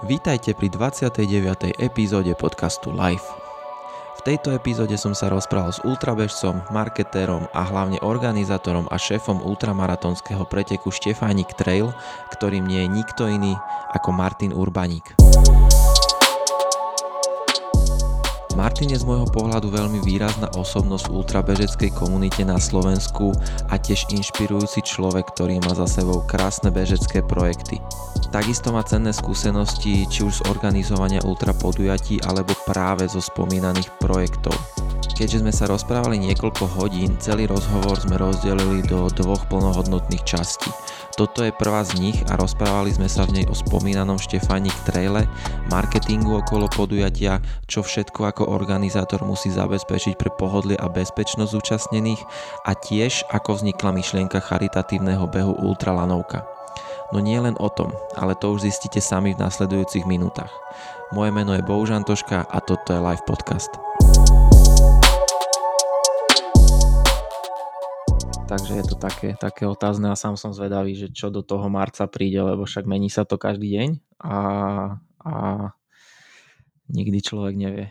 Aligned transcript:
Vítajte 0.00 0.56
pri 0.56 0.72
29. 0.72 1.76
epizóde 1.76 2.32
podcastu 2.32 2.88
Live. 2.88 3.20
V 4.16 4.20
tejto 4.24 4.48
epizóde 4.56 4.96
som 4.96 5.12
sa 5.12 5.28
rozprával 5.28 5.76
s 5.76 5.84
ultrabežcom, 5.84 6.72
marketérom 6.72 7.44
a 7.52 7.60
hlavne 7.68 8.00
organizátorom 8.00 8.88
a 8.88 8.96
šéfom 8.96 9.44
ultramaratonského 9.44 10.48
preteku 10.48 10.88
Štefánik 10.88 11.52
Trail, 11.52 11.92
ktorým 12.32 12.64
nie 12.64 12.88
je 12.88 12.92
nikto 12.96 13.28
iný 13.28 13.52
ako 13.92 14.08
Martin 14.16 14.56
Urbaník. 14.56 15.20
Martin 18.58 18.90
je 18.90 18.98
z 18.98 19.06
môjho 19.06 19.30
pohľadu 19.30 19.70
veľmi 19.70 20.02
výrazná 20.02 20.50
osobnosť 20.58 21.06
v 21.06 21.14
ultrabežeckej 21.22 21.90
komunite 21.94 22.42
na 22.42 22.58
Slovensku 22.58 23.30
a 23.70 23.78
tiež 23.78 24.10
inšpirujúci 24.10 24.82
človek, 24.82 25.30
ktorý 25.30 25.62
má 25.62 25.72
za 25.78 25.86
sebou 25.86 26.26
krásne 26.26 26.74
bežecké 26.74 27.22
projekty. 27.22 27.78
Takisto 28.34 28.74
má 28.74 28.82
cenné 28.82 29.14
skúsenosti 29.14 30.06
či 30.06 30.26
už 30.26 30.42
z 30.42 30.46
organizovania 30.50 31.22
ultrapodujatí 31.22 32.22
alebo 32.26 32.54
práve 32.66 33.06
zo 33.06 33.22
spomínaných 33.22 33.90
projektov. 34.02 34.54
Keďže 35.20 35.44
sme 35.44 35.52
sa 35.52 35.68
rozprávali 35.68 36.16
niekoľko 36.16 36.80
hodín, 36.80 37.20
celý 37.20 37.44
rozhovor 37.44 37.92
sme 38.00 38.16
rozdelili 38.16 38.80
do 38.88 39.04
dvoch 39.12 39.44
plnohodnotných 39.52 40.24
častí. 40.24 40.72
Toto 41.12 41.44
je 41.44 41.52
prvá 41.52 41.84
z 41.84 42.00
nich 42.00 42.16
a 42.32 42.40
rozprávali 42.40 42.88
sme 42.88 43.04
sa 43.04 43.28
v 43.28 43.36
nej 43.36 43.44
o 43.44 43.52
spomínanom 43.52 44.16
Štefánik 44.16 44.72
Traile, 44.88 45.28
marketingu 45.68 46.40
okolo 46.40 46.72
podujatia, 46.72 47.44
čo 47.68 47.84
všetko 47.84 48.32
ako 48.32 48.48
organizátor 48.48 49.20
musí 49.20 49.52
zabezpečiť 49.52 50.16
pre 50.16 50.32
pohodlie 50.32 50.80
a 50.80 50.88
bezpečnosť 50.88 51.52
zúčastnených 51.52 52.24
a 52.64 52.72
tiež 52.72 53.28
ako 53.28 53.60
vznikla 53.60 53.92
myšlienka 53.92 54.40
charitatívneho 54.40 55.28
behu 55.28 55.52
Ultralanovka. 55.52 56.48
No 57.12 57.20
nie 57.20 57.36
len 57.36 57.60
o 57.60 57.68
tom, 57.68 57.92
ale 58.16 58.32
to 58.40 58.56
už 58.56 58.64
zistíte 58.64 59.04
sami 59.04 59.36
v 59.36 59.42
nasledujúcich 59.44 60.08
minútach. 60.08 60.48
Moje 61.12 61.28
meno 61.28 61.52
je 61.52 61.60
Bohužantoška 61.60 62.48
a 62.48 62.58
toto 62.64 62.96
je 62.96 63.04
Live 63.04 63.28
Podcast. 63.28 63.68
Takže 68.50 68.82
je 68.82 68.84
to 68.90 68.96
také, 68.98 69.38
také 69.38 69.62
otázne 69.62 70.10
a 70.10 70.18
sám 70.18 70.34
som 70.34 70.50
zvedavý, 70.50 70.98
že 70.98 71.14
čo 71.14 71.30
do 71.30 71.46
toho 71.46 71.70
marca 71.70 72.10
príde, 72.10 72.42
lebo 72.42 72.66
však 72.66 72.82
mení 72.82 73.06
sa 73.06 73.22
to 73.22 73.38
každý 73.38 73.78
deň 73.78 73.88
a, 74.18 74.38
a 75.22 75.34
nikdy 76.90 77.18
človek 77.22 77.54
nevie. 77.54 77.86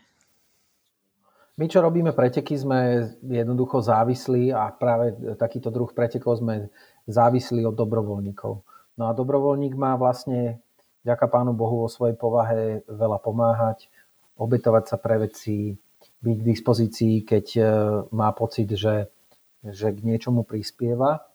My, 1.56 1.72
čo 1.72 1.80
robíme 1.80 2.12
preteky, 2.12 2.60
sme 2.60 3.08
jednoducho 3.24 3.80
závislí 3.80 4.52
a 4.52 4.72
práve 4.76 5.16
takýto 5.40 5.72
druh 5.72 5.92
pretekov 5.96 6.44
sme 6.44 6.68
závislí 7.08 7.64
od 7.64 7.76
dobrovoľníkov. 7.76 8.54
No 9.00 9.04
a 9.08 9.16
dobrovoľník 9.16 9.80
má 9.80 9.96
vlastne, 9.96 10.60
ďaká 11.08 11.32
Pánu 11.32 11.56
Bohu, 11.56 11.88
vo 11.88 11.90
svojej 11.92 12.20
povahe 12.20 12.84
veľa 12.88 13.20
pomáhať, 13.24 13.88
obetovať 14.36 14.84
sa 14.92 14.98
pre 15.00 15.24
veci, 15.24 15.76
byť 16.20 16.36
k 16.36 16.48
dispozícii, 16.48 17.16
keď 17.24 17.46
e, 17.56 17.64
má 18.12 18.32
pocit, 18.36 18.68
že 18.76 19.08
že 19.64 19.92
k 19.92 20.00
niečomu 20.04 20.48
prispieva. 20.48 21.28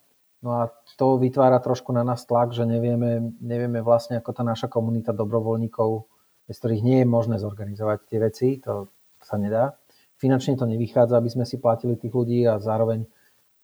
No 0.44 0.60
a 0.60 0.72
to 1.00 1.16
vytvára 1.16 1.60
trošku 1.60 1.92
na 1.92 2.04
nás 2.04 2.24
tlak, 2.28 2.52
že 2.52 2.68
nevieme, 2.68 3.32
nevieme 3.40 3.80
vlastne, 3.80 4.20
ako 4.20 4.30
tá 4.36 4.42
naša 4.44 4.68
komunita 4.68 5.16
dobrovoľníkov, 5.16 6.04
bez 6.44 6.56
ktorých 6.60 6.84
nie 6.84 6.98
je 7.00 7.06
možné 7.08 7.40
zorganizovať 7.40 7.98
tie 8.04 8.18
veci, 8.20 8.48
to 8.60 8.92
sa 9.24 9.40
nedá. 9.40 9.76
Finančne 10.20 10.60
to 10.60 10.68
nevychádza, 10.68 11.16
aby 11.16 11.30
sme 11.32 11.44
si 11.48 11.56
platili 11.56 11.96
tých 11.96 12.12
ľudí 12.12 12.44
a 12.44 12.60
zároveň 12.60 13.08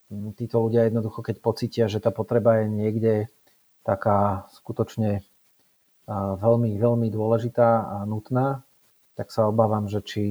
mm, 0.08 0.36
títo 0.41 0.64
ľudia 0.64 0.88
jednoducho, 0.88 1.20
keď 1.20 1.36
pocitia, 1.44 1.84
že 1.88 2.00
tá 2.00 2.08
potreba 2.08 2.64
je 2.64 2.72
niekde 2.72 3.14
taká 3.84 4.48
skutočne 4.56 5.25
veľmi, 6.11 6.75
veľmi 6.75 7.08
dôležitá 7.12 7.69
a 7.86 7.97
nutná, 8.03 8.66
tak 9.14 9.31
sa 9.31 9.47
obávam, 9.47 9.86
že 9.86 10.00
či 10.03 10.25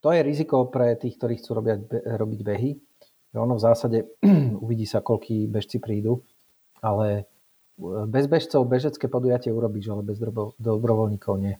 to 0.00 0.16
je 0.16 0.24
riziko 0.24 0.64
pre 0.72 0.96
tých, 0.96 1.20
ktorí 1.20 1.38
chcú 1.38 1.60
robiť, 1.60 2.08
robiť 2.16 2.40
behy, 2.40 2.72
ono 3.34 3.54
v 3.54 3.62
zásade 3.62 3.98
uvidí 4.64 4.86
sa, 4.86 5.04
koľký 5.04 5.46
bežci 5.46 5.78
prídu, 5.78 6.26
ale 6.82 7.06
e, 7.78 8.04
bez 8.10 8.26
bežcov 8.26 8.66
bežecké 8.66 9.06
podujatie 9.06 9.54
urobíš, 9.54 9.94
ale 9.94 10.02
bez 10.02 10.18
dobrovoľníkov 10.58 11.34
nie. 11.38 11.54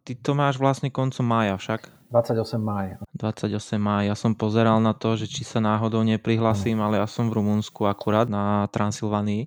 Ty 0.00 0.12
to 0.16 0.32
máš 0.32 0.56
vlastne 0.56 0.88
koncom 0.88 1.26
mája 1.26 1.60
však? 1.60 2.00
28 2.10 2.58
mája. 2.58 2.98
28 3.14 3.78
mája. 3.78 4.10
Ja 4.10 4.16
som 4.18 4.34
pozeral 4.34 4.82
na 4.82 4.90
to, 4.90 5.14
že 5.14 5.30
či 5.30 5.46
sa 5.46 5.62
náhodou 5.62 6.02
neprihlasím, 6.02 6.82
ale 6.82 6.98
ja 6.98 7.06
som 7.06 7.30
v 7.30 7.38
Rumunsku 7.38 7.86
akurát 7.86 8.26
na 8.26 8.66
Transylvánii. 8.74 9.46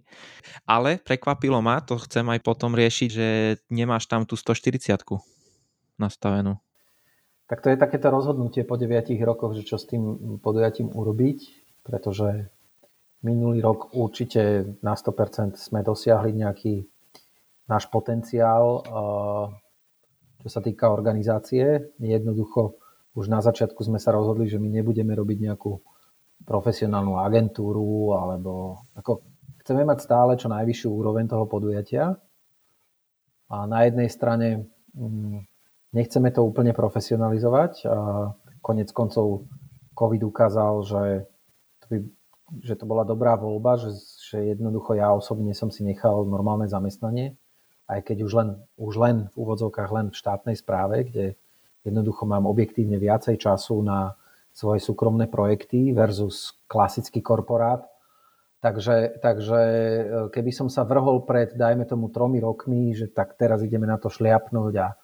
Ale 0.64 1.02
prekvapilo 1.04 1.60
ma, 1.60 1.84
to 1.84 2.00
chcem 2.00 2.24
aj 2.32 2.40
potom 2.40 2.72
riešiť, 2.72 3.10
že 3.12 3.28
nemáš 3.68 4.08
tam 4.08 4.24
tú 4.24 4.40
140 4.40 4.96
nastavenú. 6.00 6.56
Tak 7.54 7.62
to 7.62 7.70
je 7.70 7.78
takéto 7.78 8.10
rozhodnutie 8.10 8.66
po 8.66 8.82
9 8.82 9.14
rokoch, 9.22 9.54
že 9.54 9.62
čo 9.62 9.78
s 9.78 9.86
tým 9.86 10.02
podujatím 10.42 10.90
urobiť, 10.90 11.38
pretože 11.86 12.50
minulý 13.22 13.62
rok 13.62 13.94
určite 13.94 14.74
na 14.82 14.98
100% 14.98 15.62
sme 15.62 15.86
dosiahli 15.86 16.34
nejaký 16.34 16.82
náš 17.70 17.94
potenciál, 17.94 18.82
čo 20.42 20.50
sa 20.50 20.66
týka 20.66 20.90
organizácie. 20.90 21.94
Jednoducho 22.02 22.82
už 23.14 23.30
na 23.30 23.46
začiatku 23.46 23.86
sme 23.86 24.02
sa 24.02 24.18
rozhodli, 24.18 24.50
že 24.50 24.58
my 24.58 24.74
nebudeme 24.74 25.14
robiť 25.14 25.38
nejakú 25.46 25.78
profesionálnu 26.50 27.22
agentúru 27.22 28.18
alebo 28.18 28.82
ako 28.98 29.22
chceme 29.62 29.86
mať 29.86 30.02
stále 30.02 30.42
čo 30.42 30.50
najvyššiu 30.50 30.90
úroveň 30.90 31.30
toho 31.30 31.46
podujatia. 31.46 32.18
A 33.54 33.70
na 33.70 33.86
jednej 33.86 34.10
strane 34.10 34.74
mm, 34.98 35.53
Nechceme 35.94 36.34
to 36.34 36.42
úplne 36.42 36.74
profesionalizovať. 36.74 37.86
A 37.86 37.98
konec 38.66 38.90
koncov 38.90 39.46
COVID 39.94 40.26
ukázal, 40.26 40.74
že 40.82 41.02
to, 41.82 41.86
by, 41.90 41.98
že 42.66 42.74
to 42.82 42.86
bola 42.90 43.06
dobrá 43.06 43.38
voľba, 43.38 43.78
že, 43.78 43.94
že 44.26 44.58
jednoducho 44.58 44.98
ja 44.98 45.14
osobne 45.14 45.54
som 45.54 45.70
si 45.70 45.86
nechal 45.86 46.26
normálne 46.26 46.66
zamestnanie, 46.66 47.38
aj 47.86 48.10
keď 48.10 48.18
už 48.26 48.34
len, 48.34 48.50
už 48.80 48.94
len 48.98 49.16
v 49.30 49.36
úvodzovkách 49.38 49.90
len 49.94 50.08
v 50.10 50.18
štátnej 50.18 50.58
správe, 50.58 51.06
kde 51.06 51.26
jednoducho 51.86 52.26
mám 52.26 52.50
objektívne 52.50 52.98
viacej 52.98 53.38
času 53.38 53.86
na 53.86 54.18
svoje 54.54 54.82
súkromné 54.82 55.30
projekty 55.30 55.94
versus 55.94 56.58
klasický 56.66 57.22
korporát. 57.22 57.86
Takže, 58.64 59.20
takže 59.20 59.60
e, 59.60 60.04
keby 60.32 60.52
som 60.56 60.72
sa 60.72 60.88
vrhol 60.88 61.28
pred, 61.28 61.52
dajme 61.52 61.84
tomu, 61.84 62.08
tromi 62.08 62.40
rokmi, 62.40 62.96
že 62.96 63.12
tak 63.12 63.36
teraz 63.36 63.60
ideme 63.60 63.84
na 63.84 64.00
to 64.00 64.08
šliapnúť 64.08 64.74
a 64.80 64.96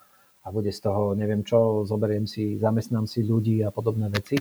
a 0.44 0.48
bude 0.52 0.72
z 0.72 0.80
toho 0.80 1.14
neviem 1.16 1.44
čo, 1.44 1.84
zoberiem 1.84 2.24
si, 2.24 2.56
zamestnám 2.56 3.06
si 3.06 3.26
ľudí 3.26 3.60
a 3.64 3.74
podobné 3.74 4.08
veci, 4.08 4.40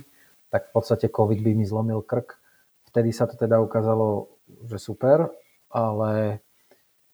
tak 0.48 0.70
v 0.70 0.72
podstate 0.72 1.10
COVID 1.10 1.40
by 1.42 1.52
mi 1.58 1.64
zlomil 1.66 2.00
krk. 2.06 2.38
Vtedy 2.88 3.12
sa 3.12 3.28
to 3.28 3.36
teda 3.36 3.60
ukázalo, 3.60 4.32
že 4.64 4.80
super, 4.80 5.28
ale 5.68 6.40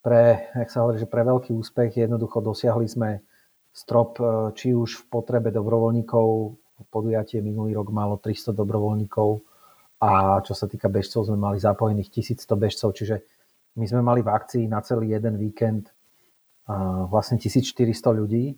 pre, 0.05 0.53
jak 0.55 0.69
sa 0.71 0.87
hovorí, 0.87 1.01
že 1.01 1.11
pre 1.11 1.25
veľký 1.27 1.51
úspech 1.51 2.07
jednoducho 2.07 2.39
dosiahli 2.45 2.87
sme 2.87 3.11
strop, 3.75 4.21
e, 4.23 4.25
či 4.55 4.71
už 4.71 5.03
v 5.03 5.05
potrebe 5.11 5.51
dobrovoľníkov, 5.51 6.27
podujatie 6.93 7.43
minulý 7.43 7.75
rok 7.75 7.91
malo 7.91 8.21
300 8.21 8.55
dobrovoľníkov 8.55 9.43
a 9.99 10.39
čo 10.45 10.55
sa 10.55 10.71
týka 10.71 10.87
bežcov, 10.93 11.27
sme 11.27 11.39
mali 11.41 11.59
zapojených 11.59 12.11
1100 12.39 12.55
bežcov, 12.55 12.95
čiže 12.95 13.25
my 13.75 13.87
sme 13.89 14.03
mali 14.05 14.21
v 14.23 14.31
akcii 14.31 14.65
na 14.71 14.79
celý 14.85 15.11
jeden 15.11 15.35
víkend 15.35 15.91
vlastne 17.11 17.37
1400 17.37 17.91
ľudí 18.15 18.55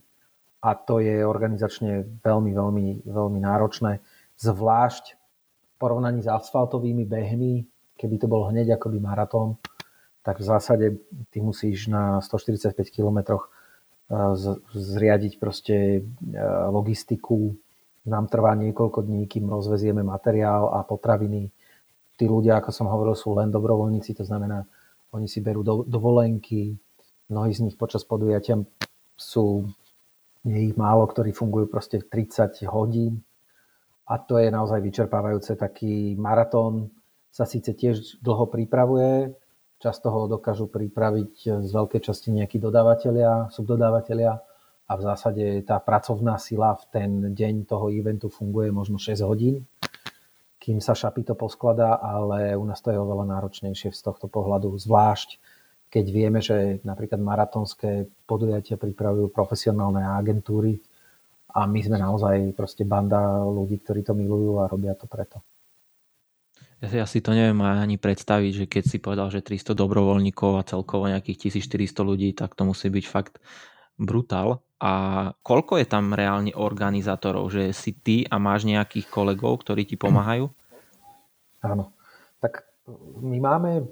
a 0.62 0.74
to 0.74 0.98
je 0.98 1.22
organizačne 1.22 2.20
veľmi, 2.24 2.50
veľmi, 2.52 2.86
veľmi 3.06 3.38
náročné, 3.40 4.00
zvlášť 4.40 5.04
v 5.14 5.74
porovnaní 5.76 6.24
s 6.24 6.28
asfaltovými 6.28 7.04
behmi, 7.04 7.64
keby 7.96 8.16
to 8.20 8.26
bol 8.28 8.48
hneď 8.48 8.76
akoby 8.76 9.00
maratón, 9.00 9.60
tak 10.24 10.42
v 10.42 10.48
zásade 10.48 10.86
ty 11.30 11.38
musíš 11.38 11.86
na 11.86 12.18
145 12.18 12.74
km 12.90 13.46
zriadiť 14.74 15.38
proste 15.38 15.76
e, 15.98 16.00
logistiku. 16.70 17.54
Nám 18.06 18.30
trvá 18.30 18.54
niekoľko 18.54 19.02
dní, 19.02 19.26
kým 19.26 19.50
rozvezieme 19.50 20.06
materiál 20.06 20.70
a 20.70 20.86
potraviny. 20.86 21.50
Tí 22.14 22.24
ľudia, 22.30 22.62
ako 22.62 22.70
som 22.70 22.86
hovoril, 22.86 23.18
sú 23.18 23.34
len 23.34 23.50
dobrovoľníci, 23.50 24.14
to 24.14 24.22
znamená, 24.22 24.62
oni 25.10 25.26
si 25.26 25.42
berú 25.42 25.66
dovolenky, 25.86 26.78
mnohí 27.30 27.50
z 27.50 27.66
nich 27.66 27.74
počas 27.74 28.06
podujatia 28.06 28.62
sú 29.18 29.66
je 30.46 30.70
ich 30.70 30.74
málo, 30.78 31.10
ktorí 31.10 31.34
fungujú 31.34 31.66
proste 31.66 31.98
30 31.98 32.62
hodín 32.70 33.26
a 34.06 34.22
to 34.22 34.38
je 34.38 34.46
naozaj 34.46 34.78
vyčerpávajúce. 34.78 35.58
Taký 35.58 36.14
maratón 36.14 36.94
sa 37.34 37.42
síce 37.42 37.74
tiež 37.74 38.22
dlho 38.22 38.46
pripravuje, 38.46 39.34
často 39.82 40.08
ho 40.14 40.30
dokážu 40.30 40.70
pripraviť 40.70 41.66
z 41.66 41.70
veľkej 41.74 42.00
časti 42.00 42.30
nejakí 42.30 42.62
dodávateľia, 42.62 43.50
subdodávateľia 43.50 44.32
a 44.86 44.92
v 44.94 45.02
zásade 45.02 45.44
tá 45.66 45.82
pracovná 45.82 46.38
sila 46.38 46.78
v 46.78 46.84
ten 46.94 47.10
deň 47.34 47.66
toho 47.66 47.90
eventu 47.90 48.30
funguje 48.30 48.70
možno 48.70 49.02
6 49.02 49.26
hodín, 49.26 49.66
kým 50.62 50.78
sa 50.78 50.94
šapito 50.94 51.34
poskladá, 51.34 51.98
ale 51.98 52.54
u 52.54 52.62
nás 52.62 52.78
to 52.78 52.94
je 52.94 52.98
oveľa 53.02 53.26
náročnejšie 53.34 53.90
z 53.90 54.00
tohto 54.00 54.30
pohľadu, 54.30 54.70
zvlášť 54.78 55.42
keď 55.86 56.04
vieme, 56.10 56.40
že 56.42 56.82
napríklad 56.82 57.22
maratónske 57.22 58.10
podujatia 58.26 58.76
pripravujú 58.76 59.30
profesionálne 59.30 60.02
agentúry 60.02 60.78
a 61.56 61.64
my 61.64 61.80
sme 61.80 61.96
naozaj 61.96 62.52
proste 62.52 62.84
banda 62.84 63.42
ľudí, 63.46 63.80
ktorí 63.80 64.04
to 64.04 64.12
milujú 64.12 64.60
a 64.60 64.68
robia 64.68 64.92
to 64.92 65.08
preto. 65.08 65.40
Ja 66.76 67.08
si 67.08 67.24
to 67.24 67.32
neviem 67.32 67.64
ani 67.64 67.96
predstaviť, 67.96 68.52
že 68.52 68.64
keď 68.68 68.84
si 68.84 69.00
povedal, 69.00 69.32
že 69.32 69.40
300 69.40 69.72
dobrovoľníkov 69.72 70.60
a 70.60 70.66
celkovo 70.68 71.08
nejakých 71.08 71.48
1400 71.48 72.04
ľudí, 72.04 72.28
tak 72.36 72.52
to 72.52 72.68
musí 72.68 72.92
byť 72.92 73.04
fakt 73.08 73.40
brutál. 73.96 74.60
A 74.76 75.32
koľko 75.40 75.80
je 75.80 75.88
tam 75.88 76.12
reálne 76.12 76.52
organizátorov? 76.52 77.48
Že 77.48 77.72
si 77.72 77.96
ty 77.96 78.16
a 78.28 78.36
máš 78.36 78.68
nejakých 78.68 79.08
kolegov, 79.08 79.64
ktorí 79.64 79.88
ti 79.88 79.96
pomáhajú? 79.96 80.52
Áno. 81.64 81.96
Tak 82.44 82.68
my 83.24 83.40
máme, 83.40 83.88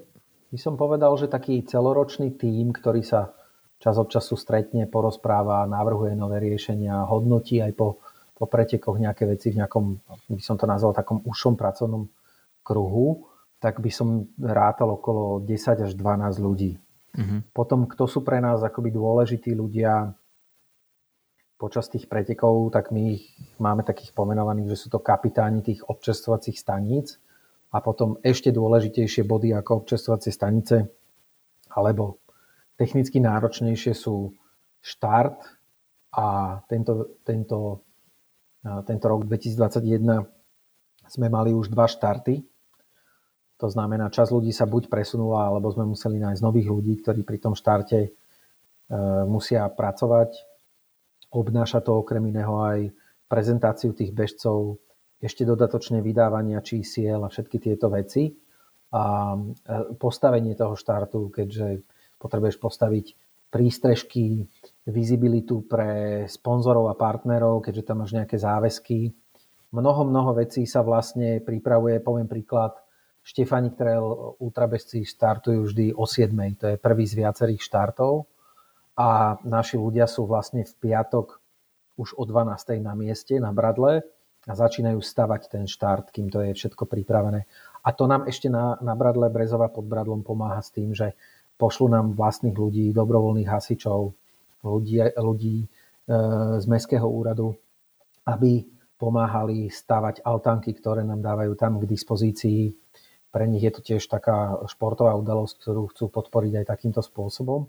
by 0.51 0.57
som 0.59 0.77
povedal, 0.77 1.13
že 1.17 1.31
taký 1.31 1.63
celoročný 1.65 2.35
tím, 2.37 2.71
ktorý 2.71 3.01
sa 3.01 3.33
čas 3.79 3.95
od 3.99 4.07
času 4.07 4.39
stretne, 4.39 4.87
porozpráva, 4.87 5.67
navrhuje 5.67 6.15
nové 6.15 6.41
riešenia, 6.41 7.05
hodnotí 7.05 7.59
aj 7.59 7.75
po, 7.75 8.01
po 8.33 8.45
pretekoch 8.47 8.97
nejaké 8.97 9.27
veci 9.27 9.51
v 9.51 9.61
nejakom, 9.61 9.85
by 10.31 10.41
som 10.43 10.55
to 10.55 10.65
nazval, 10.65 10.95
takom 10.95 11.21
ušom 11.21 11.59
pracovnom 11.59 12.07
kruhu, 12.65 13.27
tak 13.59 13.81
by 13.81 13.91
som 13.91 14.29
rátal 14.39 14.95
okolo 14.95 15.43
10 15.43 15.85
až 15.85 15.91
12 15.93 16.37
ľudí. 16.41 16.77
Uh-huh. 17.15 17.39
Potom, 17.55 17.87
kto 17.87 18.05
sú 18.09 18.21
pre 18.25 18.43
nás 18.43 18.59
akoby 18.61 18.91
dôležití 18.91 19.55
ľudia 19.55 20.11
počas 21.55 21.87
tých 21.87 22.11
pretekov, 22.11 22.67
tak 22.75 22.91
my 22.91 23.15
ich 23.15 23.31
máme 23.63 23.87
takých 23.87 24.11
pomenovaných, 24.11 24.75
že 24.75 24.79
sú 24.85 24.87
to 24.91 24.99
kapitáni 24.99 25.63
tých 25.63 25.87
občerstvovacích 25.87 26.59
staníc 26.59 27.15
a 27.75 27.77
potom 27.83 28.15
ešte 28.23 28.55
dôležitejšie 28.55 29.27
body 29.27 29.51
ako 29.51 29.83
občerstvovacie 29.83 30.31
stanice 30.31 30.87
alebo 31.75 32.23
technicky 32.79 33.19
náročnejšie 33.19 33.91
sú 33.91 34.31
štart 34.79 35.43
a 36.15 36.59
tento, 36.71 37.19
tento, 37.27 37.83
tento 38.63 39.05
rok 39.11 39.27
2021 39.27 41.11
sme 41.11 41.27
mali 41.27 41.51
už 41.51 41.67
dva 41.67 41.91
štarty 41.91 42.39
to 43.55 43.71
znamená, 43.71 44.11
čas 44.11 44.35
ľudí 44.35 44.51
sa 44.51 44.67
buď 44.67 44.91
presunula, 44.91 45.47
alebo 45.47 45.71
sme 45.71 45.87
museli 45.87 46.19
nájsť 46.19 46.43
nových 46.43 46.67
ľudí, 46.67 46.93
ktorí 46.99 47.23
pri 47.23 47.39
tom 47.39 47.55
štarte 47.55 47.99
e, 48.03 48.09
musia 49.31 49.63
pracovať. 49.71 50.35
Obnáša 51.31 51.79
to 51.79 52.03
okrem 52.03 52.35
iného 52.35 52.51
aj 52.59 52.91
prezentáciu 53.31 53.95
tých 53.95 54.11
bežcov, 54.11 54.83
ešte 55.21 55.47
dodatočne 55.47 56.03
vydávania 56.03 56.59
čísiel 56.59 57.23
a 57.23 57.31
všetky 57.31 57.57
tieto 57.59 57.87
veci. 57.91 58.35
A 58.95 59.35
e, 59.35 59.39
postavenie 59.99 60.55
toho 60.55 60.75
štartu, 60.77 61.31
keďže 61.31 61.83
potrebuješ 62.19 62.57
postaviť 62.59 63.05
prístrežky, 63.51 64.47
vizibilitu 64.87 65.63
pre 65.63 66.23
sponzorov 66.27 66.91
a 66.91 66.95
partnerov, 66.99 67.63
keďže 67.63 67.83
tam 67.87 68.03
máš 68.03 68.15
nejaké 68.15 68.35
záväzky. 68.35 69.15
Mnoho, 69.71 70.07
mnoho 70.07 70.35
vecí 70.35 70.67
sa 70.67 70.83
vlastne 70.83 71.39
pripravuje, 71.43 71.99
poviem 71.99 72.27
príklad, 72.27 72.75
Štefani 73.25 73.73
Trail 73.73 74.37
ultrabežci 74.37 75.01
štartujú 75.01 75.65
vždy 75.65 75.97
o 75.97 76.05
7. 76.05 76.29
To 76.61 76.65
je 76.69 76.77
prvý 76.77 77.09
z 77.09 77.25
viacerých 77.25 77.57
štartov 77.57 78.29
a 78.93 79.41
naši 79.41 79.81
ľudia 79.81 80.05
sú 80.05 80.29
vlastne 80.29 80.61
v 80.61 80.73
piatok 80.77 81.41
už 81.97 82.13
o 82.21 82.23
12. 82.23 82.85
na 82.85 82.93
mieste, 82.93 83.41
na 83.41 83.49
Bradle 83.49 84.05
a 84.45 84.51
začínajú 84.53 85.01
stavať 85.01 85.49
ten 85.49 85.65
štart, 85.65 86.13
kým 86.13 86.29
to 86.29 86.45
je 86.45 86.53
všetko 86.53 86.85
pripravené. 86.85 87.49
A 87.85 87.89
to 87.93 88.05
nám 88.05 88.29
ešte 88.29 88.49
na, 88.49 88.77
na 88.81 88.93
Bradle 88.93 89.29
Brezova 89.29 89.69
pod 89.69 89.89
Bradlom 89.89 90.21
pomáha 90.21 90.61
s 90.61 90.69
tým, 90.69 90.93
že 90.93 91.17
pošlu 91.57 91.89
nám 91.89 92.13
vlastných 92.13 92.53
ľudí, 92.53 92.93
dobrovoľných 92.93 93.49
hasičov, 93.49 94.13
ľudí, 94.65 95.01
ľudí 95.17 95.57
e, 95.61 95.67
z 96.61 96.65
Mestského 96.65 97.05
úradu, 97.05 97.57
aby 98.25 98.65
pomáhali 98.95 99.69
stavať 99.69 100.21
altánky, 100.25 100.77
ktoré 100.77 101.05
nám 101.05 101.21
dávajú 101.21 101.53
tam 101.57 101.77
k 101.77 101.89
dispozícii 101.89 102.73
pre 103.35 103.51
nich 103.51 103.67
je 103.67 103.73
to 103.75 103.83
tiež 103.83 104.07
taká 104.07 104.63
športová 104.63 105.11
udalosť, 105.19 105.59
ktorú 105.59 105.91
chcú 105.91 106.07
podporiť 106.07 106.63
aj 106.63 106.71
takýmto 106.71 107.03
spôsobom. 107.03 107.67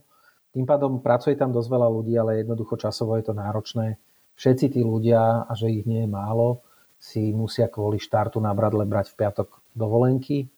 Tým 0.54 0.62
pádom 0.62 1.02
pracuje 1.02 1.34
tam 1.34 1.50
dosť 1.50 1.68
veľa 1.74 1.88
ľudí, 1.90 2.14
ale 2.14 2.46
jednoducho 2.46 2.78
časovo 2.78 3.18
je 3.18 3.26
to 3.26 3.34
náročné. 3.34 3.98
Všetci 4.38 4.78
tí 4.78 4.86
ľudia, 4.86 5.42
a 5.42 5.52
že 5.58 5.74
ich 5.74 5.82
nie 5.82 6.06
je 6.06 6.10
málo, 6.14 6.62
si 7.06 7.30
musia 7.30 7.70
kvôli 7.70 8.02
štartu 8.02 8.42
na 8.42 8.50
Bradle 8.50 8.82
brať 8.82 9.14
v 9.14 9.18
piatok 9.22 9.62
dovolenky. 9.78 10.50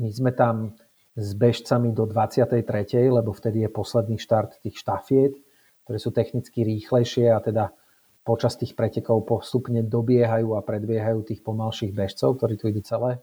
My 0.00 0.08
sme 0.08 0.32
tam 0.32 0.72
s 1.12 1.36
bežcami 1.36 1.92
do 1.92 2.08
23. 2.08 2.64
lebo 3.12 3.36
vtedy 3.36 3.68
je 3.68 3.70
posledný 3.70 4.16
štart 4.16 4.64
tých 4.64 4.80
štafiet, 4.80 5.36
ktoré 5.84 5.98
sú 6.00 6.16
technicky 6.16 6.64
rýchlejšie 6.64 7.28
a 7.28 7.44
teda 7.44 7.76
počas 8.24 8.56
tých 8.56 8.72
pretekov 8.72 9.28
postupne 9.28 9.84
dobiehajú 9.84 10.56
a 10.56 10.64
predbiehajú 10.64 11.28
tých 11.28 11.44
pomalších 11.44 11.92
bežcov, 11.92 12.40
ktorí 12.40 12.56
tu 12.56 12.72
idú 12.72 12.80
celé 12.80 13.20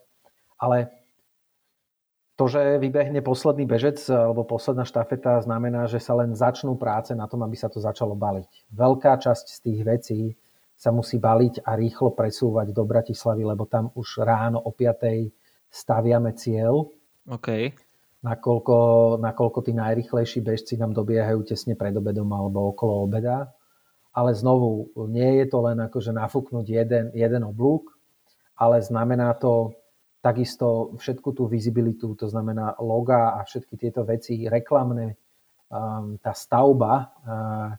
ale 0.59 0.91
to, 2.35 2.51
že 2.51 2.83
vybehne 2.83 3.23
posledný 3.23 3.63
bežec 3.63 3.95
alebo 4.11 4.43
posledná 4.43 4.83
štafeta, 4.83 5.39
znamená, 5.39 5.87
že 5.87 6.03
sa 6.03 6.19
len 6.19 6.35
začnú 6.35 6.75
práce 6.75 7.15
na 7.15 7.31
tom, 7.31 7.47
aby 7.47 7.55
sa 7.55 7.71
to 7.71 7.79
začalo 7.79 8.11
baliť. 8.11 8.75
Veľká 8.75 9.15
časť 9.15 9.45
z 9.47 9.59
tých 9.63 9.79
vecí 9.87 10.19
sa 10.75 10.91
musí 10.91 11.17
baliť 11.17 11.63
a 11.63 11.79
rýchlo 11.79 12.11
presúvať 12.11 12.75
do 12.75 12.83
Bratislavy, 12.83 13.47
lebo 13.47 13.63
tam 13.65 13.89
už 13.95 14.21
ráno 14.21 14.59
o 14.59 14.71
5. 14.75 15.31
staviame 15.71 16.35
cieľ. 16.35 16.91
OK. 17.31 17.49
Nakoľko, 18.21 18.77
nakoľko 19.21 19.59
tí 19.63 19.71
najrychlejší 19.71 20.39
bežci 20.43 20.75
nám 20.75 20.91
dobiehajú 20.93 21.47
tesne 21.47 21.79
pred 21.79 21.93
obedom 21.95 22.27
alebo 22.33 22.73
okolo 22.73 23.05
obeda. 23.05 23.53
Ale 24.15 24.31
znovu, 24.31 24.91
nie 25.11 25.43
je 25.43 25.45
to 25.51 25.59
len 25.63 25.77
akože 25.79 26.15
nafúknuť 26.15 26.65
jeden, 26.65 27.05
jeden 27.11 27.43
oblúk, 27.43 27.91
ale 28.55 28.79
znamená 28.79 29.35
to 29.35 29.75
Takisto 30.25 30.97
všetku 30.97 31.37
tú 31.37 31.45
vizibilitu, 31.45 32.17
to 32.17 32.25
znamená 32.25 32.81
loga 32.81 33.37
a 33.37 33.45
všetky 33.45 33.77
tieto 33.77 34.01
veci 34.09 34.49
reklamné, 34.49 35.13
um, 35.69 36.17
tá 36.17 36.33
stavba 36.33 36.93
uh, 36.97 37.69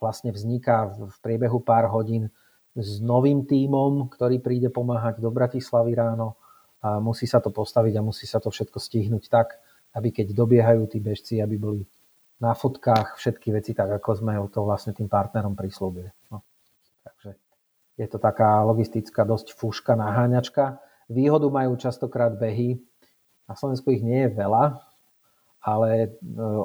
vlastne 0.00 0.30
vzniká 0.32 0.92
v 0.96 1.16
priebehu 1.24 1.60
pár 1.60 1.88
hodín 1.88 2.28
s 2.76 3.00
novým 3.00 3.48
tímom, 3.48 4.12
ktorý 4.12 4.40
príde 4.40 4.68
pomáhať 4.68 5.20
do 5.24 5.32
Bratislavy 5.32 5.96
ráno 5.96 6.36
a 6.84 7.00
musí 7.00 7.24
sa 7.24 7.40
to 7.40 7.48
postaviť 7.48 7.96
a 7.96 8.04
musí 8.04 8.28
sa 8.28 8.36
to 8.36 8.52
všetko 8.52 8.76
stihnúť 8.76 9.32
tak, 9.32 9.56
aby 9.96 10.12
keď 10.12 10.36
dobiehajú 10.36 10.84
tí 10.92 11.00
bežci, 11.00 11.40
aby 11.40 11.56
boli 11.56 11.82
na 12.36 12.52
fotkách 12.52 13.16
všetky 13.16 13.48
veci 13.48 13.72
tak, 13.72 13.88
ako 13.88 14.20
sme 14.20 14.36
to 14.52 14.60
vlastne 14.60 14.92
tým 14.92 15.08
partnerom 15.08 15.56
prislúbili. 15.56 16.12
No. 16.28 16.44
Takže 17.00 17.40
je 17.96 18.06
to 18.12 18.20
taká 18.20 18.60
logistická 18.60 19.24
dosť 19.24 19.56
fúška, 19.56 19.96
naháňačka, 19.96 20.84
Výhodu 21.06 21.46
majú 21.46 21.78
častokrát 21.78 22.34
behy. 22.34 22.82
Na 23.46 23.54
Slovensku 23.54 23.94
ich 23.94 24.02
nie 24.02 24.26
je 24.26 24.34
veľa, 24.34 24.82
ale 25.66 25.90
e, 25.98 26.08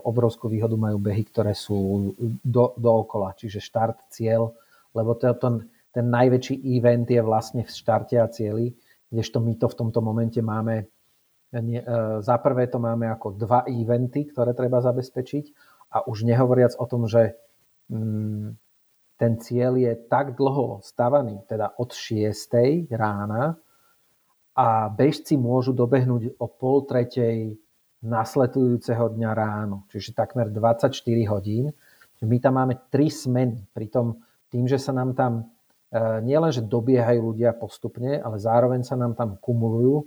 obrovskú 0.05 0.45
výhodu 0.45 0.77
majú 0.77 1.01
behy, 1.01 1.25
ktoré 1.25 1.57
sú 1.57 2.13
do, 2.45 2.77
dookola, 2.77 3.33
čiže 3.33 3.57
štart, 3.57 4.13
cieľ, 4.13 4.53
lebo 4.93 5.17
to, 5.17 5.33
ten, 5.41 5.65
ten 5.89 6.05
najväčší 6.05 6.61
event 6.77 7.09
je 7.09 7.21
vlastne 7.25 7.65
v 7.65 7.71
štarte 7.73 8.21
a 8.21 8.29
cieli, 8.29 8.77
kdežto 9.09 9.41
my 9.41 9.57
to 9.57 9.65
v 9.73 9.77
tomto 9.81 10.05
momente 10.05 10.37
máme, 10.37 10.85
nie, 11.65 11.81
e, 11.81 11.85
za 12.21 12.37
prvé 12.37 12.69
to 12.69 12.77
máme 12.77 13.09
ako 13.09 13.41
dva 13.41 13.65
eventy, 13.65 14.29
ktoré 14.29 14.53
treba 14.53 14.85
zabezpečiť 14.85 15.45
a 15.97 16.05
už 16.05 16.21
nehovoriac 16.21 16.77
o 16.77 16.85
tom, 16.85 17.09
že 17.09 17.33
mm, 17.89 18.53
ten 19.17 19.33
cieľ 19.41 19.81
je 19.81 19.93
tak 20.09 20.37
dlho 20.37 20.85
stavaný, 20.85 21.41
teda 21.49 21.73
od 21.77 21.89
6. 21.89 22.85
rána 22.93 23.57
a 24.53 24.89
bežci 24.93 25.41
môžu 25.41 25.73
dobehnúť 25.73 26.37
o 26.37 26.45
pol 26.45 26.85
tretej 26.85 27.60
nasledujúceho 28.01 29.13
dňa 29.13 29.31
ráno, 29.37 29.85
čiže 29.93 30.17
takmer 30.17 30.49
24 30.49 30.93
hodín. 31.29 31.69
My 32.21 32.37
tam 32.37 32.57
máme 32.57 32.77
tri 32.89 33.09
smeny, 33.09 33.65
pritom 33.73 34.17
tým, 34.49 34.65
že 34.65 34.77
sa 34.77 34.93
nám 34.93 35.13
tam 35.13 35.31
e, 35.41 35.43
nielen, 36.21 36.53
že 36.53 36.65
dobiehajú 36.65 37.33
ľudia 37.33 37.53
postupne, 37.57 38.17
ale 38.17 38.37
zároveň 38.41 38.81
sa 38.85 38.97
nám 38.97 39.13
tam 39.17 39.37
kumulujú 39.37 40.05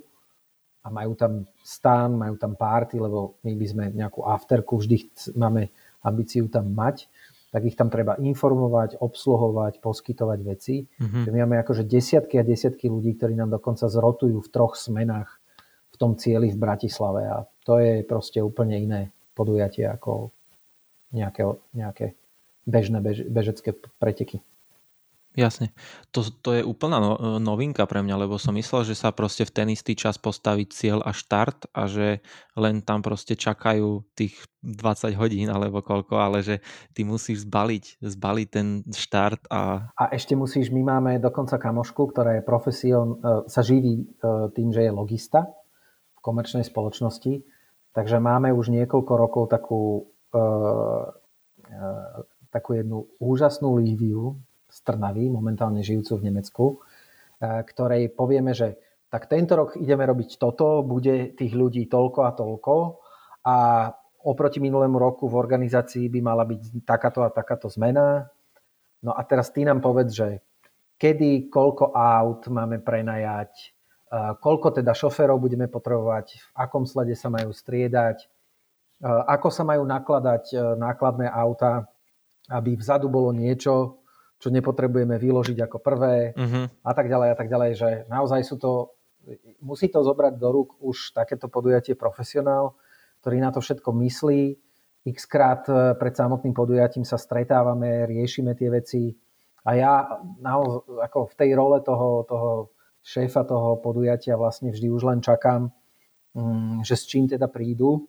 a 0.85 0.93
majú 0.93 1.17
tam 1.17 1.49
stán, 1.63 2.15
majú 2.19 2.39
tam 2.39 2.55
párty, 2.55 3.01
lebo 3.01 3.41
my 3.43 3.53
by 3.57 3.67
sme 3.67 3.85
nejakú 3.95 4.27
afterku 4.27 4.79
vždy 4.79 5.11
máme 5.35 5.71
ambíciu 6.05 6.47
tam 6.53 6.71
mať, 6.71 7.09
tak 7.55 7.71
ich 7.71 7.79
tam 7.79 7.89
treba 7.89 8.19
informovať, 8.19 8.99
obsluhovať, 8.99 9.79
poskytovať 9.79 10.39
veci. 10.43 10.85
Mm-hmm. 10.85 11.31
My 11.31 11.39
máme 11.47 11.57
akože 11.63 11.87
desiatky 11.87 12.43
a 12.43 12.45
desiatky 12.45 12.91
ľudí, 12.91 13.15
ktorí 13.15 13.39
nám 13.39 13.55
dokonca 13.55 13.87
zrotujú 13.87 14.43
v 14.43 14.51
troch 14.51 14.75
smenách 14.75 15.39
v 15.95 15.97
tom 15.97 16.19
cieli 16.19 16.51
v 16.51 16.59
Bratislave 16.59 17.23
a 17.31 17.47
to 17.63 17.79
je 17.79 18.03
proste 18.03 18.43
úplne 18.43 18.75
iné 18.75 19.01
podujatie 19.39 19.87
ako 19.87 20.35
nejaké, 21.15 21.47
nejaké 21.71 22.07
bežné 22.67 22.99
bež, 22.99 23.23
bežecké 23.31 23.79
preteky. 24.03 24.43
Jasne. 25.35 25.75
To, 26.15 26.23
to 26.23 26.55
je 26.55 26.63
úplná 26.63 27.03
no, 27.03 27.43
novinka 27.43 27.83
pre 27.91 28.07
mňa, 28.07 28.23
lebo 28.23 28.39
som 28.39 28.55
myslel, 28.55 28.87
že 28.87 28.95
sa 28.95 29.11
proste 29.11 29.43
v 29.43 29.51
ten 29.51 29.67
istý 29.67 29.99
čas 29.99 30.15
postaví 30.15 30.63
cieľ 30.71 31.03
a 31.03 31.11
štart 31.11 31.75
a 31.75 31.91
že 31.91 32.23
len 32.55 32.87
tam 32.87 33.03
proste 33.03 33.35
čakajú 33.35 34.07
tých 34.15 34.39
20 34.63 35.19
hodín 35.19 35.51
alebo 35.51 35.83
koľko, 35.83 36.23
ale 36.23 36.47
že 36.47 36.63
ty 36.95 37.03
musíš 37.03 37.43
zbaliť, 37.51 37.99
zbaliť 37.99 38.47
ten 38.47 38.87
štart 38.87 39.51
a... 39.51 39.91
A 39.99 40.15
ešte 40.15 40.39
musíš, 40.39 40.71
my 40.71 40.87
máme 40.87 41.19
dokonca 41.19 41.59
kamošku, 41.59 42.15
ktorá 42.15 42.39
je 42.39 42.47
profesion, 42.47 43.19
e, 43.19 43.51
sa 43.51 43.67
živí 43.67 44.07
e, 44.07 44.55
tým, 44.55 44.71
že 44.71 44.87
je 44.87 44.93
logista 44.95 45.51
komerčnej 46.25 46.65
spoločnosti, 46.65 47.45
takže 47.93 48.17
máme 48.17 48.49
už 48.57 48.73
niekoľko 48.73 49.13
rokov 49.13 49.45
takú, 49.53 50.09
e, 50.33 50.41
takú 52.49 52.71
jednu 52.73 53.05
úžasnú 53.21 53.77
Líviu, 53.77 54.41
z 54.75 54.79
Trnavy, 54.83 55.31
momentálne 55.31 55.87
žijúcu 55.87 56.19
v 56.19 56.25
Nemecku, 56.27 56.65
ktorej 57.39 58.11
povieme, 58.11 58.51
že 58.51 58.75
tak 59.07 59.31
tento 59.31 59.55
rok 59.55 59.79
ideme 59.79 60.03
robiť 60.03 60.43
toto, 60.43 60.83
bude 60.83 61.39
tých 61.39 61.55
ľudí 61.55 61.87
toľko 61.87 62.21
a 62.27 62.31
toľko 62.35 62.75
a 63.47 63.57
oproti 64.27 64.59
minulému 64.59 64.99
roku 64.99 65.31
v 65.31 65.39
organizácii 65.39 66.11
by 66.11 66.21
mala 66.25 66.43
byť 66.43 66.83
takáto 66.83 67.23
a 67.23 67.31
takáto 67.31 67.71
zmena. 67.71 68.27
No 69.07 69.15
a 69.15 69.23
teraz 69.23 69.55
ty 69.55 69.63
nám 69.63 69.79
povedz, 69.79 70.11
že 70.17 70.29
kedy, 70.99 71.47
koľko 71.53 71.95
aut 71.95 72.51
máme 72.51 72.83
prenajať, 72.83 73.74
koľko 74.13 74.81
teda 74.81 74.93
šoférov 74.95 75.41
budeme 75.41 75.67
potrebovať, 75.67 76.27
v 76.39 76.49
akom 76.55 76.85
slede 76.87 77.17
sa 77.19 77.33
majú 77.33 77.51
striedať, 77.51 78.29
ako 79.05 79.49
sa 79.51 79.67
majú 79.67 79.83
nakladať 79.85 80.77
nákladné 80.79 81.27
auta, 81.29 81.91
aby 82.53 82.77
vzadu 82.77 83.09
bolo 83.09 83.33
niečo, 83.33 84.05
čo 84.39 84.53
nepotrebujeme 84.53 85.17
vyložiť 85.17 85.59
ako 85.65 85.79
prvé 85.81 86.37
uh-huh. 86.37 86.69
a 86.85 86.93
tak 86.93 87.09
ďalej 87.09 87.29
a 87.33 87.37
tak 87.37 87.49
ďalej, 87.49 87.71
že 87.75 87.91
naozaj 88.13 88.41
sú 88.45 88.57
to, 88.61 88.73
musí 89.65 89.89
to 89.89 90.05
zobrať 90.05 90.37
do 90.37 90.49
rúk 90.53 90.77
už 90.85 91.17
takéto 91.17 91.49
podujatie 91.49 91.97
profesionál, 91.97 92.77
ktorý 93.25 93.41
na 93.41 93.49
to 93.49 93.65
všetko 93.65 93.89
myslí. 94.05 94.61
X 95.05 95.29
krát 95.29 95.65
e, 95.69 95.97
pred 95.97 96.13
samotným 96.17 96.53
podujatím 96.53 97.05
sa 97.09 97.17
stretávame, 97.17 98.05
riešime 98.05 98.53
tie 98.53 98.69
veci 98.69 99.17
a 99.65 99.71
ja 99.77 99.93
naozaj, 100.41 101.09
ako 101.09 101.19
v 101.33 101.35
tej 101.41 101.51
role 101.57 101.81
toho, 101.81 102.25
toho 102.29 102.51
šéfa 103.05 103.45
toho 103.45 103.77
podujatia 103.85 104.41
vlastne 104.41 104.73
vždy 104.73 104.89
už 104.89 105.03
len 105.05 105.21
čakám, 105.21 105.69
mm, 106.33 106.83
že 106.83 106.97
s 106.97 107.05
čím 107.05 107.29
teda 107.29 107.47
prídu. 107.53 108.09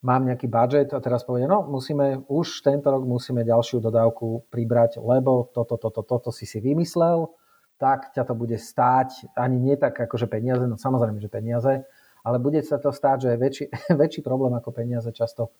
Mám 0.00 0.24
nejaký 0.24 0.48
budget 0.48 0.96
a 0.96 0.98
teraz 1.04 1.28
povie, 1.28 1.44
no 1.44 1.60
musíme, 1.68 2.24
už 2.24 2.64
tento 2.64 2.88
rok 2.88 3.04
musíme 3.04 3.44
ďalšiu 3.44 3.84
dodávku 3.84 4.48
pribrať, 4.48 4.96
lebo 4.96 5.52
toto, 5.52 5.76
toto, 5.76 6.00
toto 6.00 6.32
si 6.32 6.48
si 6.48 6.56
vymyslel, 6.64 7.28
tak 7.76 8.16
ťa 8.16 8.24
to 8.24 8.32
bude 8.32 8.56
stáť, 8.56 9.28
ani 9.36 9.60
nie 9.60 9.76
tak 9.76 9.92
akože 9.92 10.24
peniaze, 10.24 10.64
no 10.64 10.80
samozrejme, 10.80 11.20
že 11.20 11.28
peniaze, 11.28 11.84
ale 12.24 12.36
bude 12.40 12.64
sa 12.64 12.80
to 12.80 12.96
stáť, 12.96 13.16
že 13.20 13.28
je 13.28 13.38
väčší, 13.38 13.64
väčší 14.00 14.20
problém 14.24 14.56
ako 14.56 14.72
peniaze 14.72 15.12
často, 15.12 15.52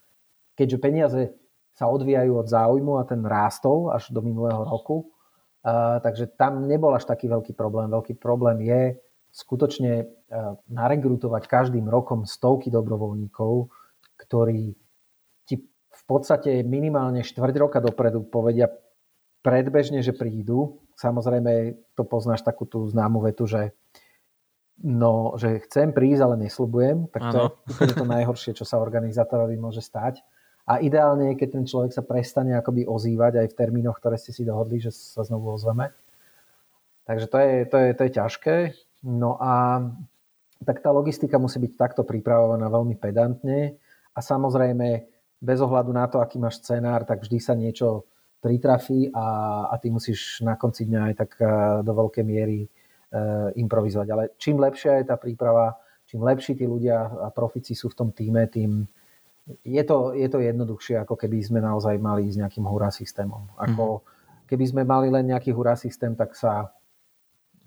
keďže 0.56 0.78
peniaze 0.80 1.23
sa 1.76 1.92
odvíjajú 1.92 2.33
od 2.33 2.49
záujmu 2.49 2.97
a 2.97 3.04
ten 3.04 3.21
rástol 3.28 3.92
až 3.92 4.09
do 4.09 4.25
minulého 4.25 4.64
roku, 4.64 5.04
uh, 5.04 5.13
takže 5.64 6.28
tam 6.37 6.68
nebol 6.68 6.92
až 6.92 7.09
taký 7.09 7.26
veľký 7.33 7.56
problém. 7.56 7.88
Veľký 7.88 8.21
problém 8.21 8.61
je 8.68 9.00
skutočne 9.35 9.92
uh, 10.04 10.61
narekrutovať 10.68 11.42
každým 11.49 11.88
rokom 11.88 12.28
stovky 12.28 12.71
dobrovoľníkov, 12.71 13.73
ktorí 14.21 14.76
ti 15.49 15.56
v 15.90 16.02
podstate 16.06 16.62
minimálne 16.62 17.25
štvrť 17.25 17.54
roka 17.59 17.80
dopredu 17.80 18.23
povedia 18.28 18.71
predbežne, 19.42 20.04
že 20.04 20.14
prídu. 20.14 20.85
Samozrejme, 20.94 21.75
to 21.99 22.06
poznáš 22.06 22.47
takú 22.47 22.68
tú 22.68 22.87
známu 22.87 23.25
vetu, 23.26 23.50
že 23.50 23.75
no, 24.80 25.35
že 25.40 25.62
chcem 25.66 25.90
prísť, 25.90 26.23
ale 26.25 26.37
nesľubujem. 26.47 27.11
Tak 27.11 27.23
to 27.33 27.40
ano. 27.50 27.85
je 27.88 27.94
to 27.94 28.06
najhoršie, 28.06 28.52
čo 28.54 28.62
sa 28.62 28.78
organizátorovi 28.78 29.59
môže 29.59 29.83
stať. 29.83 30.23
A 30.64 30.80
ideálne 30.80 31.33
je, 31.33 31.38
keď 31.44 31.49
ten 31.61 31.64
človek 31.68 31.92
sa 31.92 32.00
prestane 32.00 32.56
akoby 32.56 32.88
ozývať 32.88 33.44
aj 33.44 33.47
v 33.52 33.59
termínoch, 33.59 34.00
ktoré 34.00 34.16
ste 34.16 34.33
si 34.33 34.49
dohodli, 34.49 34.80
že 34.80 34.97
sa 34.97 35.21
znovu 35.21 35.52
ozveme. 35.52 35.92
Takže 37.04 37.26
to 37.28 37.37
je, 37.37 37.52
to 37.68 37.76
je, 37.76 37.88
to 37.92 38.02
je 38.09 38.11
ťažké. 38.16 38.56
No 39.04 39.37
a 39.37 39.85
tak 40.64 40.80
tá 40.80 40.88
logistika 40.88 41.37
musí 41.37 41.61
byť 41.61 41.73
takto 41.76 42.02
pripravovaná 42.09 42.73
veľmi 42.73 42.97
pedantne 42.97 43.76
a 44.16 44.18
samozrejme, 44.25 45.04
bez 45.44 45.61
ohľadu 45.61 45.92
na 45.92 46.09
to, 46.09 46.25
aký 46.25 46.40
máš 46.40 46.64
scenár, 46.64 47.04
tak 47.04 47.21
vždy 47.21 47.37
sa 47.37 47.52
niečo 47.52 48.09
pritrafí 48.40 49.12
a, 49.12 49.26
a 49.68 49.75
ty 49.76 49.92
musíš 49.92 50.40
na 50.40 50.56
konci 50.56 50.88
dňa 50.88 51.00
aj 51.12 51.14
tak 51.16 51.30
e, 51.37 51.44
do 51.85 51.92
veľkej 51.92 52.25
miery 52.25 52.64
e, 52.64 52.68
improvizovať. 53.61 54.09
Ale 54.09 54.23
čím 54.40 54.56
lepšia 54.56 55.00
je 55.00 55.09
tá 55.09 55.21
príprava, 55.21 55.76
čím 56.09 56.25
lepší 56.25 56.56
tí 56.56 56.64
ľudia 56.64 57.09
a 57.25 57.28
profici 57.28 57.76
sú 57.76 57.92
v 57.92 57.99
tom 58.00 58.09
týme, 58.12 58.49
tým 58.49 58.88
je 59.65 59.83
to, 59.85 60.17
je 60.17 60.29
to 60.29 60.39
jednoduchšie, 60.41 61.05
ako 61.05 61.21
keby 61.21 61.45
sme 61.45 61.61
naozaj 61.61 62.01
mali 62.01 62.33
s 62.33 62.41
nejakým 62.41 62.65
hurá 62.65 62.89
systémom. 62.89 63.45
Ako 63.61 63.85
mm-hmm. 64.01 64.49
keby 64.49 64.65
sme 64.65 64.83
mali 64.89 65.13
len 65.13 65.29
nejaký 65.29 65.53
hurá 65.53 65.77
systém, 65.77 66.17
tak 66.17 66.33
sa 66.33 66.73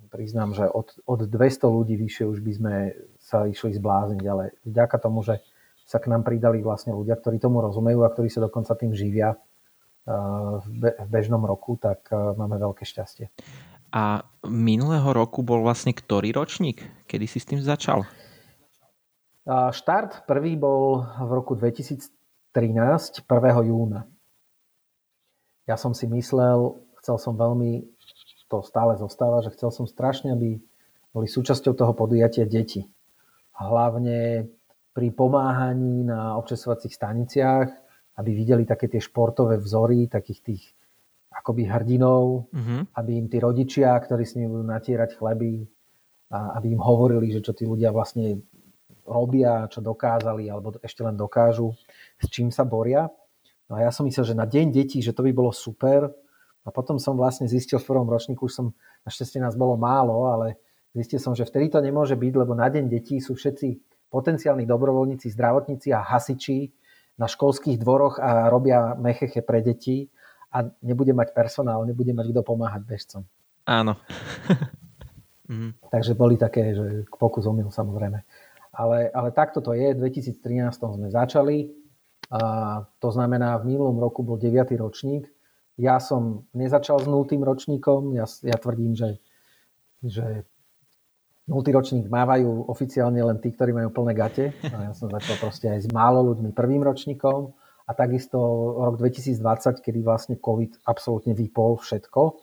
priznám, 0.09 0.55
že 0.55 0.65
od, 0.65 0.97
od 1.05 1.27
200 1.27 1.67
ľudí 1.67 1.99
vyššie 1.99 2.25
už 2.25 2.39
by 2.41 2.51
sme 2.55 2.73
sa 3.19 3.45
išli 3.45 3.75
zblázniť, 3.77 4.23
ale 4.25 4.57
vďaka 4.65 4.97
tomu, 4.97 5.21
že 5.21 5.43
sa 5.87 6.03
k 6.03 6.09
nám 6.11 6.25
pridali 6.27 6.59
vlastne 6.59 6.91
ľudia, 6.95 7.15
ktorí 7.15 7.39
tomu 7.39 7.63
rozumejú 7.63 8.03
a 8.03 8.11
ktorí 8.11 8.27
sa 8.27 8.43
dokonca 8.43 8.75
tým 8.75 8.91
živia 8.91 9.35
eh, 9.35 10.11
v 10.63 11.07
bežnom 11.07 11.43
roku, 11.43 11.79
tak 11.79 12.07
eh, 12.11 12.17
máme 12.35 12.59
veľké 12.59 12.83
šťastie. 12.83 13.29
A 13.95 14.27
minulého 14.43 15.07
roku 15.15 15.47
bol 15.47 15.63
vlastne 15.63 15.95
ktorý 15.95 16.35
ročník? 16.35 16.83
Kedy 17.07 17.25
si 17.27 17.39
s 17.39 17.47
tým 17.47 17.63
začal? 17.63 18.03
Štart 19.47 20.27
prvý 20.27 20.59
bol 20.59 21.07
v 21.07 21.31
roku 21.31 21.55
2013, 21.55 22.11
1. 22.51 23.23
júna. 23.63 24.03
Ja 25.63 25.79
som 25.79 25.95
si 25.95 26.03
myslel, 26.11 26.75
chcel 26.99 27.15
som 27.15 27.39
veľmi, 27.39 27.87
to 28.51 28.59
stále 28.59 28.99
zostáva, 28.99 29.39
že 29.39 29.55
chcel 29.55 29.71
som 29.71 29.87
strašne, 29.87 30.35
aby 30.35 30.59
boli 31.15 31.27
súčasťou 31.31 31.79
toho 31.79 31.95
podujatia 31.95 32.43
deti. 32.43 32.91
Hlavne 33.55 34.51
pri 34.91 35.07
pomáhaní 35.15 36.03
na 36.03 36.35
občasovacích 36.35 36.91
staniciach, 36.91 37.71
aby 38.19 38.31
videli 38.35 38.67
také 38.67 38.91
tie 38.91 38.99
športové 38.99 39.63
vzory, 39.63 40.11
takých 40.11 40.39
tých 40.43 40.63
akoby 41.31 41.71
hrdinov, 41.71 42.51
mm-hmm. 42.51 42.99
aby 42.99 43.11
im 43.15 43.27
tí 43.31 43.39
rodičia, 43.39 43.95
ktorí 43.95 44.27
s 44.27 44.35
nimi 44.35 44.51
budú 44.51 44.67
natierať 44.67 45.15
chleby, 45.15 45.63
a 46.27 46.59
aby 46.59 46.75
im 46.75 46.83
hovorili, 46.83 47.31
že 47.31 47.39
čo 47.39 47.55
tí 47.55 47.63
ľudia 47.63 47.95
vlastne 47.95 48.43
robia, 49.07 49.65
čo 49.71 49.79
dokázali, 49.79 50.51
alebo 50.51 50.75
ešte 50.83 51.01
len 51.01 51.15
dokážu, 51.15 51.73
s 52.19 52.27
čím 52.27 52.51
sa 52.51 52.67
boria. 52.67 53.07
No 53.71 53.79
a 53.79 53.87
ja 53.87 53.91
som 53.91 54.03
myslel, 54.07 54.31
že 54.31 54.35
na 54.35 54.47
deň 54.47 54.71
detí, 54.71 54.99
že 54.99 55.15
to 55.15 55.23
by 55.23 55.31
bolo 55.31 55.55
super. 55.55 56.11
A 56.67 56.69
potom 56.69 56.99
som 56.99 57.15
vlastne 57.15 57.47
zistil 57.47 57.79
v 57.79 57.87
prvom 57.87 58.07
ročníku, 58.11 58.47
už 58.47 58.53
som, 58.53 58.65
našťastie 59.07 59.39
nás 59.39 59.55
bolo 59.55 59.79
málo, 59.79 60.27
ale 60.27 60.59
zistil 60.91 61.23
som, 61.23 61.31
že 61.31 61.47
vtedy 61.47 61.71
to 61.71 61.79
nemôže 61.79 62.19
byť, 62.19 62.33
lebo 62.35 62.51
na 62.51 62.67
deň 62.67 62.91
detí 62.91 63.23
sú 63.23 63.39
všetci 63.39 63.79
potenciálni 64.11 64.67
dobrovoľníci, 64.67 65.31
zdravotníci 65.31 65.95
a 65.95 66.03
hasiči 66.03 66.71
na 67.15 67.27
školských 67.27 67.79
dvoroch 67.79 68.19
a 68.19 68.51
robia 68.51 68.95
mecheche 68.99 69.39
pre 69.41 69.63
deti 69.63 70.11
a 70.51 70.67
nebude 70.83 71.11
mať 71.11 71.31
personál, 71.35 71.83
nebude 71.83 72.11
mať 72.11 72.35
kto 72.35 72.41
pomáhať 72.43 72.81
bežcom. 72.87 73.21
Áno. 73.67 73.99
mhm. 75.51 75.91
Takže 75.91 76.15
boli 76.15 76.39
také, 76.39 76.75
že 76.75 77.07
pokus 77.15 77.47
omyl 77.47 77.67
samozrejme. 77.71 78.23
Ale, 78.77 79.09
ale 79.09 79.29
takto 79.33 79.59
to 79.65 79.73
je. 79.73 79.97
V 79.97 79.99
2013 80.05 80.37
sme 80.77 81.09
začali. 81.09 81.73
A 82.29 82.39
to 83.01 83.09
znamená, 83.09 83.57
v 83.57 83.73
minulom 83.73 83.97
roku 83.97 84.21
bol 84.21 84.37
9. 84.37 84.53
ročník. 84.77 85.25
Ja 85.81 85.97
som 85.97 86.45
nezačal 86.53 87.01
s 87.01 87.07
0. 87.09 87.25
ročníkom. 87.41 88.13
Ja, 88.13 88.29
ja 88.45 88.57
tvrdím, 88.57 88.93
že, 88.93 89.17
že 90.05 90.45
Multiročník 91.47 92.11
mávajú 92.11 92.67
oficiálne 92.67 93.23
len 93.23 93.39
tí, 93.39 93.55
ktorí 93.55 93.71
majú 93.71 93.89
plné 93.95 94.13
gate. 94.13 94.51
A 94.67 94.91
ja 94.91 94.93
som 94.93 95.07
začal 95.07 95.39
proste 95.39 95.71
aj 95.71 95.87
s 95.87 95.89
málo 95.95 96.19
ľuďmi 96.35 96.51
prvým 96.51 96.83
ročníkom 96.83 97.55
a 97.87 97.91
takisto 97.95 98.35
rok 98.83 98.99
2020, 98.99 99.79
kedy 99.79 99.99
vlastne 100.03 100.35
COVID 100.35 100.83
absolútne 100.83 101.31
vypol 101.31 101.79
všetko, 101.79 102.35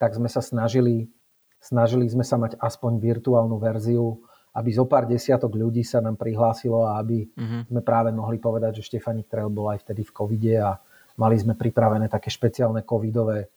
tak 0.00 0.16
sme 0.16 0.32
sa 0.32 0.40
snažili, 0.40 1.12
snažili 1.60 2.08
sme 2.08 2.24
sa 2.24 2.40
mať 2.40 2.56
aspoň 2.56 2.96
virtuálnu 2.96 3.60
verziu, 3.60 4.24
aby 4.56 4.70
zo 4.72 4.88
pár 4.88 5.04
desiatok 5.04 5.52
ľudí 5.52 5.84
sa 5.84 6.00
nám 6.00 6.16
prihlásilo 6.16 6.88
a 6.88 6.96
aby 6.98 7.28
mm-hmm. 7.28 7.62
sme 7.68 7.80
práve 7.84 8.10
mohli 8.10 8.40
povedať, 8.40 8.80
že 8.80 8.88
Štefanik 8.88 9.28
Trail 9.28 9.52
bol 9.52 9.68
aj 9.68 9.84
vtedy 9.84 10.08
v 10.08 10.14
covide 10.16 10.54
a 10.56 10.80
mali 11.20 11.36
sme 11.36 11.52
pripravené 11.52 12.08
také 12.08 12.32
špeciálne 12.32 12.80
covidové 12.88 13.52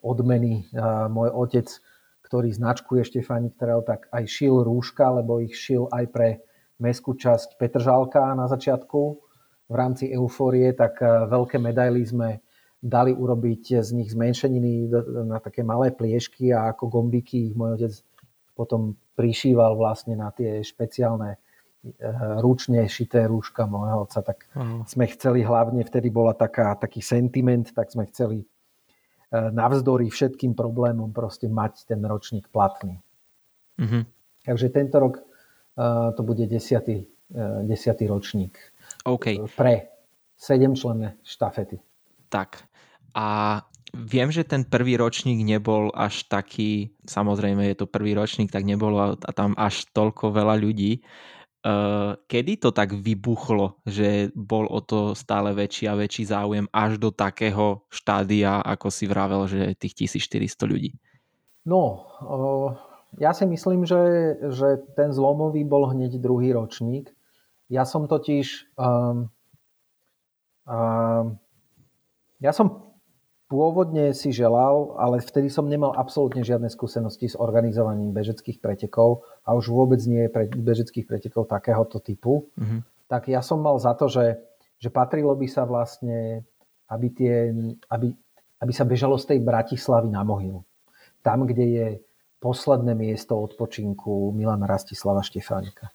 odmeny. 0.00 0.64
A 0.72 1.12
môj 1.12 1.28
otec 1.36 1.68
ktorý 2.28 2.52
značkuje 2.52 3.08
Štefánik 3.08 3.56
Trail, 3.56 3.80
tak 3.80 4.04
aj 4.12 4.28
šil 4.28 4.60
rúška, 4.60 5.08
lebo 5.16 5.40
ich 5.40 5.56
šil 5.56 5.88
aj 5.88 6.04
pre 6.12 6.28
mestskú 6.76 7.16
časť 7.16 7.56
Petržálka 7.56 8.20
na 8.36 8.44
začiatku 8.44 9.00
v 9.72 9.74
rámci 9.74 10.12
eufórie, 10.12 10.76
tak 10.76 11.00
eh, 11.00 11.24
veľké 11.24 11.56
medaily 11.56 12.04
sme 12.04 12.44
dali 12.78 13.10
urobiť 13.10 13.82
z 13.82 13.90
nich 13.90 14.12
zmenšeniny 14.14 14.86
na 15.26 15.42
také 15.42 15.66
malé 15.66 15.90
pliešky 15.90 16.54
a 16.54 16.70
ako 16.70 16.86
gombíky 16.86 17.50
ich 17.50 17.54
môj 17.58 17.74
otec 17.74 17.92
potom 18.58 18.98
prišíval 19.14 19.78
vlastne 19.78 20.18
na 20.18 20.34
tie 20.34 20.66
špeciálne 20.66 21.38
ručne 22.42 22.82
šité 22.90 23.30
rúška 23.30 23.62
môjho 23.70 24.02
otca, 24.02 24.18
tak 24.26 24.50
uh-huh. 24.50 24.82
sme 24.82 25.06
chceli 25.14 25.46
hlavne, 25.46 25.86
vtedy 25.86 26.10
bola 26.10 26.34
taká, 26.34 26.74
taký 26.74 26.98
sentiment, 26.98 27.70
tak 27.70 27.94
sme 27.94 28.02
chceli 28.10 28.42
navzdory 29.30 30.10
všetkým 30.10 30.58
problémom 30.58 31.12
proste 31.12 31.46
mať 31.46 31.86
ten 31.86 32.00
ročník 32.02 32.50
platný. 32.50 32.98
Uh-huh. 33.78 34.02
Takže 34.42 34.66
tento 34.72 34.96
rok 34.98 35.14
uh, 35.20 36.10
to 36.16 36.24
bude 36.24 36.42
desiatý, 36.48 37.06
uh, 37.36 37.62
desiatý 37.62 38.08
ročník. 38.08 38.56
OK. 39.04 39.38
Pre 39.52 39.74
sedem 40.34 40.72
členné 40.72 41.20
štafety. 41.22 41.78
Tak. 42.32 42.64
A 43.14 43.60
viem, 43.94 44.28
že 44.28 44.44
ten 44.44 44.64
prvý 44.64 44.96
ročník 45.00 45.40
nebol 45.44 45.88
až 45.94 46.28
taký, 46.28 46.92
samozrejme 47.08 47.64
je 47.72 47.76
to 47.78 47.86
prvý 47.90 48.12
ročník, 48.12 48.52
tak 48.52 48.64
nebolo 48.68 49.16
tam 49.32 49.56
až 49.56 49.88
toľko 49.92 50.32
veľa 50.34 50.56
ľudí. 50.60 51.00
Uh, 51.58 52.14
kedy 52.30 52.62
to 52.62 52.70
tak 52.70 52.94
vybuchlo, 52.94 53.82
že 53.82 54.30
bol 54.32 54.70
o 54.70 54.78
to 54.78 55.18
stále 55.18 55.50
väčší 55.50 55.90
a 55.90 55.98
väčší 55.98 56.30
záujem 56.30 56.70
až 56.70 57.02
do 57.02 57.10
takého 57.10 57.82
štádia, 57.90 58.62
ako 58.62 58.88
si 58.94 59.10
vravel, 59.10 59.42
že 59.50 59.74
tých 59.74 60.06
1400 60.06 60.54
ľudí? 60.70 60.94
No, 61.66 62.08
ja 63.18 63.34
si 63.34 63.44
myslím, 63.44 63.84
že, 63.84 64.00
že 64.54 64.80
ten 64.94 65.10
zlomový 65.10 65.66
bol 65.66 65.90
hneď 65.90 66.16
druhý 66.22 66.54
ročník. 66.54 67.10
Ja 67.68 67.84
som 67.84 68.08
totiž... 68.08 68.72
Um, 68.78 69.28
um, 70.64 71.36
ja 72.38 72.54
som 72.54 72.87
pôvodne 73.48 74.12
si 74.12 74.28
želal, 74.28 74.94
ale 75.00 75.24
vtedy 75.24 75.48
som 75.48 75.64
nemal 75.64 75.96
absolútne 75.96 76.44
žiadne 76.44 76.68
skúsenosti 76.68 77.32
s 77.32 77.36
organizovaním 77.40 78.12
bežeckých 78.12 78.60
pretekov 78.60 79.24
a 79.42 79.56
už 79.56 79.72
vôbec 79.72 79.98
nie 80.04 80.28
pre 80.28 80.52
bežeckých 80.52 81.08
pretekov 81.08 81.48
takéhoto 81.48 81.96
typu. 81.98 82.52
Mm-hmm. 82.60 82.80
Tak 83.08 83.32
ja 83.32 83.40
som 83.40 83.64
mal 83.64 83.80
za 83.80 83.96
to, 83.96 84.12
že, 84.12 84.36
že 84.76 84.92
patrilo 84.92 85.32
by 85.32 85.48
sa 85.48 85.64
vlastne, 85.64 86.44
aby, 86.92 87.08
tie, 87.08 87.34
aby, 87.88 88.12
aby 88.60 88.72
sa 88.76 88.84
bežalo 88.84 89.16
z 89.16 89.32
tej 89.32 89.38
Bratislavy 89.40 90.12
na 90.12 90.20
mohylu. 90.20 90.60
Tam, 91.24 91.48
kde 91.48 91.64
je 91.64 91.86
posledné 92.38 92.92
miesto 92.92 93.34
odpočinku 93.34 94.30
Milana 94.36 94.68
Rastislava 94.68 95.24
Štefánika. 95.24 95.90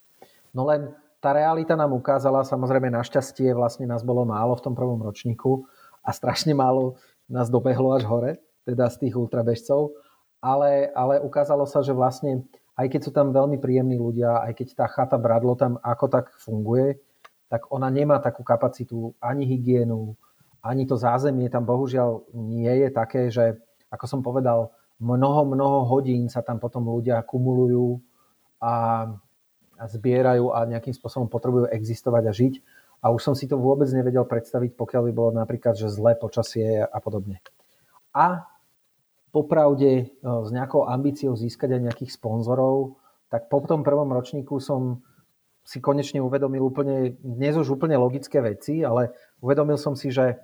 No 0.52 0.66
len 0.66 0.92
tá 1.24 1.32
realita 1.32 1.78
nám 1.78 1.96
ukázala, 1.96 2.44
samozrejme 2.44 2.92
našťastie 2.92 3.56
vlastne 3.56 3.88
nás 3.88 4.04
bolo 4.04 4.28
málo 4.28 4.60
v 4.60 4.64
tom 4.68 4.74
prvom 4.76 5.00
ročníku 5.00 5.64
a 6.04 6.12
strašne 6.12 6.52
málo 6.52 7.00
nás 7.34 7.50
dobehlo 7.50 7.98
až 7.98 8.06
hore, 8.06 8.38
teda 8.64 8.88
z 8.94 9.10
tých 9.10 9.18
ultrabežcov, 9.18 9.98
ale, 10.38 10.94
ale 10.94 11.18
ukázalo 11.18 11.66
sa, 11.66 11.82
že 11.82 11.98
vlastne 11.98 12.46
aj 12.78 12.88
keď 12.94 13.02
sú 13.02 13.12
tam 13.14 13.34
veľmi 13.34 13.58
príjemní 13.58 13.98
ľudia, 13.98 14.46
aj 14.46 14.54
keď 14.54 14.68
tá 14.78 14.86
chata 14.86 15.18
Bradlo 15.18 15.58
tam 15.58 15.82
ako 15.82 16.06
tak 16.10 16.26
funguje, 16.38 17.02
tak 17.50 17.70
ona 17.74 17.90
nemá 17.90 18.22
takú 18.22 18.42
kapacitu 18.46 19.14
ani 19.22 19.46
hygienu, 19.46 20.14
ani 20.62 20.88
to 20.88 20.98
zázemie 20.98 21.50
tam 21.50 21.66
bohužiaľ 21.66 22.34
nie 22.34 22.72
je 22.86 22.90
také, 22.90 23.30
že 23.30 23.58
ako 23.94 24.06
som 24.10 24.20
povedal, 24.26 24.74
mnoho, 24.98 25.46
mnoho 25.46 25.86
hodín 25.86 26.32
sa 26.32 26.42
tam 26.42 26.58
potom 26.58 26.88
ľudia 26.88 27.22
kumulujú 27.22 28.02
a, 28.58 29.06
a 29.78 29.84
zbierajú 29.86 30.50
a 30.56 30.66
nejakým 30.66 30.96
spôsobom 30.96 31.28
potrebujú 31.28 31.70
existovať 31.70 32.24
a 32.26 32.34
žiť. 32.34 32.54
A 33.04 33.12
už 33.12 33.20
som 33.20 33.36
si 33.36 33.52
to 33.52 33.60
vôbec 33.60 33.92
nevedel 33.92 34.24
predstaviť, 34.24 34.80
pokiaľ 34.80 35.02
by 35.10 35.12
bolo 35.12 35.32
napríklad, 35.36 35.76
že 35.76 35.92
zlé 35.92 36.16
počasie 36.16 36.80
a 36.80 36.98
podobne. 37.04 37.44
A 38.16 38.48
popravde 39.36 39.92
e, 39.92 40.06
s 40.24 40.50
nejakou 40.54 40.88
ambíciou 40.88 41.36
získať 41.36 41.76
aj 41.76 41.82
nejakých 41.92 42.12
sponzorov, 42.16 42.96
tak 43.28 43.52
po 43.52 43.60
tom 43.66 43.84
prvom 43.84 44.08
ročníku 44.08 44.62
som 44.64 45.04
si 45.66 45.82
konečne 45.82 46.22
uvedomil 46.22 46.64
úplne, 46.64 47.18
dnes 47.20 47.56
už 47.58 47.76
úplne 47.76 47.98
logické 48.00 48.40
veci, 48.40 48.84
ale 48.86 49.16
uvedomil 49.40 49.80
som 49.80 49.96
si, 49.96 50.12
že 50.12 50.40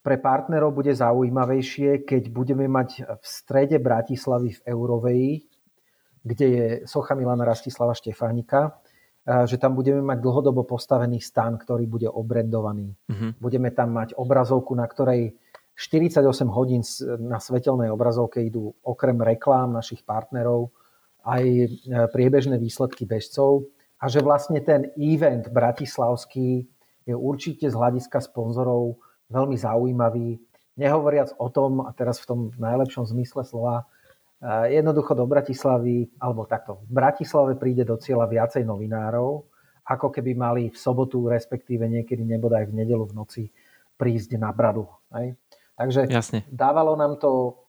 pre 0.00 0.16
partnerov 0.16 0.72
bude 0.72 0.96
zaujímavejšie, 0.96 2.08
keď 2.08 2.32
budeme 2.32 2.64
mať 2.64 3.04
v 3.20 3.24
strede 3.26 3.76
Bratislavy 3.76 4.56
v 4.56 4.64
Euroveji, 4.64 5.32
kde 6.24 6.46
je 6.46 6.66
socha 6.88 7.12
Milana 7.12 7.44
Rastislava 7.44 7.92
Štefánika, 7.92 8.80
že 9.26 9.56
tam 9.60 9.76
budeme 9.76 10.00
mať 10.00 10.18
dlhodobo 10.18 10.64
postavený 10.64 11.20
stan, 11.20 11.60
ktorý 11.60 11.84
bude 11.84 12.08
obrendovaný. 12.08 12.96
Uh-huh. 13.06 13.36
Budeme 13.36 13.68
tam 13.70 13.92
mať 13.92 14.16
obrazovku, 14.16 14.72
na 14.72 14.88
ktorej 14.88 15.36
48 15.80 16.24
hodín 16.52 16.84
na 17.20 17.40
svetelnej 17.40 17.88
obrazovke 17.88 18.44
idú 18.44 18.76
okrem 18.84 19.16
reklám 19.20 19.72
našich 19.72 20.04
partnerov 20.04 20.68
aj 21.24 21.44
e, 21.44 21.66
priebežné 22.12 22.60
výsledky 22.60 23.08
bežcov 23.08 23.68
a 24.00 24.08
že 24.08 24.24
vlastne 24.24 24.60
ten 24.60 24.92
event 24.96 25.48
bratislavský 25.52 26.68
je 27.08 27.14
určite 27.16 27.68
z 27.68 27.74
hľadiska 27.76 28.20
sponzorov 28.20 29.00
veľmi 29.32 29.56
zaujímavý. 29.56 30.36
Nehovoriac 30.76 31.36
o 31.36 31.48
tom, 31.48 31.84
a 31.84 31.92
teraz 31.92 32.20
v 32.24 32.28
tom 32.28 32.40
najlepšom 32.56 33.08
zmysle 33.08 33.44
slova, 33.44 33.88
jednoducho 34.72 35.12
do 35.12 35.28
Bratislavy, 35.28 36.16
alebo 36.16 36.48
takto, 36.48 36.80
v 36.88 36.92
Bratislave 36.96 37.60
príde 37.60 37.84
do 37.84 38.00
cieľa 38.00 38.24
viacej 38.24 38.64
novinárov, 38.64 39.44
ako 39.84 40.08
keby 40.08 40.32
mali 40.32 40.62
v 40.72 40.76
sobotu, 40.76 41.28
respektíve 41.28 41.84
niekedy 41.84 42.24
nebodaj 42.24 42.70
v 42.70 42.76
nedelu 42.84 43.04
v 43.04 43.16
noci 43.16 43.42
prísť 44.00 44.40
na 44.40 44.48
bradu. 44.54 44.88
Hej? 45.12 45.36
Takže 45.76 46.00
Jasne. 46.08 46.40
dávalo 46.48 46.96
nám 46.96 47.20
to, 47.20 47.60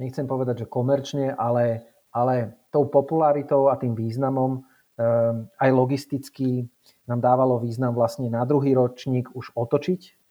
nechcem 0.00 0.24
povedať, 0.24 0.64
že 0.64 0.70
komerčne, 0.70 1.36
ale, 1.36 1.84
ale 2.08 2.56
tou 2.72 2.88
popularitou 2.88 3.68
a 3.68 3.76
tým 3.76 3.92
významom 3.92 4.60
um, 4.60 4.64
aj 5.60 5.70
logisticky 5.72 6.64
nám 7.04 7.20
dávalo 7.20 7.60
význam 7.60 7.92
vlastne 7.92 8.32
na 8.32 8.48
druhý 8.48 8.72
ročník 8.72 9.28
už 9.36 9.52
otočiť 9.52 10.24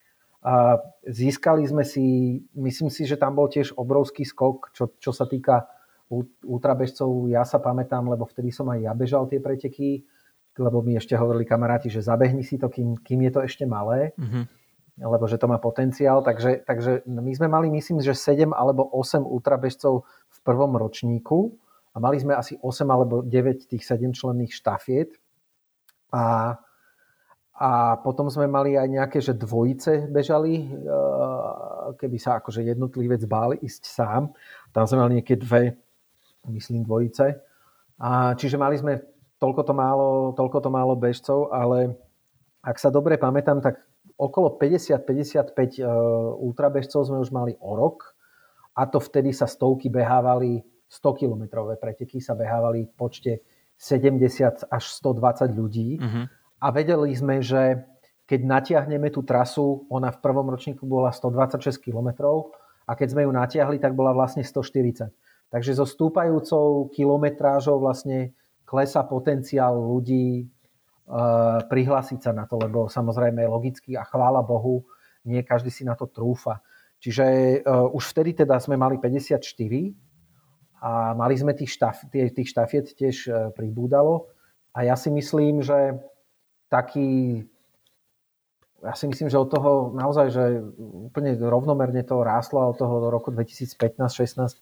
a 0.43 0.75
získali 1.07 1.63
sme 1.63 1.87
si, 1.87 2.37
myslím 2.51 2.91
si, 2.91 3.07
že 3.07 3.15
tam 3.15 3.39
bol 3.39 3.47
tiež 3.47 3.79
obrovský 3.79 4.27
skok, 4.27 4.75
čo, 4.75 4.91
čo 4.99 5.15
sa 5.15 5.23
týka 5.23 5.71
ultrabežcov. 6.43 7.31
Ja 7.31 7.47
sa 7.47 7.57
pamätám, 7.63 8.05
lebo 8.05 8.27
vtedy 8.27 8.53
som 8.53 8.69
aj 8.69 8.79
ja 8.83 8.91
bežal 8.93 9.25
tie 9.25 9.41
preteky, 9.41 10.03
lebo 10.57 10.85
mi 10.85 10.93
ešte 10.93 11.17
hovorili 11.17 11.47
kamaráti, 11.47 11.89
že 11.89 12.05
zabehni 12.05 12.45
si 12.45 12.61
to, 12.61 12.69
kým, 12.69 13.01
kým 13.01 13.25
je 13.25 13.31
to 13.33 13.41
ešte 13.41 13.65
malé, 13.65 14.13
mm-hmm. 14.13 14.43
lebo 15.01 15.25
že 15.25 15.41
to 15.41 15.49
má 15.49 15.57
potenciál. 15.57 16.21
Takže, 16.21 16.65
takže 16.65 17.07
my 17.09 17.31
sme 17.33 17.47
mali, 17.49 17.73
myslím, 17.73 18.01
že 18.05 18.13
7 18.13 18.53
alebo 18.53 18.85
8 18.93 19.25
ultrabežcov 19.25 20.05
v 20.05 20.37
prvom 20.45 20.77
ročníku 20.77 21.57
a 21.93 21.97
mali 21.97 22.21
sme 22.21 22.37
asi 22.37 22.57
8 22.61 22.85
alebo 22.89 23.25
9 23.25 23.69
tých 23.69 23.83
7 23.85 24.13
členných 24.13 24.53
štafiet. 24.53 25.17
A 26.13 26.55
a 27.53 28.01
potom 28.01 28.33
sme 28.33 28.49
mali 28.49 28.73
aj 28.73 28.87
nejaké, 28.89 29.17
že 29.21 29.37
dvojice 29.37 30.09
bežali, 30.09 30.65
eh, 30.65 31.87
keby 32.01 32.17
sa 32.17 32.41
akože 32.41 32.65
jednotlivec 32.65 33.21
bál 33.29 33.53
ísť 33.53 33.83
sám. 33.85 34.33
Tam 34.73 34.89
sme 34.89 35.05
mali 35.05 35.21
nejaké 35.21 35.37
dve, 35.37 35.77
myslím, 36.51 36.83
dvojice. 36.83 37.39
A 38.01 38.33
čiže 38.35 38.59
mali 38.59 38.75
sme 38.75 38.99
toľko 39.39 39.61
to 39.63 39.73
málo, 39.75 40.09
toľko 40.35 40.57
to 40.63 40.69
málo 40.71 40.93
bežcov, 40.97 41.51
ale 41.53 41.95
ak 42.63 42.79
sa 42.79 42.91
dobre 42.91 43.19
pamätám, 43.19 43.63
tak 43.63 43.79
okolo 44.17 44.55
50-55 44.59 45.53
eh, 45.79 45.87
ultrabežcov 46.39 47.07
sme 47.07 47.21
už 47.23 47.31
mali 47.31 47.53
o 47.59 47.75
rok 47.75 48.15
a 48.75 48.87
to 48.89 48.99
vtedy 48.99 49.31
sa 49.31 49.47
stovky 49.47 49.87
behávali, 49.87 50.63
100 50.89 51.21
kilometrové 51.25 51.79
preteky 51.79 52.21
sa 52.21 52.37
behávali 52.37 52.85
v 52.85 52.91
počte 52.93 53.31
70 53.77 54.69
až 54.69 54.83
120 54.99 55.49
ľudí. 55.57 55.97
Uh-huh 55.97 56.25
a 56.63 56.67
vedeli 56.71 57.11
sme, 57.11 57.43
že 57.43 57.83
keď 58.23 58.39
natiahneme 58.47 59.11
tú 59.11 59.19
trasu, 59.27 59.83
ona 59.91 60.15
v 60.15 60.21
prvom 60.23 60.47
ročníku 60.47 60.87
bola 60.87 61.11
126 61.11 61.75
km 61.83 62.39
a 62.87 62.91
keď 62.95 63.07
sme 63.11 63.27
ju 63.27 63.31
natiahli, 63.35 63.83
tak 63.83 63.99
bola 63.99 64.15
vlastne 64.15 64.47
140. 64.47 65.11
Takže 65.53 65.77
so 65.77 65.85
stúpajúcou 65.85 66.89
kilometrážou 66.89 67.77
vlastne 67.77 68.33
klesa 68.65 69.05
potenciál 69.05 69.77
ľudí 69.77 70.49
uh, 71.05 71.61
prihlásiť 71.69 72.19
sa 72.25 72.31
na 72.33 72.49
to, 72.49 72.57
lebo 72.57 72.89
samozrejme 72.89 73.45
logicky 73.45 73.93
a 73.93 74.01
chvála 74.01 74.41
Bohu, 74.41 74.81
nie 75.29 75.45
každý 75.45 75.69
si 75.69 75.85
na 75.85 75.93
to 75.93 76.09
trúfa. 76.09 76.65
Čiže 76.97 77.61
uh, 77.61 77.85
už 77.93 78.17
vtedy 78.17 78.33
teda 78.33 78.57
sme 78.57 78.81
mali 78.81 78.97
54 78.97 79.37
a 80.81 81.13
mali 81.13 81.37
sme 81.37 81.53
tých, 81.53 81.69
štaf, 81.69 82.09
tých 82.09 82.49
štafiet 82.49 82.97
tiež 82.97 83.15
uh, 83.29 83.53
pribúdalo 83.53 84.33
a 84.73 84.89
ja 84.89 84.97
si 84.97 85.13
myslím, 85.13 85.61
že 85.61 86.01
taký 86.65 87.45
ja 88.83 88.91
si 88.99 89.07
myslím, 89.07 89.31
že 89.31 89.39
od 89.39 89.47
toho 89.47 89.95
naozaj, 89.95 90.27
že 90.27 90.59
úplne 91.07 91.39
rovnomerne 91.39 92.03
to 92.03 92.19
rástlo 92.19 92.67
a 92.67 92.71
od 92.75 92.75
toho 92.75 92.99
do 92.99 93.07
roku 93.07 93.31
2015-16 93.31 94.59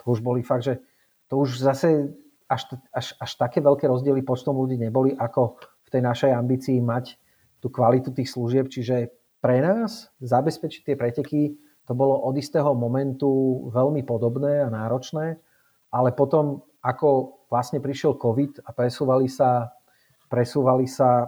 to 0.00 0.16
už 0.16 0.24
boli 0.24 0.40
fakt, 0.40 0.64
že 0.64 0.80
to 1.28 1.38
už 1.38 1.60
zase 1.60 2.10
až, 2.50 2.74
až, 2.90 3.14
až 3.20 3.30
také 3.38 3.62
veľké 3.62 3.86
rozdiely 3.86 4.26
počtom 4.26 4.58
ľudí 4.58 4.80
neboli, 4.80 5.14
ako 5.14 5.60
v 5.86 5.88
tej 5.92 6.02
našej 6.02 6.32
ambícii 6.34 6.82
mať 6.82 7.14
tú 7.62 7.70
kvalitu 7.70 8.10
tých 8.10 8.32
služieb. 8.32 8.66
Čiže 8.66 9.12
pre 9.38 9.62
nás 9.62 10.10
zabezpečiť 10.18 10.80
tie 10.82 10.96
preteky 10.98 11.54
to 11.90 11.98
bolo 11.98 12.22
od 12.22 12.38
istého 12.38 12.70
momentu 12.70 13.66
veľmi 13.74 14.06
podobné 14.06 14.62
a 14.62 14.70
náročné, 14.70 15.42
ale 15.90 16.14
potom, 16.14 16.62
ako 16.86 17.42
vlastne 17.50 17.82
prišiel 17.82 18.14
COVID 18.14 18.62
a 18.62 18.70
presúvali 18.70 19.26
sa, 19.26 19.74
presúvali 20.30 20.86
sa 20.86 21.10
e, 21.10 21.26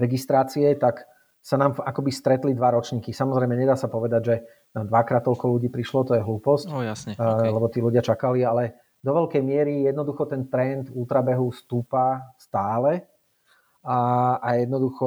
registrácie, 0.00 0.80
tak 0.80 1.04
sa 1.44 1.60
nám 1.60 1.76
akoby 1.76 2.08
stretli 2.08 2.56
dva 2.56 2.72
ročníky. 2.72 3.12
Samozrejme, 3.12 3.52
nedá 3.52 3.76
sa 3.76 3.92
povedať, 3.92 4.22
že 4.24 4.36
dvakrát 4.74 5.22
toľko 5.22 5.58
ľudí 5.58 5.70
prišlo, 5.70 6.02
to 6.02 6.18
je 6.18 6.26
hlúposť, 6.26 6.66
no, 6.66 6.82
jasne, 6.82 7.14
okay. 7.14 7.46
lebo 7.46 7.70
tí 7.70 7.78
ľudia 7.78 8.02
čakali, 8.02 8.42
ale 8.42 8.74
do 9.04 9.14
veľkej 9.14 9.42
miery 9.44 9.86
jednoducho 9.86 10.26
ten 10.26 10.50
trend 10.50 10.90
ultrabehu 10.90 11.54
stúpa 11.54 12.34
stále 12.40 13.06
a, 13.86 13.98
a 14.42 14.58
jednoducho 14.58 15.06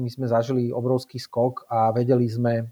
my 0.00 0.08
sme 0.10 0.26
zažili 0.26 0.74
obrovský 0.74 1.22
skok 1.22 1.70
a 1.70 1.94
vedeli 1.94 2.26
sme, 2.26 2.66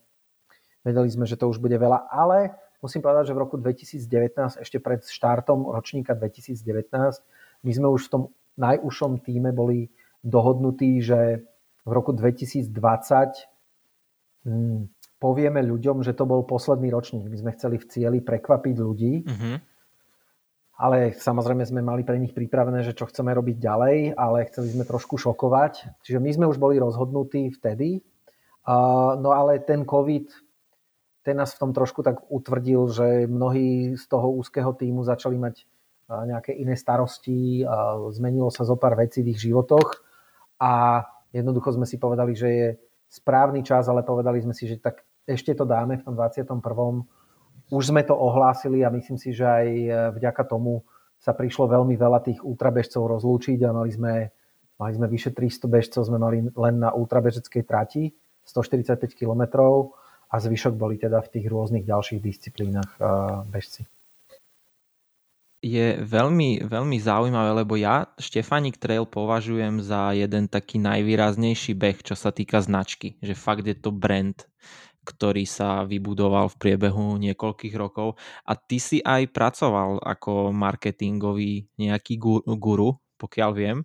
vedeli 0.83 1.09
sme, 1.13 1.29
že 1.29 1.39
to 1.39 1.47
už 1.47 1.63
bude 1.63 1.77
veľa, 1.79 2.11
ale 2.11 2.57
musím 2.83 3.05
povedať, 3.05 3.31
že 3.31 3.37
v 3.37 3.43
roku 3.45 3.55
2019, 3.61 4.59
ešte 4.59 4.79
pred 4.83 5.05
štartom 5.07 5.71
ročníka 5.71 6.19
2019, 6.19 6.91
my 7.63 7.71
sme 7.71 7.87
už 7.93 8.09
v 8.09 8.11
tom 8.11 8.23
najúžšom 8.59 9.23
týme 9.23 9.55
boli 9.55 9.93
dohodnutí, 10.27 10.99
že 10.99 11.47
v 11.87 11.93
roku 11.93 12.11
2020 12.11 12.75
hm, 14.49 14.91
povieme 15.19 15.63
ľuďom, 15.63 16.07
že 16.07 16.15
to 16.15 16.25
bol 16.25 16.47
posledný 16.47 16.91
ročník. 16.95 17.27
My 17.27 17.37
sme 17.39 17.55
chceli 17.59 17.77
v 17.79 17.87
cieli 17.91 18.19
prekvapiť 18.23 18.77
ľudí. 18.79 19.15
Uh-huh 19.27 19.59
ale 20.79 21.11
samozrejme 21.11 21.67
sme 21.67 21.83
mali 21.83 22.07
pre 22.07 22.23
nich 22.23 22.31
pripravené, 22.31 22.87
že 22.87 22.95
čo 22.95 23.11
chceme 23.11 23.35
robiť 23.35 23.59
ďalej, 23.59 23.97
ale 24.15 24.47
chceli 24.47 24.71
sme 24.71 24.87
trošku 24.87 25.19
šokovať. 25.19 26.07
Čiže 26.07 26.23
my 26.23 26.31
sme 26.31 26.47
už 26.47 26.63
boli 26.63 26.79
rozhodnutí 26.79 27.51
vtedy. 27.51 28.07
No 29.19 29.35
ale 29.35 29.59
ten 29.59 29.83
COVID, 29.83 30.31
ten 31.27 31.35
nás 31.35 31.51
v 31.51 31.61
tom 31.67 31.75
trošku 31.75 32.07
tak 32.07 32.23
utvrdil, 32.31 32.87
že 32.95 33.27
mnohí 33.27 33.99
z 33.99 34.05
toho 34.07 34.31
úzkeho 34.39 34.71
týmu 34.71 35.03
začali 35.03 35.35
mať 35.35 35.67
nejaké 36.07 36.55
iné 36.55 36.79
starosti, 36.79 37.67
zmenilo 38.15 38.55
sa 38.55 38.63
zo 38.63 38.79
pár 38.79 38.95
vecí 38.95 39.27
v 39.27 39.35
ich 39.35 39.43
životoch 39.43 39.99
a 40.63 41.03
jednoducho 41.35 41.75
sme 41.75 41.91
si 41.91 41.99
povedali, 41.99 42.39
že 42.39 42.49
je 42.55 42.69
správny 43.11 43.67
čas, 43.67 43.91
ale 43.91 44.07
povedali 44.07 44.39
sme 44.47 44.55
si, 44.55 44.71
že 44.71 44.79
tak 44.79 45.03
ešte 45.29 45.53
to 45.53 45.69
dáme 45.69 46.01
v 46.01 46.05
tom 46.09 46.17
21 46.17 46.59
už 47.69 47.93
sme 47.93 48.01
to 48.05 48.17
ohlásili 48.17 48.81
a 48.81 48.93
myslím 48.93 49.21
si, 49.21 49.37
že 49.37 49.45
aj 49.45 49.67
e, 49.69 49.89
vďaka 50.17 50.43
tomu 50.49 50.85
sa 51.21 51.37
prišlo 51.37 51.69
veľmi 51.69 51.99
veľa 51.99 52.25
tých 52.25 52.41
ultrabežcov 52.41 53.05
rozlúčiť 53.05 53.59
a 53.67 53.75
mali 53.75 53.93
sme, 53.93 54.15
mali 54.81 54.93
sme 54.97 55.07
vyše 55.11 55.37
300 55.37 55.69
bežcov, 55.69 56.01
sme 56.09 56.17
mali 56.17 56.49
len 56.49 56.75
na 56.81 56.95
ultrabežeckej 56.95 57.63
trati, 57.69 58.09
145 58.49 59.13
km 59.13 59.43
a 60.29 60.37
zvyšok 60.41 60.75
boli 60.81 60.97
teda 60.97 61.21
v 61.21 61.29
tých 61.29 61.47
rôznych 61.53 61.85
ďalších 61.85 62.21
disciplínach 62.25 62.89
e, 62.97 63.05
bežci. 63.53 63.85
Je 65.59 65.99
veľmi, 65.99 66.71
veľmi 66.71 67.03
zaujímavé, 67.03 67.51
lebo 67.67 67.75
ja 67.75 68.07
Štefanik 68.15 68.79
Trail 68.79 69.03
považujem 69.03 69.83
za 69.83 70.15
jeden 70.15 70.47
taký 70.47 70.79
najvýraznejší 70.79 71.75
beh, 71.75 71.99
čo 72.07 72.15
sa 72.15 72.31
týka 72.31 72.63
značky. 72.63 73.19
Že 73.19 73.35
fakt 73.35 73.67
je 73.67 73.75
to 73.75 73.91
brand 73.91 74.47
ktorý 75.09 75.49
sa 75.49 75.89
vybudoval 75.89 76.53
v 76.53 76.61
priebehu 76.61 77.17
niekoľkých 77.17 77.75
rokov. 77.81 78.21
A 78.45 78.53
ty 78.53 78.77
si 78.77 79.01
aj 79.01 79.33
pracoval 79.33 80.05
ako 80.05 80.53
marketingový 80.53 81.73
nejaký 81.81 82.21
guru, 82.45 83.01
pokiaľ 83.17 83.51
viem, 83.57 83.79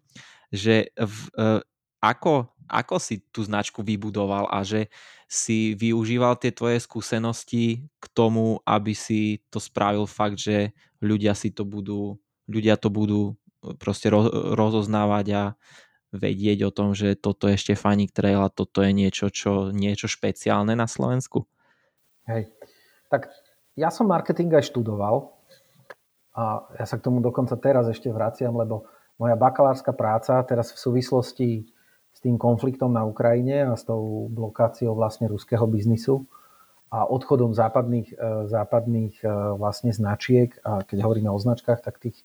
že 0.52 0.92
v, 1.00 1.20
e, 1.40 1.64
ako, 2.04 2.52
ako 2.68 2.96
si 3.00 3.24
tú 3.32 3.48
značku 3.48 3.80
vybudoval 3.80 4.52
a 4.52 4.68
že 4.68 4.92
si 5.32 5.74
využíval 5.80 6.36
tie 6.38 6.52
tvoje 6.52 6.84
skúsenosti 6.84 7.88
k 7.88 8.06
tomu, 8.12 8.60
aby 8.68 8.92
si 8.92 9.42
to 9.48 9.58
spravil 9.58 10.06
fakt, 10.06 10.38
že 10.38 10.76
ľudia 11.00 11.34
si 11.34 11.50
to 11.56 11.64
budú, 11.64 12.20
ľudia 12.46 12.76
to 12.76 12.92
budú 12.92 13.40
proste 13.80 14.12
rozoznávať 14.54 15.26
a 15.34 15.44
vedieť 16.14 16.70
o 16.70 16.72
tom, 16.72 16.94
že 16.94 17.18
toto 17.18 17.50
je 17.50 17.58
Štefanik 17.58 18.14
Trail 18.14 18.40
a 18.40 18.54
toto 18.54 18.86
je 18.86 18.94
niečo, 18.94 19.34
čo, 19.34 19.74
niečo 19.74 20.06
špeciálne 20.06 20.78
na 20.78 20.86
Slovensku? 20.86 21.50
Hej, 22.30 22.54
tak 23.10 23.34
ja 23.74 23.90
som 23.90 24.08
marketing 24.08 24.54
aj 24.54 24.70
študoval 24.70 25.34
a 26.38 26.66
ja 26.78 26.86
sa 26.86 26.96
k 27.02 27.06
tomu 27.06 27.20
dokonca 27.20 27.58
teraz 27.58 27.90
ešte 27.90 28.14
vraciam, 28.14 28.54
lebo 28.54 28.86
moja 29.18 29.34
bakalárska 29.34 29.94
práca 29.94 30.38
teraz 30.46 30.74
v 30.74 30.80
súvislosti 30.80 31.50
s 32.14 32.20
tým 32.22 32.38
konfliktom 32.38 32.94
na 32.94 33.02
Ukrajine 33.06 33.66
a 33.66 33.74
s 33.74 33.86
tou 33.86 34.30
blokáciou 34.30 34.94
vlastne 34.94 35.26
ruského 35.26 35.66
biznisu 35.66 36.26
a 36.94 37.10
odchodom 37.10 37.58
západných, 37.58 38.14
e, 38.14 38.16
západných 38.54 39.26
e, 39.26 39.28
vlastne 39.58 39.90
značiek, 39.90 40.54
a 40.62 40.86
keď 40.86 41.10
hovoríme 41.10 41.30
o 41.34 41.42
značkách, 41.42 41.82
tak 41.82 41.98
tých 41.98 42.22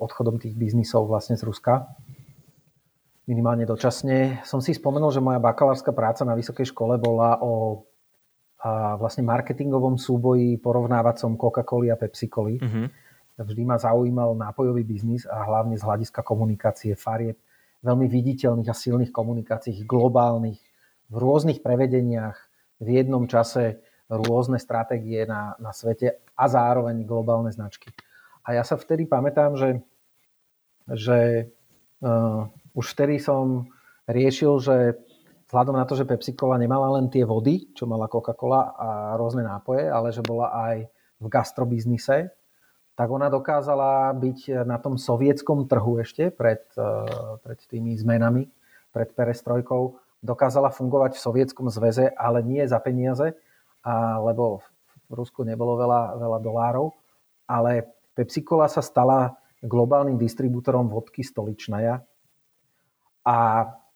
odchodom 0.00 0.40
tých 0.40 0.56
biznisov 0.56 1.04
vlastne 1.04 1.36
z 1.36 1.44
Ruska, 1.44 1.92
minimálne 3.30 3.62
dočasne. 3.62 4.42
Som 4.42 4.58
si 4.58 4.74
spomenul, 4.74 5.14
že 5.14 5.22
moja 5.22 5.38
bakalárska 5.38 5.94
práca 5.94 6.26
na 6.26 6.34
vysokej 6.34 6.74
škole 6.74 6.98
bola 6.98 7.38
o 7.38 7.86
a 8.60 9.00
vlastne 9.00 9.24
marketingovom 9.24 9.96
súboji 9.96 10.60
porovnávacom 10.60 11.40
Coca-Coly 11.40 11.88
a 11.88 11.96
Pepsi-Coly. 11.96 12.60
Uh-huh. 12.60 12.86
Vždy 13.40 13.64
ma 13.64 13.80
zaujímal 13.80 14.36
nápojový 14.36 14.84
biznis 14.84 15.24
a 15.24 15.48
hlavne 15.48 15.80
z 15.80 15.84
hľadiska 15.88 16.20
komunikácie 16.20 16.92
farieb, 16.92 17.40
veľmi 17.80 18.04
viditeľných 18.04 18.68
a 18.68 18.76
silných 18.76 19.16
komunikácií, 19.16 19.80
globálnych, 19.88 20.60
v 21.08 21.14
rôznych 21.16 21.64
prevedeniach, 21.64 22.36
v 22.84 23.00
jednom 23.00 23.24
čase 23.24 23.80
rôzne 24.12 24.60
stratégie 24.60 25.24
na, 25.24 25.56
na 25.56 25.72
svete 25.72 26.20
a 26.36 26.44
zároveň 26.44 27.00
globálne 27.08 27.48
značky. 27.48 27.88
A 28.44 28.60
ja 28.60 28.62
sa 28.66 28.76
vtedy 28.76 29.08
pamätám, 29.08 29.56
že, 29.56 29.80
že 30.84 31.48
uh, 32.04 32.44
už 32.74 32.86
vtedy 32.94 33.18
som 33.18 33.70
riešil, 34.06 34.52
že 34.62 34.76
vzhľadom 35.50 35.74
na 35.74 35.86
to, 35.86 35.98
že 35.98 36.06
Pepsi 36.06 36.34
Cola 36.38 36.54
nemala 36.54 36.94
len 36.94 37.10
tie 37.10 37.26
vody, 37.26 37.70
čo 37.74 37.86
mala 37.86 38.06
Coca-Cola 38.06 38.74
a 38.78 38.88
rôzne 39.18 39.42
nápoje, 39.42 39.90
ale 39.90 40.14
že 40.14 40.22
bola 40.22 40.54
aj 40.70 40.86
v 41.20 41.26
gastrobiznise, 41.26 42.30
tak 42.94 43.08
ona 43.08 43.32
dokázala 43.32 44.12
byť 44.14 44.68
na 44.68 44.76
tom 44.78 45.00
sovietskom 45.00 45.66
trhu 45.66 45.98
ešte 46.04 46.30
pred, 46.30 46.62
eh, 46.76 46.84
pred 47.42 47.58
tými 47.66 47.96
zmenami, 47.96 48.46
pred 48.94 49.10
perestrojkou. 49.10 49.96
Dokázala 50.20 50.68
fungovať 50.68 51.16
v 51.16 51.24
sovietskom 51.24 51.66
zväze, 51.72 52.12
ale 52.12 52.44
nie 52.44 52.60
za 52.68 52.76
peniaze, 52.76 53.32
a, 53.80 54.20
lebo 54.20 54.60
v 55.08 55.12
Rusku 55.16 55.48
nebolo 55.48 55.80
veľa, 55.80 56.20
veľa 56.20 56.38
dolárov, 56.44 56.92
ale 57.48 57.88
Pepsi 58.12 58.44
Cola 58.44 58.68
sa 58.68 58.84
stala 58.84 59.32
globálnym 59.64 60.20
distribútorom 60.20 60.92
vodky 60.92 61.24
stoličnaja 61.24 62.04
a 63.30 63.36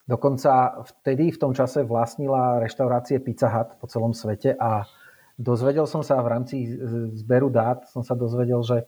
dokonca 0.06 0.78
vtedy 0.94 1.34
v 1.34 1.40
tom 1.42 1.50
čase 1.50 1.82
vlastnila 1.82 2.62
reštaurácie 2.62 3.18
Pizza 3.18 3.50
Hut 3.50 3.74
po 3.82 3.90
celom 3.90 4.14
svete 4.14 4.54
a 4.54 4.86
dozvedel 5.34 5.90
som 5.90 6.06
sa 6.06 6.22
v 6.22 6.30
rámci 6.30 6.70
zberu 7.18 7.50
dát, 7.50 7.82
som 7.90 8.06
sa 8.06 8.14
dozvedel, 8.14 8.62
že, 8.62 8.86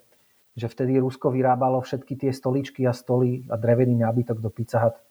že 0.55 0.71
vtedy 0.71 1.03
Rusko 1.03 1.35
vyrábalo 1.35 1.83
všetky 1.83 2.15
tie 2.15 2.31
stoličky 2.31 2.87
a 2.87 2.95
stoly 2.95 3.43
a 3.51 3.59
drevený 3.59 3.99
nábytok 4.07 4.39
do 4.39 4.55
Pizza 4.55 4.79
Hut 4.87 4.95
e, 4.95 5.03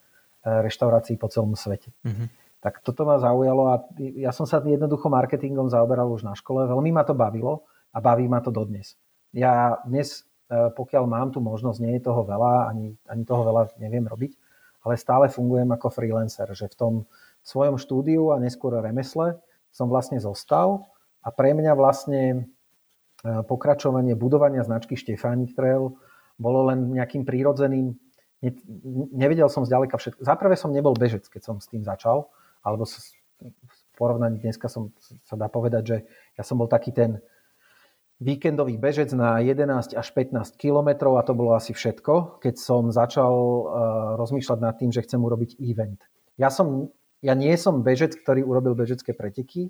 reštaurácií 0.64 1.20
po 1.20 1.28
celom 1.28 1.52
svete. 1.60 1.92
Mm-hmm. 2.08 2.28
Tak 2.64 2.82
toto 2.82 3.04
ma 3.04 3.20
zaujalo 3.20 3.64
a 3.70 3.76
ja 4.00 4.32
som 4.32 4.48
sa 4.48 4.64
jednoducho 4.64 5.12
marketingom 5.12 5.70
zaoberal 5.70 6.10
už 6.10 6.26
na 6.26 6.34
škole. 6.34 6.66
Veľmi 6.66 6.96
ma 6.96 7.04
to 7.04 7.14
bavilo 7.14 7.68
a 7.94 8.02
baví 8.02 8.26
ma 8.26 8.42
to 8.42 8.50
dodnes. 8.50 8.96
Ja 9.36 9.84
dnes, 9.84 10.24
e, 10.48 10.72
pokiaľ 10.72 11.04
mám 11.12 11.36
tu 11.36 11.44
možnosť, 11.44 11.78
nie 11.84 12.00
je 12.00 12.08
toho 12.08 12.24
veľa, 12.24 12.72
ani, 12.72 12.96
ani 13.12 13.24
toho 13.28 13.44
veľa 13.44 13.76
neviem 13.84 14.08
robiť, 14.08 14.45
ale 14.86 15.02
stále 15.02 15.26
fungujem 15.28 15.68
ako 15.74 15.90
freelancer, 15.90 16.46
že 16.54 16.70
v 16.70 16.78
tom 16.78 16.94
svojom 17.42 17.82
štúdiu 17.82 18.30
a 18.32 18.40
neskôr 18.40 18.78
remesle 18.78 19.42
som 19.74 19.90
vlastne 19.90 20.22
zostal 20.22 20.86
a 21.26 21.34
pre 21.34 21.58
mňa 21.58 21.74
vlastne 21.74 22.22
e, 22.32 22.38
pokračovanie 23.50 24.14
budovania 24.14 24.62
značky 24.62 24.94
Štefánik 24.94 25.58
Trail 25.58 25.98
bolo 26.38 26.70
len 26.70 26.94
nejakým 26.94 27.26
prírodzeným, 27.26 27.98
nevedel 29.16 29.50
som 29.50 29.66
zďaleka 29.66 29.98
všetko. 29.98 30.22
Zaprvé 30.22 30.54
som 30.54 30.70
nebol 30.70 30.94
bežec, 30.94 31.26
keď 31.26 31.42
som 31.42 31.56
s 31.58 31.66
tým 31.72 31.82
začal, 31.82 32.30
alebo 32.62 32.86
v 32.86 33.80
porovnaní 33.98 34.38
dneska 34.38 34.70
som, 34.70 34.94
sa 35.26 35.34
dá 35.40 35.50
povedať, 35.50 35.84
že 35.84 35.98
ja 36.36 36.44
som 36.46 36.60
bol 36.60 36.70
taký 36.70 36.92
ten 36.92 37.24
víkendový 38.26 38.82
bežec 38.82 39.14
na 39.14 39.38
11 39.38 39.94
až 39.94 40.08
15 40.18 40.58
kilometrov 40.58 41.22
a 41.22 41.26
to 41.26 41.38
bolo 41.38 41.54
asi 41.54 41.78
všetko, 41.78 42.42
keď 42.42 42.58
som 42.58 42.90
začal 42.90 43.34
uh, 43.38 43.64
rozmýšľať 44.18 44.60
nad 44.66 44.74
tým, 44.82 44.90
že 44.90 45.06
chcem 45.06 45.22
urobiť 45.22 45.62
event. 45.62 46.02
Ja, 46.42 46.50
som, 46.50 46.90
ja 47.22 47.38
nie 47.38 47.54
som 47.54 47.86
bežec, 47.86 48.18
ktorý 48.18 48.42
urobil 48.42 48.74
bežecké 48.74 49.14
preteky. 49.14 49.70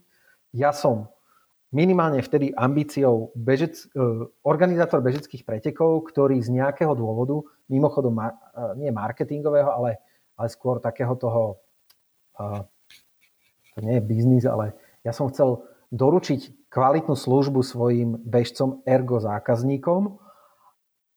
Ja 0.55 0.71
som 0.71 1.11
minimálne 1.75 2.23
vtedy 2.23 2.55
ambíciou 2.55 3.35
bežec, 3.35 3.91
uh, 3.91 4.31
organizátor 4.47 5.03
bežeckých 5.03 5.43
pretekov, 5.43 6.07
ktorý 6.15 6.39
z 6.39 6.55
nejakého 6.55 6.95
dôvodu, 6.95 7.43
mimochodom 7.67 8.15
mar, 8.15 8.39
uh, 8.55 8.71
nie 8.79 8.87
marketingového, 8.87 9.67
ale, 9.67 9.99
ale 10.39 10.47
skôr 10.47 10.79
takého 10.79 11.11
toho, 11.19 11.59
to 13.75 13.79
nie 13.79 13.95
je 13.95 14.03
biznis, 14.03 14.43
ale 14.43 14.75
Ja 15.07 15.15
som 15.15 15.31
chcel 15.31 15.63
doručiť 15.95 16.64
kvalitnú 16.75 17.15
službu 17.15 17.63
svojim 17.63 18.19
bežcom, 18.19 18.83
ergo 18.83 19.23
zákazníkom, 19.23 20.19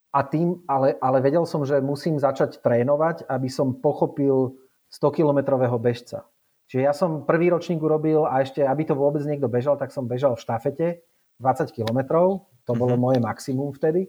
a 0.08 0.24
tým, 0.24 0.64
ale, 0.64 0.96
ale 1.04 1.20
vedel 1.20 1.44
som, 1.44 1.62
že 1.68 1.84
musím 1.84 2.16
začať 2.16 2.64
trénovať, 2.64 3.28
aby 3.28 3.48
som 3.52 3.76
pochopil 3.76 4.56
100-kilometrového 4.88 5.76
bežca. 5.76 6.24
Čiže 6.68 6.82
ja 6.84 6.92
som 6.96 7.28
prvý 7.28 7.52
ročník 7.52 7.80
urobil 7.80 8.24
a 8.24 8.40
ešte, 8.40 8.64
aby 8.64 8.88
to 8.88 8.96
vôbec 8.96 9.20
niekto 9.24 9.48
bežal, 9.48 9.76
tak 9.76 9.92
som 9.92 10.08
bežal 10.08 10.36
v 10.36 10.44
štafete 10.44 10.86
20 11.40 11.76
kilometrov. 11.76 12.48
To 12.68 12.72
bolo 12.76 12.96
mm-hmm. 12.96 13.04
moje 13.04 13.18
maximum 13.20 13.72
vtedy. 13.76 14.08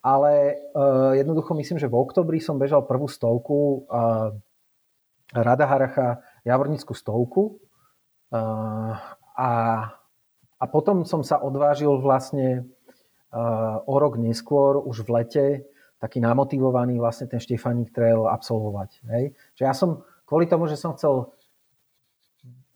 Ale 0.00 0.56
uh, 0.72 1.12
jednoducho 1.16 1.52
myslím, 1.56 1.76
že 1.76 1.90
v 1.90 1.96
oktobri 1.96 2.40
som 2.40 2.56
bežal 2.56 2.84
prvú 2.84 3.08
stovku 3.08 3.84
uh, 3.88 4.32
Rada 5.32 5.66
Haracha 5.68 6.24
Javornickú 6.44 6.96
stovku. 6.96 7.60
Uh, 8.32 8.96
a, 9.36 9.50
a 10.58 10.64
potom 10.66 11.06
som 11.06 11.22
sa 11.22 11.38
odvážil 11.38 12.02
vlastne 12.02 12.66
o 13.84 13.94
rok 14.00 14.18
neskôr, 14.18 14.80
už 14.80 15.06
v 15.06 15.10
lete, 15.14 15.46
taký 15.98 16.22
namotivovaný 16.22 16.98
vlastne 16.98 17.26
ten 17.26 17.42
Štefaník 17.42 17.90
Trail 17.90 18.26
absolvovať. 18.30 18.90
Hej. 19.10 19.24
Čiže 19.58 19.66
ja 19.66 19.74
som 19.74 20.06
kvôli 20.24 20.46
tomu, 20.46 20.70
že 20.70 20.78
som 20.78 20.94
chcel 20.94 21.34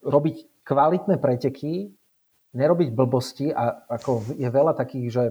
robiť 0.02 0.66
kvalitné 0.66 1.22
preteky, 1.22 1.94
nerobiť 2.52 2.88
blbosti 2.92 3.48
a 3.54 3.86
ako 3.88 4.36
je 4.36 4.48
veľa 4.50 4.74
takých, 4.76 5.06
že 5.08 5.24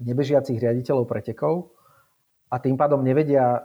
nebežiacich 0.00 0.56
riaditeľov 0.56 1.04
pretekov 1.04 1.74
a 2.48 2.56
tým 2.62 2.78
pádom 2.78 3.04
nevedia, 3.04 3.58
e, 3.58 3.60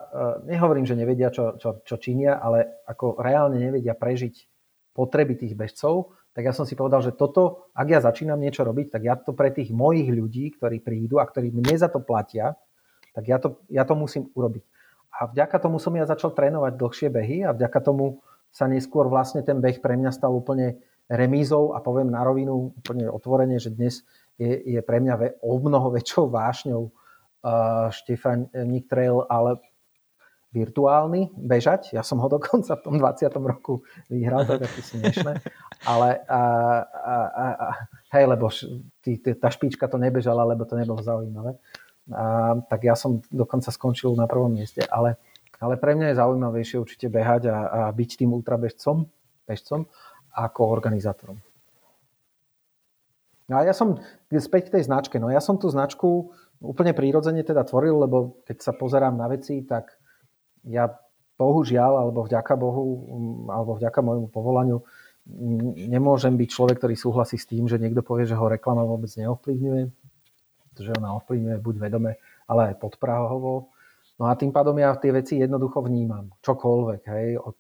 nehovorím, 0.51 0.83
že 0.83 0.97
nevedia, 0.97 1.31
čo, 1.31 1.55
čo, 1.55 1.79
čo 1.85 1.95
činia, 1.95 2.41
ale 2.41 2.83
ako 2.89 3.21
reálne 3.21 3.61
nevedia 3.61 3.95
prežiť 3.95 4.35
potreby 4.91 5.37
tých 5.39 5.53
bežcov, 5.55 6.17
tak 6.37 6.45
ja 6.45 6.53
som 6.53 6.69
si 6.69 6.77
povedal, 6.77 7.01
že 7.01 7.17
toto, 7.17 7.65
ak 7.73 7.87
ja 7.89 7.97
začínam 7.97 8.37
niečo 8.37 8.61
robiť, 8.61 8.93
tak 8.93 9.01
ja 9.01 9.17
to 9.17 9.33
pre 9.33 9.49
tých 9.49 9.73
mojich 9.73 10.05
ľudí, 10.05 10.53
ktorí 10.53 10.85
prídu 10.85 11.17
a 11.17 11.25
ktorí 11.25 11.49
mne 11.49 11.73
za 11.73 11.89
to 11.89 11.97
platia, 11.97 12.53
tak 13.17 13.25
ja 13.25 13.41
to, 13.41 13.57
ja 13.73 13.81
to 13.81 13.97
musím 13.97 14.29
urobiť. 14.37 14.61
A 15.17 15.33
vďaka 15.33 15.57
tomu 15.57 15.81
som 15.81 15.97
ja 15.97 16.05
začal 16.05 16.37
trénovať 16.37 16.77
dlhšie 16.77 17.09
behy 17.09 17.41
a 17.41 17.57
vďaka 17.57 17.81
tomu 17.81 18.21
sa 18.53 18.69
neskôr 18.69 19.09
vlastne 19.09 19.41
ten 19.41 19.57
beh 19.57 19.81
pre 19.81 19.97
mňa 19.97 20.13
stal 20.13 20.29
úplne 20.29 20.77
remízou 21.09 21.73
a 21.73 21.81
poviem 21.81 22.13
na 22.13 22.21
rovinu 22.21 22.69
úplne 22.85 23.09
otvorene, 23.09 23.57
že 23.57 23.73
dnes 23.73 24.05
je, 24.37 24.77
je 24.77 24.79
pre 24.85 25.01
mňa 25.01 25.41
o 25.41 25.57
mnoho 25.57 25.89
väčšou 25.89 26.29
vášňou 26.29 26.83
uh, 26.85 27.89
Štefan 27.89 28.53
Nick 28.69 28.93
Trail, 28.93 29.25
ale 29.25 29.57
virtuálny, 30.53 31.35
bežať. 31.35 31.91
Ja 31.93 32.01
som 32.01 32.23
ho 32.23 32.27
dokonca 32.31 32.79
v 32.79 32.83
tom 32.83 32.95
20. 32.97 33.29
roku 33.43 33.83
vyhral, 34.07 34.47
to 34.47 34.55
je 34.55 34.61
také 34.63 34.81
smiešné. 34.81 35.33
Ale 35.85 36.23
a, 36.25 36.41
a, 36.87 37.15
a, 37.29 37.67
hej, 38.15 38.25
lebo 38.25 38.47
tý, 39.03 39.19
tý, 39.19 39.35
tá 39.35 39.51
špička 39.51 39.85
to 39.91 39.99
nebežala, 39.99 40.47
lebo 40.47 40.63
to 40.63 40.79
nebolo 40.79 41.03
zaujímavé. 41.03 41.59
A, 42.11 42.55
tak 42.71 42.87
ja 42.87 42.95
som 42.95 43.19
dokonca 43.27 43.69
skončil 43.69 44.15
na 44.15 44.25
prvom 44.25 44.51
mieste. 44.55 44.81
Ale, 44.87 45.19
ale 45.59 45.75
pre 45.75 45.93
mňa 45.93 46.15
je 46.15 46.19
zaujímavejšie 46.19 46.77
určite 46.79 47.07
behať 47.11 47.51
a, 47.51 47.57
a 47.67 47.79
byť 47.91 48.09
tým 48.23 48.31
ultrabežcom 48.31 49.05
bežcom, 49.47 49.87
ako 50.35 50.61
organizátorom. 50.69 51.39
No 53.47 53.53
a 53.55 53.63
ja 53.63 53.71
som 53.71 53.95
späť 54.27 54.69
k 54.69 54.73
tej 54.77 54.91
značke. 54.91 55.15
No 55.23 55.31
ja 55.31 55.39
som 55.39 55.55
tú 55.55 55.71
značku 55.71 56.35
úplne 56.59 56.91
prírodzene 56.91 57.47
teda 57.47 57.63
tvoril, 57.63 58.03
lebo 58.03 58.43
keď 58.43 58.57
sa 58.59 58.75
pozerám 58.75 59.15
na 59.15 59.31
veci, 59.31 59.63
tak 59.63 59.95
ja 60.67 60.91
bohužiaľ, 61.37 62.05
alebo 62.05 62.25
vďaka 62.25 62.53
Bohu, 62.57 62.83
alebo 63.47 63.77
vďaka 63.77 63.99
môjmu 64.01 64.27
povolaniu, 64.33 64.81
nemôžem 65.87 66.33
byť 66.33 66.49
človek, 66.49 66.77
ktorý 66.81 66.95
súhlasí 66.97 67.37
s 67.37 67.45
tým, 67.45 67.67
že 67.67 67.77
niekto 67.77 68.01
povie, 68.01 68.25
že 68.25 68.35
ho 68.35 68.47
reklama 68.47 68.87
vôbec 68.87 69.11
neovplyvňuje, 69.11 69.83
pretože 70.71 70.91
ona 70.97 71.13
ovplyvňuje 71.19 71.57
buď 71.59 71.75
vedome, 71.77 72.17
ale 72.47 72.73
aj 72.73 72.75
podprahovo. 72.81 73.69
No 74.17 74.31
a 74.31 74.33
tým 74.33 74.49
pádom 74.49 74.73
ja 74.81 74.97
tie 74.97 75.13
veci 75.13 75.37
jednoducho 75.37 75.85
vnímam. 75.85 76.33
Čokoľvek, 76.41 77.01
hej, 77.05 77.27
od, 77.37 77.59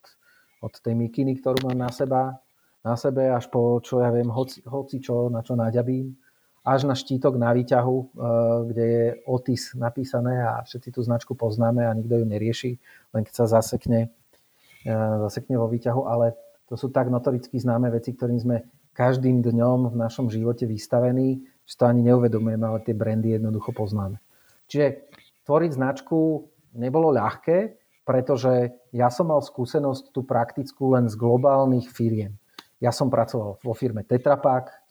od 0.63 0.73
tej 0.73 0.95
mikiny, 0.97 1.37
ktorú 1.37 1.69
mám 1.69 1.77
na 1.77 1.91
seba, 1.93 2.39
na 2.81 2.95
sebe, 2.97 3.29
až 3.29 3.45
po, 3.51 3.77
čo 3.83 4.01
ja 4.01 4.09
viem, 4.09 4.31
hoci, 4.31 4.63
hoci 4.65 4.97
čo, 5.03 5.29
na 5.29 5.43
čo 5.45 5.53
naďabím 5.53 6.26
až 6.67 6.83
na 6.83 6.99
štítok 6.99 7.39
na 7.39 7.55
výťahu, 7.55 7.95
eh, 7.95 8.07
kde 8.67 8.83
je 8.83 9.05
Otis 9.23 9.71
napísané 9.79 10.43
a 10.43 10.67
všetci 10.67 10.91
tú 10.91 10.99
značku 10.99 11.31
poznáme 11.31 11.87
a 11.87 11.95
nikto 11.95 12.19
ju 12.19 12.25
nerieši, 12.27 12.71
len 13.15 13.21
keď 13.23 13.33
sa 13.33 13.45
zasekne, 13.47 14.11
eh, 14.83 15.15
zasekne 15.23 15.55
vo 15.55 15.71
výťahu, 15.71 16.03
ale 16.03 16.35
to 16.67 16.75
sú 16.75 16.91
tak 16.91 17.07
notoricky 17.07 17.55
známe 17.55 17.87
veci, 17.87 18.11
ktorým 18.11 18.43
sme 18.43 18.67
každým 18.91 19.39
dňom 19.39 19.93
v 19.93 19.95
našom 19.95 20.27
živote 20.27 20.67
vystavení, 20.67 21.39
že 21.63 21.73
to 21.79 21.87
ani 21.87 22.03
neuvedomujeme, 22.11 22.65
ale 22.67 22.83
tie 22.83 22.91
brandy 22.91 23.39
jednoducho 23.39 23.71
poznáme. 23.71 24.19
Čiže 24.67 25.07
tvoriť 25.47 25.71
značku 25.71 26.43
nebolo 26.75 27.15
ľahké, 27.15 27.79
pretože 28.03 28.75
ja 28.91 29.07
som 29.07 29.31
mal 29.31 29.39
skúsenosť 29.39 30.11
tú 30.11 30.27
praktickú 30.27 30.95
len 30.95 31.07
z 31.07 31.15
globálnych 31.15 31.87
firiem. 31.87 32.35
Ja 32.83 32.91
som 32.91 33.07
pracoval 33.07 33.63
vo 33.63 33.73
firme 33.75 34.03
Tetra 34.03 34.35
Pak, 34.35 34.86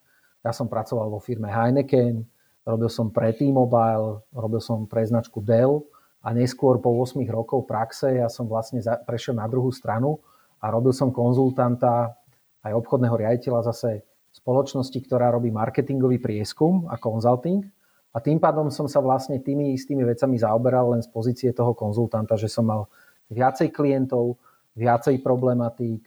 ja 0.47 0.55
som 0.55 0.71
pracoval 0.71 1.11
vo 1.11 1.19
firme 1.19 1.51
Heineken, 1.51 2.23
robil 2.63 2.87
som 2.87 3.11
pre 3.11 3.35
T-Mobile, 3.35 4.23
robil 4.31 4.63
som 4.63 4.87
pre 4.87 5.03
značku 5.03 5.43
Dell 5.43 5.83
a 6.23 6.31
neskôr 6.31 6.79
po 6.79 6.95
8 7.03 7.19
rokov 7.27 7.67
praxe 7.67 8.15
ja 8.15 8.31
som 8.31 8.47
vlastne 8.47 8.79
prešiel 9.03 9.35
na 9.35 9.51
druhú 9.51 9.75
stranu 9.75 10.23
a 10.63 10.71
robil 10.71 10.95
som 10.95 11.11
konzultanta 11.11 12.15
aj 12.63 12.73
obchodného 12.79 13.15
riaditeľa 13.19 13.75
zase 13.75 14.07
spoločnosti, 14.31 14.99
ktorá 15.03 15.35
robí 15.35 15.51
marketingový 15.51 16.23
prieskum 16.23 16.87
a 16.87 16.95
konzulting. 16.95 17.67
A 18.15 18.23
tým 18.23 18.41
pádom 18.41 18.73
som 18.73 18.89
sa 18.89 19.03
vlastne 19.03 19.43
tými 19.43 19.77
istými 19.77 20.07
vecami 20.07 20.41
zaoberal 20.41 20.97
len 20.97 21.03
z 21.05 21.09
pozície 21.11 21.51
toho 21.53 21.77
konzultanta, 21.77 22.39
že 22.39 22.49
som 22.49 22.65
mal 22.65 22.89
viacej 23.29 23.75
klientov, 23.75 24.41
viacej 24.73 25.21
problematík, 25.21 26.01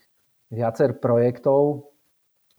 viacer 0.49 0.97
projektov 0.97 1.89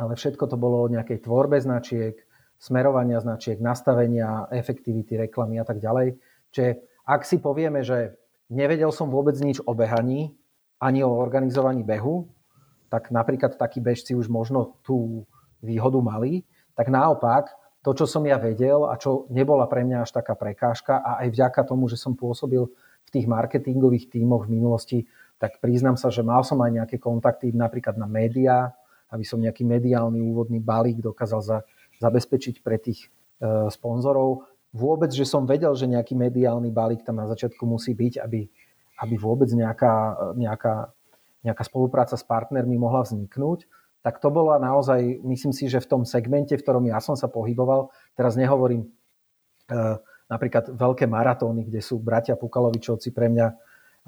ale 0.01 0.17
všetko 0.17 0.49
to 0.49 0.57
bolo 0.57 0.89
o 0.89 0.93
nejakej 0.93 1.21
tvorbe 1.21 1.61
značiek, 1.61 2.17
smerovania 2.57 3.21
značiek, 3.21 3.61
nastavenia, 3.61 4.49
efektivity, 4.49 5.21
reklamy 5.21 5.61
a 5.61 5.65
tak 5.69 5.81
ďalej. 5.81 6.17
Čiže 6.53 6.71
ak 7.05 7.29
si 7.29 7.37
povieme, 7.37 7.85
že 7.85 8.17
nevedel 8.49 8.89
som 8.93 9.13
vôbec 9.13 9.37
nič 9.37 9.61
o 9.65 9.77
behaní, 9.77 10.33
ani 10.81 11.05
o 11.05 11.13
organizovaní 11.13 11.85
behu, 11.85 12.29
tak 12.89 13.13
napríklad 13.13 13.61
takí 13.61 13.79
bežci 13.79 14.17
už 14.17 14.33
možno 14.33 14.81
tú 14.81 15.29
výhodu 15.61 16.01
mali, 16.01 16.43
tak 16.73 16.89
naopak 16.89 17.53
to, 17.85 17.93
čo 17.93 18.05
som 18.09 18.25
ja 18.25 18.37
vedel 18.41 18.89
a 18.89 18.97
čo 18.97 19.29
nebola 19.29 19.65
pre 19.69 19.85
mňa 19.85 20.05
až 20.05 20.17
taká 20.17 20.37
prekážka 20.37 21.01
a 21.01 21.25
aj 21.25 21.29
vďaka 21.33 21.61
tomu, 21.65 21.89
že 21.89 22.01
som 22.01 22.17
pôsobil 22.17 22.65
v 23.05 23.11
tých 23.13 23.29
marketingových 23.29 24.13
tímoch 24.13 24.49
v 24.49 24.53
minulosti, 24.61 24.99
tak 25.41 25.57
priznám 25.65 25.97
sa, 25.97 26.13
že 26.13 26.21
mal 26.21 26.45
som 26.45 26.61
aj 26.61 26.73
nejaké 26.77 26.97
kontakty 27.01 27.53
napríklad 27.57 27.97
na 27.97 28.05
médiá, 28.05 28.77
aby 29.11 29.25
som 29.27 29.43
nejaký 29.43 29.67
mediálny 29.67 30.23
úvodný 30.23 30.63
balík 30.63 31.03
dokázal 31.03 31.41
za, 31.43 31.59
zabezpečiť 31.99 32.63
pre 32.63 32.79
tých 32.79 33.07
e, 33.07 33.69
sponzorov. 33.69 34.47
Vôbec, 34.71 35.11
že 35.11 35.27
som 35.27 35.45
vedel, 35.45 35.75
že 35.75 35.91
nejaký 35.91 36.15
mediálny 36.15 36.71
balík 36.71 37.03
tam 37.03 37.19
na 37.19 37.27
začiatku 37.27 37.67
musí 37.67 37.93
byť, 37.93 38.23
aby, 38.23 38.47
aby 39.03 39.15
vôbec 39.19 39.51
nejaká, 39.51 40.17
nejaká, 40.39 40.95
nejaká 41.43 41.63
spolupráca 41.67 42.15
s 42.15 42.23
partnermi 42.23 42.79
mohla 42.79 43.03
vzniknúť, 43.03 43.67
tak 44.01 44.17
to 44.17 44.33
bola 44.33 44.57
naozaj, 44.57 45.21
myslím 45.27 45.53
si, 45.53 45.69
že 45.69 45.83
v 45.83 45.91
tom 45.91 46.03
segmente, 46.09 46.57
v 46.57 46.63
ktorom 46.65 46.89
ja 46.89 47.05
som 47.05 47.19
sa 47.19 47.29
pohyboval, 47.29 47.93
teraz 48.17 48.33
nehovorím 48.39 48.89
e, 49.69 49.79
napríklad 50.31 50.73
veľké 50.73 51.05
maratóny, 51.11 51.67
kde 51.67 51.83
sú 51.83 51.99
bratia 52.01 52.39
Pukalovičovci 52.39 53.11
pre 53.11 53.29
mňa 53.29 53.47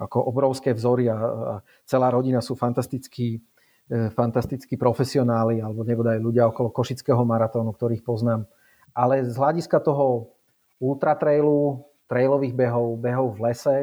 ako 0.01 0.25
obrovské 0.25 0.73
vzory 0.73 1.13
a, 1.13 1.17
a 1.19 1.55
celá 1.85 2.09
rodina 2.09 2.41
sú 2.41 2.57
fantastickí 2.57 3.45
fantastickí 3.91 4.79
profesionáli 4.79 5.61
alebo 5.61 5.83
nebodaj 5.83 6.23
ľudia 6.23 6.49
okolo 6.49 6.73
Košického 6.73 7.23
maratónu, 7.27 7.75
ktorých 7.75 8.07
poznám. 8.07 8.47
Ale 8.93 9.25
z 9.25 9.35
hľadiska 9.37 9.81
toho 9.81 10.37
ultratrailu, 10.83 11.87
trailových 12.11 12.55
behov, 12.57 12.99
behov 13.01 13.39
v 13.39 13.41
lese 13.49 13.77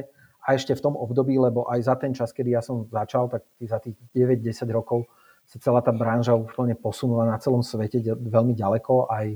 a 0.43 0.47
ešte 0.53 0.75
v 0.75 0.83
tom 0.83 0.95
období, 0.97 1.37
lebo 1.37 1.65
aj 1.69 1.79
za 1.81 1.95
ten 1.97 2.11
čas, 2.13 2.33
kedy 2.33 2.53
ja 2.57 2.61
som 2.61 2.85
začal, 2.89 3.29
tak 3.29 3.45
za 3.61 3.79
tých 3.81 3.97
9-10 4.13 4.69
rokov 4.69 5.09
sa 5.49 5.57
celá 5.57 5.81
tá 5.81 5.89
branža 5.89 6.37
úplne 6.37 6.77
posunula 6.77 7.25
na 7.25 7.41
celom 7.41 7.65
svete 7.65 8.05
veľmi 8.05 8.53
ďaleko, 8.53 9.09
aj, 9.09 9.33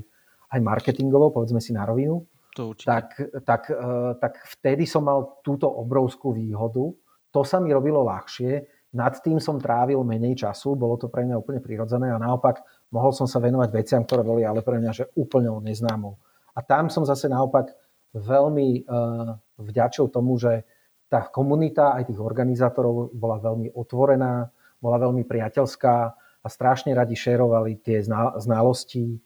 aj 0.54 0.60
marketingovo, 0.62 1.34
povedzme 1.34 1.58
si 1.58 1.74
na 1.74 1.82
rovinu. 1.82 2.22
To 2.54 2.70
tak, 2.70 3.18
tak, 3.42 3.66
e, 3.66 4.14
tak 4.22 4.38
vtedy 4.46 4.86
som 4.86 5.02
mal 5.02 5.42
túto 5.42 5.66
obrovskú 5.66 6.30
výhodu. 6.30 6.86
To 7.34 7.40
sa 7.42 7.58
mi 7.58 7.74
robilo 7.74 8.06
ľahšie, 8.06 8.62
nad 8.94 9.18
tým 9.18 9.42
som 9.42 9.58
trávil 9.58 9.98
menej 10.06 10.46
času, 10.46 10.78
bolo 10.78 10.94
to 10.94 11.10
pre 11.10 11.26
mňa 11.26 11.42
úplne 11.42 11.58
prirodzené 11.58 12.14
a 12.14 12.22
naopak 12.22 12.62
mohol 12.94 13.10
som 13.10 13.26
sa 13.26 13.42
venovať 13.42 13.68
veciam, 13.74 14.06
ktoré 14.06 14.22
boli 14.22 14.46
ale 14.46 14.62
pre 14.62 14.78
mňa 14.78 14.90
že 14.94 15.04
úplne 15.18 15.50
neznámou. 15.66 16.14
A 16.54 16.62
tam 16.62 16.86
som 16.86 17.02
zase 17.02 17.26
naopak 17.26 17.74
veľmi 18.14 18.86
uh, 18.86 19.34
vďačil 19.58 20.06
tomu, 20.14 20.38
že 20.38 20.62
tá 21.10 21.26
komunita 21.26 21.98
aj 21.98 22.14
tých 22.14 22.22
organizátorov 22.22 23.10
bola 23.10 23.42
veľmi 23.42 23.74
otvorená, 23.74 24.54
bola 24.78 24.96
veľmi 25.02 25.26
priateľská 25.26 25.96
a 26.42 26.46
strašne 26.46 26.94
radi 26.94 27.18
šerovali 27.18 27.82
tie 27.82 27.98
znalosti, 28.38 29.18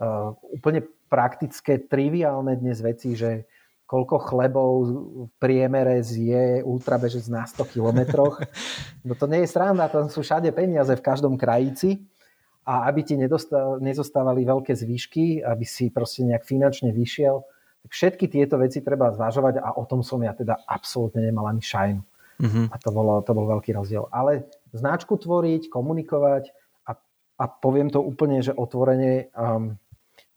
uh, 0.00 0.32
úplne 0.56 0.88
praktické, 1.12 1.84
triviálne 1.84 2.56
dnes 2.56 2.80
veci, 2.80 3.12
že 3.12 3.44
koľko 3.92 4.16
chlebov 4.24 4.72
v 4.88 5.28
priemere 5.36 6.00
zje 6.00 6.64
ultrabežec 6.64 7.28
na 7.28 7.44
100 7.44 7.76
kilometroch. 7.76 8.40
No 9.02 9.18
to 9.18 9.26
nie 9.26 9.42
je 9.42 9.50
sranda, 9.50 9.90
tam 9.90 10.06
sú 10.06 10.22
všade 10.22 10.46
peniaze 10.54 10.94
v 10.94 11.02
každom 11.02 11.34
krajíci 11.34 12.06
a 12.62 12.86
aby 12.86 13.02
ti 13.02 13.18
nezostávali 13.18 14.46
veľké 14.46 14.78
zvyšky, 14.78 15.42
aby 15.42 15.66
si 15.66 15.90
proste 15.90 16.22
nejak 16.22 16.46
finančne 16.46 16.94
vyšiel, 16.94 17.42
tak 17.82 17.90
všetky 17.90 18.30
tieto 18.30 18.62
veci 18.62 18.78
treba 18.78 19.10
zvažovať 19.10 19.58
a 19.58 19.74
o 19.74 19.82
tom 19.90 20.06
som 20.06 20.22
ja 20.22 20.30
teda 20.38 20.54
absolútne 20.70 21.18
nemal 21.18 21.50
ani 21.50 21.58
šajnu. 21.58 22.02
Mm-hmm. 22.46 22.66
A 22.70 22.76
to, 22.78 22.90
bolo, 22.94 23.26
to 23.26 23.34
bol 23.34 23.50
veľký 23.50 23.74
rozdiel. 23.74 24.06
Ale 24.14 24.46
značku 24.70 25.18
tvoriť, 25.18 25.66
komunikovať 25.66 26.54
a, 26.86 26.94
a 27.42 27.44
poviem 27.50 27.90
to 27.90 27.98
úplne, 27.98 28.38
že 28.38 28.54
otvorene, 28.54 29.34
um, 29.34 29.74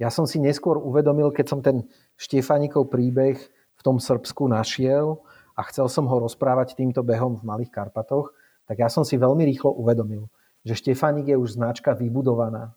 ja 0.02 0.10
som 0.10 0.26
si 0.26 0.41
neskôr 0.41 0.82
uvedomil, 0.82 1.30
keď 1.30 1.46
som 1.46 1.62
ten 1.62 1.86
Štefánikov 2.15 2.88
príbeh 2.91 3.38
v 3.75 3.82
tom 3.84 3.99
Srbsku 3.99 4.47
našiel 4.47 5.19
a 5.56 5.62
chcel 5.67 5.88
som 5.91 6.08
ho 6.08 6.17
rozprávať 6.23 6.75
týmto 6.75 7.04
behom 7.04 7.39
v 7.39 7.47
Malých 7.47 7.71
Karpatoch, 7.71 8.32
tak 8.65 8.82
ja 8.82 8.89
som 8.89 9.06
si 9.06 9.15
veľmi 9.15 9.45
rýchlo 9.45 9.71
uvedomil, 9.75 10.28
že 10.65 10.80
Štefánik 10.80 11.30
je 11.30 11.38
už 11.38 11.60
značka 11.60 11.93
vybudovaná. 11.93 12.73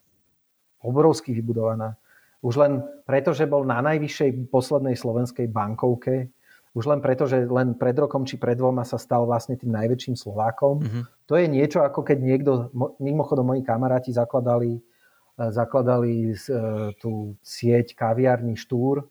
Obrovsky 0.85 1.35
vybudovaná. 1.35 1.99
Už 2.39 2.55
len 2.61 2.87
preto, 3.03 3.35
že 3.35 3.51
bol 3.51 3.67
na 3.67 3.83
najvyššej 3.83 4.53
poslednej 4.53 4.95
slovenskej 4.95 5.51
bankovke, 5.51 6.31
už 6.77 6.85
len 6.87 7.03
preto, 7.03 7.27
že 7.27 7.49
len 7.49 7.75
pred 7.75 7.97
rokom 7.99 8.23
či 8.23 8.39
pred 8.39 8.55
dvoma 8.55 8.87
sa 8.87 9.01
stal 9.01 9.27
vlastne 9.27 9.59
tým 9.59 9.75
najväčším 9.75 10.15
Slovákom. 10.15 10.79
Mm-hmm. 10.79 11.05
To 11.27 11.35
je 11.35 11.47
niečo, 11.51 11.83
ako 11.83 12.07
keď 12.07 12.19
niekto, 12.23 12.71
mimochodom 13.03 13.51
moji 13.51 13.67
kamaráti 13.67 14.15
zakladali, 14.15 14.79
e, 14.79 14.81
zakladali 15.51 16.31
e, 16.31 16.35
tú 17.03 17.35
sieť 17.43 17.99
kaviarní 17.99 18.55
Štúr, 18.55 19.03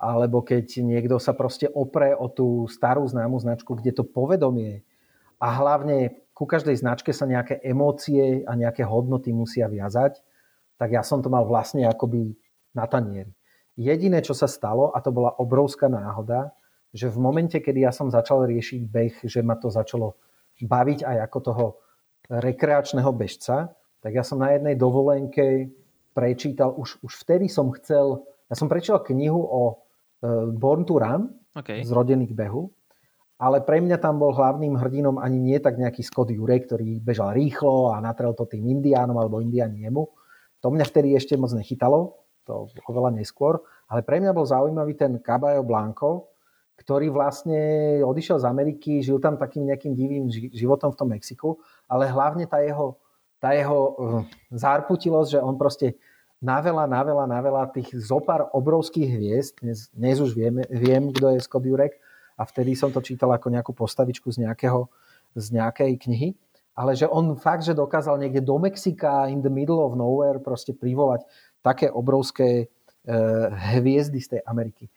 alebo 0.00 0.40
keď 0.40 0.80
niekto 0.80 1.20
sa 1.20 1.36
proste 1.36 1.68
opre 1.68 2.16
o 2.16 2.32
tú 2.32 2.64
starú 2.72 3.04
známu 3.04 3.36
značku, 3.36 3.76
kde 3.76 4.00
to 4.00 4.04
povedomie 4.08 4.80
a 5.36 5.46
hlavne 5.60 6.24
ku 6.32 6.48
každej 6.48 6.80
značke 6.80 7.12
sa 7.12 7.28
nejaké 7.28 7.60
emócie 7.60 8.40
a 8.48 8.56
nejaké 8.56 8.80
hodnoty 8.80 9.28
musia 9.28 9.68
viazať, 9.68 10.24
tak 10.80 10.96
ja 10.96 11.04
som 11.04 11.20
to 11.20 11.28
mal 11.28 11.44
vlastne 11.44 11.84
akoby 11.84 12.32
na 12.72 12.88
tanieri. 12.88 13.28
Jediné, 13.76 14.24
čo 14.24 14.32
sa 14.32 14.48
stalo, 14.48 14.88
a 14.96 15.04
to 15.04 15.12
bola 15.12 15.36
obrovská 15.36 15.92
náhoda, 15.92 16.56
že 16.96 17.12
v 17.12 17.20
momente, 17.20 17.60
kedy 17.60 17.84
ja 17.84 17.92
som 17.92 18.08
začal 18.08 18.48
riešiť 18.48 18.80
beh, 18.88 19.14
že 19.28 19.44
ma 19.44 19.60
to 19.60 19.68
začalo 19.68 20.16
baviť 20.64 21.04
aj 21.04 21.16
ako 21.28 21.38
toho 21.44 21.66
rekreačného 22.32 23.12
bežca, 23.12 23.76
tak 24.00 24.16
ja 24.16 24.24
som 24.24 24.40
na 24.40 24.56
jednej 24.56 24.80
dovolenke 24.80 25.68
prečítal, 26.16 26.72
už, 26.72 27.04
už 27.04 27.12
vtedy 27.20 27.52
som 27.52 27.68
chcel, 27.76 28.24
ja 28.48 28.56
som 28.56 28.66
prečítal 28.66 29.04
knihu 29.04 29.44
o 29.44 29.84
Born 30.54 30.84
to 30.84 31.00
Run, 31.00 31.32
okay. 31.56 31.80
zrodený 31.80 32.28
k 32.28 32.36
behu, 32.36 32.68
ale 33.40 33.64
pre 33.64 33.80
mňa 33.80 33.96
tam 33.96 34.20
bol 34.20 34.36
hlavným 34.36 34.76
hrdinom 34.76 35.16
ani 35.16 35.40
nie 35.40 35.56
tak 35.56 35.80
nejaký 35.80 36.04
Scott 36.04 36.28
Jurek, 36.28 36.68
ktorý 36.68 37.00
bežal 37.00 37.32
rýchlo 37.32 37.96
a 37.96 38.00
natrel 38.04 38.36
to 38.36 38.44
tým 38.44 38.68
indiánom 38.68 39.16
alebo 39.16 39.40
indiáni 39.40 39.88
jemu. 39.88 40.04
To 40.60 40.68
mňa 40.68 40.84
vtedy 40.84 41.16
ešte 41.16 41.40
moc 41.40 41.48
nechytalo, 41.56 42.20
to 42.44 42.68
oveľa 42.84 43.16
neskôr, 43.16 43.64
ale 43.88 44.04
pre 44.04 44.20
mňa 44.20 44.36
bol 44.36 44.44
zaujímavý 44.44 44.92
ten 44.92 45.16
Caballo 45.24 45.64
Blanco, 45.64 46.36
ktorý 46.80 47.08
vlastne 47.12 47.60
odišiel 48.04 48.40
z 48.40 48.48
Ameriky, 48.48 49.00
žil 49.00 49.20
tam 49.20 49.40
takým 49.40 49.68
nejakým 49.68 49.92
divým 49.92 50.28
životom 50.32 50.92
v 50.92 50.98
tom 51.00 51.08
Mexiku, 51.12 51.60
ale 51.88 52.08
hlavne 52.08 52.48
tá 52.48 52.60
jeho, 52.64 52.96
tá 53.36 53.52
jeho 53.52 53.80
uh, 53.80 54.20
zárputilosť, 54.52 55.36
že 55.36 55.40
on 55.40 55.60
proste 55.60 56.00
navela, 56.40 56.88
navela, 56.88 57.28
navela 57.28 57.68
tých 57.68 57.92
zopár 58.00 58.48
obrovských 58.56 59.08
hviezd, 59.12 59.60
dnes, 59.60 59.92
dnes 59.92 60.16
už 60.20 60.32
viem, 60.32 60.64
viem, 60.72 61.12
kto 61.12 61.36
je 61.36 61.44
Scott 61.44 61.64
Jurek, 61.68 62.00
a 62.40 62.48
vtedy 62.48 62.72
som 62.72 62.88
to 62.88 63.04
čítal 63.04 63.28
ako 63.36 63.52
nejakú 63.52 63.76
postavičku 63.76 64.32
z, 64.32 64.48
nejakého, 64.48 64.88
z 65.36 65.46
nejakej 65.52 65.92
knihy. 66.00 66.28
Ale 66.72 66.96
že 66.96 67.04
on 67.04 67.36
fakt, 67.36 67.68
že 67.68 67.76
dokázal 67.76 68.16
niekde 68.16 68.40
do 68.40 68.56
Mexika 68.56 69.28
in 69.28 69.44
the 69.44 69.52
middle 69.52 69.84
of 69.84 69.92
nowhere 69.92 70.40
proste 70.40 70.72
privolať 70.72 71.28
také 71.60 71.92
obrovské 71.92 72.48
e, 72.56 72.66
hviezdy 73.76 74.16
z 74.24 74.28
tej 74.32 74.40
Ameriky. 74.48 74.88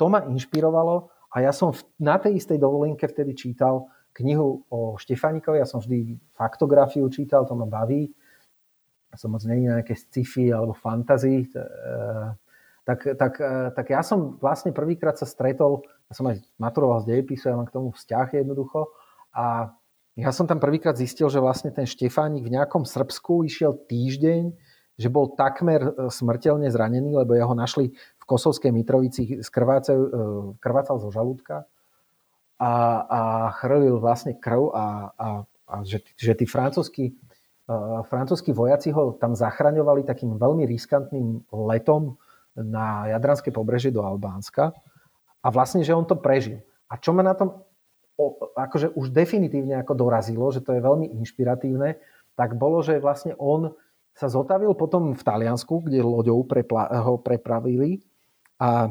To 0.00 0.08
ma 0.08 0.24
inšpirovalo 0.24 1.12
a 1.28 1.44
ja 1.44 1.52
som 1.52 1.76
v, 1.76 1.84
na 2.00 2.16
tej 2.16 2.40
istej 2.40 2.56
dovolenke 2.56 3.04
vtedy 3.04 3.36
čítal 3.36 3.92
knihu 4.16 4.64
o 4.72 4.96
Štefánikovi, 4.96 5.60
ja 5.60 5.68
som 5.68 5.84
vždy 5.84 6.16
faktografiu 6.32 7.04
čítal, 7.12 7.44
to 7.44 7.52
ma 7.52 7.68
baví. 7.68 8.08
Som 9.16 9.34
moc 9.34 9.42
není 9.48 9.66
na 9.66 9.80
nejaké 9.80 9.96
sci-fi 9.96 10.52
alebo 10.52 10.76
fantasy. 10.76 11.48
E, 11.48 11.64
tak, 12.86 13.02
tak, 13.18 13.32
e, 13.40 13.74
tak 13.74 13.86
ja 13.90 14.00
som 14.06 14.38
vlastne 14.38 14.70
prvýkrát 14.70 15.18
sa 15.18 15.26
stretol, 15.26 15.82
ja 16.06 16.14
som 16.14 16.28
aj 16.30 16.38
maturoval 16.60 17.02
z 17.02 17.16
dejepisu, 17.16 17.50
ja 17.50 17.58
mám 17.58 17.66
k 17.66 17.74
tomu 17.74 17.90
vzťah 17.90 18.28
jednoducho 18.46 18.92
a 19.34 19.74
ja 20.16 20.30
som 20.32 20.48
tam 20.48 20.62
prvýkrát 20.62 20.96
zistil, 20.96 21.28
že 21.28 21.42
vlastne 21.42 21.68
ten 21.74 21.84
Štefánik 21.84 22.46
v 22.46 22.54
nejakom 22.56 22.88
Srbsku 22.88 23.44
išiel 23.44 23.76
týždeň, 23.84 24.54
že 24.96 25.08
bol 25.12 25.34
takmer 25.34 25.82
e, 25.82 25.92
smrteľne 26.08 26.70
zranený, 26.70 27.16
lebo 27.26 27.34
jeho 27.34 27.52
našli 27.52 27.92
v 27.92 28.24
Kosovskej 28.24 28.70
Mitrovici 28.70 29.42
skrvácal, 29.42 29.98
krvácal 30.62 31.02
zo 31.02 31.10
žalúdka 31.10 31.68
a, 32.56 32.72
a 33.04 33.20
chrlil 33.60 34.00
vlastne 34.00 34.32
krv 34.36 34.72
a, 34.72 34.86
a, 35.12 35.28
a 35.68 35.74
že, 35.84 36.00
že 36.16 36.32
tí 36.32 36.48
francúzskí, 36.48 37.12
francúzskí 38.06 38.54
vojaci 38.54 38.94
ho 38.94 39.18
tam 39.18 39.34
zachraňovali 39.34 40.06
takým 40.06 40.38
veľmi 40.38 40.62
riskantným 40.70 41.50
letom 41.50 42.14
na 42.54 43.10
Jadranské 43.10 43.50
pobrežie 43.50 43.90
do 43.90 44.06
Albánska 44.06 44.70
a 45.42 45.46
vlastne, 45.50 45.82
že 45.82 45.92
on 45.92 46.06
to 46.06 46.14
prežil. 46.14 46.62
A 46.86 46.96
čo 46.96 47.10
ma 47.10 47.26
na 47.26 47.34
tom 47.34 47.66
akože 48.56 48.96
už 48.96 49.12
definitívne 49.12 49.76
ako 49.76 49.92
dorazilo, 49.92 50.48
že 50.48 50.64
to 50.64 50.72
je 50.72 50.80
veľmi 50.80 51.12
inšpiratívne, 51.20 52.00
tak 52.32 52.56
bolo, 52.56 52.80
že 52.80 52.96
vlastne 52.96 53.36
on 53.36 53.76
sa 54.16 54.32
zotavil 54.32 54.72
potom 54.72 55.12
v 55.12 55.20
Taliansku, 55.20 55.84
kde 55.84 56.00
loďou 56.00 56.40
prepla- 56.48 56.88
ho 56.88 57.20
prepravili 57.20 58.00
a 58.56 58.88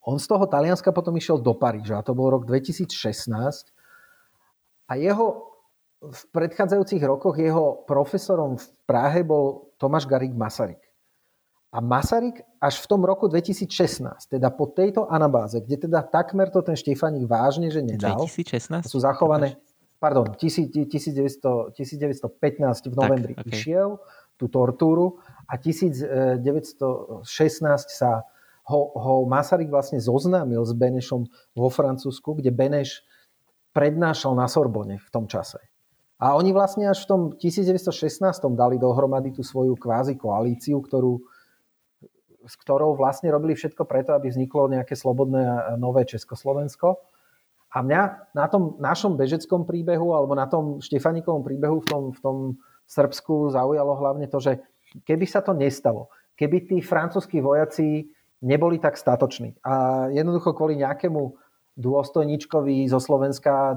on 0.00 0.16
z 0.16 0.24
toho 0.24 0.48
Talianska 0.48 0.96
potom 0.96 1.12
išiel 1.20 1.36
do 1.36 1.52
Paríža 1.52 2.00
a 2.00 2.06
to 2.06 2.16
bol 2.16 2.32
rok 2.32 2.48
2016 2.48 3.28
a 4.88 4.92
jeho 4.96 5.49
v 6.00 6.22
predchádzajúcich 6.32 7.02
rokoch 7.04 7.36
jeho 7.36 7.84
profesorom 7.84 8.56
v 8.56 8.66
Prahe 8.88 9.20
bol 9.20 9.76
Tomáš 9.76 10.08
Garik 10.08 10.32
Masaryk. 10.32 10.80
A 11.70 11.78
Masaryk 11.78 12.42
až 12.58 12.82
v 12.82 12.86
tom 12.90 13.06
roku 13.06 13.30
2016, 13.30 14.26
teda 14.26 14.50
po 14.50 14.66
tejto 14.74 15.06
anabáze, 15.06 15.62
kde 15.62 15.86
teda 15.86 16.02
takmer 16.02 16.50
to 16.50 16.66
ten 16.66 16.74
Štefánik 16.74 17.30
vážne, 17.30 17.70
že 17.70 17.84
nedal. 17.84 18.26
2016? 18.26 18.90
Sú 18.90 18.98
zachované, 18.98 19.54
pardon, 20.02 20.34
1900, 20.34 20.90
1915 21.78 22.90
v 22.90 22.94
novembri 22.96 23.38
tak, 23.38 23.46
okay. 23.46 23.54
išiel 23.54 24.02
tú 24.34 24.50
tortúru 24.50 25.22
a 25.46 25.54
1916 25.60 27.22
sa 27.86 28.26
ho, 28.66 28.80
ho 28.90 29.14
Masaryk 29.30 29.70
vlastne 29.70 30.02
zoznámil 30.02 30.66
s 30.66 30.74
Benešom 30.74 31.28
vo 31.54 31.68
Francúzsku, 31.70 32.34
kde 32.40 32.50
Beneš 32.50 33.06
prednášal 33.70 34.34
na 34.34 34.50
Sorbone 34.50 34.98
v 34.98 35.08
tom 35.14 35.30
čase. 35.30 35.69
A 36.20 36.36
oni 36.36 36.52
vlastne 36.52 36.84
až 36.84 37.08
v 37.08 37.08
tom 37.08 37.20
1916 37.32 38.20
dali 38.52 38.76
dohromady 38.76 39.32
tú 39.32 39.40
svoju 39.40 39.72
kvázi 39.80 40.20
koalíciu, 40.20 40.84
ktorú 40.84 41.24
s 42.40 42.54
ktorou 42.56 42.96
vlastne 42.96 43.28
robili 43.28 43.52
všetko 43.52 43.84
preto, 43.84 44.16
aby 44.16 44.32
vzniklo 44.32 44.72
nejaké 44.72 44.96
slobodné 44.96 45.76
nové 45.76 46.08
Československo. 46.08 46.96
A 47.70 47.84
mňa 47.84 48.32
na 48.34 48.46
tom 48.50 48.80
našom 48.82 49.14
bežeckom 49.14 49.62
príbehu 49.62 50.16
alebo 50.16 50.34
na 50.34 50.50
tom 50.50 50.82
Štefanikovom 50.82 51.46
príbehu 51.46 51.84
v 51.84 51.86
tom, 51.86 52.02
v 52.10 52.20
tom 52.20 52.36
Srbsku 52.90 53.54
zaujalo 53.54 53.94
hlavne 53.94 54.26
to, 54.26 54.42
že 54.42 54.58
keby 55.06 55.22
sa 55.28 55.44
to 55.44 55.54
nestalo, 55.54 56.10
keby 56.34 56.66
tí 56.66 56.82
francúzskí 56.82 57.38
vojaci 57.38 58.10
neboli 58.42 58.82
tak 58.82 58.98
statoční 58.98 59.54
a 59.62 60.08
jednoducho 60.10 60.56
kvôli 60.56 60.80
nejakému 60.80 61.36
dôstojničkovi 61.78 62.90
zo 62.90 62.98
Slovenska 62.98 63.52
e, 63.70 63.76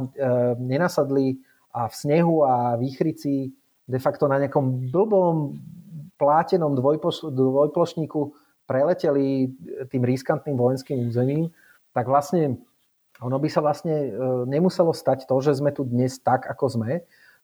nenasadli 0.57 1.37
a 1.73 1.89
v 1.89 1.93
snehu 1.93 2.45
a 2.45 2.77
výchrici 2.77 3.49
de 3.89 3.99
facto 3.99 4.29
na 4.29 4.39
nejakom 4.39 4.93
blbom 4.93 5.57
plátenom 6.21 6.77
dvojplošníku 6.77 8.21
preleteli 8.63 9.51
tým 9.91 10.03
riskantným 10.05 10.55
vojenským 10.55 11.09
územím, 11.09 11.51
tak 11.91 12.07
vlastne 12.07 12.61
ono 13.19 13.37
by 13.37 13.49
sa 13.51 13.59
vlastne 13.59 13.95
e, 14.07 14.09
nemuselo 14.47 14.95
stať 14.95 15.27
to, 15.27 15.35
že 15.43 15.59
sme 15.59 15.75
tu 15.75 15.83
dnes 15.83 16.15
tak, 16.23 16.47
ako 16.47 16.65
sme, 16.79 16.91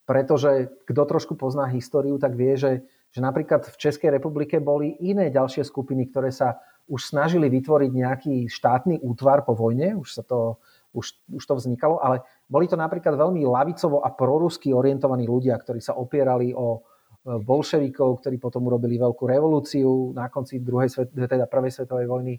pretože 0.08 0.72
kto 0.90 1.02
trošku 1.06 1.38
pozná 1.38 1.70
históriu, 1.70 2.18
tak 2.18 2.34
vie, 2.34 2.58
že, 2.58 2.82
že 3.14 3.20
napríklad 3.22 3.68
v 3.70 3.78
Českej 3.78 4.10
republike 4.10 4.58
boli 4.58 4.98
iné 5.04 5.30
ďalšie 5.30 5.62
skupiny, 5.62 6.10
ktoré 6.10 6.34
sa 6.34 6.58
už 6.90 7.14
snažili 7.14 7.54
vytvoriť 7.54 7.92
nejaký 7.94 8.36
štátny 8.50 9.06
útvar 9.06 9.46
po 9.46 9.54
vojne, 9.54 9.94
už 10.02 10.10
sa 10.10 10.24
to 10.26 10.58
už, 10.94 11.06
už 11.30 11.44
to 11.46 11.54
vznikalo, 11.54 12.02
ale 12.02 12.26
boli 12.50 12.66
to 12.66 12.74
napríklad 12.74 13.14
veľmi 13.14 13.46
lavicovo 13.46 14.02
a 14.02 14.10
prorusky 14.10 14.74
orientovaní 14.74 15.30
ľudia, 15.30 15.54
ktorí 15.58 15.82
sa 15.82 15.98
opierali 15.98 16.54
o 16.54 16.82
bolševikov, 17.26 18.24
ktorí 18.24 18.40
potom 18.40 18.66
urobili 18.66 18.96
veľkú 18.96 19.24
revolúciu 19.28 20.16
na 20.16 20.32
konci 20.32 20.64
druhej 20.64 20.90
svet, 20.90 21.12
teda 21.12 21.46
prvej 21.46 21.76
svetovej 21.76 22.08
vojny. 22.08 22.34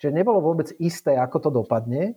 Čiže 0.00 0.10
nebolo 0.10 0.42
vôbec 0.42 0.72
isté, 0.80 1.14
ako 1.14 1.36
to 1.38 1.50
dopadne. 1.52 2.16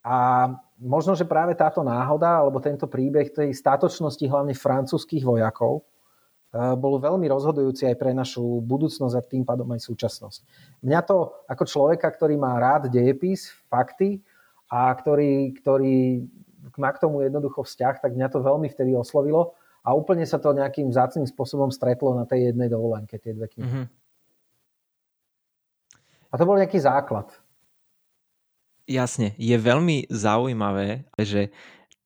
A 0.00 0.48
možno, 0.80 1.12
že 1.12 1.28
práve 1.28 1.52
táto 1.52 1.84
náhoda, 1.84 2.40
alebo 2.40 2.62
tento 2.62 2.88
príbeh 2.88 3.28
tej 3.28 3.52
státočnosti 3.52 4.24
hlavne 4.24 4.56
francúzských 4.56 5.26
vojakov, 5.26 5.84
eh, 5.84 6.72
bol 6.80 6.96
veľmi 6.96 7.28
rozhodujúci 7.28 7.84
aj 7.84 7.96
pre 8.00 8.16
našu 8.16 8.64
budúcnosť 8.64 9.14
a 9.18 9.26
tým 9.26 9.44
pádom 9.44 9.68
aj 9.76 9.84
súčasnosť. 9.84 10.40
Mňa 10.80 11.00
to 11.04 11.44
ako 11.44 11.64
človeka, 11.68 12.08
ktorý 12.08 12.40
má 12.40 12.56
rád 12.56 12.88
dejepis, 12.88 13.52
fakty 13.68 14.24
a 14.70 14.94
ktorý, 14.94 15.58
ktorý 15.58 16.24
má 16.78 16.94
k 16.94 17.02
tomu 17.02 17.26
jednoducho 17.26 17.66
vzťah, 17.66 17.98
tak 17.98 18.14
mňa 18.14 18.28
to 18.30 18.38
veľmi 18.40 18.70
vtedy 18.70 18.94
oslovilo 18.94 19.58
a 19.82 19.92
úplne 19.96 20.22
sa 20.24 20.38
to 20.38 20.54
nejakým 20.54 20.92
zácným 20.94 21.26
spôsobom 21.26 21.74
stretlo 21.74 22.14
na 22.14 22.24
tej 22.24 22.52
jednej 22.52 22.70
dovolenke, 22.70 23.18
tie 23.18 23.34
dve 23.34 23.50
knihy. 23.50 23.66
Mm-hmm. 23.66 23.86
A 26.30 26.34
to 26.38 26.46
bol 26.46 26.54
nejaký 26.54 26.78
základ. 26.78 27.26
Jasne, 28.86 29.34
je 29.38 29.56
veľmi 29.58 30.06
zaujímavé, 30.10 31.10
že 31.18 31.50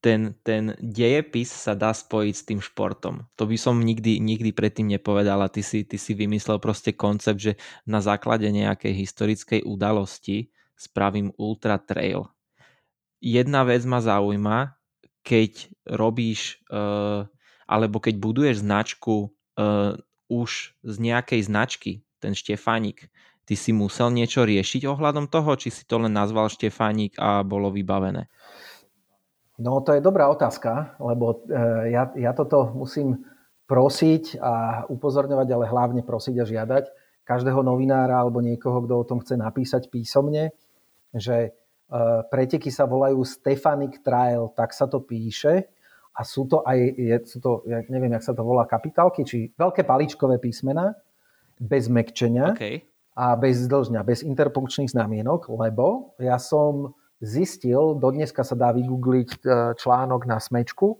ten, 0.04 0.36
ten 0.44 0.76
dejepis 0.84 1.48
sa 1.48 1.72
dá 1.72 1.96
spojiť 1.96 2.34
s 2.36 2.44
tým 2.44 2.60
športom. 2.60 3.24
To 3.40 3.48
by 3.48 3.56
som 3.56 3.80
nikdy, 3.80 4.20
nikdy 4.20 4.52
predtým 4.52 4.92
nepovedal 4.92 5.40
a 5.40 5.48
ty 5.48 5.64
si, 5.64 5.80
ty 5.80 5.96
si 5.96 6.12
vymyslel 6.12 6.60
proste 6.60 6.92
koncept, 6.92 7.40
že 7.40 7.56
na 7.88 8.04
základe 8.04 8.44
nejakej 8.52 8.92
historickej 8.92 9.60
udalosti 9.64 10.52
spravím 10.76 11.32
ultra 11.40 11.80
trail. 11.80 12.28
Jedna 13.25 13.64
vec 13.64 13.81
ma 13.89 14.05
zaujíma, 14.05 14.77
keď 15.25 15.72
robíš 15.89 16.61
uh, 16.68 17.25
alebo 17.64 17.97
keď 17.97 18.20
buduješ 18.20 18.61
značku 18.61 19.33
uh, 19.57 19.97
už 20.29 20.77
z 20.85 20.97
nejakej 21.01 21.41
značky, 21.49 22.05
ten 22.20 22.37
Štefánik, 22.37 23.09
Ty 23.45 23.55
si 23.61 23.77
musel 23.77 24.09
niečo 24.09 24.49
riešiť 24.49 24.89
ohľadom 24.89 25.29
toho, 25.29 25.53
či 25.61 25.68
si 25.68 25.85
to 25.85 26.01
len 26.01 26.16
nazval 26.16 26.49
Štefánik 26.49 27.20
a 27.20 27.45
bolo 27.45 27.68
vybavené? 27.68 28.33
No 29.61 29.85
to 29.85 29.93
je 29.95 30.01
dobrá 30.01 30.33
otázka, 30.33 30.97
lebo 30.97 31.45
e, 31.47 31.93
ja, 31.93 32.09
ja 32.16 32.33
toto 32.33 32.72
musím 32.72 33.20
prosiť 33.68 34.41
a 34.41 34.85
upozorňovať, 34.89 35.49
ale 35.53 35.68
hlavne 35.68 36.03
prosiť 36.03 36.37
a 36.41 36.49
žiadať 36.49 36.85
každého 37.25 37.61
novinára 37.61 38.16
alebo 38.16 38.41
niekoho, 38.41 38.85
kto 38.85 38.95
o 38.97 39.09
tom 39.09 39.20
chce 39.20 39.37
napísať 39.37 39.93
písomne, 39.93 40.57
že 41.12 41.37
e, 41.45 41.51
preteky 42.30 42.72
sa 42.72 42.89
volajú 42.89 43.22
Stefanic 43.22 44.01
Trial, 44.01 44.51
tak 44.57 44.72
sa 44.72 44.89
to 44.89 45.05
píše 45.05 45.68
a 46.14 46.20
sú 46.22 46.47
to 46.47 46.62
aj, 46.62 46.78
je, 46.95 47.16
sú 47.26 47.39
to, 47.43 47.51
ja 47.66 47.82
neviem, 47.91 48.14
jak 48.14 48.24
sa 48.24 48.35
to 48.35 48.47
volá, 48.47 48.64
kapitálky, 48.64 49.26
či 49.26 49.51
veľké 49.59 49.82
paličkové 49.82 50.39
písmena 50.39 50.95
bez 51.59 51.91
mekčenia. 51.91 52.55
Okay 52.55 52.87
a 53.14 53.39
bez 53.39 53.70
dlžňa, 53.70 54.03
bez 54.03 54.26
interpunkčných 54.26 54.91
znamienok, 54.91 55.47
lebo 55.55 56.18
ja 56.18 56.37
som 56.43 56.99
zistil, 57.22 57.95
dodneska 57.95 58.43
sa 58.43 58.59
dá 58.59 58.74
vygoogliť 58.74 59.30
e, 59.30 59.39
článok 59.78 60.26
na 60.26 60.43
smečku, 60.43 60.99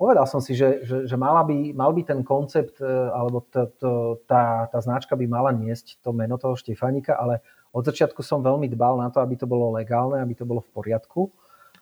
povedal 0.00 0.24
som 0.24 0.40
si, 0.40 0.56
že, 0.56 0.80
že, 0.80 1.04
že 1.04 1.16
mala 1.20 1.44
by, 1.44 1.76
mal 1.76 1.92
by 1.92 2.02
ten 2.08 2.24
koncept, 2.24 2.80
e, 2.80 2.88
alebo 2.88 3.44
t, 3.52 3.68
t, 3.76 3.84
tá, 4.24 4.64
tá 4.72 4.78
značka 4.80 5.12
by 5.12 5.28
mala 5.28 5.52
niesť 5.52 6.00
to 6.00 6.16
meno 6.16 6.40
toho 6.40 6.56
Štefánika, 6.56 7.20
ale 7.20 7.44
od 7.72 7.82
začiatku 7.82 8.20
som 8.20 8.44
veľmi 8.44 8.68
dbal 8.68 9.00
na 9.00 9.08
to, 9.08 9.24
aby 9.24 9.34
to 9.34 9.48
bolo 9.48 9.72
legálne, 9.74 10.20
aby 10.20 10.36
to 10.36 10.44
bolo 10.44 10.60
v 10.60 10.70
poriadku. 10.72 11.32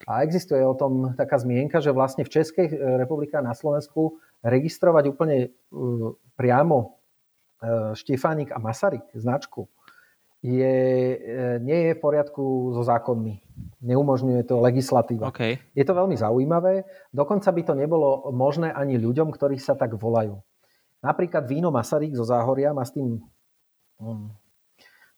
A 0.08 0.24
existuje 0.24 0.64
o 0.64 0.72
tom 0.72 1.12
taká 1.12 1.36
zmienka, 1.36 1.82
že 1.84 1.92
vlastne 1.92 2.24
v 2.24 2.32
Českej 2.32 2.72
republike 2.96 3.36
a 3.36 3.44
na 3.44 3.52
Slovensku 3.52 4.16
registrovať 4.40 5.12
úplne 5.12 5.36
e, 5.44 5.48
priamo 6.40 7.00
E, 7.60 7.94
Štefánik 7.94 8.52
a 8.52 8.58
Masaryk 8.58 9.04
značku 9.12 9.68
je, 10.40 10.76
e, 11.12 11.60
nie 11.60 11.76
je 11.76 11.92
v 11.92 12.00
poriadku 12.00 12.72
so 12.72 12.80
zákonmi. 12.80 13.36
Neumožňuje 13.84 14.48
to 14.48 14.56
legislatíva. 14.64 15.28
Okay. 15.28 15.60
Je 15.76 15.84
to 15.84 15.92
veľmi 15.92 16.16
zaujímavé. 16.16 16.88
Dokonca 17.12 17.52
by 17.52 17.62
to 17.68 17.74
nebolo 17.76 18.32
možné 18.32 18.72
ani 18.72 18.96
ľuďom, 18.96 19.28
ktorí 19.28 19.60
sa 19.60 19.76
tak 19.76 20.00
volajú. 20.00 20.40
Napríklad 21.04 21.44
víno 21.44 21.68
Masaryk 21.68 22.16
zo 22.16 22.24
Záhoria 22.24 22.72
má 22.72 22.84
s 22.88 22.96
tým... 22.96 23.20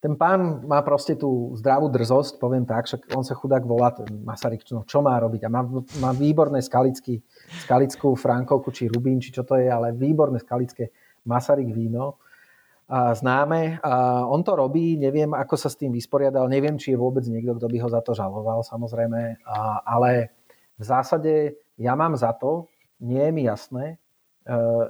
Ten 0.02 0.18
pán 0.18 0.66
má 0.66 0.82
proste 0.82 1.14
tú 1.14 1.54
zdravú 1.54 1.86
drzosť, 1.86 2.42
poviem 2.42 2.66
tak, 2.66 2.90
však 2.90 3.14
on 3.14 3.22
sa 3.22 3.38
chudák 3.38 3.62
volá, 3.62 3.94
ten 3.94 4.10
Masaryk, 4.26 4.66
no, 4.74 4.82
čo 4.82 4.98
má 4.98 5.14
robiť? 5.22 5.46
A 5.46 5.48
má, 5.48 5.62
má 6.02 6.10
výborné 6.10 6.58
skalický, 6.58 7.22
skalickú 7.62 8.18
frankovku, 8.18 8.74
či 8.74 8.90
rubín, 8.90 9.22
či 9.22 9.30
čo 9.30 9.46
to 9.46 9.54
je, 9.54 9.70
ale 9.70 9.94
výborné 9.94 10.42
skalické 10.42 10.90
Masaryk 11.22 11.70
víno 11.70 12.18
známe. 12.92 13.78
A 13.80 14.24
on 14.26 14.42
to 14.42 14.58
robí, 14.58 14.98
neviem, 14.98 15.32
ako 15.32 15.54
sa 15.56 15.70
s 15.70 15.78
tým 15.78 15.94
vysporiadal, 15.94 16.50
neviem, 16.50 16.76
či 16.76 16.92
je 16.92 16.98
vôbec 16.98 17.24
niekto, 17.24 17.56
kto 17.56 17.66
by 17.70 17.78
ho 17.80 17.88
za 17.88 18.02
to 18.04 18.12
žaloval, 18.12 18.60
samozrejme, 18.66 19.38
a, 19.46 19.86
ale 19.86 20.34
v 20.76 20.84
zásade 20.84 21.62
ja 21.78 21.94
mám 21.96 22.18
za 22.18 22.34
to, 22.34 22.66
nie 23.00 23.22
je 23.22 23.32
mi 23.32 23.42
jasné, 23.48 23.84
e, 23.94 23.96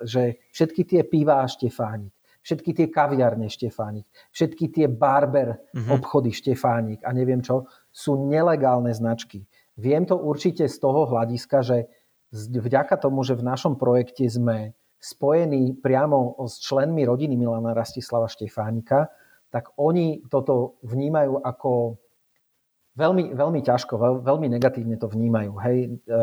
že 0.08 0.42
všetky 0.50 0.82
tie 0.88 1.00
pivá 1.04 1.44
Štefánik, 1.46 2.12
všetky 2.43 2.70
tie 2.74 2.86
kaviarne 2.90 3.47
Štefánik, 3.47 4.07
všetky 4.34 4.70
tie 4.74 4.86
barber 4.90 5.59
mm-hmm. 5.72 5.90
obchody 5.90 6.34
Štefánik 6.34 7.03
a 7.07 7.14
neviem 7.14 7.40
čo, 7.40 7.70
sú 7.90 8.28
nelegálne 8.28 8.90
značky. 8.90 9.47
Viem 9.78 10.05
to 10.05 10.18
určite 10.20 10.68
z 10.68 10.76
toho 10.76 11.09
hľadiska, 11.09 11.64
že 11.64 11.78
vďaka 12.34 12.99
tomu, 13.01 13.24
že 13.24 13.38
v 13.38 13.47
našom 13.47 13.80
projekte 13.80 14.28
sme 14.28 14.76
spojení 15.03 15.82
priamo 15.82 16.38
s 16.47 16.62
členmi 16.62 17.03
rodiny 17.03 17.34
Milana 17.34 17.74
Rastislava 17.74 18.30
Štefánika, 18.30 19.11
tak 19.51 19.74
oni 19.76 20.24
toto 20.30 20.80
vnímajú 20.86 21.43
ako 21.43 21.99
veľmi, 22.97 23.36
veľmi 23.36 23.61
ťažko, 23.61 23.99
veľ, 23.99 24.14
veľmi 24.24 24.49
negatívne 24.49 24.97
to 24.97 25.11
vnímajú. 25.11 25.53
Hej. 25.61 25.78
E, 26.09 26.18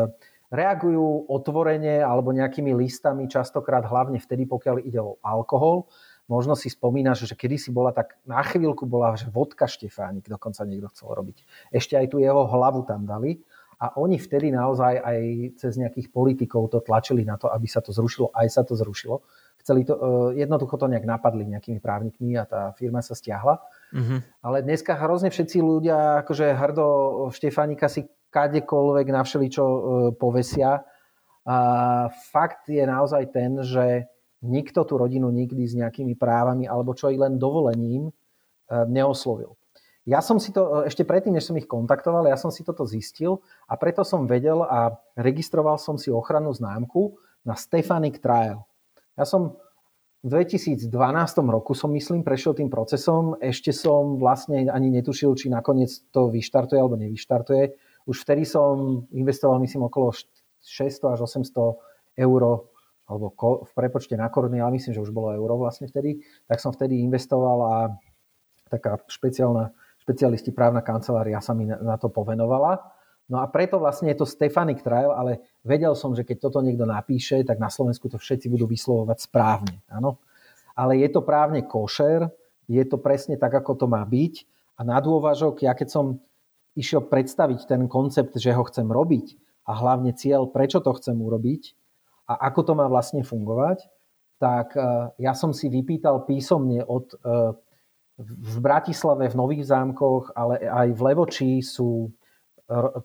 reagujú 0.50 1.30
otvorene 1.30 2.02
alebo 2.02 2.34
nejakými 2.34 2.74
listami, 2.74 3.30
častokrát 3.30 3.86
hlavne 3.86 4.18
vtedy, 4.18 4.50
pokiaľ 4.50 4.82
ide 4.82 4.98
o 4.98 5.20
alkohol. 5.22 5.86
Možno 6.30 6.54
si 6.54 6.70
spomínaš, 6.70 7.26
že 7.26 7.34
kedysi 7.34 7.74
bola 7.74 7.90
tak, 7.90 8.14
na 8.22 8.38
chvíľku 8.46 8.86
bola, 8.86 9.18
že 9.18 9.26
vodka 9.26 9.66
Štefánik 9.66 10.30
dokonca 10.30 10.62
niekto 10.62 10.86
chcel 10.94 11.10
robiť. 11.10 11.42
Ešte 11.74 11.98
aj 11.98 12.06
tu 12.14 12.22
jeho 12.22 12.46
hlavu 12.46 12.86
tam 12.86 13.02
dali 13.02 13.42
a 13.82 13.98
oni 13.98 14.14
vtedy 14.14 14.54
naozaj 14.54 15.02
aj 15.02 15.20
cez 15.58 15.74
nejakých 15.74 16.14
politikov 16.14 16.70
to 16.70 16.78
tlačili 16.78 17.26
na 17.26 17.34
to, 17.34 17.50
aby 17.50 17.66
sa 17.66 17.82
to 17.82 17.90
zrušilo. 17.90 18.30
Aj 18.30 18.46
sa 18.46 18.62
to 18.62 18.78
zrušilo. 18.78 19.26
Chceli 19.58 19.82
to, 19.82 19.98
e, 19.98 20.38
jednoducho 20.38 20.78
to 20.78 20.86
nejak 20.86 21.02
napadli 21.02 21.48
nejakými 21.50 21.82
právnikmi 21.82 22.38
a 22.38 22.46
tá 22.46 22.62
firma 22.78 23.02
sa 23.02 23.18
stiahla. 23.18 23.58
Mm-hmm. 23.90 24.18
Ale 24.46 24.56
dneska 24.62 24.94
hrozne 25.00 25.34
všetci 25.34 25.58
ľudia, 25.58 26.22
akože 26.22 26.46
hrdo 26.54 26.86
Štefánika 27.34 27.90
si 27.90 28.06
kadekoľvek 28.30 29.06
na 29.10 29.26
všeličo 29.26 29.64
e, 29.66 29.80
povesia. 30.14 30.86
A 31.42 31.58
fakt 32.30 32.70
je 32.70 32.84
naozaj 32.86 33.32
ten, 33.34 33.64
že 33.64 34.06
nikto 34.40 34.84
tú 34.88 34.96
rodinu 34.96 35.28
nikdy 35.28 35.68
s 35.68 35.76
nejakými 35.76 36.16
právami 36.16 36.64
alebo 36.64 36.96
čo 36.96 37.12
i 37.12 37.16
len 37.20 37.36
dovolením 37.36 38.08
e, 38.08 38.12
neoslovil. 38.88 39.56
Ja 40.08 40.24
som 40.24 40.40
si 40.40 40.50
to, 40.50 40.84
e, 40.84 40.88
ešte 40.88 41.04
predtým, 41.04 41.36
než 41.36 41.52
som 41.52 41.56
ich 41.60 41.68
kontaktoval, 41.68 42.24
ja 42.24 42.40
som 42.40 42.48
si 42.48 42.64
toto 42.64 42.88
zistil 42.88 43.44
a 43.68 43.76
preto 43.76 44.00
som 44.00 44.24
vedel 44.24 44.64
a 44.64 44.96
registroval 45.20 45.76
som 45.76 46.00
si 46.00 46.08
ochrannú 46.08 46.50
známku 46.56 47.20
na 47.44 47.52
Stefanic 47.56 48.20
Trial. 48.20 48.64
Ja 49.16 49.28
som 49.28 49.60
v 50.20 50.36
2012 50.36 50.92
roku 51.48 51.72
som, 51.72 51.88
myslím, 51.96 52.20
prešiel 52.20 52.52
tým 52.52 52.68
procesom. 52.68 53.40
Ešte 53.40 53.72
som 53.72 54.20
vlastne 54.20 54.68
ani 54.68 54.92
netušil, 54.92 55.32
či 55.32 55.48
nakoniec 55.48 55.88
to 56.12 56.28
vyštartuje 56.28 56.76
alebo 56.76 57.00
nevyštartuje. 57.00 57.72
Už 58.04 58.16
vtedy 58.28 58.44
som 58.44 59.04
investoval, 59.16 59.56
myslím, 59.64 59.88
okolo 59.88 60.12
600 60.60 61.16
až 61.16 61.24
800 61.24 62.20
eur 62.20 62.68
alebo 63.10 63.34
v 63.66 63.72
prepočte 63.74 64.14
na 64.14 64.30
koruny, 64.30 64.62
ale 64.62 64.78
myslím, 64.78 64.94
že 64.94 65.02
už 65.02 65.10
bolo 65.10 65.34
euro 65.34 65.58
vlastne 65.58 65.90
vtedy, 65.90 66.22
tak 66.46 66.62
som 66.62 66.70
vtedy 66.70 67.02
investoval 67.02 67.58
a 67.66 67.76
taká 68.70 69.02
špeciálna 69.10 69.74
špecialisti 70.00 70.50
právna 70.54 70.80
kancelária 70.80 71.42
sa 71.44 71.52
mi 71.52 71.68
na 71.68 71.96
to 72.00 72.08
povenovala. 72.08 72.80
No 73.30 73.38
a 73.38 73.46
preto 73.46 73.78
vlastne 73.78 74.10
je 74.10 74.18
to 74.18 74.26
Stefanic 74.26 74.82
Trial, 74.82 75.14
ale 75.14 75.44
vedel 75.62 75.94
som, 75.94 76.16
že 76.18 76.26
keď 76.26 76.50
toto 76.50 76.58
niekto 76.64 76.82
napíše, 76.82 77.46
tak 77.46 77.62
na 77.62 77.70
Slovensku 77.70 78.10
to 78.10 78.18
všetci 78.18 78.50
budú 78.50 78.66
vyslovovať 78.66 79.18
správne. 79.22 79.76
Áno? 79.86 80.18
Ale 80.74 80.98
je 80.98 81.08
to 81.14 81.22
právne 81.22 81.62
košer, 81.62 82.26
je 82.66 82.82
to 82.86 82.98
presne 82.98 83.38
tak, 83.38 83.54
ako 83.54 83.78
to 83.78 83.86
má 83.86 84.02
byť. 84.02 84.34
A 84.78 84.86
na 84.86 84.98
dôvažok, 84.98 85.62
ja 85.62 85.78
keď 85.78 85.88
som 85.94 86.04
išiel 86.74 87.06
predstaviť 87.06 87.70
ten 87.70 87.86
koncept, 87.86 88.34
že 88.34 88.50
ho 88.50 88.66
chcem 88.66 88.88
robiť 88.88 89.38
a 89.68 89.78
hlavne 89.78 90.10
cieľ, 90.16 90.50
prečo 90.50 90.82
to 90.82 90.90
chcem 90.98 91.14
urobiť 91.14 91.78
a 92.30 92.46
ako 92.46 92.60
to 92.62 92.72
má 92.78 92.86
vlastne 92.86 93.26
fungovať, 93.26 93.90
tak 94.38 94.78
eh, 94.78 95.10
ja 95.18 95.34
som 95.34 95.50
si 95.50 95.66
vypýtal 95.66 96.22
písomne 96.22 96.86
od 96.86 97.10
eh, 97.18 97.52
v 98.20 98.56
Bratislave, 98.60 99.32
v 99.32 99.38
Nových 99.38 99.64
zámkoch, 99.72 100.36
ale 100.36 100.60
aj 100.60 100.92
v 100.92 101.00
Levočí 101.00 101.52
sú 101.64 102.12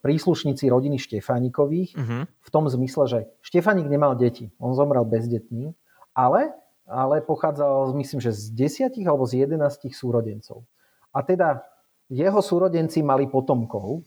príslušníci 0.05 0.69
rodiny 0.69 1.01
Štefánikových 1.01 1.97
uh-huh. 1.97 2.23
v 2.29 2.49
tom 2.53 2.69
zmysle, 2.69 3.03
že 3.09 3.19
Štefánik 3.41 3.89
nemal 3.89 4.13
deti, 4.13 4.53
on 4.61 4.77
zomrel 4.77 5.01
bezdetný, 5.09 5.73
ale, 6.13 6.53
ale 6.85 7.25
pochádzal, 7.25 7.97
myslím, 7.97 8.21
že 8.21 8.29
z 8.29 8.53
desiatich 8.53 9.07
alebo 9.09 9.25
z 9.25 9.41
jedenastich 9.41 9.97
súrodencov. 9.97 10.61
A 11.09 11.25
teda 11.25 11.65
jeho 12.13 12.37
súrodenci 12.45 13.01
mali 13.01 13.25
potomkov 13.25 14.05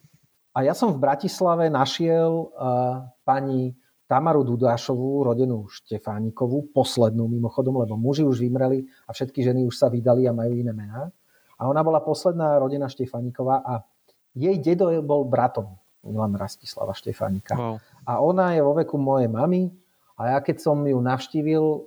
a 0.55 0.63
ja 0.63 0.79
som 0.79 0.95
v 0.95 1.03
Bratislave 1.03 1.67
našiel 1.67 2.55
uh, 2.55 3.03
pani 3.27 3.75
Tamaru 4.09 4.41
Dudášovú, 4.41 5.21
rodenú 5.21 5.69
Štefánikovú, 5.69 6.73
poslednú 6.73 7.29
mimochodom, 7.29 7.85
lebo 7.85 8.01
muži 8.01 8.25
už 8.25 8.41
vymreli 8.41 8.89
a 9.05 9.13
všetky 9.13 9.45
ženy 9.45 9.69
už 9.69 9.77
sa 9.77 9.93
vydali 9.93 10.25
a 10.25 10.33
majú 10.33 10.57
iné 10.57 10.73
mená. 10.73 11.13
A 11.61 11.69
ona 11.69 11.85
bola 11.85 12.01
posledná 12.01 12.57
rodina 12.57 12.89
Štefániková 12.89 13.61
a 13.61 13.85
jej 14.33 14.57
dedo 14.65 14.89
bol 15.05 15.29
bratom 15.29 15.77
Milan 16.09 16.33
Rastislava 16.41 16.97
Štefánika. 16.97 17.53
Wow. 17.53 17.77
A 18.09 18.13
ona 18.25 18.57
je 18.57 18.65
vo 18.65 18.73
veku 18.73 18.97
mojej 18.97 19.29
mamy 19.29 19.69
a 20.17 20.33
ja 20.33 20.39
keď 20.41 20.57
som 20.65 20.81
ju 20.89 20.97
navštívil, 20.97 21.85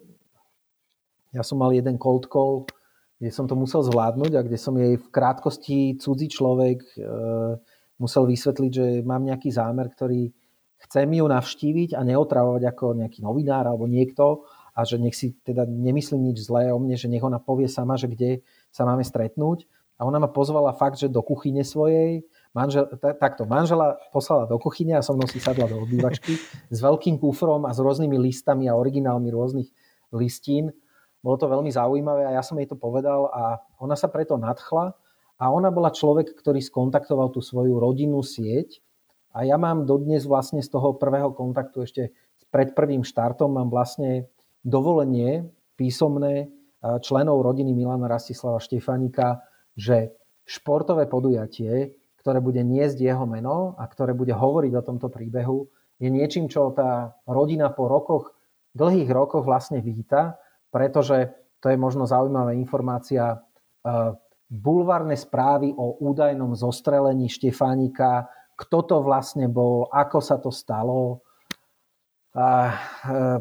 ja 1.34 1.42
som 1.42 1.58
mal 1.58 1.74
jeden 1.74 1.98
cold 1.98 2.30
call, 2.30 2.70
kde 3.18 3.34
som 3.34 3.50
to 3.50 3.58
musel 3.58 3.82
zvládnuť 3.82 4.32
a 4.38 4.46
kde 4.46 4.58
som 4.62 4.78
jej 4.78 4.94
v 4.94 5.08
krátkosti 5.10 5.98
cudzí 5.98 6.30
človek 6.30 6.80
e, 6.98 7.06
musel 7.98 8.30
vysvetliť, 8.30 8.72
že 8.74 8.86
mám 9.02 9.26
nejaký 9.26 9.50
zámer, 9.50 9.90
ktorý 9.90 10.30
chcem 10.88 11.08
ju 11.14 11.26
navštíviť 11.30 11.94
a 11.94 12.02
neotravovať 12.02 12.64
ako 12.74 12.86
nejaký 12.98 13.22
novinár 13.22 13.70
alebo 13.70 13.86
niekto 13.86 14.50
a 14.72 14.88
že 14.88 14.98
nech 14.98 15.14
si 15.14 15.36
teda 15.44 15.68
nemyslím 15.68 16.32
nič 16.32 16.48
zlé 16.48 16.72
o 16.72 16.80
mne, 16.80 16.96
že 16.96 17.12
nech 17.12 17.22
ona 17.22 17.38
povie 17.38 17.68
sama, 17.68 18.00
že 18.00 18.08
kde 18.08 18.42
sa 18.72 18.88
máme 18.88 19.04
stretnúť. 19.04 19.68
A 20.02 20.08
ona 20.10 20.18
ma 20.18 20.26
pozvala 20.26 20.74
fakt, 20.74 20.98
že 20.98 21.14
do 21.14 21.22
kuchyne 21.22 21.62
svojej, 21.62 22.26
manžel, 22.58 22.90
takto, 23.22 23.46
manžela 23.46 24.02
poslala 24.10 24.50
do 24.50 24.58
kuchyne 24.58 24.98
a 24.98 25.06
som 25.06 25.14
mnou 25.14 25.30
si 25.30 25.38
sadla 25.38 25.70
do 25.70 25.78
obývačky 25.86 26.42
s 26.74 26.78
veľkým 26.82 27.22
kufrom 27.22 27.70
a 27.70 27.72
s 27.76 27.78
rôznymi 27.78 28.18
listami 28.18 28.66
a 28.66 28.74
originálmi 28.74 29.30
rôznych 29.30 29.70
listín. 30.10 30.74
Bolo 31.22 31.38
to 31.38 31.46
veľmi 31.46 31.70
zaujímavé 31.70 32.26
a 32.26 32.34
ja 32.34 32.42
som 32.42 32.58
jej 32.58 32.66
to 32.66 32.74
povedal 32.74 33.30
a 33.30 33.62
ona 33.78 33.94
sa 33.94 34.10
preto 34.10 34.42
nadchla 34.42 34.98
a 35.38 35.44
ona 35.54 35.70
bola 35.70 35.94
človek, 35.94 36.34
ktorý 36.34 36.66
skontaktoval 36.66 37.30
tú 37.30 37.46
svoju 37.46 37.78
rodinnú 37.78 38.26
sieť 38.26 38.82
a 39.32 39.48
ja 39.48 39.56
mám 39.56 39.88
dodnes 39.88 40.28
vlastne 40.28 40.60
z 40.60 40.70
toho 40.72 40.96
prvého 40.96 41.32
kontaktu 41.32 41.88
ešte 41.88 42.04
pred 42.52 42.76
prvým 42.76 43.08
štartom 43.08 43.56
mám 43.56 43.72
vlastne 43.72 44.28
dovolenie 44.62 45.48
písomné 45.80 46.52
členov 47.00 47.42
rodiny 47.42 47.72
Milana 47.72 48.12
Rastislava 48.12 48.60
Štefanika, 48.60 49.42
že 49.78 50.12
športové 50.44 51.08
podujatie, 51.08 51.96
ktoré 52.20 52.44
bude 52.44 52.62
niesť 52.62 53.00
jeho 53.00 53.24
meno 53.24 53.80
a 53.80 53.88
ktoré 53.88 54.12
bude 54.12 54.36
hovoriť 54.36 54.74
o 54.78 54.86
tomto 54.86 55.08
príbehu, 55.08 55.70
je 56.02 56.10
niečím, 56.10 56.50
čo 56.50 56.74
tá 56.74 57.16
rodina 57.30 57.70
po 57.70 57.86
rokoch, 57.86 58.34
dlhých 58.74 59.10
rokoch 59.14 59.46
vlastne 59.46 59.80
víta, 59.80 60.42
pretože 60.74 61.30
to 61.62 61.70
je 61.70 61.78
možno 61.78 62.10
zaujímavá 62.10 62.58
informácia. 62.58 63.38
Bulvárne 64.50 65.14
správy 65.14 65.72
o 65.78 66.02
údajnom 66.02 66.58
zostrelení 66.58 67.30
Štefánika 67.30 68.28
kto 68.62 68.78
to 68.86 68.98
vlastne 69.02 69.50
bol, 69.50 69.90
ako 69.90 70.20
sa 70.22 70.38
to 70.38 70.54
stalo. 70.54 71.26
A 72.32 72.72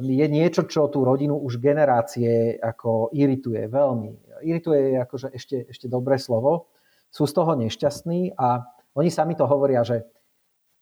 je 0.03 0.27
niečo, 0.27 0.67
čo 0.67 0.91
tú 0.91 1.07
rodinu 1.07 1.39
už 1.39 1.63
generácie 1.63 2.59
ako 2.59 3.13
irituje 3.15 3.71
veľmi. 3.71 4.43
Irituje 4.43 4.97
je 4.97 4.99
akože 4.99 5.29
ešte, 5.31 5.57
ešte 5.71 5.87
dobré 5.87 6.19
slovo. 6.19 6.73
Sú 7.13 7.29
z 7.29 7.37
toho 7.37 7.55
nešťastní 7.55 8.35
a 8.35 8.67
oni 8.99 9.13
sami 9.13 9.39
to 9.39 9.47
hovoria, 9.47 9.87
že, 9.87 10.11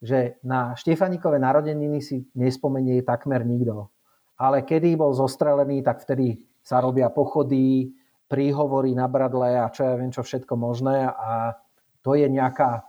že 0.01 0.41
na 0.41 0.73
Štefanikové 0.73 1.37
narodeniny 1.37 2.01
si 2.01 2.25
nespomenie 2.33 3.05
takmer 3.05 3.45
nikto. 3.45 3.93
Ale 4.41 4.65
kedy 4.65 4.97
bol 4.97 5.13
zostrelený, 5.13 5.85
tak 5.85 6.01
vtedy 6.01 6.41
sa 6.65 6.81
robia 6.81 7.13
pochody, 7.13 7.93
príhovory 8.29 8.97
na 8.97 9.05
bradle 9.09 9.57
a 9.57 9.73
čo 9.73 9.85
ja 9.85 9.97
viem, 10.01 10.13
čo 10.13 10.25
všetko 10.25 10.55
možné 10.57 11.09
a 11.13 11.57
to 12.05 12.17
je 12.17 12.29
nejaká 12.29 12.88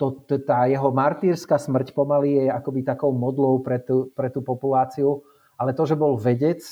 to, 0.00 0.40
tá 0.40 0.64
jeho 0.64 0.88
martýrska 0.88 1.60
smrť 1.60 1.92
pomaly 1.92 2.40
je 2.40 2.44
akoby 2.48 2.80
takou 2.80 3.12
modlou 3.12 3.60
pre 3.60 3.76
tú, 3.76 4.08
pre 4.16 4.32
tú 4.32 4.40
populáciu, 4.40 5.20
ale 5.60 5.76
to, 5.76 5.84
že 5.84 6.00
bol 6.00 6.16
vedec, 6.16 6.64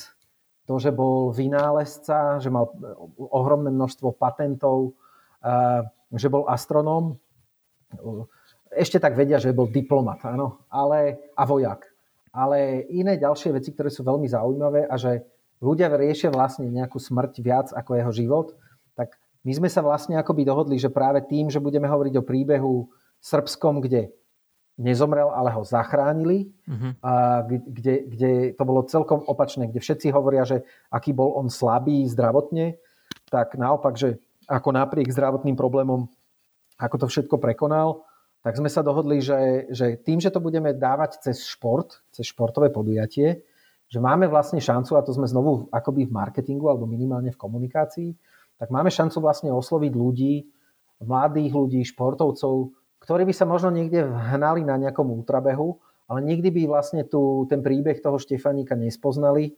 to, 0.65 0.81
že 0.81 0.89
bol 0.89 1.29
vynálezca, 1.29 2.41
že 2.41 2.49
mal 2.49 2.73
ohromné 3.21 3.69
množstvo 3.69 4.17
patentov, 4.17 4.97
že 6.09 6.25
bol 6.25 6.49
astronóm, 6.49 7.21
ešte 8.73 8.97
tak 8.97 9.13
vedia, 9.13 9.37
že 9.37 9.53
bol 9.53 9.69
diplomat, 9.69 10.25
áno, 10.25 10.65
ale, 10.69 11.29
a 11.37 11.45
vojak. 11.45 11.85
Ale 12.33 12.85
iné 12.93 13.17
ďalšie 13.17 13.53
veci, 13.53 13.73
ktoré 13.73 13.89
sú 13.89 14.05
veľmi 14.05 14.29
zaujímavé 14.29 14.85
a 14.85 14.93
že 14.97 15.25
ľudia 15.61 15.89
riešia 15.89 16.29
vlastne 16.29 16.69
nejakú 16.69 17.01
smrť 17.01 17.33
viac 17.41 17.67
ako 17.73 17.97
jeho 17.97 18.11
život, 18.13 18.47
tak 18.93 19.17
my 19.41 19.53
sme 19.53 19.69
sa 19.69 19.81
vlastne 19.81 20.17
akoby 20.21 20.45
dohodli, 20.45 20.77
že 20.77 20.93
práve 20.93 21.25
tým, 21.25 21.49
že 21.49 21.57
budeme 21.57 21.89
hovoriť 21.89 22.13
o 22.21 22.27
príbehu 22.27 22.73
Srbskom, 23.19 23.83
kde 23.83 24.15
nezomrel, 24.79 25.27
ale 25.35 25.51
ho 25.51 25.67
zachránili, 25.67 26.47
uh-huh. 26.63 26.91
a 27.03 27.43
kde, 27.43 28.07
kde 28.07 28.31
to 28.55 28.63
bolo 28.63 28.87
celkom 28.87 29.19
opačné, 29.27 29.67
kde 29.67 29.83
všetci 29.83 30.07
hovoria, 30.15 30.47
že 30.47 30.63
aký 30.87 31.11
bol 31.11 31.35
on 31.35 31.51
slabý 31.51 32.07
zdravotne, 32.07 32.79
tak 33.27 33.59
naopak, 33.59 33.99
že 33.99 34.23
ako 34.47 34.71
napriek 34.71 35.11
zdravotným 35.11 35.59
problémom, 35.59 36.07
ako 36.79 36.95
to 36.95 37.07
všetko 37.11 37.35
prekonal, 37.43 38.07
tak 38.39 38.55
sme 38.55 38.71
sa 38.71 38.79
dohodli, 38.79 39.19
že, 39.19 39.67
že 39.67 39.99
tým, 39.99 40.23
že 40.23 40.31
to 40.31 40.39
budeme 40.39 40.71
dávať 40.71 41.19
cez 41.27 41.43
šport, 41.43 41.99
cez 42.15 42.31
športové 42.31 42.71
podujatie, 42.71 43.43
že 43.91 43.99
máme 43.99 44.31
vlastne 44.31 44.63
šancu, 44.63 44.95
a 44.95 45.03
to 45.03 45.11
sme 45.11 45.27
znovu 45.27 45.67
akoby 45.75 46.07
v 46.07 46.15
marketingu 46.15 46.71
alebo 46.71 46.87
minimálne 46.87 47.35
v 47.35 47.41
komunikácii, 47.41 48.15
tak 48.55 48.71
máme 48.71 48.87
šancu 48.87 49.19
vlastne 49.19 49.51
osloviť 49.51 49.91
ľudí, 49.91 50.47
mladých 51.03 51.51
ľudí, 51.51 51.81
športovcov, 51.83 52.78
ktorí 53.09 53.25
by 53.25 53.33
sa 53.33 53.49
možno 53.49 53.73
niekde 53.73 54.05
hnali 54.05 54.61
na 54.61 54.77
nejakom 54.77 55.09
ultrabehu, 55.09 55.81
ale 56.05 56.21
nikdy 56.29 56.53
by 56.53 56.61
vlastne 56.69 57.01
tu, 57.09 57.49
ten 57.49 57.65
príbeh 57.65 57.97
toho 58.05 58.21
Štefaníka 58.21 58.77
nespoznali. 58.77 59.57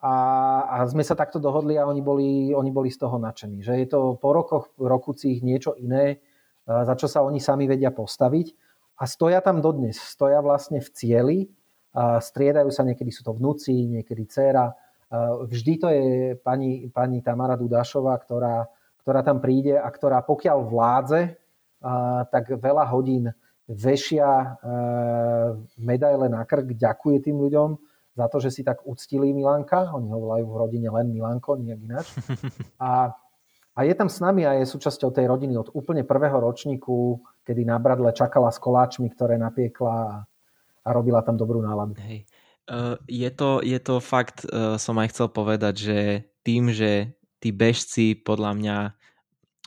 A, 0.00 0.16
a 0.64 0.76
sme 0.88 1.04
sa 1.04 1.12
takto 1.12 1.36
dohodli 1.36 1.76
a 1.76 1.84
oni 1.84 2.00
boli, 2.00 2.56
oni 2.56 2.72
boli 2.72 2.88
z 2.88 3.04
toho 3.04 3.20
nadšení. 3.20 3.60
Že 3.60 3.72
je 3.76 3.86
to 3.92 4.00
po 4.16 4.32
rokoch 4.32 4.72
rokúcich 4.80 5.44
niečo 5.44 5.76
iné, 5.76 6.24
za 6.64 6.96
čo 6.96 7.12
sa 7.12 7.20
oni 7.20 7.44
sami 7.44 7.68
vedia 7.68 7.92
postaviť. 7.92 8.56
A 8.96 9.04
stoja 9.04 9.44
tam 9.44 9.60
dodnes. 9.60 10.00
Stoja 10.00 10.40
vlastne 10.40 10.80
v 10.80 10.88
cieli. 10.96 11.38
A 11.92 12.24
striedajú 12.24 12.72
sa, 12.72 12.88
niekedy 12.88 13.12
sú 13.12 13.20
to 13.20 13.36
vnúci, 13.36 13.84
niekedy 13.84 14.24
dcéra. 14.32 14.72
Vždy 15.44 15.72
to 15.76 15.92
je 15.92 16.04
pani, 16.40 16.88
pani 16.88 17.20
Tamara 17.20 17.60
Dudášová, 17.60 18.16
ktorá, 18.16 18.64
ktorá 19.04 19.20
tam 19.20 19.44
príde 19.44 19.76
a 19.76 19.88
ktorá 19.92 20.24
pokiaľ 20.24 20.58
vládze, 20.64 21.36
tak 22.30 22.50
veľa 22.50 22.84
hodín 22.90 23.30
vešia 23.66 24.30
e, 24.30 24.46
medaile 25.82 26.30
na 26.30 26.46
krk, 26.46 26.70
ďakuje 26.78 27.18
tým 27.26 27.36
ľuďom 27.42 27.70
za 28.16 28.26
to, 28.30 28.38
že 28.38 28.50
si 28.54 28.62
tak 28.62 28.86
uctili 28.86 29.34
Milanka. 29.34 29.90
Oni 29.92 30.08
ho 30.08 30.18
volajú 30.22 30.46
v 30.46 30.56
rodine 30.56 30.88
len 30.88 31.10
Milanko, 31.10 31.58
nejak 31.58 31.80
ináč. 31.82 32.06
A, 32.80 33.12
a 33.76 33.84
je 33.84 33.92
tam 33.92 34.08
s 34.08 34.24
nami 34.24 34.48
a 34.48 34.56
je 34.56 34.64
súčasťou 34.64 35.12
tej 35.12 35.28
rodiny 35.28 35.52
od 35.60 35.68
úplne 35.76 36.00
prvého 36.00 36.40
ročníku, 36.40 37.20
kedy 37.44 37.68
na 37.68 37.76
Bradle 37.76 38.08
čakala 38.08 38.48
s 38.48 38.56
koláčmi, 38.56 39.12
ktoré 39.12 39.36
napiekla 39.36 40.24
a, 40.80 40.88
robila 40.88 41.20
tam 41.20 41.36
dobrú 41.36 41.60
náladu. 41.60 41.92
Hej. 42.00 42.24
Uh, 42.64 42.96
je, 43.04 43.28
to, 43.28 43.60
je 43.60 43.76
to 43.76 44.00
fakt, 44.00 44.48
uh, 44.48 44.80
som 44.80 44.96
aj 44.96 45.12
chcel 45.12 45.28
povedať, 45.28 45.74
že 45.76 45.98
tým, 46.40 46.72
že 46.72 47.12
tí 47.36 47.52
bežci 47.52 48.16
podľa 48.16 48.52
mňa 48.56 48.76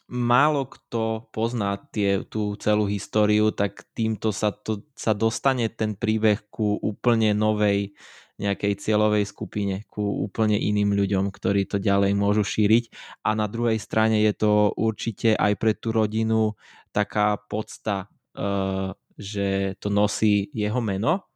málo 0.09 0.65
kto 0.65 1.29
pozná 1.29 1.77
tie, 1.93 2.25
tú 2.25 2.57
celú 2.57 2.89
históriu, 2.89 3.53
tak 3.53 3.85
týmto 3.93 4.33
sa, 4.33 4.49
to, 4.49 4.83
sa 4.97 5.13
dostane 5.13 5.69
ten 5.69 5.93
príbeh 5.93 6.49
ku 6.49 6.81
úplne 6.81 7.37
novej 7.37 7.93
nejakej 8.39 8.79
cieľovej 8.79 9.27
skupine, 9.27 9.83
ku 9.91 10.23
úplne 10.23 10.55
iným 10.55 10.95
ľuďom, 10.95 11.29
ktorí 11.29 11.67
to 11.67 11.77
ďalej 11.77 12.15
môžu 12.15 12.41
šíriť. 12.47 12.89
A 13.27 13.35
na 13.35 13.51
druhej 13.51 13.77
strane 13.77 14.23
je 14.23 14.33
to 14.33 14.71
určite 14.79 15.35
aj 15.35 15.53
pre 15.59 15.75
tú 15.75 15.91
rodinu 15.91 16.55
taká 16.95 17.35
podsta, 17.35 18.07
uh, 18.39 18.95
že 19.19 19.75
to 19.83 19.91
nosí 19.91 20.47
jeho 20.55 20.79
meno. 20.79 21.27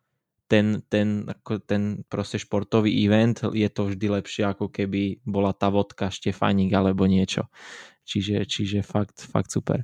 Ten, 0.48 0.86
ten, 0.88 1.28
ten 1.68 2.08
proste 2.08 2.40
športový 2.40 2.88
event 3.04 3.52
je 3.52 3.68
to 3.68 3.92
vždy 3.92 4.08
lepšie, 4.22 4.44
ako 4.48 4.72
keby 4.72 5.20
bola 5.28 5.52
tá 5.52 5.68
vodka 5.68 6.08
Štefaník 6.08 6.72
alebo 6.72 7.04
niečo. 7.04 7.52
Čiže, 8.04 8.44
čiže 8.44 8.80
fakt, 8.84 9.24
fakt 9.24 9.52
super. 9.52 9.84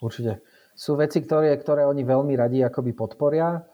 Určite. 0.00 0.44
Sú 0.76 0.92
veci, 1.00 1.24
ktoré, 1.24 1.56
ktoré 1.56 1.88
oni 1.88 2.04
veľmi 2.04 2.36
radi 2.36 2.60
akoby 2.60 2.92
podporia, 2.92 3.64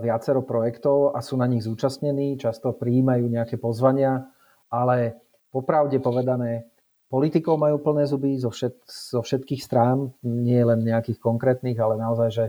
viacero 0.00 0.40
projektov 0.40 1.12
a 1.12 1.20
sú 1.20 1.36
na 1.36 1.44
nich 1.44 1.66
zúčastnení, 1.66 2.40
často 2.40 2.72
prijímajú 2.72 3.28
nejaké 3.28 3.60
pozvania, 3.60 4.30
ale 4.72 5.20
popravde 5.52 6.00
povedané, 6.00 6.64
politikov 7.12 7.60
majú 7.60 7.82
plné 7.82 8.08
zuby 8.08 8.38
zo, 8.40 8.48
všet, 8.48 8.86
zo 8.88 9.20
všetkých 9.20 9.60
strán, 9.60 10.14
nie 10.24 10.62
len 10.64 10.80
nejakých 10.86 11.20
konkrétnych, 11.20 11.76
ale 11.76 12.00
naozaj, 12.00 12.28
že 12.30 12.44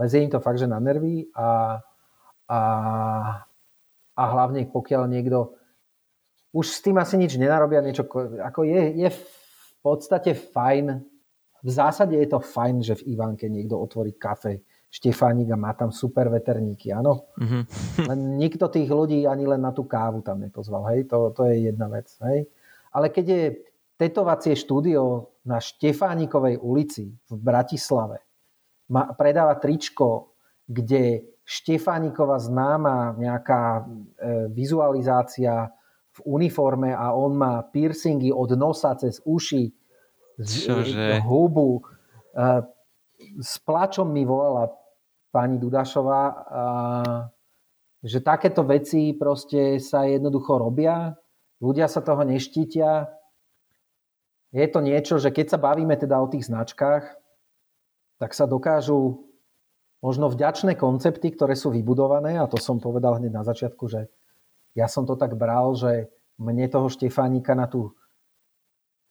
lezie 0.00 0.24
im 0.24 0.32
to 0.32 0.40
fakt, 0.40 0.62
že 0.62 0.70
na 0.70 0.80
nervy 0.80 1.28
a, 1.36 1.82
a, 2.48 2.60
a 4.14 4.22
hlavne 4.24 4.64
pokiaľ 4.70 5.04
niekto 5.10 5.58
už 6.54 6.66
s 6.70 6.78
tým 6.86 6.96
asi 7.02 7.18
nič 7.18 7.34
nenarobia, 7.34 7.82
niečo, 7.82 8.06
ako 8.38 8.62
je, 8.62 8.82
je 8.94 9.08
v 9.10 9.22
podstate 9.82 10.38
fajn, 10.38 11.02
v 11.64 11.70
zásade 11.70 12.14
je 12.14 12.28
to 12.30 12.38
fajn, 12.38 12.86
že 12.86 13.02
v 13.02 13.18
Ivánke 13.18 13.50
niekto 13.50 13.74
otvorí 13.74 14.14
kafe 14.14 14.62
Štefánik 14.94 15.50
a 15.50 15.58
má 15.58 15.74
tam 15.74 15.90
super 15.90 16.30
veterníky, 16.30 16.94
áno. 16.94 17.26
Mm-hmm. 17.34 17.62
Len 18.14 18.20
nikto 18.38 18.70
tých 18.70 18.86
ľudí 18.86 19.26
ani 19.26 19.50
len 19.50 19.58
na 19.58 19.74
tú 19.74 19.82
kávu 19.82 20.22
tam 20.22 20.38
nepozval, 20.38 20.86
hej, 20.94 21.10
to, 21.10 21.34
to 21.34 21.50
je 21.50 21.66
jedna 21.66 21.90
vec, 21.90 22.06
hej. 22.22 22.46
Ale 22.94 23.10
keď 23.10 23.26
je 23.26 23.42
tetovacie 23.98 24.54
štúdio 24.54 25.34
na 25.42 25.58
Štefánikovej 25.58 26.62
ulici 26.62 27.10
v 27.10 27.34
Bratislave, 27.34 28.22
má, 28.86 29.10
predáva 29.18 29.58
tričko, 29.58 30.38
kde 30.70 31.26
Štefánikova 31.42 32.38
známa 32.38 33.18
nejaká 33.18 33.62
e, 33.76 33.82
vizualizácia 34.54 35.74
v 36.14 36.18
uniforme 36.24 36.94
a 36.94 37.10
on 37.10 37.34
má 37.34 37.66
piercingy 37.66 38.30
od 38.30 38.54
nosa 38.54 38.94
cez 38.94 39.18
uši, 39.26 39.74
Čože? 40.38 41.22
hubu. 41.26 41.82
E, 42.30 42.42
s 43.42 43.58
plačom 43.62 44.06
mi 44.10 44.22
volala 44.22 44.70
pani 45.34 45.58
Dudašová, 45.58 46.22
že 47.98 48.22
takéto 48.22 48.62
veci 48.62 49.10
proste 49.18 49.82
sa 49.82 50.06
jednoducho 50.06 50.62
robia, 50.62 51.10
ľudia 51.58 51.90
sa 51.90 52.04
toho 52.04 52.22
neštítia. 52.22 53.10
Je 54.54 54.66
to 54.70 54.78
niečo, 54.78 55.18
že 55.18 55.34
keď 55.34 55.56
sa 55.56 55.58
bavíme 55.58 55.98
teda 55.98 56.22
o 56.22 56.30
tých 56.30 56.46
značkách, 56.46 57.18
tak 58.22 58.30
sa 58.30 58.46
dokážu 58.46 59.26
možno 59.98 60.30
vďačné 60.30 60.78
koncepty, 60.78 61.34
ktoré 61.34 61.58
sú 61.58 61.74
vybudované, 61.74 62.38
a 62.38 62.46
to 62.46 62.60
som 62.60 62.78
povedal 62.78 63.18
hneď 63.18 63.32
na 63.34 63.42
začiatku, 63.42 63.90
že 63.90 64.06
ja 64.74 64.90
som 64.90 65.06
to 65.06 65.14
tak 65.14 65.38
bral, 65.38 65.78
že 65.78 66.10
mne 66.38 66.66
toho 66.66 66.90
Štefánika 66.90 67.54
na 67.54 67.70
tú 67.70 67.94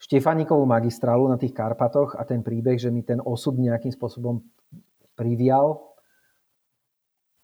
Štefánikovú 0.03 0.68
magistrálu 0.68 1.32
na 1.32 1.39
tých 1.39 1.55
Karpatoch 1.55 2.20
a 2.20 2.28
ten 2.28 2.43
príbeh, 2.43 2.76
že 2.76 2.91
mi 2.91 3.07
ten 3.07 3.24
osud 3.24 3.55
nejakým 3.55 3.95
spôsobom 3.95 4.43
privial, 5.16 5.93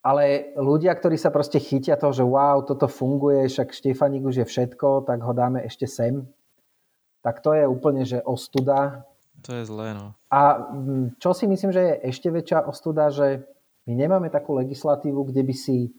ale 0.00 0.56
ľudia, 0.56 0.96
ktorí 0.96 1.20
sa 1.20 1.28
proste 1.28 1.60
chytia 1.60 1.96
toho, 2.00 2.12
že 2.12 2.24
wow, 2.24 2.64
toto 2.64 2.88
funguje, 2.88 3.48
však 3.48 3.72
Štefanik 3.72 4.24
už 4.24 4.44
je 4.44 4.46
všetko, 4.48 5.04
tak 5.04 5.20
ho 5.20 5.32
dáme 5.36 5.60
ešte 5.64 5.84
sem, 5.84 6.24
tak 7.20 7.44
to 7.44 7.52
je 7.52 7.68
úplne, 7.68 8.08
že 8.08 8.24
ostuda. 8.24 9.04
To 9.44 9.52
je 9.56 9.64
zlé, 9.68 9.92
no. 9.92 10.16
A 10.32 10.56
mm, 10.72 11.20
čo 11.20 11.36
si 11.36 11.44
myslím, 11.44 11.72
že 11.72 11.80
je 11.80 11.94
ešte 12.12 12.32
väčšia 12.32 12.64
ostuda, 12.64 13.12
že 13.12 13.44
my 13.84 13.92
nemáme 13.92 14.32
takú 14.32 14.56
legislatívu, 14.56 15.28
kde 15.28 15.44
by 15.44 15.54
si 15.56 15.92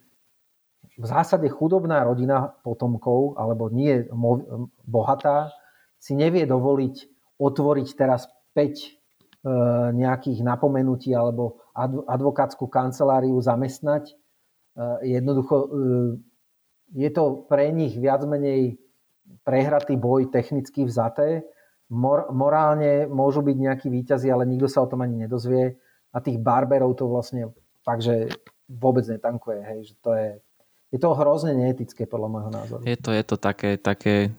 v 0.98 1.06
zásade 1.06 1.48
chudobná 1.50 2.04
rodina 2.04 2.54
potomkov, 2.62 3.40
alebo 3.40 3.70
nie 3.72 4.06
bohatá, 4.86 5.54
si 6.02 6.18
nevie 6.18 6.46
dovoliť 6.46 6.96
otvoriť 7.42 7.88
teraz 7.98 8.30
5 8.54 9.02
E, 9.42 9.50
nejakých 9.98 10.46
napomenutí 10.46 11.18
alebo 11.18 11.66
advokátsku 12.06 12.70
kanceláriu 12.70 13.42
zamestnať. 13.42 14.14
E, 14.14 15.18
jednoducho 15.18 15.56
e, 15.58 15.68
je 16.94 17.10
to 17.10 17.50
pre 17.50 17.74
nich 17.74 17.98
viac 17.98 18.22
menej 18.22 18.78
prehratý 19.42 19.98
boj 19.98 20.30
technicky 20.30 20.86
vzaté. 20.86 21.42
morálne 21.90 23.10
môžu 23.10 23.42
byť 23.42 23.58
nejakí 23.58 23.88
výťazí, 23.90 24.30
ale 24.30 24.46
nikto 24.46 24.70
sa 24.70 24.86
o 24.86 24.90
tom 24.94 25.02
ani 25.02 25.26
nedozvie. 25.26 25.74
A 26.14 26.22
tých 26.22 26.38
barberov 26.38 26.94
to 26.94 27.10
vlastne 27.10 27.50
fakt, 27.82 28.06
že 28.06 28.30
vôbec 28.70 29.10
netankuje. 29.10 29.58
Hej, 29.66 29.80
že 29.90 29.94
to 30.06 30.14
je, 30.14 30.38
je 30.92 31.00
to 31.00 31.16
hrozne 31.16 31.56
neetické 31.56 32.04
podľa 32.04 32.28
môjho 32.28 32.52
názoru. 32.52 32.82
Je 32.84 33.00
to, 33.00 33.16
je 33.16 33.24
to 33.24 33.40
také, 33.40 33.80
také, 33.80 34.36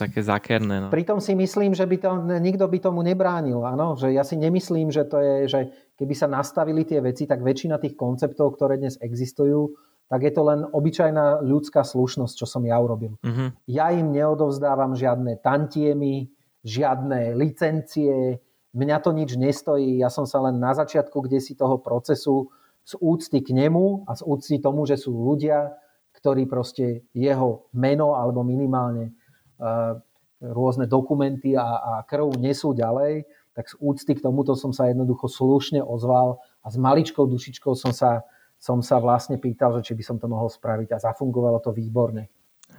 také 0.00 0.24
zakerné. 0.24 0.80
No. 0.80 0.88
Pritom 0.88 1.20
si 1.20 1.36
myslím, 1.36 1.76
že 1.76 1.84
by 1.84 1.96
to, 2.00 2.10
nikto 2.40 2.64
by 2.64 2.80
tomu 2.80 3.04
nebránil. 3.04 3.60
Áno? 3.68 4.00
Že 4.00 4.16
ja 4.16 4.24
si 4.24 4.40
nemyslím, 4.40 4.88
že 4.88 5.04
to 5.04 5.20
je, 5.20 5.34
že 5.44 5.60
keby 6.00 6.16
sa 6.16 6.24
nastavili 6.24 6.88
tie 6.88 7.04
veci, 7.04 7.28
tak 7.28 7.44
väčšina 7.44 7.76
tých 7.76 8.00
konceptov, 8.00 8.56
ktoré 8.56 8.80
dnes 8.80 8.96
existujú, 8.96 9.76
tak 10.08 10.24
je 10.24 10.32
to 10.32 10.42
len 10.42 10.64
obyčajná 10.72 11.44
ľudská 11.44 11.84
slušnosť, 11.84 12.34
čo 12.34 12.46
som 12.48 12.64
ja 12.64 12.80
urobil. 12.80 13.20
Uh-huh. 13.20 13.52
Ja 13.68 13.92
im 13.92 14.10
neodovzdávam 14.10 14.96
žiadne 14.96 15.36
tantiemy, 15.44 16.32
žiadne 16.64 17.36
licencie, 17.36 18.40
mňa 18.72 18.96
to 19.04 19.12
nič 19.12 19.36
nestojí, 19.36 20.00
ja 20.00 20.08
som 20.08 20.24
sa 20.24 20.40
len 20.48 20.56
na 20.56 20.72
začiatku 20.72 21.28
kde 21.28 21.38
si 21.38 21.54
toho 21.54 21.78
procesu 21.78 22.48
z 22.82 22.96
úcty 22.98 23.44
k 23.44 23.54
nemu 23.54 24.08
a 24.08 24.16
z 24.16 24.26
úcty 24.26 24.56
tomu, 24.58 24.82
že 24.88 24.98
sú 24.98 25.14
ľudia, 25.14 25.78
ktorý 26.20 26.44
proste 26.46 27.08
jeho 27.16 27.68
meno 27.72 28.14
alebo 28.14 28.44
minimálne 28.44 29.16
uh, 29.58 29.96
rôzne 30.40 30.88
dokumenty 30.88 31.56
a, 31.56 31.80
a 31.80 31.92
krv 32.04 32.36
nesú 32.40 32.72
ďalej, 32.72 33.28
tak 33.52 33.68
z 33.68 33.74
úcty 33.82 34.16
k 34.16 34.24
tomuto 34.24 34.56
som 34.56 34.72
sa 34.72 34.88
jednoducho 34.88 35.28
slušne 35.28 35.84
ozval 35.84 36.40
a 36.64 36.72
s 36.72 36.76
maličkou 36.80 37.28
dušičkou 37.28 37.76
som 37.76 37.92
sa, 37.92 38.24
som 38.56 38.80
sa 38.80 39.02
vlastne 39.02 39.36
pýtal, 39.36 39.76
že 39.80 39.92
či 39.92 39.92
by 39.98 40.04
som 40.06 40.16
to 40.16 40.30
mohol 40.30 40.48
spraviť 40.48 40.96
a 40.96 41.02
zafungovalo 41.02 41.60
to 41.60 41.74
výborne. 41.74 42.30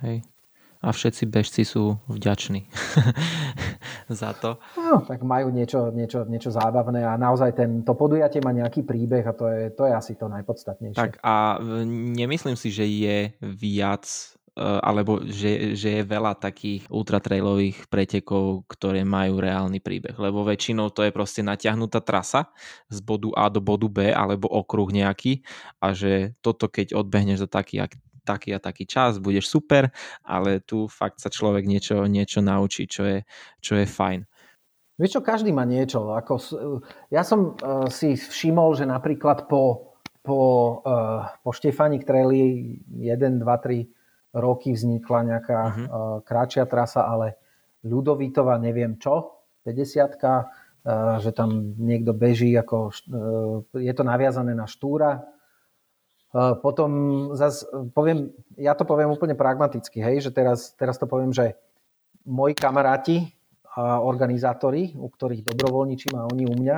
Hej 0.02 0.26
a 0.82 0.90
všetci 0.90 1.24
bežci 1.30 1.62
sú 1.62 2.02
vďační 2.10 2.66
za 4.10 4.34
to. 4.34 4.58
No, 4.74 5.06
tak 5.06 5.22
majú 5.22 5.54
niečo, 5.54 5.94
niečo, 5.94 6.26
niečo 6.26 6.50
zábavné 6.50 7.06
a 7.06 7.14
naozaj 7.22 7.54
ten, 7.54 7.86
to 7.86 7.94
podujatie 7.94 8.42
má 8.42 8.50
nejaký 8.50 8.82
príbeh 8.82 9.22
a 9.22 9.34
to 9.38 9.46
je, 9.46 9.62
to 9.78 9.86
je 9.86 9.94
asi 9.94 10.18
to 10.18 10.26
najpodstatnejšie. 10.26 10.98
Tak 10.98 11.22
a 11.22 11.62
nemyslím 12.18 12.58
si, 12.58 12.74
že 12.74 12.90
je 12.90 13.38
viac 13.46 14.10
e, 14.58 14.66
alebo 14.66 15.22
že, 15.22 15.78
že 15.78 16.02
je 16.02 16.04
veľa 16.10 16.34
takých 16.42 16.90
ultratrailových 16.90 17.86
pretekov, 17.86 18.66
ktoré 18.66 19.06
majú 19.06 19.38
reálny 19.38 19.78
príbeh, 19.78 20.18
lebo 20.18 20.42
väčšinou 20.42 20.90
to 20.90 21.06
je 21.06 21.14
proste 21.14 21.46
natiahnutá 21.46 22.02
trasa 22.02 22.50
z 22.90 23.06
bodu 23.06 23.30
A 23.38 23.54
do 23.54 23.62
bodu 23.62 23.86
B 23.86 24.10
alebo 24.10 24.50
okruh 24.50 24.90
nejaký 24.90 25.46
a 25.78 25.94
že 25.94 26.34
toto 26.42 26.66
keď 26.66 26.98
odbehneš 26.98 27.46
za 27.46 27.50
taký 27.54 27.78
taký 28.22 28.54
a 28.56 28.60
taký 28.62 28.86
čas, 28.86 29.18
budeš 29.18 29.50
super, 29.50 29.90
ale 30.22 30.62
tu 30.62 30.86
fakt 30.86 31.20
sa 31.20 31.30
človek 31.30 31.66
niečo, 31.66 32.06
niečo 32.06 32.40
naučí, 32.42 32.86
čo 32.86 33.04
je, 33.06 33.20
čo 33.60 33.78
je 33.78 33.86
fajn. 33.86 34.26
Vieš 35.02 35.18
čo, 35.18 35.22
každý 35.26 35.50
má 35.50 35.66
niečo. 35.66 36.14
Ako, 36.14 36.38
ja 37.10 37.26
som 37.26 37.58
uh, 37.58 37.90
si 37.90 38.14
všimol, 38.14 38.78
že 38.78 38.86
napríklad 38.86 39.50
po, 39.50 39.98
po, 40.22 40.40
uh, 40.86 41.26
po 41.42 41.50
Štefani 41.50 42.06
Treli 42.06 42.78
1, 42.86 43.42
2, 43.42 43.42
3 43.42 44.38
roky 44.38 44.78
vznikla 44.78 45.20
nejaká 45.26 45.60
uh-huh. 45.60 45.88
uh, 45.90 46.18
kratšia 46.22 46.70
trasa, 46.70 47.10
ale 47.10 47.42
Ľudovitova 47.82 48.62
neviem 48.62 49.02
čo, 49.02 49.42
50 49.66 50.22
uh, 50.22 51.18
že 51.18 51.34
tam 51.34 51.74
niekto 51.82 52.14
beží, 52.14 52.54
ako, 52.54 52.94
uh, 52.94 53.66
je 53.74 53.94
to 53.98 54.04
naviazané 54.06 54.54
na 54.54 54.70
Štúra, 54.70 55.18
potom 56.64 56.92
zase 57.36 57.68
poviem, 57.92 58.32
ja 58.56 58.72
to 58.72 58.88
poviem 58.88 59.12
úplne 59.12 59.36
pragmaticky, 59.36 60.00
hej, 60.00 60.24
že 60.24 60.32
teraz, 60.32 60.72
teraz 60.80 60.96
to 60.96 61.04
poviem, 61.04 61.36
že 61.36 61.60
moji 62.24 62.56
kamaráti, 62.56 63.36
organizátori, 63.80 64.92
u 65.00 65.08
ktorých 65.08 65.48
dobrovoľničím 65.48 66.14
a 66.20 66.28
oni 66.28 66.44
u 66.44 66.56
mňa, 66.56 66.78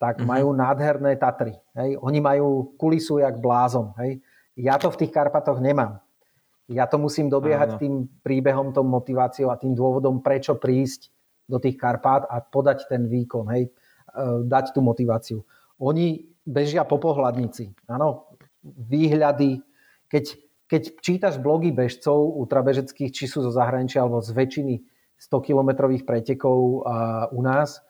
tak 0.00 0.20
mm-hmm. 0.20 0.28
majú 0.28 0.48
nádherné 0.52 1.12
Tatry. 1.16 1.56
Hej. 1.76 1.96
Oni 2.00 2.20
majú 2.20 2.76
kulisu 2.76 3.20
jak 3.20 3.40
blázon. 3.40 3.92
Hej. 4.00 4.20
Ja 4.56 4.76
to 4.76 4.92
v 4.92 5.04
tých 5.04 5.12
Karpatoch 5.12 5.60
nemám. 5.60 6.00
Ja 6.70 6.86
to 6.86 7.00
musím 7.00 7.32
dobiehať 7.32 7.76
Áno. 7.76 7.80
tým 7.80 7.94
príbehom, 8.22 8.70
tom 8.70 8.86
motiváciou 8.86 9.50
a 9.50 9.58
tým 9.58 9.74
dôvodom, 9.74 10.22
prečo 10.22 10.54
prísť 10.54 11.10
do 11.50 11.58
tých 11.58 11.74
Karpát 11.74 12.28
a 12.30 12.38
podať 12.38 12.86
ten 12.86 13.10
výkon, 13.10 13.50
hej, 13.50 13.66
e, 13.66 13.70
dať 14.46 14.70
tú 14.70 14.78
motiváciu. 14.78 15.42
Oni 15.82 16.30
bežia 16.46 16.86
po 16.86 17.02
pohľadnici. 17.02 17.74
Áno, 17.90 18.29
výhľady. 18.64 19.64
Keď, 20.10 20.24
keď 20.68 20.82
čítaš 21.00 21.34
blogy 21.40 21.72
bežcov 21.72 22.16
ultrabežeckých, 22.40 23.10
či 23.10 23.24
sú 23.26 23.44
zo 23.44 23.52
zahraničia 23.52 24.04
alebo 24.04 24.20
z 24.20 24.32
väčšiny 24.34 24.74
100-kilometrových 25.20 26.08
pretekov 26.08 26.86
u 27.30 27.40
nás, 27.44 27.84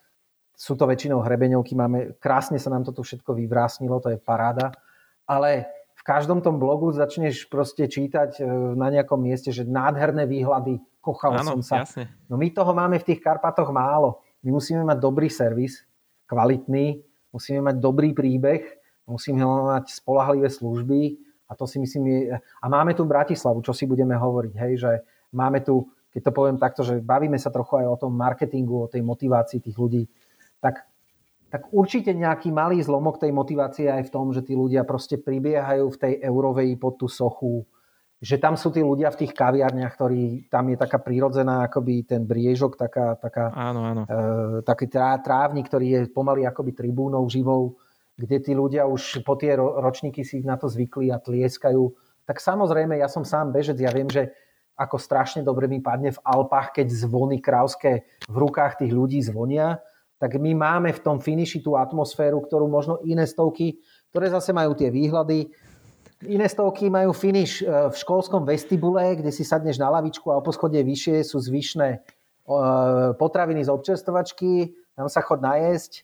sú 0.61 0.77
to 0.77 0.85
väčšinou 0.85 1.25
hrebeňovky, 1.25 1.73
máme, 1.73 2.21
krásne 2.21 2.61
sa 2.61 2.69
nám 2.69 2.85
to 2.85 2.93
tu 2.93 3.01
všetko 3.01 3.33
vyvrásnilo, 3.33 3.97
to 3.97 4.13
je 4.13 4.19
paráda, 4.21 4.77
ale 5.25 5.65
v 5.97 6.03
každom 6.05 6.45
tom 6.45 6.61
blogu 6.61 6.93
začneš 6.93 7.49
proste 7.49 7.85
čítať 7.89 8.41
e, 8.41 8.45
na 8.73 8.89
nejakom 8.89 9.21
mieste, 9.21 9.53
že 9.53 9.69
nádherné 9.69 10.25
výhľady, 10.25 10.81
kochal 11.01 11.37
Áno, 11.41 11.61
som 11.61 11.63
sa. 11.65 11.77
Jasne. 11.85 12.09
No 12.25 12.41
my 12.41 12.49
toho 12.53 12.73
máme 12.73 12.97
v 12.97 13.05
tých 13.09 13.21
Karpatoch 13.21 13.69
málo. 13.69 14.25
My 14.41 14.57
musíme 14.57 14.81
mať 14.81 14.97
dobrý 14.97 15.29
servis, 15.29 15.85
kvalitný, 16.25 17.05
musíme 17.37 17.61
mať 17.61 17.77
dobrý 17.81 18.17
príbeh 18.17 18.80
musíme 19.11 19.43
mať 19.43 19.91
spolahlivé 19.91 20.47
služby 20.47 21.19
a 21.51 21.59
to 21.59 21.67
si 21.67 21.83
myslím 21.83 22.05
je... 22.07 22.39
A 22.39 22.67
máme 22.71 22.95
tu 22.95 23.03
Bratislavu, 23.03 23.59
čo 23.67 23.75
si 23.75 23.91
budeme 23.91 24.15
hovoriť, 24.15 24.55
hej, 24.55 24.73
že 24.79 24.93
máme 25.35 25.67
tu 25.67 25.91
keď 26.11 26.23
to 26.27 26.33
poviem 26.35 26.59
takto, 26.59 26.83
že 26.83 26.99
bavíme 26.99 27.39
sa 27.39 27.55
trochu 27.55 27.83
aj 27.83 27.87
o 27.87 28.01
tom 28.07 28.13
marketingu, 28.19 28.87
o 28.87 28.91
tej 28.91 29.03
motivácii 29.07 29.63
tých 29.63 29.79
ľudí, 29.79 30.11
tak, 30.59 30.83
tak 31.49 31.71
určite 31.71 32.11
nejaký 32.11 32.51
malý 32.51 32.83
zlomok 32.83 33.23
tej 33.23 33.31
motivácie 33.31 33.87
aj 33.87 34.11
v 34.11 34.13
tom, 34.13 34.35
že 34.35 34.43
tí 34.43 34.59
ľudia 34.59 34.83
proste 34.83 35.17
pribiehajú 35.17 35.87
v 35.87 36.01
tej 36.01 36.13
eurovej 36.27 36.75
pod 36.83 36.99
tú 36.99 37.07
sochu, 37.07 37.63
že 38.21 38.37
tam 38.37 38.59
sú 38.59 38.69
tí 38.75 38.85
ľudia 38.85 39.09
v 39.15 39.25
tých 39.25 39.33
kaviarniach, 39.33 39.95
ktorí, 39.97 40.51
tam 40.53 40.69
je 40.69 40.77
taká 40.77 41.01
prírodzená 41.01 41.71
akoby 41.71 42.05
ten 42.05 42.27
briežok, 42.27 42.77
taká, 42.77 43.17
taká, 43.17 43.49
áno, 43.55 43.81
áno. 43.81 44.03
E, 44.05 44.17
taký 44.67 44.93
trávnik, 45.25 45.71
ktorý 45.73 45.87
je 45.89 46.01
pomaly 46.13 46.45
akoby 46.45 46.77
tribúnou 46.77 47.25
živou, 47.33 47.81
kde 48.21 48.37
tí 48.45 48.53
ľudia 48.53 48.85
už 48.85 49.25
po 49.25 49.41
tie 49.41 49.57
ročníky 49.57 50.21
si 50.21 50.45
na 50.45 50.61
to 50.61 50.69
zvykli 50.69 51.09
a 51.09 51.17
tlieskajú. 51.17 51.89
Tak 52.29 52.37
samozrejme, 52.37 53.01
ja 53.01 53.09
som 53.09 53.25
sám 53.25 53.57
bežec, 53.57 53.81
ja 53.81 53.89
viem, 53.89 54.13
že 54.13 54.29
ako 54.77 55.01
strašne 55.01 55.41
dobre 55.41 55.65
mi 55.69 55.81
padne 55.81 56.13
v 56.13 56.21
Alpách, 56.21 56.77
keď 56.77 56.87
zvony 56.93 57.41
krauské 57.41 58.05
v 58.29 58.37
rukách 58.37 58.85
tých 58.85 58.93
ľudí 58.93 59.25
zvonia, 59.25 59.81
tak 60.21 60.37
my 60.37 60.53
máme 60.53 60.93
v 60.93 61.01
tom 61.01 61.17
finiši 61.17 61.65
tú 61.65 61.81
atmosféru, 61.81 62.45
ktorú 62.45 62.69
možno 62.69 63.01
iné 63.09 63.25
stovky, 63.25 63.81
ktoré 64.13 64.29
zase 64.29 64.53
majú 64.53 64.77
tie 64.77 64.93
výhľady, 64.93 65.49
Iné 66.21 66.53
stovky 66.53 66.93
majú 66.93 67.17
finish 67.17 67.65
e, 67.65 67.89
v 67.89 67.97
školskom 67.97 68.45
vestibule, 68.45 69.17
kde 69.17 69.33
si 69.33 69.41
sadneš 69.41 69.81
na 69.81 69.89
lavičku 69.89 70.29
a 70.29 70.37
o 70.37 70.45
poschodie 70.45 70.85
vyššie 70.85 71.25
sú 71.25 71.41
zvyšné 71.41 72.05
potraviny 73.17 73.63
z 73.63 73.71
občerstovačky, 73.71 74.75
tam 74.99 75.07
sa 75.07 75.23
chod 75.23 75.39
najesť, 75.39 76.03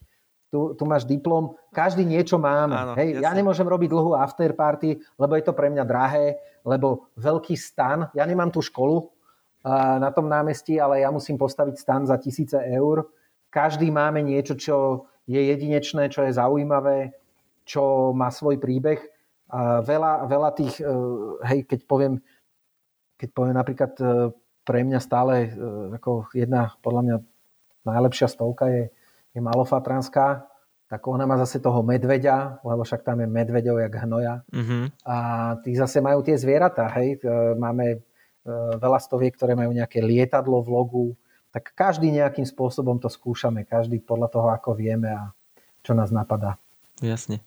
tu, 0.56 0.72
tu 0.72 0.88
máš 0.88 1.04
diplom, 1.04 1.52
každý 1.68 2.08
niečo 2.08 2.40
máme. 2.40 2.72
Áno, 2.72 2.92
Hej, 2.96 3.20
ja 3.20 3.36
nemôžem 3.36 3.68
robiť 3.68 3.92
dlhú 3.92 4.16
afterparty, 4.16 4.96
lebo 5.20 5.36
je 5.36 5.44
to 5.44 5.52
pre 5.52 5.68
mňa 5.68 5.84
drahé, 5.84 6.40
lebo 6.64 7.12
veľký 7.20 7.52
stan, 7.52 8.08
ja 8.16 8.24
nemám 8.24 8.48
tú 8.48 8.64
školu 8.64 9.04
e, 9.04 9.04
na 10.00 10.08
tom 10.08 10.32
námestí, 10.32 10.80
ale 10.80 11.04
ja 11.04 11.12
musím 11.12 11.36
postaviť 11.36 11.76
stan 11.76 12.08
za 12.08 12.16
tisíce 12.16 12.56
eur. 12.56 13.04
Každý 13.52 13.92
máme 13.92 14.24
niečo, 14.24 14.56
čo 14.56 14.76
je 15.28 15.44
jedinečné, 15.44 16.08
čo 16.08 16.24
je 16.24 16.32
zaujímavé, 16.32 17.12
čo 17.68 18.16
má 18.16 18.32
svoj 18.32 18.56
príbeh 18.56 19.04
a 19.52 19.84
veľa, 19.84 20.26
veľa 20.26 20.50
tých, 20.56 20.80
e, 20.80 20.90
hej, 21.52 21.60
keď 21.68 21.84
poviem, 21.84 22.18
keď 23.20 23.28
poviem 23.36 23.54
napríklad 23.54 23.92
e, 24.00 24.32
pre 24.66 24.80
mňa 24.82 24.98
stále 25.04 25.34
e, 25.46 25.48
ako 26.00 26.32
jedna, 26.34 26.74
podľa 26.82 27.02
mňa 27.04 27.16
najlepšia 27.86 28.26
stovka 28.26 28.66
je, 28.66 28.90
je 29.36 29.42
Malofatranská, 29.44 30.48
tak 30.86 31.02
ona 31.04 31.26
má 31.28 31.36
zase 31.36 31.60
toho 31.60 31.82
medveďa, 31.82 32.62
lebo 32.62 32.86
však 32.86 33.02
tam 33.04 33.20
je 33.20 33.28
medveďov 33.28 33.76
jak 33.84 33.94
hnoja. 34.06 34.34
Mm-hmm. 34.48 34.84
A 35.04 35.16
tí 35.60 35.74
zase 35.76 35.98
majú 36.00 36.22
tie 36.22 36.38
zvieratá, 36.38 36.88
hej. 36.96 37.20
Máme 37.58 38.00
veľa 38.78 38.98
stoviek, 39.02 39.34
ktoré 39.34 39.58
majú 39.58 39.74
nejaké 39.74 39.98
lietadlo 39.98 40.62
v 40.62 40.68
logu, 40.70 41.06
tak 41.50 41.74
každý 41.74 42.14
nejakým 42.14 42.46
spôsobom 42.46 43.02
to 43.02 43.10
skúšame, 43.10 43.66
každý 43.66 43.98
podľa 43.98 44.28
toho, 44.30 44.48
ako 44.54 44.78
vieme 44.78 45.10
a 45.10 45.34
čo 45.82 45.92
nás 45.98 46.14
napadá. 46.14 46.54
Jasne. 47.02 47.42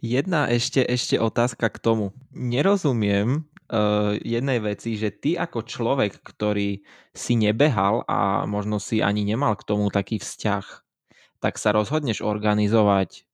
Jedna 0.00 0.48
ešte, 0.48 0.80
ešte 0.80 1.20
otázka 1.20 1.68
k 1.68 1.76
tomu. 1.76 2.16
Nerozumiem 2.32 3.44
jednej 4.22 4.58
veci, 4.62 4.94
že 4.94 5.10
ty 5.10 5.34
ako 5.34 5.66
človek, 5.66 6.22
ktorý 6.22 6.82
si 7.10 7.34
nebehal 7.34 8.06
a 8.06 8.46
možno 8.46 8.78
si 8.78 9.02
ani 9.02 9.26
nemal 9.26 9.58
k 9.58 9.66
tomu 9.66 9.90
taký 9.90 10.22
vzťah, 10.22 10.64
tak 11.42 11.58
sa 11.58 11.74
rozhodneš 11.74 12.22
organizovať 12.22 13.26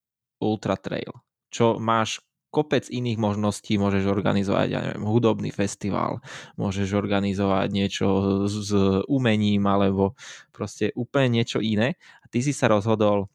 ultra 0.43 0.75
trail. 0.81 1.23
Čo 1.53 1.77
máš 1.79 2.25
kopec 2.53 2.85
iných 2.93 3.17
možností, 3.17 3.81
môžeš 3.81 4.05
organizovať, 4.05 4.69
ja 4.69 4.81
neviem, 4.85 5.09
hudobný 5.09 5.49
festival, 5.49 6.21
môžeš 6.61 6.93
organizovať 6.93 7.69
niečo 7.73 8.07
s, 8.45 8.69
s 8.69 8.73
umením 9.09 9.65
alebo 9.65 10.13
proste 10.53 10.93
úplne 10.93 11.41
niečo 11.41 11.65
iné. 11.65 11.97
A 12.21 12.29
ty 12.29 12.45
si 12.45 12.53
sa 12.53 12.69
rozhodol 12.69 13.33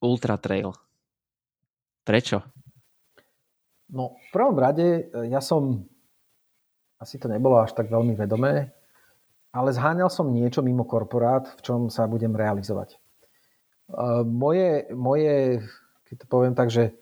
ultra 0.00 0.40
trail. 0.40 0.72
Prečo? 2.00 2.40
No, 3.92 4.16
v 4.16 4.28
prvom 4.32 4.56
rade 4.56 4.86
e, 4.88 5.28
ja 5.28 5.44
som, 5.44 5.84
asi 7.00 7.16
to 7.16 7.26
nebolo 7.26 7.58
až 7.64 7.72
tak 7.72 7.88
veľmi 7.88 8.12
vedomé, 8.14 8.70
ale 9.50 9.72
zháňal 9.72 10.12
som 10.12 10.30
niečo 10.30 10.60
mimo 10.60 10.84
korporát, 10.84 11.48
v 11.58 11.60
čom 11.64 11.80
sa 11.88 12.04
budem 12.06 12.36
realizovať. 12.36 12.94
E, 12.94 12.98
moje, 14.22 14.86
moje 14.94 15.64
keď 16.06 16.16
to 16.22 16.26
poviem 16.28 16.54
tak, 16.54 16.68
že 16.68 16.90
e, 16.90 16.92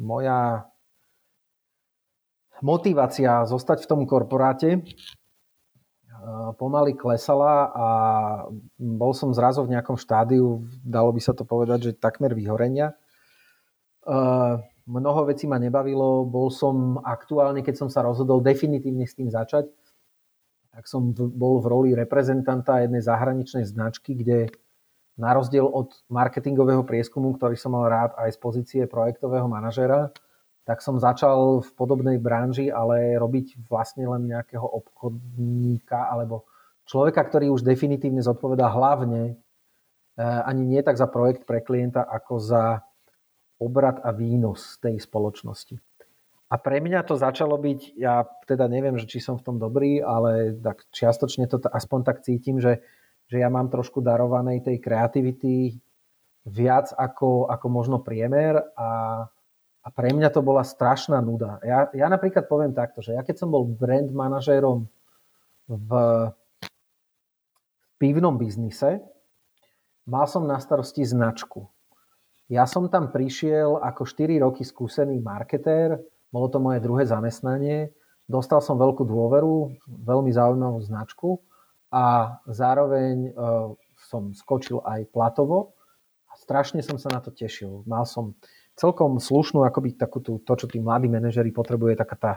moja 0.00 0.66
motivácia 2.62 3.44
zostať 3.44 3.84
v 3.84 3.90
tom 3.90 4.00
korporáte 4.06 4.80
pomaly 6.54 6.94
klesala 6.94 7.70
a 7.74 7.86
bol 8.78 9.12
som 9.12 9.34
zrazu 9.34 9.66
v 9.66 9.74
nejakom 9.74 9.98
štádiu, 9.98 10.62
dalo 10.86 11.10
by 11.10 11.20
sa 11.20 11.34
to 11.34 11.42
povedať, 11.42 11.90
že 11.90 11.98
takmer 11.98 12.30
vyhorenia. 12.30 12.94
Mnoho 14.86 15.30
vecí 15.30 15.46
ma 15.46 15.62
nebavilo, 15.62 16.26
bol 16.26 16.50
som 16.50 16.98
aktuálne, 17.06 17.62
keď 17.62 17.86
som 17.86 17.88
sa 17.88 18.02
rozhodol 18.02 18.42
definitívne 18.42 19.06
s 19.06 19.14
tým 19.14 19.30
začať, 19.30 19.70
tak 20.72 20.88
som 20.88 21.14
v, 21.14 21.28
bol 21.30 21.60
v 21.62 21.70
roli 21.70 21.90
reprezentanta 21.94 22.82
jednej 22.82 23.04
zahraničnej 23.04 23.62
značky, 23.62 24.16
kde 24.18 24.50
na 25.20 25.36
rozdiel 25.36 25.68
od 25.68 25.92
marketingového 26.08 26.82
prieskumu, 26.82 27.36
ktorý 27.36 27.54
som 27.54 27.76
mal 27.76 27.86
rád 27.86 28.16
aj 28.16 28.32
z 28.32 28.38
pozície 28.40 28.82
projektového 28.88 29.44
manažera, 29.44 30.10
tak 30.64 30.80
som 30.80 30.96
začal 30.96 31.60
v 31.60 31.70
podobnej 31.74 32.16
branži, 32.22 32.70
ale 32.72 33.18
robiť 33.18 33.66
vlastne 33.66 34.06
len 34.06 34.30
nejakého 34.30 34.62
obchodníka 34.62 36.08
alebo 36.08 36.46
človeka, 36.86 37.22
ktorý 37.26 37.50
už 37.50 37.66
definitívne 37.66 38.22
zodpoveda 38.22 38.70
hlavne 38.70 39.36
eh, 39.36 40.22
ani 40.22 40.62
nie 40.64 40.80
tak 40.80 40.96
za 40.96 41.10
projekt 41.10 41.44
pre 41.44 41.60
klienta, 41.60 42.06
ako 42.06 42.38
za 42.40 42.62
obrad 43.62 44.02
a 44.02 44.10
výnos 44.10 44.82
tej 44.82 44.98
spoločnosti. 44.98 45.78
A 46.52 46.60
pre 46.60 46.84
mňa 46.84 47.08
to 47.08 47.16
začalo 47.16 47.56
byť, 47.56 47.96
ja 47.96 48.28
teda 48.44 48.68
neviem, 48.68 49.00
že 49.00 49.08
či 49.08 49.24
som 49.24 49.40
v 49.40 49.46
tom 49.46 49.56
dobrý, 49.56 50.04
ale 50.04 50.52
tak 50.60 50.84
čiastočne 50.92 51.48
to 51.48 51.56
aspoň 51.64 52.00
tak 52.04 52.20
cítim, 52.20 52.60
že, 52.60 52.84
že 53.32 53.40
ja 53.40 53.48
mám 53.48 53.72
trošku 53.72 54.04
darovanej 54.04 54.60
tej 54.60 54.76
kreativity 54.76 55.80
viac 56.44 56.92
ako, 56.92 57.48
ako 57.48 57.66
možno 57.72 57.96
priemer 58.04 58.60
a, 58.76 59.24
a 59.80 59.88
pre 59.96 60.12
mňa 60.12 60.28
to 60.28 60.44
bola 60.44 60.60
strašná 60.60 61.24
nuda. 61.24 61.56
Ja, 61.64 61.88
ja 61.96 62.12
napríklad 62.12 62.44
poviem 62.52 62.76
takto, 62.76 63.00
že 63.00 63.16
ja 63.16 63.24
keď 63.24 63.40
som 63.40 63.48
bol 63.48 63.64
brand 63.64 64.12
manažérom 64.12 64.92
v 65.72 65.90
pivnom 67.96 68.36
biznise, 68.36 69.00
mal 70.04 70.28
som 70.28 70.44
na 70.44 70.58
starosti 70.58 71.06
značku. 71.06 71.70
Ja 72.52 72.68
som 72.68 72.84
tam 72.92 73.08
prišiel 73.08 73.80
ako 73.80 74.04
4 74.04 74.44
roky 74.44 74.60
skúsený 74.60 75.24
marketér, 75.24 75.96
bolo 76.28 76.52
to 76.52 76.60
moje 76.60 76.84
druhé 76.84 77.08
zamestnanie, 77.08 77.96
dostal 78.28 78.60
som 78.60 78.76
veľkú 78.76 79.08
dôveru, 79.08 79.72
veľmi 79.88 80.28
zaujímavú 80.28 80.84
značku 80.84 81.40
a 81.88 82.36
zároveň 82.44 83.32
uh, 83.32 83.72
som 84.04 84.36
skočil 84.36 84.84
aj 84.84 85.08
platovo 85.08 85.72
a 86.28 86.36
strašne 86.36 86.84
som 86.84 87.00
sa 87.00 87.08
na 87.08 87.24
to 87.24 87.32
tešil. 87.32 87.88
Mal 87.88 88.04
som 88.04 88.36
celkom 88.76 89.16
slušnú, 89.16 89.64
akoby 89.64 89.96
takú 89.96 90.20
tú, 90.20 90.36
to, 90.44 90.52
čo 90.52 90.68
tí 90.68 90.76
mladí 90.76 91.08
manažeri 91.08 91.56
potrebuje, 91.56 92.04
taká 92.04 92.16
tá 92.20 92.32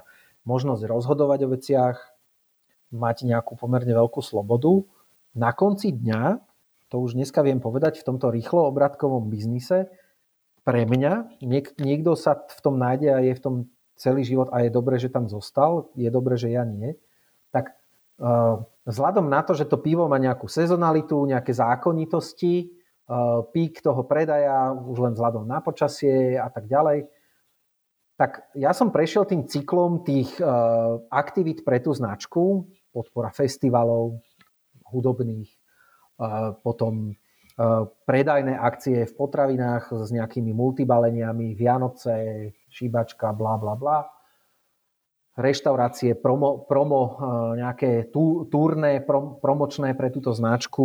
možnosť 0.47 0.88
rozhodovať 0.88 1.39
o 1.43 1.51
veciach, 1.59 1.97
mať 2.95 3.28
nejakú 3.28 3.59
pomerne 3.59 3.91
veľkú 3.91 4.24
slobodu. 4.24 4.88
Na 5.36 5.51
konci 5.51 5.91
dňa, 5.91 6.39
to 6.88 7.03
už 7.03 7.20
dneska 7.20 7.43
viem 7.43 7.59
povedať, 7.59 7.99
v 7.99 8.16
tomto 8.16 8.32
rýchlo 8.32 8.72
obratkovom 8.72 9.28
biznise 9.28 9.91
pre 10.66 10.82
mňa, 10.89 11.39
niek- 11.45 11.78
niekto 11.78 12.18
sa 12.18 12.36
v 12.36 12.59
tom 12.59 12.82
nájde 12.82 13.09
a 13.13 13.22
je 13.22 13.34
v 13.38 13.43
tom 13.43 13.55
celý 13.95 14.26
život 14.26 14.49
a 14.51 14.66
je 14.66 14.74
dobré, 14.74 14.97
že 14.97 15.13
tam 15.13 15.30
zostal, 15.30 15.93
je 15.93 16.09
dobré, 16.09 16.36
že 16.36 16.51
ja 16.51 16.66
nie, 16.66 16.97
tak 17.53 17.78
uh, 18.20 18.66
vzhľadom 18.84 19.30
na 19.30 19.45
to, 19.45 19.55
že 19.55 19.70
to 19.70 19.80
pivo 19.80 20.09
má 20.09 20.20
nejakú 20.20 20.49
sezonalitu, 20.49 21.16
nejaké 21.30 21.53
zákonitosti, 21.53 22.76
uh, 23.07 23.45
pík 23.53 23.80
toho 23.80 24.03
predaja 24.03 24.74
už 24.74 24.97
len 24.99 25.13
vzhľadom 25.16 25.47
na 25.47 25.63
počasie 25.63 26.36
a 26.36 26.49
tak 26.51 26.68
ďalej, 26.68 27.07
tak 28.20 28.49
ja 28.57 28.74
som 28.74 28.91
prešiel 28.91 29.24
tým 29.30 29.47
cyklom 29.47 30.03
tých 30.03 30.34
uh, 30.41 30.99
aktivít 31.13 31.63
pre 31.63 31.80
tú 31.80 31.93
značku, 31.95 32.68
podpora 32.91 33.32
festivalov, 33.32 34.24
hudobných, 34.88 35.51
potom 36.63 37.11
predajné 38.05 38.51
akcie 38.59 39.07
v 39.07 39.13
potravinách 39.15 39.95
s 39.95 40.11
nejakými 40.11 40.51
multibaleniami, 40.51 41.55
Vianoce, 41.55 42.51
šíbačka, 42.67 43.31
bla 43.31 43.55
bla 43.55 43.75
bla. 43.79 43.99
Reštaurácie, 45.35 46.15
promo, 46.15 46.63
promo 46.63 47.19
nejaké 47.59 48.07
turné, 48.47 49.03
prom, 49.03 49.39
promočné 49.39 49.91
pre 49.95 50.07
túto 50.07 50.31
značku 50.31 50.83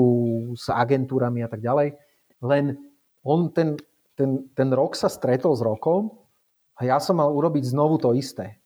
s 0.58 0.66
agentúrami 0.70 1.46
a 1.46 1.48
tak 1.50 1.62
ďalej. 1.62 1.94
Len 2.42 2.74
on 3.22 3.54
ten, 3.54 3.78
ten, 4.18 4.50
ten 4.54 4.68
rok 4.74 4.98
sa 4.98 5.06
stretol 5.06 5.54
s 5.54 5.62
rokom 5.62 6.10
a 6.78 6.86
ja 6.86 6.98
som 6.98 7.22
mal 7.22 7.30
urobiť 7.30 7.62
znovu 7.70 8.02
to 8.02 8.10
isté. 8.14 8.58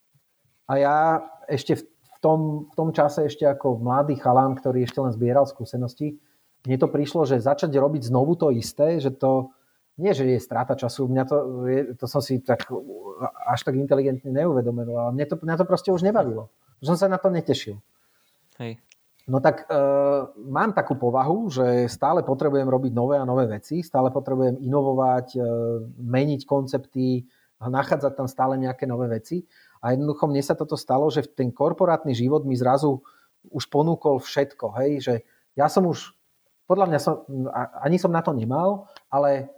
A 0.65 0.81
ja 0.81 0.97
ešte 1.45 1.77
v 1.77 2.17
tom, 2.17 2.65
v 2.69 2.73
tom 2.73 2.89
čase 2.89 3.29
ešte 3.29 3.45
ako 3.45 3.77
mladý 3.77 4.17
chalán, 4.17 4.57
ktorý 4.57 4.89
ešte 4.89 5.01
len 5.01 5.13
zbieral 5.13 5.45
skúsenosti, 5.45 6.17
mne 6.65 6.77
to 6.81 6.87
prišlo, 6.89 7.25
že 7.29 7.41
začať 7.41 7.71
robiť 7.73 8.09
znovu 8.09 8.37
to 8.37 8.49
isté, 8.53 8.97
že 8.97 9.13
to 9.13 9.53
nie, 9.95 10.11
že 10.11 10.27
je 10.27 10.43
stráta 10.43 10.75
času, 10.75 11.07
mňa 11.07 11.23
to, 11.23 11.37
to 11.95 12.05
som 12.05 12.19
si 12.19 12.43
tak 12.43 12.67
až 13.47 13.63
tak 13.63 13.79
inteligentne 13.79 14.27
neuvedomil, 14.27 14.91
ale 14.91 15.11
mňa 15.15 15.25
to, 15.31 15.35
mňa 15.39 15.55
to 15.55 15.65
proste 15.65 15.89
už 15.95 16.03
nebavilo. 16.03 16.51
Už 16.83 16.91
som 16.91 16.97
sa 16.99 17.07
na 17.07 17.15
to 17.15 17.31
netešil. 17.31 17.79
Hej. 18.59 18.83
No 19.25 19.41
tak 19.41 19.65
e, 19.65 19.73
mám 20.37 20.75
takú 20.75 20.99
povahu, 20.99 21.49
že 21.49 21.89
stále 21.89 22.21
potrebujem 22.21 22.69
robiť 22.69 22.91
nové 22.93 23.17
a 23.17 23.25
nové 23.25 23.49
veci, 23.49 23.81
stále 23.81 24.13
potrebujem 24.13 24.61
inovovať, 24.61 25.27
e, 25.33 25.39
meniť 25.97 26.41
koncepty, 26.45 27.25
nachádzať 27.57 28.13
tam 28.13 28.27
stále 28.29 28.59
nejaké 28.59 28.85
nové 28.85 29.09
veci. 29.09 29.47
A 29.81 29.93
jednoducho 29.97 30.29
mne 30.29 30.43
sa 30.45 30.53
toto 30.53 30.77
stalo, 30.77 31.09
že 31.09 31.25
ten 31.25 31.49
korporátny 31.49 32.13
život 32.13 32.45
mi 32.45 32.53
zrazu 32.53 33.01
už 33.49 33.69
ponúkol 33.69 34.21
všetko. 34.21 34.65
Hej? 34.81 34.91
Že 35.01 35.13
ja 35.57 35.67
som 35.69 35.89
už, 35.89 36.13
podľa 36.65 36.85
mňa 36.89 36.99
som, 37.01 37.25
ani 37.81 37.97
som 38.01 38.09
na 38.09 38.25
to 38.25 38.33
nemal, 38.33 38.89
ale, 39.09 39.49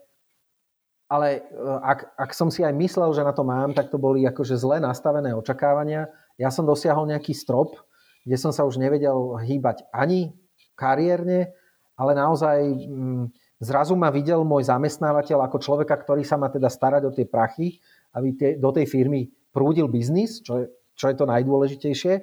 ale 1.08 1.40
e, 1.40 1.62
ak, 1.84 2.16
ak 2.20 2.32
som 2.36 2.52
si 2.52 2.64
aj 2.64 2.76
myslel, 2.76 3.16
že 3.16 3.24
na 3.24 3.32
to 3.32 3.48
mám, 3.48 3.72
tak 3.72 3.88
to 3.88 3.98
boli 4.00 4.28
akože 4.28 4.60
zle 4.60 4.84
nastavené 4.84 5.32
očakávania. 5.32 6.12
Ja 6.36 6.52
som 6.52 6.68
dosiahol 6.68 7.08
nejaký 7.08 7.32
strop, 7.32 7.80
kde 8.28 8.36
som 8.36 8.52
sa 8.52 8.68
už 8.68 8.76
nevedel 8.76 9.40
hýbať 9.40 9.88
ani 9.96 10.36
kariérne, 10.76 11.56
ale 11.98 12.12
naozaj 12.14 12.60
zrazu 13.58 13.98
ma 13.98 14.14
videl 14.14 14.46
môj 14.46 14.70
zamestnávateľ 14.70 15.50
ako 15.50 15.58
človeka, 15.64 15.98
ktorý 15.98 16.22
sa 16.22 16.38
má 16.38 16.52
teda 16.52 16.70
starať 16.70 17.02
o 17.10 17.12
tie 17.16 17.26
prachy, 17.26 17.82
aby 18.14 18.30
tie, 18.38 18.50
do 18.60 18.70
tej 18.70 18.86
firmy 18.86 19.34
prúdil 19.56 19.90
biznis, 19.90 20.44
čo 20.46 20.62
je, 20.62 20.66
čo 20.94 21.10
je 21.10 21.16
to 21.18 21.26
najdôležitejšie. 21.26 22.14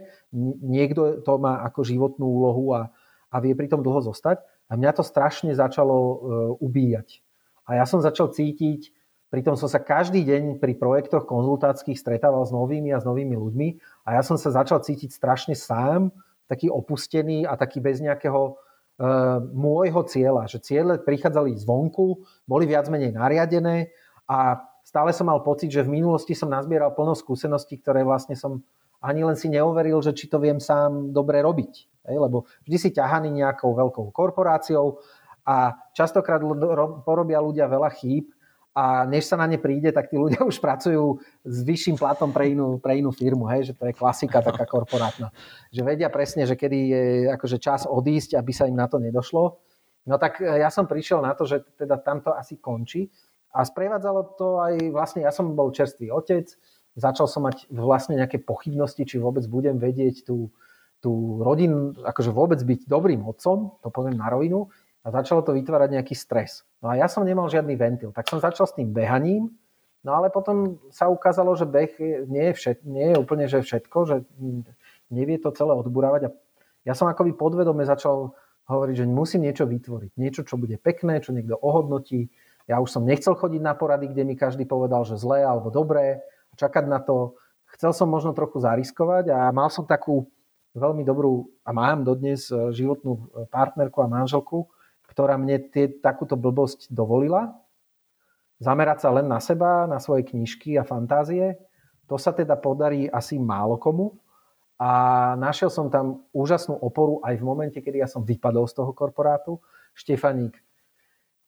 Niekto 0.63 1.27
to 1.27 1.33
má 1.43 1.67
ako 1.67 1.83
životnú 1.83 2.27
úlohu 2.27 2.75
a, 2.79 2.91
a 3.35 3.37
vie 3.43 3.59
pri 3.59 3.67
tom 3.67 3.83
dlho 3.83 3.99
zostať. 4.07 4.43
A 4.75 4.79
mňa 4.79 4.91
to 4.99 5.07
strašne 5.07 5.55
začalo 5.55 5.95
uh, 5.95 6.15
ubíjať. 6.59 7.23
A 7.71 7.79
ja 7.79 7.87
som 7.87 8.03
začal 8.03 8.35
cítiť, 8.35 8.91
pritom 9.31 9.55
som 9.55 9.71
sa 9.71 9.79
každý 9.79 10.27
deň 10.27 10.59
pri 10.59 10.75
projektoch 10.75 11.31
konzultátskych 11.31 11.95
stretával 11.95 12.43
s 12.43 12.51
novými 12.51 12.91
a 12.91 12.99
s 12.99 13.07
novými 13.07 13.39
ľuďmi 13.39 13.69
a 14.03 14.19
ja 14.19 14.23
som 14.27 14.35
sa 14.35 14.51
začal 14.51 14.83
cítiť 14.83 15.15
strašne 15.15 15.55
sám, 15.55 16.11
taký 16.51 16.67
opustený 16.75 17.47
a 17.47 17.55
taký 17.55 17.79
bez 17.79 18.03
nejakého 18.03 18.59
uh, 18.59 19.39
môjho 19.55 20.03
cieľa. 20.11 20.51
Že 20.51 20.59
ciele 20.67 20.95
prichádzali 20.99 21.55
zvonku, 21.55 22.27
boli 22.51 22.67
viac 22.67 22.91
menej 22.91 23.15
nariadené 23.15 23.95
a 24.27 24.59
stále 24.83 25.15
som 25.15 25.31
mal 25.31 25.39
pocit, 25.47 25.71
že 25.71 25.87
v 25.87 26.03
minulosti 26.03 26.35
som 26.35 26.51
nazbieral 26.51 26.99
plno 26.99 27.15
skúseností, 27.15 27.79
ktoré 27.79 28.03
vlastne 28.03 28.35
som 28.35 28.67
ani 28.99 29.23
len 29.23 29.39
si 29.39 29.47
neoveril, 29.53 30.03
že 30.03 30.19
či 30.19 30.27
to 30.27 30.43
viem 30.43 30.59
sám 30.59 31.15
dobre 31.15 31.39
robiť. 31.47 31.94
Lebo 32.05 32.45
vždy 32.69 32.77
si 32.77 32.89
ťahaný 32.93 33.33
nejakou 33.33 33.73
veľkou 33.73 34.13
korporáciou 34.13 35.01
a 35.45 35.77
častokrát 35.97 36.41
porobia 37.05 37.41
ľudia 37.41 37.69
veľa 37.69 37.93
chýb 37.97 38.33
a 38.75 39.07
než 39.07 39.31
sa 39.31 39.39
na 39.39 39.47
ne 39.47 39.55
príde, 39.55 39.95
tak 39.95 40.11
tí 40.11 40.19
ľudia 40.19 40.43
už 40.51 40.59
pracujú 40.59 41.23
s 41.47 41.57
vyšším 41.63 41.95
platom 41.95 42.35
pre 42.35 42.51
inú, 42.51 42.83
pre 42.83 42.99
inú 42.99 43.15
firmu, 43.15 43.47
hej, 43.55 43.71
že 43.71 43.75
to 43.79 43.87
je 43.87 43.95
klasika 43.95 44.43
taká 44.43 44.67
korporátna. 44.75 45.31
Že 45.71 45.81
vedia 45.87 46.11
presne, 46.11 46.43
že 46.45 46.59
kedy 46.59 46.79
je 46.91 47.03
akože 47.39 47.63
čas 47.63 47.87
odísť, 47.87 48.35
aby 48.35 48.51
sa 48.51 48.67
im 48.67 48.75
na 48.75 48.91
to 48.91 48.99
nedošlo. 48.99 49.63
No 50.11 50.19
tak 50.19 50.43
e, 50.43 50.59
ja 50.59 50.69
som 50.75 50.91
prišiel 50.91 51.23
na 51.23 51.39
to, 51.39 51.47
že 51.47 51.63
teda 51.79 52.03
tamto 52.03 52.35
asi 52.35 52.59
končí 52.59 53.09
a 53.55 53.63
sprevádzalo 53.63 54.35
to 54.35 54.59
aj 54.59 54.75
vlastne, 54.91 55.23
ja 55.23 55.31
som 55.31 55.55
bol 55.55 55.71
čerstvý 55.71 56.11
otec, 56.11 56.51
začal 56.99 57.31
som 57.31 57.47
mať 57.47 57.71
vlastne 57.71 58.19
nejaké 58.19 58.43
pochybnosti, 58.43 59.07
či 59.07 59.23
vôbec 59.23 59.47
budem 59.47 59.79
vedieť 59.79 60.27
tú, 60.27 60.51
tú 61.05 61.45
rodinu, 61.45 61.93
akože 62.01 62.33
vôbec 62.33 62.57
byť 62.65 62.89
dobrým 62.89 63.21
otcom, 63.29 63.77
to 63.85 63.93
poviem 63.93 64.17
na 64.17 64.33
rovinu, 64.33 64.73
a 65.05 65.13
začalo 65.13 65.45
to 65.45 65.53
vytvárať 65.53 66.01
nejaký 66.01 66.17
stres. 66.17 66.65
No 66.81 66.89
a 66.89 66.97
ja 66.97 67.13
som 67.13 67.29
nemal 67.29 67.53
žiadny 67.53 67.77
ventil, 67.77 68.09
tak 68.09 68.25
som 68.25 68.41
začal 68.41 68.65
s 68.65 68.73
tým 68.73 68.89
behaním, 68.89 69.53
no 70.01 70.11
ale 70.17 70.33
potom 70.33 70.81
sa 70.89 71.13
ukázalo, 71.13 71.53
že 71.61 71.69
beh 71.69 72.25
nie 72.25 72.49
je, 72.49 72.53
všet, 72.57 72.79
nie 72.89 73.13
je 73.13 73.17
úplne 73.21 73.45
že 73.45 73.61
všetko, 73.61 73.99
že 74.09 74.17
nevie 75.13 75.37
to 75.37 75.53
celé 75.53 75.77
odburávať 75.77 76.33
a 76.33 76.35
ja 76.89 76.97
som 76.97 77.09
akoby 77.09 77.37
podvedome 77.37 77.85
začal 77.85 78.33
hovoriť, 78.65 79.05
že 79.05 79.05
musím 79.05 79.45
niečo 79.45 79.69
vytvoriť, 79.69 80.17
niečo, 80.17 80.41
čo 80.45 80.57
bude 80.57 80.81
pekné, 80.81 81.21
čo 81.21 81.37
niekto 81.37 81.57
ohodnotí. 81.57 82.33
Ja 82.65 82.81
už 82.81 82.97
som 82.97 83.05
nechcel 83.05 83.37
chodiť 83.37 83.61
na 83.61 83.77
porady, 83.77 84.09
kde 84.09 84.25
mi 84.25 84.37
každý 84.41 84.65
povedal, 84.65 85.05
že 85.05 85.21
zlé 85.21 85.45
alebo 85.45 85.69
dobré, 85.69 86.25
a 86.49 86.55
čakať 86.57 86.85
na 86.89 87.01
to. 87.01 87.37
Chcel 87.77 87.93
som 87.93 88.09
možno 88.09 88.33
trochu 88.33 88.61
zariskovať 88.61 89.33
a 89.33 89.53
mal 89.53 89.69
som 89.69 89.85
takú 89.85 90.29
veľmi 90.75 91.07
dobrú, 91.07 91.49
a 91.63 91.71
mám 91.71 92.03
dodnes 92.03 92.51
životnú 92.51 93.31
partnerku 93.49 94.03
a 94.03 94.11
manželku, 94.11 94.67
ktorá 95.07 95.39
mne 95.39 95.71
tie, 95.71 95.87
takúto 95.89 96.35
blbosť 96.35 96.91
dovolila. 96.91 97.55
Zamerať 98.59 99.07
sa 99.07 99.11
len 99.15 99.31
na 99.31 99.39
seba, 99.39 99.87
na 99.87 100.03
svoje 100.03 100.27
knižky 100.27 100.75
a 100.75 100.87
fantázie. 100.87 101.55
To 102.11 102.19
sa 102.19 102.35
teda 102.35 102.59
podarí 102.59 103.07
asi 103.07 103.39
málo 103.39 103.79
komu. 103.79 104.19
A 104.75 105.33
našiel 105.39 105.71
som 105.71 105.87
tam 105.87 106.27
úžasnú 106.35 106.75
oporu 106.75 107.23
aj 107.23 107.39
v 107.39 107.47
momente, 107.47 107.79
kedy 107.79 108.03
ja 108.03 108.09
som 108.11 108.27
vypadol 108.27 108.67
z 108.67 108.75
toho 108.75 108.91
korporátu. 108.91 109.63
Štefaník 109.95 110.59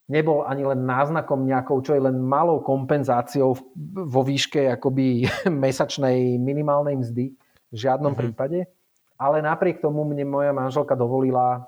nebol 0.06 0.46
ani 0.46 0.62
len 0.62 0.86
náznakom 0.86 1.42
nejakou, 1.42 1.82
čo 1.82 1.98
je 1.98 2.02
len 2.06 2.14
malou 2.22 2.62
kompenzáciou 2.62 3.58
vo 4.06 4.22
výške 4.22 4.70
akoby 4.78 5.26
mesačnej 5.50 6.38
minimálnej 6.38 7.02
mzdy. 7.02 7.34
V 7.66 7.76
žiadnom 7.76 8.14
mm-hmm. 8.14 8.30
prípade. 8.30 8.70
Ale 9.16 9.40
napriek 9.40 9.80
tomu 9.80 10.04
mne 10.04 10.28
moja 10.28 10.52
manželka 10.52 10.92
dovolila 10.92 11.64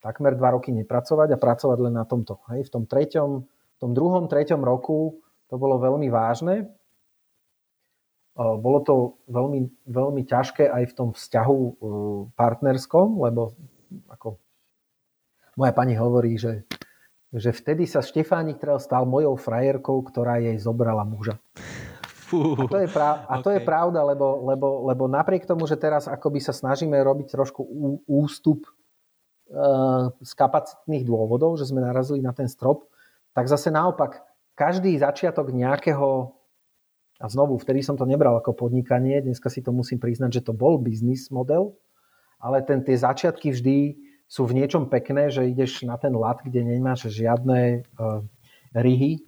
takmer 0.00 0.32
dva 0.32 0.56
roky 0.56 0.72
nepracovať 0.72 1.36
a 1.36 1.40
pracovať 1.40 1.78
len 1.84 1.94
na 1.94 2.08
tomto. 2.08 2.40
Hej. 2.48 2.68
V 2.68 2.70
tom 2.72 2.84
treťom, 2.88 3.30
v 3.44 3.78
tom 3.78 3.92
druhom, 3.92 4.26
treťom 4.26 4.64
roku 4.64 5.20
to 5.52 5.60
bolo 5.60 5.76
veľmi 5.76 6.08
vážne. 6.08 6.72
Bolo 8.40 8.80
to 8.80 9.20
veľmi, 9.28 9.68
veľmi 9.84 10.22
ťažké 10.24 10.64
aj 10.64 10.84
v 10.88 10.96
tom 10.96 11.08
vzťahu 11.12 11.58
e, 11.60 11.72
partnerskom, 12.32 13.20
lebo 13.20 13.52
ako 14.08 14.40
moja 15.60 15.76
pani 15.76 15.98
hovorí, 16.00 16.40
že, 16.40 16.64
že 17.34 17.52
vtedy 17.52 17.84
sa 17.84 18.00
Štefánik 18.00 18.62
stal 18.80 19.04
mojou 19.04 19.36
frajerkou, 19.36 20.00
ktorá 20.00 20.40
jej 20.40 20.56
zobrala 20.56 21.04
muža. 21.04 21.36
Fú, 22.30 22.54
a 22.54 22.62
to 22.70 22.78
je, 22.78 22.88
prav, 22.88 23.26
a 23.26 23.34
to 23.42 23.50
okay. 23.50 23.58
je 23.58 23.60
pravda, 23.66 24.00
lebo, 24.06 24.46
lebo, 24.46 24.86
lebo 24.86 25.04
napriek 25.10 25.50
tomu, 25.50 25.66
že 25.66 25.74
teraz 25.74 26.06
akoby 26.06 26.38
sa 26.38 26.54
snažíme 26.54 26.94
robiť 26.94 27.34
trošku 27.34 27.60
ústup 28.06 28.70
Eh, 29.50 30.04
z 30.22 30.32
kapacitných 30.38 31.02
dôvodov, 31.02 31.58
že 31.58 31.66
sme 31.66 31.82
narazili 31.82 32.22
na 32.22 32.30
ten 32.30 32.46
strop, 32.46 32.86
tak 33.34 33.50
zase 33.50 33.74
naopak 33.74 34.22
každý 34.54 34.94
začiatok 34.94 35.50
nejakého 35.50 36.30
a 37.18 37.26
znovu, 37.26 37.58
vtedy 37.58 37.82
som 37.82 37.98
to 37.98 38.06
nebral 38.06 38.38
ako 38.38 38.54
podnikanie, 38.54 39.18
dneska 39.18 39.50
si 39.50 39.58
to 39.58 39.74
musím 39.74 39.98
priznať, 39.98 40.38
že 40.38 40.46
to 40.46 40.54
bol 40.54 40.78
biznis 40.78 41.34
model, 41.34 41.74
ale 42.38 42.62
ten, 42.62 42.86
tie 42.86 42.94
začiatky 42.94 43.50
vždy 43.50 43.98
sú 44.30 44.46
v 44.46 44.62
niečom 44.62 44.86
pekné, 44.86 45.34
že 45.34 45.50
ideš 45.50 45.82
na 45.82 45.98
ten 45.98 46.14
lat, 46.14 46.38
kde 46.46 46.62
nemáš 46.70 47.10
žiadne 47.10 47.82
uh, 47.98 48.22
ryhy 48.70 49.18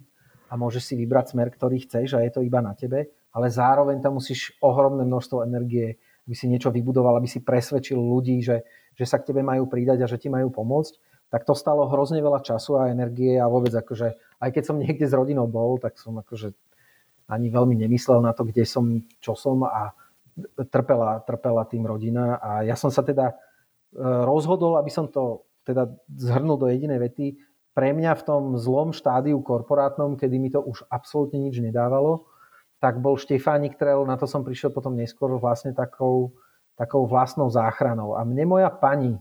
a 0.53 0.59
môžeš 0.59 0.83
si 0.85 0.93
vybrať 0.93 1.33
smer, 1.33 1.49
ktorý 1.49 1.81
chceš 1.89 2.13
a 2.13 2.21
je 2.21 2.29
to 2.29 2.45
iba 2.45 2.61
na 2.61 2.77
tebe, 2.77 3.09
ale 3.33 3.49
zároveň 3.49 4.05
tam 4.05 4.21
musíš 4.21 4.53
ohromné 4.61 5.01
množstvo 5.01 5.41
energie, 5.41 5.97
aby 6.29 6.35
si 6.37 6.45
niečo 6.45 6.69
vybudoval, 6.69 7.17
aby 7.17 7.25
si 7.25 7.41
presvedčil 7.41 7.97
ľudí, 7.97 8.45
že 8.45 8.61
že 8.93 9.05
sa 9.09 9.17
k 9.17 9.33
tebe 9.33 9.41
majú 9.41 9.65
pridať 9.65 10.05
a 10.05 10.09
že 10.09 10.21
ti 10.21 10.29
majú 10.29 10.53
pomôcť, 10.53 10.93
tak 11.33 11.49
to 11.49 11.57
stalo 11.57 11.89
hrozne 11.89 12.21
veľa 12.21 12.45
času 12.45 12.77
a 12.77 12.93
energie 12.93 13.41
a 13.41 13.49
vôbec 13.49 13.73
akože, 13.73 14.13
aj 14.37 14.49
keď 14.53 14.63
som 14.69 14.77
niekde 14.77 15.09
s 15.09 15.17
rodinou 15.17 15.49
bol, 15.49 15.81
tak 15.81 15.97
som 15.97 16.13
akože 16.21 16.53
ani 17.25 17.49
veľmi 17.49 17.73
nemyslel 17.73 18.21
na 18.21 18.37
to, 18.37 18.45
kde 18.45 18.61
som, 18.69 19.01
čo 19.17 19.33
som 19.33 19.65
a 19.65 19.97
trpela, 20.69 21.25
trpela 21.25 21.65
tým 21.65 21.89
rodina. 21.89 22.37
A 22.37 22.61
ja 22.61 22.77
som 22.77 22.93
sa 22.93 23.01
teda 23.01 23.33
e, 23.33 23.35
rozhodol, 24.29 24.77
aby 24.77 24.93
som 24.93 25.09
to 25.09 25.41
teda 25.65 25.89
zhrnul 26.13 26.59
do 26.59 26.69
jedinej 26.69 27.01
vety, 27.01 27.39
pre 27.73 27.93
mňa 27.93 28.13
v 28.17 28.25
tom 28.25 28.43
zlom 28.57 28.93
štádiu 28.93 29.41
korporátnom, 29.41 30.17
kedy 30.17 30.35
mi 30.37 30.49
to 30.53 30.61
už 30.61 30.85
absolútne 30.89 31.41
nič 31.41 31.57
nedávalo, 31.57 32.29
tak 32.77 33.01
bol 33.01 33.17
Štefánik 33.17 33.77
Trail, 33.77 34.05
na 34.05 34.17
to 34.17 34.29
som 34.29 34.45
prišiel 34.45 34.69
potom 34.69 34.93
neskôr 34.93 35.33
vlastne 35.41 35.73
takou 35.73 36.37
takou 36.73 37.05
vlastnou 37.05 37.49
záchranou. 37.49 38.17
A 38.17 38.25
mne 38.25 38.49
moja 38.49 38.69
pani 38.73 39.17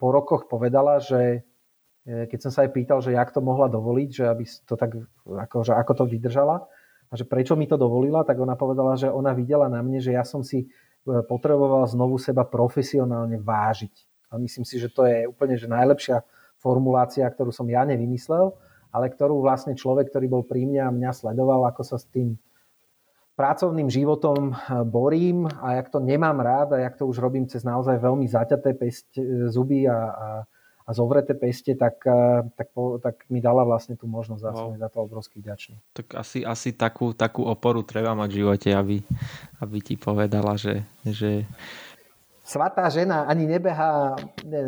po 0.00 0.14
rokoch 0.14 0.48
povedala, 0.48 1.00
že 1.02 1.44
e, 2.08 2.24
keď 2.28 2.48
som 2.48 2.50
sa 2.54 2.64
aj 2.64 2.70
pýtal, 2.72 2.98
že 3.04 3.12
jak 3.12 3.28
to 3.34 3.44
mohla 3.44 3.68
dovoliť, 3.68 4.08
že 4.08 4.24
aby 4.24 4.44
to 4.64 4.74
tak, 4.78 4.96
ako, 5.26 5.56
že 5.64 5.72
ako 5.76 5.92
to 5.92 6.04
vydržala 6.08 6.64
a 7.08 7.12
že 7.12 7.28
prečo 7.28 7.56
mi 7.56 7.68
to 7.68 7.76
dovolila, 7.76 8.24
tak 8.24 8.40
ona 8.40 8.56
povedala, 8.56 8.96
že 8.96 9.12
ona 9.12 9.36
videla 9.36 9.68
na 9.68 9.84
mne, 9.84 10.00
že 10.00 10.16
ja 10.16 10.24
som 10.24 10.40
si 10.40 10.64
e, 10.64 10.66
potreboval 11.28 11.84
znovu 11.84 12.16
seba 12.16 12.48
profesionálne 12.48 13.36
vážiť. 13.36 13.94
A 14.28 14.36
myslím 14.40 14.64
si, 14.64 14.76
že 14.80 14.92
to 14.92 15.08
je 15.08 15.24
úplne 15.28 15.56
že 15.56 15.68
najlepšia 15.68 16.20
formulácia, 16.58 17.26
ktorú 17.30 17.54
som 17.54 17.66
ja 17.70 17.86
nevymyslel, 17.86 18.54
ale 18.90 19.06
ktorú 19.12 19.40
vlastne 19.40 19.78
človek, 19.78 20.10
ktorý 20.10 20.26
bol 20.26 20.42
pri 20.44 20.66
mňa 20.66 20.82
a 20.88 20.94
mňa 20.94 21.10
sledoval, 21.14 21.66
ako 21.70 21.82
sa 21.84 21.96
s 22.00 22.06
tým 22.08 22.34
pracovným 23.38 23.86
životom 23.86 24.50
borím 24.90 25.46
a 25.46 25.78
jak 25.78 25.94
to 25.94 26.02
nemám 26.02 26.42
rád 26.42 26.74
a 26.74 26.82
jak 26.82 26.98
to 26.98 27.06
už 27.06 27.22
robím 27.22 27.46
cez 27.46 27.62
naozaj 27.62 28.02
veľmi 28.02 28.26
zaťaté 28.26 28.74
pest, 28.74 29.06
zuby 29.54 29.86
a, 29.86 29.94
a, 29.94 30.28
a 30.82 30.90
zovreté 30.90 31.38
peste, 31.38 31.78
tak, 31.78 32.02
tak, 32.58 32.68
po, 32.74 32.98
tak 32.98 33.22
mi 33.30 33.38
dala 33.38 33.62
vlastne 33.62 33.94
tú 33.94 34.10
možnosť. 34.10 34.42
Wow. 34.42 34.58
som 34.58 34.70
za 34.74 34.90
to 34.90 34.98
obrovský 35.06 35.38
ďačný. 35.38 35.78
Tak 35.94 36.18
asi, 36.18 36.42
asi 36.42 36.74
takú, 36.74 37.14
takú 37.14 37.46
oporu 37.46 37.86
treba 37.86 38.10
mať 38.18 38.28
v 38.34 38.38
živote, 38.42 38.68
aby, 38.74 38.96
aby 39.62 39.78
ti 39.86 39.94
povedala, 39.94 40.58
že, 40.58 40.82
že 41.06 41.46
svatá 42.48 42.88
žena 42.88 43.28
ani 43.28 43.44
nebeha, 43.44 44.16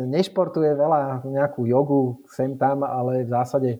nešportuje 0.05 0.77
veľa, 0.77 1.25
nejakú 1.25 1.65
jogu 1.65 2.21
sem 2.29 2.53
tam, 2.53 2.85
ale 2.85 3.25
v 3.25 3.29
zásade 3.33 3.69
e, 3.73 3.79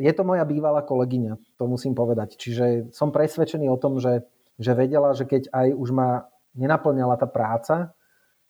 je 0.00 0.12
to 0.16 0.24
moja 0.24 0.40
bývalá 0.48 0.80
kolegyňa, 0.80 1.36
to 1.60 1.64
musím 1.68 1.92
povedať. 1.92 2.40
Čiže 2.40 2.88
som 2.96 3.12
presvedčený 3.12 3.68
o 3.68 3.76
tom, 3.76 4.00
že, 4.00 4.24
že 4.56 4.72
vedela, 4.72 5.12
že 5.12 5.28
keď 5.28 5.52
aj 5.52 5.68
už 5.76 5.88
ma 5.92 6.32
nenaplňala 6.56 7.20
tá 7.20 7.28
práca 7.28 7.92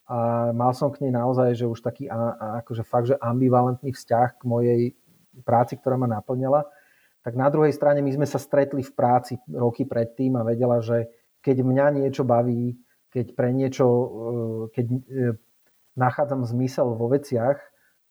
a 0.07 0.51
mal 0.55 0.71
som 0.71 0.95
k 0.95 1.03
nej 1.03 1.13
naozaj, 1.13 1.59
že 1.59 1.67
už 1.67 1.83
taký 1.83 2.07
akože 2.63 2.87
fakt, 2.87 3.11
že 3.11 3.19
ambivalentný 3.19 3.91
vzťah 3.91 4.29
k 4.39 4.43
mojej 4.47 4.81
práci, 5.43 5.79
ktorá 5.83 5.99
ma 5.99 6.07
naplňala, 6.07 6.63
tak 7.21 7.37
na 7.37 7.51
druhej 7.51 7.75
strane 7.75 8.01
my 8.01 8.11
sme 8.15 8.27
sa 8.27 8.39
stretli 8.39 8.87
v 8.87 8.93
práci 8.95 9.37
roky 9.51 9.85
predtým 9.85 10.39
a 10.39 10.47
vedela, 10.47 10.79
že 10.81 11.11
keď 11.45 11.63
mňa 11.63 11.87
niečo 12.01 12.25
baví, 12.25 12.79
keď 13.11 13.27
pre 13.35 13.51
niečo, 13.51 13.87
e, 13.87 14.07
keď 14.75 14.87
e, 14.87 14.99
nachádzam 15.99 16.47
zmysel 16.47 16.95
vo 16.95 17.11
veciach, 17.11 17.59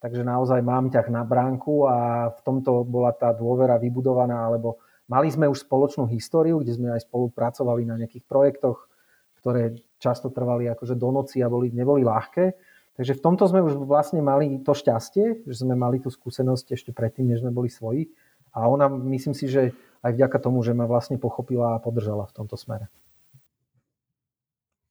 takže 0.00 0.24
naozaj 0.24 0.60
mám 0.60 0.92
ťah 0.92 1.08
na 1.08 1.24
bránku 1.24 1.88
a 1.88 2.30
v 2.32 2.40
tomto 2.44 2.84
bola 2.84 3.12
tá 3.12 3.32
dôvera 3.32 3.80
vybudovaná, 3.80 4.48
alebo 4.48 4.80
mali 5.08 5.28
sme 5.32 5.48
už 5.48 5.64
spoločnú 5.64 6.08
históriu, 6.08 6.60
kde 6.60 6.76
sme 6.76 6.88
aj 6.92 7.08
spolupracovali 7.08 7.84
na 7.88 8.00
nejakých 8.00 8.24
projektoch, 8.28 8.88
ktoré 9.40 9.80
často 9.96 10.28
trvali 10.28 10.68
akože 10.68 10.96
do 10.96 11.08
noci 11.12 11.40
a 11.40 11.48
boli, 11.48 11.72
neboli 11.72 12.04
ľahké. 12.04 12.52
Takže 13.00 13.16
v 13.16 13.24
tomto 13.24 13.48
sme 13.48 13.64
už 13.64 13.80
vlastne 13.88 14.20
mali 14.20 14.60
to 14.60 14.76
šťastie, 14.76 15.48
že 15.48 15.64
sme 15.64 15.72
mali 15.72 16.04
tú 16.04 16.12
skúsenosť 16.12 16.76
ešte 16.76 16.90
predtým, 16.92 17.32
než 17.32 17.40
sme 17.40 17.48
boli 17.48 17.72
svoji. 17.72 18.12
A 18.52 18.68
ona, 18.68 18.92
myslím 18.92 19.32
si, 19.32 19.48
že 19.48 19.72
aj 20.04 20.12
vďaka 20.16 20.38
tomu, 20.42 20.60
že 20.60 20.76
ma 20.76 20.84
vlastne 20.84 21.16
pochopila 21.16 21.76
a 21.76 21.80
podržala 21.80 22.28
v 22.28 22.34
tomto 22.36 22.60
smere. 22.60 22.92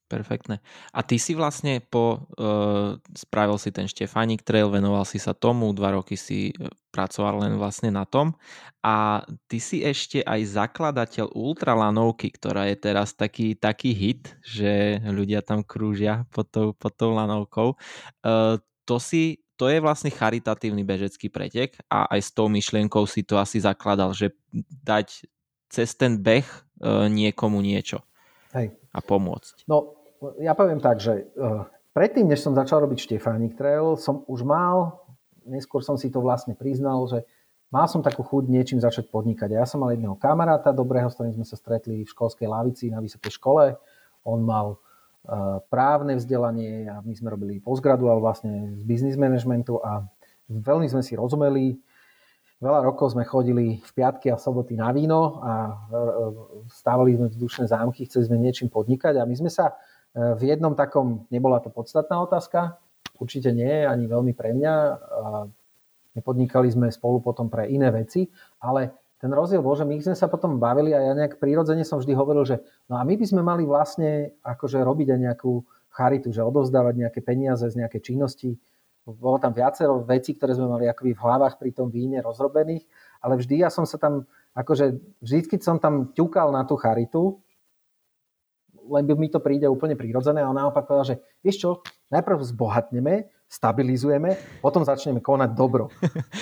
Perfektné. 0.09 0.57
A 0.89 1.05
ty 1.05 1.21
si 1.21 1.37
vlastne 1.37 1.85
po, 1.85 2.25
uh, 2.41 2.97
spravil 3.13 3.61
si 3.61 3.69
ten 3.69 3.85
Štefánik 3.85 4.41
Trail, 4.41 4.65
venoval 4.73 5.05
si 5.05 5.21
sa 5.21 5.37
tomu, 5.37 5.69
dva 5.69 5.93
roky 5.93 6.17
si 6.17 6.49
e, 6.49 6.65
pracoval 6.89 7.45
len 7.45 7.61
vlastne 7.61 7.93
na 7.93 8.09
tom 8.09 8.33
a 8.81 9.21
ty 9.45 9.61
si 9.61 9.85
ešte 9.85 10.25
aj 10.25 10.49
zakladateľ 10.49 11.29
ultralanovky, 11.29 12.33
ktorá 12.33 12.65
je 12.73 12.77
teraz 12.81 13.13
taký, 13.13 13.53
taký 13.53 13.93
hit, 13.93 14.33
že 14.41 14.97
ľudia 15.05 15.45
tam 15.45 15.61
krúžia 15.61 16.25
pod 16.33 16.49
tou, 16.49 16.73
pod 16.73 16.97
tou 16.97 17.13
lanovkou. 17.13 17.77
Uh, 18.25 18.57
to 18.89 18.97
si 18.97 19.45
to 19.59 19.67
je 19.67 19.83
vlastne 19.83 20.07
charitatívny 20.07 20.87
bežecký 20.87 21.27
pretek 21.27 21.75
a 21.91 22.07
aj 22.15 22.19
s 22.23 22.29
tou 22.31 22.47
myšlienkou 22.47 23.03
si 23.05 23.27
to 23.27 23.35
asi 23.35 23.59
zakladal, 23.59 24.15
že 24.15 24.31
dať 24.81 25.27
cez 25.67 25.93
ten 25.99 26.15
beh 26.17 26.47
uh, 26.47 27.11
niekomu 27.11 27.59
niečo. 27.59 28.01
Hej. 28.55 28.73
A 28.95 28.99
pomôcť. 29.03 29.67
No, 29.69 29.98
ja 30.39 30.53
poviem 30.55 30.83
tak, 30.83 30.99
že 30.99 31.31
uh, 31.35 31.67
predtým, 31.95 32.27
než 32.27 32.43
som 32.43 32.55
začal 32.55 32.83
robiť 32.83 32.99
Štefánik 32.99 33.55
Trail, 33.55 33.95
som 33.95 34.23
už 34.27 34.43
mal, 34.43 35.03
neskôr 35.47 35.81
som 35.81 35.95
si 35.95 36.11
to 36.11 36.19
vlastne 36.19 36.53
priznal, 36.53 37.07
že 37.07 37.23
mal 37.71 37.85
som 37.87 38.03
takú 38.03 38.21
chuť 38.25 38.49
niečím 38.49 38.79
začať 38.81 39.07
podnikať. 39.09 39.55
Ja 39.55 39.65
som 39.65 39.81
mal 39.81 39.95
jedného 39.95 40.17
kamaráta 40.19 40.75
dobrého, 40.75 41.09
s 41.09 41.15
ktorým 41.17 41.35
sme 41.39 41.45
sa 41.47 41.55
stretli 41.55 42.03
v 42.05 42.11
školskej 42.11 42.47
lavici 42.49 42.91
na 42.91 43.01
vysokej 43.01 43.31
škole. 43.35 43.77
On 44.25 44.39
mal 44.41 44.75
uh, 44.75 45.63
právne 45.71 46.17
vzdelanie 46.17 46.89
a 46.89 47.01
my 47.01 47.13
sme 47.15 47.33
robili 47.33 47.61
postgraduál 47.63 48.19
vlastne 48.19 48.75
z 48.77 48.83
business 48.83 49.15
managementu 49.15 49.79
a 49.79 50.03
veľmi 50.49 50.89
sme 50.89 51.05
si 51.05 51.13
rozumeli. 51.13 51.77
Veľa 52.59 52.83
rokov 52.83 53.15
sme 53.15 53.23
chodili 53.23 53.79
v 53.79 53.91
piatky 53.95 54.27
a 54.35 54.35
soboty 54.35 54.75
na 54.75 54.91
víno 54.91 55.39
a 55.39 55.53
e, 55.63 55.73
stávali 56.67 57.15
sme 57.15 57.31
vzdušné 57.31 57.71
zámky, 57.71 58.03
chceli 58.03 58.27
sme 58.27 58.35
niečím 58.35 58.67
podnikať 58.67 59.15
a 59.15 59.23
my 59.23 59.31
sme 59.31 59.47
sa 59.47 59.79
v 60.15 60.41
jednom 60.41 60.73
takom, 60.73 61.29
nebola 61.29 61.61
to 61.61 61.69
podstatná 61.69 62.19
otázka, 62.23 62.81
určite 63.19 63.53
nie, 63.53 63.85
ani 63.85 64.09
veľmi 64.09 64.33
pre 64.33 64.55
mňa. 64.55 64.73
Nepodnikali 66.17 66.67
sme 66.73 66.89
spolu 66.89 67.21
potom 67.21 67.47
pre 67.47 67.69
iné 67.69 67.93
veci, 67.93 68.25
ale 68.59 69.13
ten 69.19 69.29
rozdiel 69.29 69.59
bol, 69.59 69.75
že 69.75 69.83
my 69.83 69.99
sme 69.99 70.15
sa 70.15 70.31
potom 70.31 70.57
bavili 70.57 70.95
a 70.95 71.03
ja 71.03 71.13
nejak 71.13 71.43
prirodzene 71.43 71.83
som 71.83 71.99
vždy 71.99 72.15
hovoril, 72.15 72.47
že 72.47 72.63
no 72.87 72.95
a 72.95 73.03
my 73.03 73.19
by 73.19 73.25
sme 73.27 73.43
mali 73.43 73.67
vlastne 73.67 74.33
akože 74.41 74.79
robiť 74.79 75.07
aj 75.11 75.19
nejakú 75.19 75.59
charitu, 75.91 76.31
že 76.31 76.39
odovzdávať 76.39 76.95
nejaké 76.95 77.19
peniaze 77.19 77.67
z 77.67 77.75
nejakej 77.83 78.01
činnosti. 78.01 78.55
Bolo 79.03 79.35
tam 79.41 79.51
viacero 79.51 80.05
vecí, 80.07 80.39
ktoré 80.39 80.55
sme 80.55 80.71
mali 80.71 80.87
akoby 80.87 81.11
v 81.17 81.23
hlavách 81.23 81.59
pri 81.59 81.75
tom 81.75 81.91
víne 81.91 82.23
rozrobených, 82.23 82.87
ale 83.19 83.35
vždy 83.35 83.65
ja 83.65 83.69
som 83.73 83.83
sa 83.83 83.99
tam, 83.99 84.23
akože 84.55 85.19
vždy, 85.19 85.39
keď 85.51 85.61
som 85.67 85.77
tam 85.83 86.15
ťukal 86.15 86.55
na 86.55 86.63
tú 86.63 86.79
charitu, 86.79 87.43
len 88.89 89.05
by 89.05 89.13
mi 89.13 89.29
to 89.29 89.37
príde 89.37 89.69
úplne 89.69 89.93
prirodzené 89.93 90.41
a 90.41 90.49
on 90.49 90.57
naopak 90.57 90.89
povedal, 90.89 91.15
že 91.15 91.21
vieš 91.45 91.57
čo, 91.61 91.69
najprv 92.09 92.41
zbohatneme, 92.41 93.29
stabilizujeme, 93.49 94.61
potom 94.61 94.85
začneme 94.85 95.21
konať 95.21 95.49
dobro. 95.53 95.93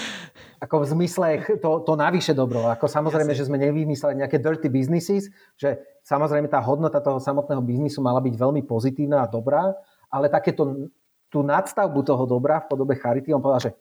Ako 0.64 0.84
v 0.84 0.86
zmysle 0.98 1.28
to, 1.62 1.86
to 1.86 1.94
navyše 1.94 2.34
dobro. 2.34 2.68
Ako 2.74 2.90
samozrejme, 2.90 3.32
Jasne. 3.32 3.40
že 3.40 3.48
sme 3.48 3.62
nevymysleli 3.62 4.26
nejaké 4.26 4.42
dirty 4.42 4.68
businesses, 4.68 5.30
že 5.54 5.78
samozrejme 6.02 6.50
tá 6.50 6.58
hodnota 6.60 6.98
toho 6.98 7.22
samotného 7.22 7.62
biznisu 7.62 8.02
mala 8.02 8.20
byť 8.20 8.34
veľmi 8.34 8.66
pozitívna 8.66 9.24
a 9.24 9.30
dobrá, 9.30 9.78
ale 10.10 10.28
takéto 10.34 10.90
tú 11.28 11.40
nadstavbu 11.44 12.02
toho 12.02 12.24
dobra 12.26 12.64
v 12.64 12.70
podobe 12.72 12.96
charity, 12.96 13.36
on 13.36 13.44
povedal, 13.44 13.70
že 13.70 13.72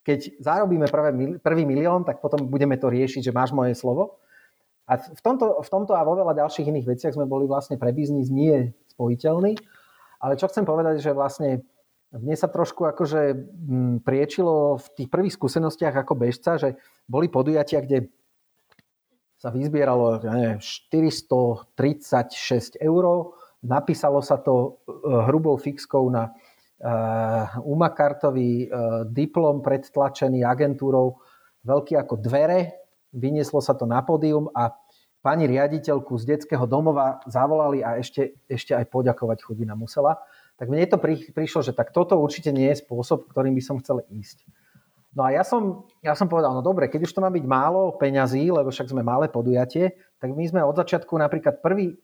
keď 0.00 0.42
zarobíme 0.42 0.86
prvé, 0.88 1.10
prvý 1.38 1.62
milión, 1.68 2.02
tak 2.02 2.24
potom 2.24 2.48
budeme 2.48 2.74
to 2.80 2.88
riešiť, 2.88 3.30
že 3.30 3.36
máš 3.36 3.52
moje 3.52 3.76
slovo. 3.76 4.18
A 4.90 4.98
v 4.98 5.22
tomto, 5.22 5.62
v 5.62 5.70
tomto 5.70 5.94
a 5.94 6.02
vo 6.02 6.18
veľa 6.18 6.34
ďalších 6.34 6.66
iných 6.66 6.90
veciach 6.90 7.14
sme 7.14 7.30
boli 7.30 7.46
vlastne 7.46 7.78
pre 7.78 7.94
biznis 7.94 8.26
nie 8.26 8.74
spojiteľní. 8.90 9.54
Ale 10.18 10.34
čo 10.34 10.50
chcem 10.50 10.66
povedať, 10.66 10.98
že 10.98 11.14
vlastne 11.14 11.62
mne 12.10 12.34
sa 12.34 12.50
trošku 12.50 12.90
akože 12.90 13.38
mm, 13.38 14.02
priečilo 14.02 14.82
v 14.82 14.86
tých 14.98 15.08
prvých 15.14 15.38
skúsenostiach 15.38 15.94
ako 15.94 16.18
bežca, 16.18 16.58
že 16.58 16.74
boli 17.06 17.30
podujatia, 17.30 17.86
kde 17.86 18.10
sa 19.38 19.54
vyzbieralo 19.54 20.18
ja 20.26 20.34
neviem, 20.34 20.58
436 20.58 22.82
eur, 22.82 23.30
napísalo 23.62 24.26
sa 24.26 24.42
to 24.42 24.82
e, 24.84 24.90
hrubou 25.30 25.56
fixkou 25.56 26.12
na 26.12 26.28
uh, 26.28 27.48
Umakartový 27.64 28.68
uh, 28.68 29.08
diplom 29.08 29.64
predtlačený 29.64 30.44
agentúrou 30.44 31.16
veľký 31.64 31.96
ako 31.96 32.20
dvere, 32.20 32.79
vynieslo 33.14 33.58
sa 33.62 33.74
to 33.74 33.86
na 33.86 34.00
pódium 34.02 34.48
a 34.54 34.74
pani 35.20 35.44
riaditeľku 35.44 36.16
z 36.16 36.36
detského 36.36 36.64
domova 36.64 37.20
zavolali 37.28 37.84
a 37.84 38.00
ešte, 38.00 38.40
ešte 38.48 38.72
aj 38.72 38.88
poďakovať 38.88 39.44
chudina 39.44 39.76
musela. 39.76 40.20
Tak 40.56 40.68
mne 40.68 40.84
to 40.88 41.00
pri, 41.00 41.16
prišlo, 41.32 41.64
že 41.64 41.72
tak 41.72 41.92
toto 41.92 42.16
určite 42.20 42.52
nie 42.52 42.68
je 42.72 42.80
spôsob, 42.84 43.28
ktorým 43.32 43.56
by 43.56 43.62
som 43.64 43.80
chcel 43.80 44.04
ísť. 44.12 44.44
No 45.10 45.26
a 45.26 45.34
ja 45.34 45.42
som, 45.42 45.90
ja 46.06 46.14
som 46.14 46.30
povedal, 46.30 46.54
no 46.54 46.62
dobre, 46.62 46.86
keď 46.86 47.08
už 47.08 47.12
to 47.12 47.24
má 47.24 47.32
byť 47.32 47.42
málo 47.42 47.98
peňazí, 47.98 48.46
lebo 48.46 48.70
však 48.70 48.94
sme 48.94 49.02
malé 49.02 49.26
podujatie, 49.26 49.98
tak 50.22 50.30
my 50.30 50.44
sme 50.46 50.60
od 50.62 50.78
začiatku 50.78 51.10
napríklad 51.18 51.58
prvý, 51.58 51.98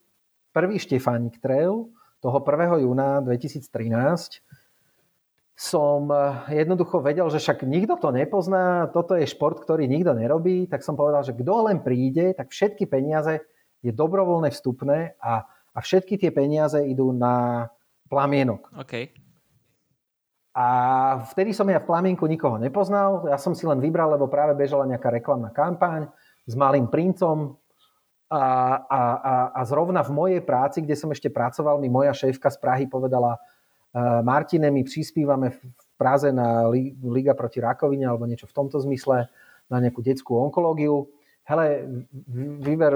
prvý 0.50 0.76
Štefánik 0.82 1.38
Trail 1.38 1.86
toho 2.18 2.38
1. 2.42 2.82
júna 2.82 3.22
2013 3.22 4.42
som 5.57 6.12
eh, 6.12 6.61
jednoducho 6.62 7.00
vedel, 7.00 7.32
že 7.32 7.40
však 7.40 7.64
nikto 7.64 7.96
to 7.96 8.12
nepozná, 8.12 8.92
toto 8.92 9.16
je 9.16 9.24
šport, 9.24 9.57
ktorý 9.64 9.88
nikto 9.88 10.12
nerobí, 10.12 10.68
tak 10.68 10.84
som 10.84 11.00
povedal, 11.00 11.24
že 11.24 11.32
kto 11.32 11.72
len 11.72 11.80
príde, 11.80 12.36
tak 12.36 12.52
všetky 12.52 12.84
peniaze 12.84 13.40
je 13.80 13.90
dobrovoľné 13.90 14.52
vstupné 14.52 15.16
a, 15.16 15.48
a 15.48 15.78
všetky 15.80 16.20
tie 16.20 16.28
peniaze 16.28 16.76
idú 16.84 17.16
na 17.16 17.66
plamienok. 18.12 18.68
Okay. 18.84 19.16
A 20.57 20.66
vtedy 21.32 21.52
som 21.52 21.68
ja 21.68 21.80
v 21.80 21.88
plamienku 21.88 22.24
nikoho 22.28 22.57
nepoznal, 22.57 23.28
ja 23.28 23.36
som 23.36 23.52
si 23.52 23.68
len 23.68 23.80
vybral, 23.80 24.16
lebo 24.16 24.28
práve 24.28 24.57
bežala 24.57 24.88
nejaká 24.88 25.12
reklamná 25.12 25.52
kampaň 25.52 26.09
s 26.48 26.57
malým 26.57 26.88
princom 26.88 27.61
a, 28.32 28.44
a, 28.88 29.00
a, 29.20 29.34
a 29.52 29.61
zrovna 29.68 30.00
v 30.00 30.16
mojej 30.16 30.40
práci, 30.40 30.80
kde 30.80 30.96
som 30.96 31.12
ešte 31.12 31.28
pracoval, 31.28 31.76
mi 31.76 31.92
moja 31.92 32.16
šéfka 32.16 32.48
z 32.48 32.57
Prahy 32.57 32.84
povedala, 32.88 33.36
Martine, 34.20 34.68
my 34.68 34.84
prispívame 34.84 35.57
v 35.57 35.61
Praze 35.97 36.28
na 36.28 36.68
Liga 37.01 37.32
proti 37.32 37.64
rakovine 37.64 38.05
alebo 38.05 38.28
niečo 38.28 38.44
v 38.44 38.57
tomto 38.57 38.76
zmysle, 38.84 39.32
na 39.66 39.76
nejakú 39.80 40.05
detskú 40.05 40.36
onkológiu. 40.36 41.09
Hele, 41.47 41.86
vyber 42.61 42.94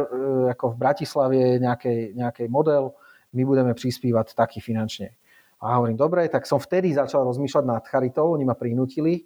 ako 0.52 0.74
v 0.74 0.76
Bratislave 0.76 1.38
nejaký, 1.62 2.14
nejaký 2.14 2.44
model, 2.50 2.94
my 3.32 3.42
budeme 3.46 3.72
prispívať 3.74 4.34
taký 4.34 4.58
finančne. 4.58 5.14
A 5.60 5.76
hovorím, 5.76 5.96
dobre, 5.96 6.26
tak 6.26 6.48
som 6.48 6.56
vtedy 6.56 6.96
začal 6.96 7.22
rozmýšľať 7.28 7.64
nad 7.68 7.84
charitou, 7.84 8.32
oni 8.32 8.48
ma 8.48 8.56
prinútili 8.56 9.14
e, 9.20 9.22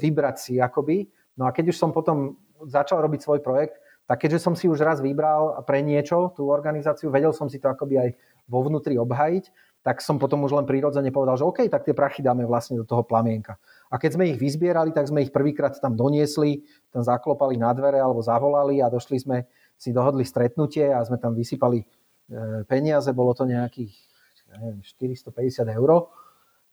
vybrať 0.00 0.36
si 0.40 0.52
akoby. 0.56 1.04
No 1.36 1.44
a 1.44 1.52
keď 1.52 1.68
už 1.68 1.76
som 1.76 1.92
potom 1.92 2.40
začal 2.64 3.04
robiť 3.04 3.20
svoj 3.20 3.44
projekt, 3.44 3.76
tak 4.08 4.24
keďže 4.24 4.40
som 4.40 4.56
si 4.56 4.72
už 4.72 4.80
raz 4.80 5.04
vybral 5.04 5.60
pre 5.68 5.84
niečo 5.84 6.32
tú 6.32 6.48
organizáciu, 6.48 7.12
vedel 7.12 7.36
som 7.36 7.52
si 7.52 7.60
to 7.60 7.68
akoby 7.68 8.00
aj 8.00 8.10
vo 8.48 8.64
vnútri 8.64 8.96
obhajiť, 8.96 9.44
tak 9.84 10.00
som 10.00 10.16
potom 10.16 10.40
už 10.48 10.56
len 10.56 10.64
prirodzene 10.64 11.12
povedal, 11.12 11.36
že 11.36 11.44
OK, 11.44 11.68
tak 11.68 11.84
tie 11.84 11.92
prachy 11.92 12.24
dáme 12.24 12.48
vlastne 12.48 12.80
do 12.80 12.88
toho 12.88 13.04
plamienka. 13.04 13.60
A 13.92 14.00
keď 14.00 14.16
sme 14.16 14.32
ich 14.32 14.40
vyzbierali, 14.40 14.96
tak 14.96 15.12
sme 15.12 15.20
ich 15.20 15.30
prvýkrát 15.30 15.76
tam 15.76 15.92
doniesli, 15.92 16.64
tam 16.88 17.04
zaklopali 17.04 17.60
na 17.60 17.68
dvere 17.76 18.00
alebo 18.00 18.24
zavolali 18.24 18.80
a 18.80 18.88
došli 18.88 19.20
sme, 19.20 19.44
si 19.76 19.92
dohodli 19.92 20.24
stretnutie 20.24 20.88
a 20.88 21.04
sme 21.04 21.20
tam 21.20 21.36
vysypali 21.36 21.84
e, 21.84 21.86
peniaze, 22.64 23.12
bolo 23.12 23.36
to 23.36 23.44
nejakých 23.44 23.92
neviem, 24.56 24.80
450 24.80 25.68
eur. 25.76 26.08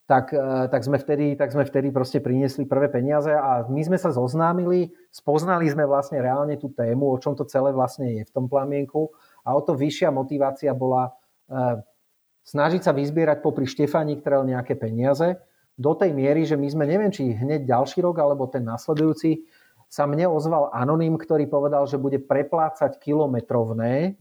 Tak, 0.07 0.31
e, 0.31 0.71
tak, 0.71 0.81
sme 0.87 0.95
vtedy, 0.95 1.35
tak 1.35 1.51
sme 1.51 1.67
vtedy 1.67 1.91
proste 1.91 2.23
priniesli 2.23 2.63
prvé 2.63 2.87
peniaze 2.87 3.35
a 3.35 3.67
my 3.67 3.81
sme 3.83 3.99
sa 3.99 4.15
zoznámili, 4.15 4.95
spoznali 5.11 5.67
sme 5.67 5.83
vlastne 5.83 6.23
reálne 6.23 6.55
tú 6.55 6.71
tému, 6.71 7.11
o 7.11 7.19
čom 7.19 7.35
to 7.35 7.43
celé 7.43 7.75
vlastne 7.75 8.07
je 8.19 8.23
v 8.23 8.31
tom 8.31 8.47
plamienku 8.47 9.11
a 9.43 9.51
o 9.51 9.59
to 9.59 9.75
vyššia 9.75 10.15
motivácia 10.15 10.71
bola 10.71 11.11
e, 11.51 11.83
snažiť 12.43 12.81
sa 12.81 12.91
vyzbierať 12.91 13.39
popri 13.43 13.69
Štefani 13.69 14.19
ktoré 14.19 14.41
nejaké 14.45 14.77
peniaze 14.77 15.37
do 15.77 15.91
tej 15.97 16.13
miery, 16.13 16.45
že 16.45 16.59
my 16.59 16.67
sme, 16.67 16.85
neviem, 16.85 17.09
či 17.09 17.33
hneď 17.33 17.65
ďalší 17.65 18.05
rok, 18.05 18.21
alebo 18.21 18.45
ten 18.45 18.61
nasledujúci, 18.61 19.47
sa 19.91 20.07
mne 20.07 20.31
ozval 20.31 20.71
anonym, 20.71 21.19
ktorý 21.19 21.51
povedal, 21.51 21.83
že 21.83 21.99
bude 21.99 22.21
preplácať 22.21 22.95
kilometrovné 23.01 24.15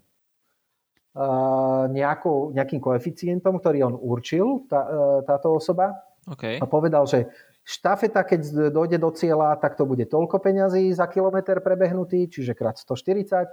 nejakou, 1.91 2.55
nejakým 2.55 2.79
koeficientom, 2.79 3.59
ktorý 3.59 3.91
on 3.91 3.95
určil, 3.99 4.67
tá, 4.71 4.81
e, 4.87 5.27
táto 5.27 5.59
osoba. 5.59 5.99
Okay. 6.23 6.63
A 6.63 6.65
povedal, 6.71 7.03
že 7.11 7.27
štafeta, 7.67 8.23
keď 8.23 8.71
dojde 8.71 8.99
do 9.03 9.11
cieľa, 9.11 9.59
tak 9.59 9.75
to 9.75 9.91
bude 9.91 10.07
toľko 10.07 10.39
peňazí 10.39 10.95
za 10.95 11.11
kilometr 11.11 11.59
prebehnutý, 11.59 12.31
čiže 12.31 12.55
krát 12.55 12.79
140. 12.79 13.51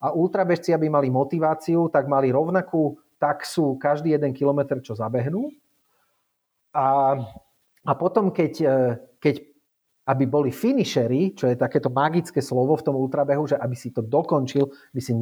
A 0.00 0.06
ultrabežci, 0.16 0.72
aby 0.72 0.88
mali 0.88 1.12
motiváciu, 1.12 1.92
tak 1.92 2.08
mali 2.08 2.32
rovnakú 2.32 2.96
taxu 3.18 3.78
každý 3.78 4.14
jeden 4.14 4.32
kilometr, 4.32 4.80
čo 4.82 4.98
zabehnú. 4.98 5.50
A, 6.74 7.18
a 7.86 7.92
potom, 7.94 8.34
keď, 8.34 8.52
e, 8.60 8.76
keď 9.22 9.34
aby 10.04 10.24
boli 10.28 10.52
finishery, 10.52 11.32
čo 11.32 11.48
je 11.48 11.56
takéto 11.56 11.88
magické 11.88 12.44
slovo 12.44 12.76
v 12.76 12.84
tom 12.84 12.96
ultrabehu, 13.00 13.48
že 13.48 13.56
aby 13.56 13.72
si 13.72 13.88
to 13.88 14.04
dokončil, 14.04 14.68
by 14.92 15.00
si 15.00 15.16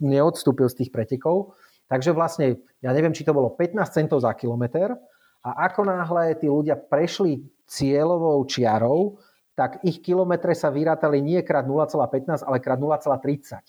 neodstúpil 0.00 0.68
z 0.68 0.84
tých 0.84 0.90
pretekov. 0.92 1.56
Takže 1.88 2.12
vlastne, 2.12 2.60
ja 2.84 2.92
neviem, 2.92 3.16
či 3.16 3.24
to 3.24 3.32
bolo 3.32 3.54
15 3.56 3.80
centov 3.88 4.20
za 4.20 4.36
kilometr 4.36 4.92
a 5.40 5.50
ako 5.70 5.88
náhle 5.88 6.36
tí 6.36 6.50
ľudia 6.50 6.76
prešli 6.76 7.48
cieľovou 7.64 8.44
čiarou, 8.44 9.16
tak 9.56 9.80
ich 9.88 10.04
kilometre 10.04 10.52
sa 10.52 10.68
vyrátali 10.68 11.24
nie 11.24 11.40
krát 11.40 11.64
0,15, 11.64 12.44
ale 12.44 12.60
krát 12.60 12.76
0,30 12.76 13.64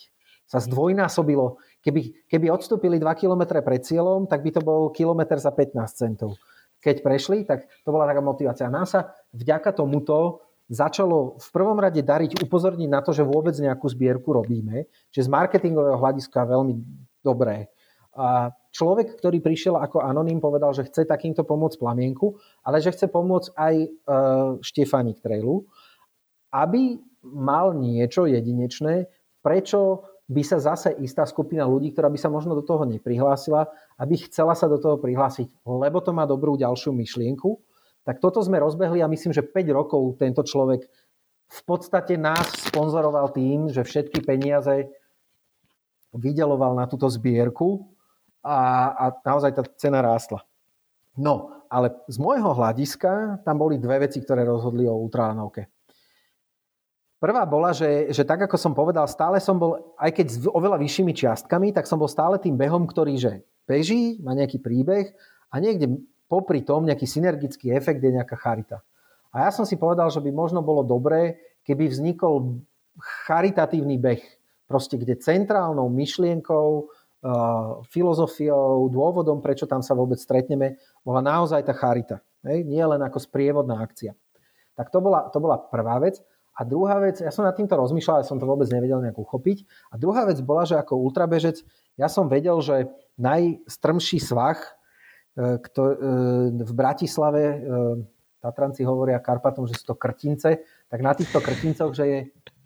sa 0.47 0.59
zdvojnásobilo. 0.59 1.59
Keby, 1.81 2.27
keby 2.27 2.47
odstúpili 2.51 2.97
2 2.97 3.05
km 3.15 3.61
pred 3.63 3.81
cieľom, 3.85 4.25
tak 4.25 4.43
by 4.43 4.51
to 4.53 4.61
bol 4.61 4.89
kilometr 4.91 5.37
za 5.37 5.53
15 5.53 5.77
centov. 5.93 6.35
Keď 6.81 7.01
prešli, 7.01 7.45
tak 7.47 7.69
to 7.85 7.89
bola 7.89 8.09
taká 8.09 8.21
motivácia. 8.21 8.69
Nám 8.69 8.85
sa 8.85 9.13
vďaka 9.33 9.73
tomuto 9.73 10.47
začalo 10.67 11.39
v 11.39 11.49
prvom 11.55 11.79
rade 11.79 12.03
dariť 12.03 12.43
upozorniť 12.43 12.89
na 12.91 12.99
to, 12.99 13.15
že 13.15 13.23
vôbec 13.23 13.55
nejakú 13.55 13.87
zbierku 13.87 14.35
robíme, 14.35 14.91
že 15.09 15.23
z 15.23 15.29
marketingového 15.31 15.95
hľadiska 15.95 16.43
veľmi 16.43 16.75
dobré. 17.23 17.71
A 18.17 18.51
človek, 18.73 19.15
ktorý 19.15 19.39
prišiel 19.39 19.77
ako 19.77 20.03
anonym, 20.03 20.41
povedal, 20.41 20.73
že 20.73 20.89
chce 20.89 21.05
takýmto 21.05 21.45
pomôcť 21.45 21.77
plamienku, 21.77 22.35
ale 22.65 22.81
že 22.81 22.91
chce 22.91 23.07
pomôcť 23.07 23.53
aj 23.53 23.75
e, 23.77 23.87
Štefani 24.59 25.13
Trailu, 25.21 25.69
aby 26.49 26.97
mal 27.21 27.77
niečo 27.77 28.25
jedinečné, 28.25 29.07
prečo 29.45 30.03
by 30.27 30.43
sa 30.43 30.59
zase 30.59 30.91
istá 30.99 31.23
skupina 31.23 31.63
ľudí, 31.63 31.95
ktorá 31.95 32.11
by 32.11 32.19
sa 32.19 32.27
možno 32.27 32.51
do 32.51 32.63
toho 32.63 32.83
neprihlásila, 32.83 33.71
aby 33.95 34.19
chcela 34.27 34.53
sa 34.59 34.67
do 34.67 34.75
toho 34.75 34.99
prihlásiť, 34.99 35.63
lebo 35.63 36.03
to 36.03 36.11
má 36.11 36.27
dobrú 36.27 36.59
ďalšiu 36.59 36.91
myšlienku. 36.91 37.55
Tak 38.03 38.19
toto 38.19 38.43
sme 38.43 38.59
rozbehli 38.59 38.99
a 39.03 39.11
myslím, 39.11 39.31
že 39.31 39.43
5 39.43 39.67
rokov 39.71 40.19
tento 40.19 40.43
človek 40.43 40.83
v 41.47 41.61
podstate 41.63 42.19
nás 42.19 42.43
sponzoroval 42.67 43.31
tým, 43.31 43.71
že 43.71 43.87
všetky 43.87 44.19
peniaze 44.23 44.91
vydeloval 46.11 46.75
na 46.75 46.87
túto 46.91 47.07
zbierku 47.07 47.87
a, 48.43 48.91
a 48.95 49.05
naozaj 49.23 49.51
tá 49.55 49.63
cena 49.79 50.03
rástla. 50.03 50.43
No, 51.15 51.63
ale 51.71 51.95
z 52.07 52.19
môjho 52.19 52.51
hľadiska 52.51 53.43
tam 53.47 53.55
boli 53.59 53.79
dve 53.79 54.07
veci, 54.07 54.19
ktoré 54.19 54.43
rozhodli 54.43 54.87
o 54.87 54.99
ultralánovke. 54.99 55.67
Prvá 57.17 57.49
bola, 57.49 57.73
že, 57.73 58.13
že 58.13 58.21
tak 58.21 58.45
ako 58.45 58.61
som 58.61 58.77
povedal, 58.77 59.09
stále 59.09 59.41
som 59.41 59.57
bol, 59.57 59.97
aj 59.97 60.21
keď 60.21 60.27
s 60.29 60.37
oveľa 60.45 60.77
vyššími 60.77 61.17
čiastkami, 61.17 61.73
tak 61.73 61.89
som 61.89 61.97
bol 61.97 62.05
stále 62.05 62.37
tým 62.37 62.53
behom, 62.53 62.85
ktorý 62.85 63.17
že 63.17 63.41
beží, 63.65 64.21
má 64.21 64.37
nejaký 64.37 64.61
príbeh 64.61 65.17
a 65.49 65.57
niekde 65.57 65.97
popri 66.29 66.61
tom 66.61 66.85
nejaký 66.85 67.09
synergický 67.09 67.73
efekt 67.73 68.05
je 68.05 68.13
nejaká 68.13 68.37
charita. 68.37 68.85
A 69.33 69.49
ja 69.49 69.51
som 69.51 69.65
si 69.65 69.81
povedal, 69.81 70.13
že 70.13 70.21
by 70.21 70.29
možno 70.29 70.61
bolo 70.61 70.85
dobré, 70.85 71.41
keby 71.65 71.89
vznikol 71.89 72.61
charitatívny 73.25 73.97
beh, 73.97 74.23
proste 74.69 75.01
kde 75.01 75.17
centrálnou 75.17 75.89
myšlienkou, 75.89 76.89
filozofiou, 77.89 78.85
dôvodom, 78.93 79.41
prečo 79.41 79.65
tam 79.65 79.81
sa 79.81 79.97
vôbec 79.97 80.21
stretneme, 80.21 80.77
bola 81.01 81.25
naozaj 81.25 81.65
tá 81.65 81.73
charita. 81.73 82.21
Nie 82.45 82.85
len 82.85 83.01
ako 83.01 83.17
sprievodná 83.17 83.81
akcia. 83.81 84.13
Tak 84.77 84.93
to 84.93 85.01
bola, 85.01 85.33
to 85.33 85.41
bola 85.41 85.57
prvá 85.57 85.97
vec. 85.97 86.21
A 86.57 86.65
druhá 86.65 86.97
vec, 86.97 87.21
ja 87.21 87.29
som 87.29 87.45
nad 87.45 87.53
týmto 87.53 87.77
rozmýšľal, 87.77 88.25
ja 88.25 88.27
som 88.27 88.41
to 88.41 88.49
vôbec 88.49 88.65
nevedel 88.73 88.97
nejak 88.97 89.13
uchopiť. 89.13 89.61
A 89.93 90.01
druhá 90.01 90.25
vec 90.25 90.41
bola, 90.41 90.65
že 90.65 90.73
ako 90.73 90.97
ultrabežec, 91.05 91.61
ja 92.01 92.09
som 92.09 92.25
vedel, 92.25 92.57
že 92.65 92.89
najstrmší 93.21 94.17
svah 94.17 94.57
e, 95.37 95.61
kto, 95.61 95.81
e, 95.85 95.95
v 96.57 96.73
Bratislave, 96.73 97.43
e, 97.45 97.57
Tatranci 98.41 98.81
hovoria 98.81 99.21
Karpatom, 99.21 99.69
že 99.69 99.77
sú 99.77 99.93
to 99.93 99.95
krtince, 100.01 100.65
tak 100.89 100.99
na 101.05 101.13
týchto 101.13 101.37
krtincoch, 101.45 101.93
že 101.93 102.05
je, 102.09 102.19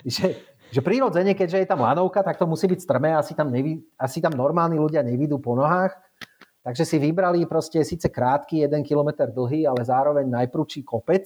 že, 0.08 0.28
že 0.72 0.80
prirodzene, 0.80 1.36
keďže 1.36 1.64
je 1.64 1.68
tam 1.68 1.84
lanovka, 1.84 2.24
tak 2.24 2.40
to 2.40 2.48
musí 2.48 2.72
byť 2.72 2.80
strmé, 2.80 3.12
asi 3.12 3.36
tam, 3.36 3.52
nevy, 3.52 3.84
asi 4.00 4.24
tam 4.24 4.32
normálni 4.40 4.80
ľudia 4.80 5.04
nevidú 5.04 5.36
po 5.44 5.52
nohách. 5.52 6.00
Takže 6.62 6.86
si 6.86 7.02
vybrali 7.02 7.44
proste 7.50 7.82
síce 7.82 8.08
krátky, 8.08 8.64
jeden 8.64 8.86
kilometr 8.86 9.34
dlhý, 9.34 9.66
ale 9.66 9.82
zároveň 9.82 10.30
najprúčší 10.30 10.86
kopec, 10.86 11.26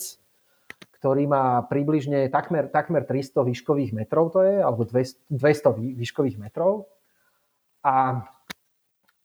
ktorý 1.05 1.29
má 1.29 1.61
približne 1.69 2.33
takmer, 2.33 2.65
takmer 2.65 3.05
300 3.05 3.45
výškových 3.45 3.93
metrov, 3.93 4.33
to 4.33 4.41
je, 4.41 4.57
alebo 4.57 4.89
200, 4.89 5.29
200 5.29 6.01
výškových 6.01 6.41
metrov. 6.41 6.89
A, 7.85 8.25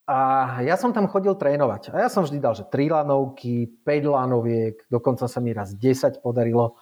a 0.04 0.16
ja 0.60 0.76
som 0.76 0.92
tam 0.92 1.08
chodil 1.08 1.32
trénovať. 1.32 1.96
A 1.96 2.04
ja 2.04 2.12
som 2.12 2.20
vždy 2.20 2.36
dal, 2.36 2.52
že 2.52 2.68
3 2.68 3.00
lanovky, 3.00 3.80
5 3.80 4.12
lanoviek, 4.12 4.76
dokonca 4.92 5.24
sa 5.24 5.40
mi 5.40 5.56
raz 5.56 5.72
10 5.72 6.20
podarilo. 6.20 6.76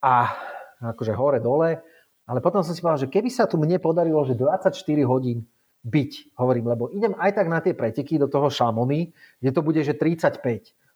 A 0.00 0.32
akože 0.80 1.12
hore-dole. 1.12 1.84
Ale 2.24 2.40
potom 2.40 2.64
som 2.64 2.72
si 2.72 2.80
povedal, 2.80 3.04
že 3.04 3.12
keby 3.12 3.28
sa 3.28 3.44
tu 3.44 3.60
mne 3.60 3.76
podarilo, 3.76 4.24
že 4.24 4.32
24 4.32 4.72
hodín 5.04 5.44
byť, 5.84 6.32
hovorím, 6.40 6.72
lebo 6.72 6.88
idem 6.96 7.12
aj 7.20 7.44
tak 7.44 7.46
na 7.52 7.60
tie 7.60 7.76
preteky 7.76 8.16
do 8.16 8.24
toho 8.24 8.48
Šamony, 8.48 9.12
kde 9.36 9.50
to 9.52 9.60
bude, 9.60 9.84
že 9.84 9.92
35. 9.92 10.40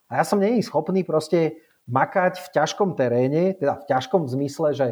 A 0.09 0.13
ja 0.17 0.25
som 0.25 0.41
není 0.41 0.65
schopný 0.65 1.05
proste 1.05 1.61
makať 1.91 2.39
v 2.43 2.49
ťažkom 2.55 2.95
teréne, 2.95 3.57
teda 3.59 3.83
v 3.83 3.85
ťažkom 3.91 4.31
zmysle, 4.31 4.75
že 4.75 4.87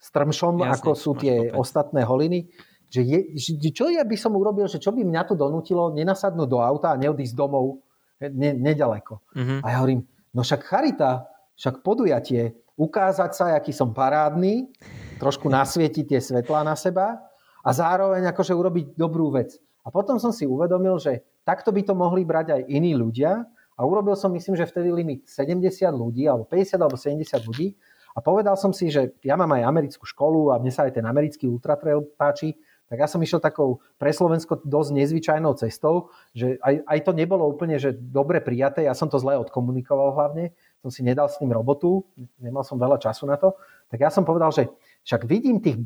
strmšom, 0.00 0.60
Jasne, 0.60 0.72
ako 0.76 0.90
sú 0.92 1.12
tie 1.16 1.50
kopec. 1.50 1.56
ostatné 1.56 2.04
holiny, 2.04 2.52
že, 2.86 3.02
je, 3.02 3.18
že 3.34 3.70
čo 3.72 3.90
ja 3.90 4.06
by 4.06 4.14
som 4.14 4.36
urobil, 4.36 4.68
že 4.70 4.78
čo 4.78 4.94
by 4.94 5.02
mňa 5.02 5.22
to 5.26 5.34
donútilo 5.34 5.90
nenasadnúť 5.96 6.48
do 6.48 6.60
auta 6.62 6.94
a 6.94 7.00
neodísť 7.00 7.34
domov 7.34 7.82
ne, 8.20 8.54
nedaleko. 8.54 9.20
Uh-huh. 9.34 9.58
A 9.64 9.66
ja 9.74 9.76
hovorím, 9.82 10.06
no 10.36 10.46
však 10.46 10.62
charita, 10.62 11.26
však 11.56 11.82
podujatie, 11.82 12.54
ukázať 12.76 13.30
sa, 13.32 13.44
aký 13.56 13.72
som 13.72 13.90
parádny, 13.96 14.70
trošku 15.18 15.48
nasvietiť 15.56 16.04
tie 16.14 16.20
svetlá 16.20 16.62
na 16.62 16.76
seba 16.78 17.18
a 17.64 17.70
zároveň 17.72 18.30
akože 18.30 18.52
urobiť 18.54 18.86
dobrú 18.94 19.32
vec. 19.34 19.58
A 19.82 19.90
potom 19.90 20.18
som 20.18 20.34
si 20.34 20.46
uvedomil, 20.46 20.98
že 20.98 21.22
takto 21.46 21.70
by 21.70 21.82
to 21.86 21.94
mohli 21.94 22.26
brať 22.26 22.58
aj 22.58 22.62
iní 22.66 22.94
ľudia 22.94 23.46
a 23.76 23.84
urobil 23.84 24.16
som, 24.16 24.32
myslím, 24.32 24.56
že 24.56 24.64
vtedy 24.64 24.88
limit 24.88 25.28
70 25.28 25.60
ľudí, 25.92 26.24
alebo 26.24 26.48
50 26.48 26.80
alebo 26.80 26.96
70 26.96 27.28
ľudí. 27.44 27.76
A 28.16 28.24
povedal 28.24 28.56
som 28.56 28.72
si, 28.72 28.88
že 28.88 29.12
ja 29.20 29.36
mám 29.36 29.52
aj 29.52 29.68
americkú 29.68 30.08
školu 30.08 30.48
a 30.48 30.56
mne 30.56 30.72
sa 30.72 30.88
aj 30.88 30.96
ten 30.96 31.04
americký 31.04 31.44
ultratrail 31.44 32.00
páči, 32.16 32.56
tak 32.88 33.02
ja 33.02 33.10
som 33.10 33.20
išiel 33.20 33.42
takou 33.42 33.84
pre 34.00 34.14
Slovensko 34.14 34.62
dosť 34.64 34.90
nezvyčajnou 34.96 35.52
cestou, 35.60 36.08
že 36.32 36.56
aj, 36.62 36.86
aj 36.86 36.98
to 37.02 37.12
nebolo 37.12 37.44
úplne 37.44 37.76
že 37.76 37.92
dobre 37.92 38.38
prijaté, 38.40 38.86
ja 38.86 38.94
som 38.94 39.10
to 39.10 39.18
zle 39.20 39.36
odkomunikoval 39.42 40.14
hlavne, 40.16 40.54
som 40.80 40.88
si 40.88 41.02
nedal 41.02 41.26
s 41.26 41.36
tým 41.36 41.50
robotu, 41.50 42.06
nemal 42.38 42.62
som 42.62 42.78
veľa 42.78 43.02
času 43.02 43.26
na 43.26 43.36
to, 43.36 43.58
tak 43.90 44.00
ja 44.00 44.08
som 44.08 44.22
povedal, 44.22 44.54
že 44.54 44.70
však 45.02 45.26
vidím 45.26 45.58
tých 45.58 45.82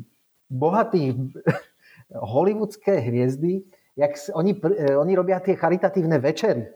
bohatých 0.47 1.17
hollywoodské 2.31 3.01
hviezdy, 3.01 3.65
jak 3.97 4.15
oni, 4.37 4.55
oni 4.95 5.13
robia 5.17 5.41
tie 5.41 5.57
charitatívne 5.57 6.21
večery 6.21 6.69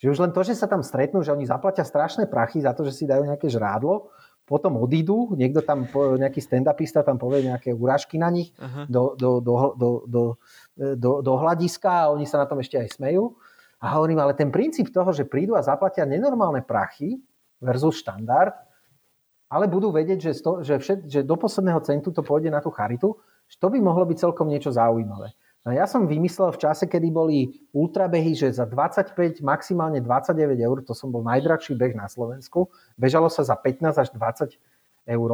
že 0.00 0.08
už 0.08 0.18
len 0.18 0.32
to, 0.32 0.40
že 0.40 0.56
sa 0.56 0.64
tam 0.64 0.80
stretnú, 0.80 1.20
že 1.20 1.36
oni 1.36 1.44
zaplatia 1.44 1.84
strašné 1.84 2.24
prachy 2.24 2.64
za 2.64 2.72
to, 2.72 2.88
že 2.88 2.96
si 2.96 3.04
dajú 3.04 3.28
nejaké 3.28 3.52
žrádlo, 3.52 4.08
potom 4.48 4.80
odídu, 4.80 5.36
niekto 5.38 5.62
tam, 5.62 5.86
nejaký 5.94 6.42
stand-upista 6.42 7.06
tam 7.06 7.20
povie 7.20 7.46
nejaké 7.46 7.70
urážky 7.70 8.18
na 8.18 8.34
nich 8.34 8.50
do, 8.90 9.14
do, 9.14 9.38
do, 9.38 9.54
do, 9.78 9.90
do, 10.10 10.22
do, 10.74 11.10
do 11.22 11.32
hľadiska 11.38 11.86
a 11.86 12.10
oni 12.10 12.26
sa 12.26 12.42
na 12.42 12.50
tom 12.50 12.58
ešte 12.58 12.74
aj 12.80 12.98
smejú. 12.98 13.38
A 13.78 13.94
hovorím, 13.94 14.18
ale 14.18 14.34
ten 14.34 14.50
princíp 14.50 14.90
toho, 14.90 15.14
že 15.14 15.28
prídu 15.28 15.54
a 15.54 15.62
zaplatia 15.62 16.02
nenormálne 16.02 16.66
prachy 16.66 17.22
versus 17.62 18.02
štandard, 18.02 18.56
ale 19.50 19.70
budú 19.70 19.94
vedieť, 19.94 20.18
že, 20.18 20.32
sto, 20.34 20.66
že, 20.66 20.82
všet, 20.82 21.06
že 21.06 21.20
do 21.22 21.38
posledného 21.38 21.78
centu 21.86 22.10
to 22.10 22.22
pôjde 22.26 22.50
na 22.50 22.58
tú 22.58 22.74
charitu, 22.74 23.18
že 23.46 23.58
to 23.58 23.70
by 23.70 23.78
mohlo 23.78 24.02
byť 24.02 24.18
celkom 24.18 24.50
niečo 24.50 24.74
zaujímavé. 24.74 25.30
No 25.60 25.76
ja 25.76 25.84
som 25.84 26.08
vymyslel 26.08 26.56
v 26.56 26.60
čase, 26.60 26.88
kedy 26.88 27.12
boli 27.12 27.52
ultrabehy, 27.76 28.32
že 28.32 28.48
za 28.48 28.64
25, 28.64 29.44
maximálne 29.44 30.00
29 30.00 30.56
eur, 30.56 30.80
to 30.80 30.96
som 30.96 31.12
bol 31.12 31.20
najdrahší 31.20 31.76
beh 31.76 31.92
na 31.92 32.08
Slovensku, 32.08 32.72
bežalo 32.96 33.28
sa 33.28 33.44
za 33.44 33.60
15 33.60 34.00
až 34.00 34.08
20 34.16 34.56
eur, 35.04 35.30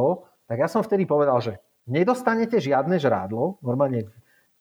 tak 0.51 0.57
ja 0.59 0.67
som 0.67 0.83
vtedy 0.83 1.07
povedal, 1.07 1.39
že 1.39 1.63
nedostanete 1.87 2.59
žiadne 2.59 2.99
žrádlo, 2.99 3.63
normálne 3.63 4.11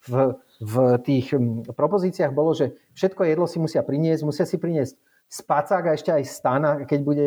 v, 0.07 0.39
v 0.63 0.75
tých 1.03 1.35
propozíciách 1.75 2.31
bolo, 2.31 2.55
že 2.55 2.79
všetko 2.95 3.27
jedlo 3.27 3.51
si 3.51 3.59
musia 3.59 3.83
priniesť, 3.83 4.23
musia 4.23 4.47
si 4.47 4.63
priniesť 4.63 4.95
spacák 5.27 5.83
a 5.91 5.95
ešte 5.99 6.15
aj 6.15 6.25
stan, 6.31 6.63
keď 6.87 7.01
bude, 7.03 7.27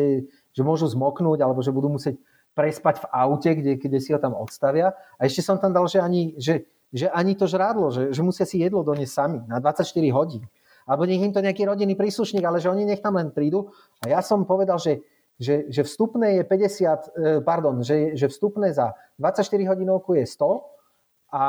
že 0.56 0.62
môžu 0.64 0.88
zmoknúť, 0.88 1.44
alebo 1.44 1.60
že 1.60 1.76
budú 1.76 1.92
musieť 1.92 2.16
prespať 2.56 3.04
v 3.04 3.06
aute, 3.12 3.50
kde, 3.52 3.72
kde 3.76 3.98
si 4.00 4.16
ho 4.16 4.18
tam 4.18 4.32
odstavia. 4.32 4.96
A 5.20 5.28
ešte 5.28 5.44
som 5.44 5.60
tam 5.60 5.76
dal, 5.76 5.84
že 5.86 6.00
ani, 6.00 6.34
že 6.40 6.64
že 6.90 7.06
ani 7.10 7.38
to 7.38 7.46
žrádlo, 7.46 7.94
že, 7.94 8.10
že 8.10 8.20
musia 8.22 8.42
si 8.42 8.58
jedlo 8.58 8.82
doniesť 8.82 9.14
sami 9.14 9.38
na 9.46 9.62
24 9.62 9.86
hodín. 10.10 10.42
Alebo 10.90 11.06
nech 11.06 11.22
im 11.22 11.30
to 11.30 11.38
nejaký 11.38 11.62
rodinný 11.70 11.94
príslušník, 11.94 12.42
ale 12.42 12.58
že 12.58 12.66
oni 12.66 12.82
nech 12.82 12.98
tam 12.98 13.14
len 13.14 13.30
prídu. 13.30 13.70
A 14.02 14.10
ja 14.10 14.20
som 14.26 14.42
povedal, 14.42 14.74
že, 14.82 15.06
že, 15.38 15.70
že 15.70 15.86
vstupné 15.86 16.42
je 16.42 16.42
50, 16.42 16.50
e, 16.50 17.38
pardon, 17.46 17.78
že, 17.86 18.18
že 18.18 18.26
vstupné 18.26 18.74
za 18.74 18.98
24 19.22 19.46
hodinovku 19.70 20.18
je 20.18 20.26
100 20.26 21.30
a, 21.30 21.46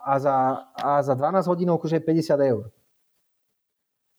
a, 0.00 0.14
za, 0.16 0.36
a 0.80 0.90
za 1.04 1.12
12 1.12 1.44
hodinovku, 1.44 1.84
že 1.92 2.00
je 2.00 2.08
50 2.08 2.40
eur. 2.40 2.72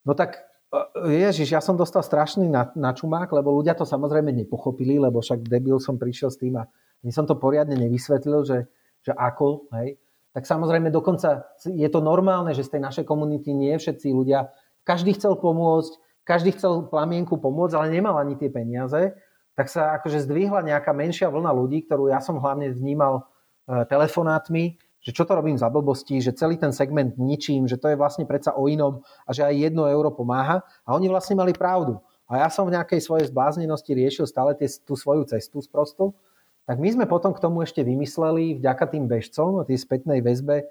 No 0.05 0.13
tak 0.13 0.45
e, 0.69 1.25
Ježiš, 1.25 1.57
ja 1.57 1.61
som 1.63 1.73
dostal 1.73 2.05
strašný 2.05 2.45
načumák, 2.77 3.33
lebo 3.33 3.49
ľudia 3.49 3.73
to 3.73 3.81
samozrejme 3.81 4.29
nepochopili, 4.29 5.01
lebo 5.01 5.25
však 5.25 5.41
debil 5.41 5.81
som 5.81 5.97
prišiel 5.97 6.29
s 6.29 6.37
tým 6.37 6.61
a 6.61 6.69
ani 7.01 7.09
som 7.09 7.25
to 7.25 7.33
poriadne 7.33 7.73
nevysvetlil, 7.81 8.45
že, 8.45 8.69
že 9.01 9.09
ako, 9.09 9.73
hej 9.73 9.97
tak 10.35 10.43
samozrejme 10.43 10.91
dokonca 10.91 11.47
je 11.63 11.87
to 11.87 12.03
normálne, 12.03 12.51
že 12.51 12.67
z 12.67 12.75
tej 12.75 12.81
našej 12.83 13.05
komunity 13.07 13.55
nie 13.55 13.71
všetci 13.79 14.11
ľudia, 14.11 14.51
každý 14.83 15.15
chcel 15.15 15.39
pomôcť, 15.39 15.95
každý 16.27 16.51
chcel 16.51 16.91
plamienku 16.91 17.39
pomôcť, 17.39 17.73
ale 17.79 17.95
nemal 17.95 18.19
ani 18.19 18.35
tie 18.35 18.51
peniaze, 18.51 19.15
tak 19.55 19.71
sa 19.71 19.95
akože 19.95 20.27
zdvihla 20.27 20.67
nejaká 20.67 20.91
menšia 20.91 21.31
vlna 21.31 21.55
ľudí, 21.55 21.87
ktorú 21.87 22.11
ja 22.11 22.19
som 22.19 22.35
hlavne 22.43 22.75
vnímal 22.75 23.23
e, 23.23 23.87
telefonátmi, 23.87 24.75
že 24.99 25.15
čo 25.15 25.23
to 25.23 25.39
robím 25.39 25.55
za 25.55 25.71
blbosti, 25.71 26.19
že 26.19 26.35
celý 26.35 26.59
ten 26.59 26.75
segment 26.75 27.15
ničím, 27.15 27.63
že 27.69 27.79
to 27.79 27.93
je 27.93 27.95
vlastne 27.95 28.27
predsa 28.27 28.51
o 28.57 28.67
inom 28.67 29.05
a 29.23 29.31
že 29.31 29.47
aj 29.47 29.71
jedno 29.71 29.87
euro 29.87 30.11
pomáha. 30.11 30.65
A 30.83 30.97
oni 30.97 31.07
vlastne 31.07 31.39
mali 31.39 31.55
pravdu. 31.55 32.01
A 32.25 32.41
ja 32.41 32.49
som 32.49 32.65
v 32.65 32.73
nejakej 32.73 33.05
svojej 33.05 33.29
zbláznenosti 33.29 33.93
riešil 33.93 34.25
stále 34.25 34.57
tie, 34.57 34.65
tú 34.81 34.97
svoju 34.97 35.29
cestu 35.29 35.61
sprostu 35.61 36.17
tak 36.65 36.81
my 36.81 36.89
sme 36.89 37.05
potom 37.05 37.29
k 37.29 37.41
tomu 37.41 37.61
ešte 37.61 37.85
vymysleli, 37.85 38.57
vďaka 38.57 38.85
tým 38.89 39.05
bežcom 39.05 39.61
a 39.61 39.67
tej 39.69 39.85
spätnej 39.85 40.25
väzbe, 40.25 40.65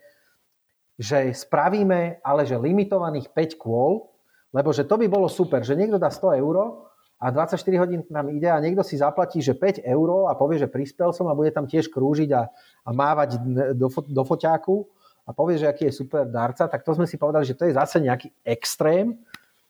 že 0.99 1.31
spravíme 1.31 2.23
ale 2.23 2.43
že 2.47 2.59
limitovaných 2.59 3.31
5 3.31 3.62
kôl, 3.62 4.11
lebo 4.55 4.71
že 4.71 4.87
to 4.87 4.99
by 4.99 5.07
bolo 5.07 5.27
super, 5.27 5.62
že 5.62 5.79
niekto 5.79 5.99
dá 5.99 6.11
100 6.11 6.39
eur 6.43 6.87
a 7.19 7.27
24 7.31 7.62
hodín 7.83 8.01
nám 8.11 8.31
ide 8.31 8.51
a 8.51 8.59
niekto 8.59 8.83
si 8.83 8.99
zaplatí, 8.99 9.39
že 9.39 9.55
5 9.55 9.87
eur 9.87 10.31
a 10.31 10.35
povie, 10.35 10.59
že 10.59 10.71
prispel 10.71 11.15
som 11.15 11.31
a 11.31 11.35
bude 11.35 11.55
tam 11.55 11.66
tiež 11.66 11.91
krúžiť 11.91 12.31
a, 12.35 12.51
a 12.87 12.91
mávať 12.91 13.39
do, 13.75 13.87
do 13.91 14.23
foťáku 14.23 14.87
a 15.25 15.31
povie, 15.33 15.62
že 15.62 15.71
aký 15.71 15.89
je 15.89 15.99
super 16.05 16.27
darca, 16.27 16.66
tak 16.66 16.83
to 16.83 16.93
sme 16.93 17.07
si 17.07 17.16
povedali, 17.16 17.47
že 17.47 17.57
to 17.57 17.71
je 17.71 17.79
zase 17.79 18.03
nejaký 18.03 18.29
extrém. 18.45 19.19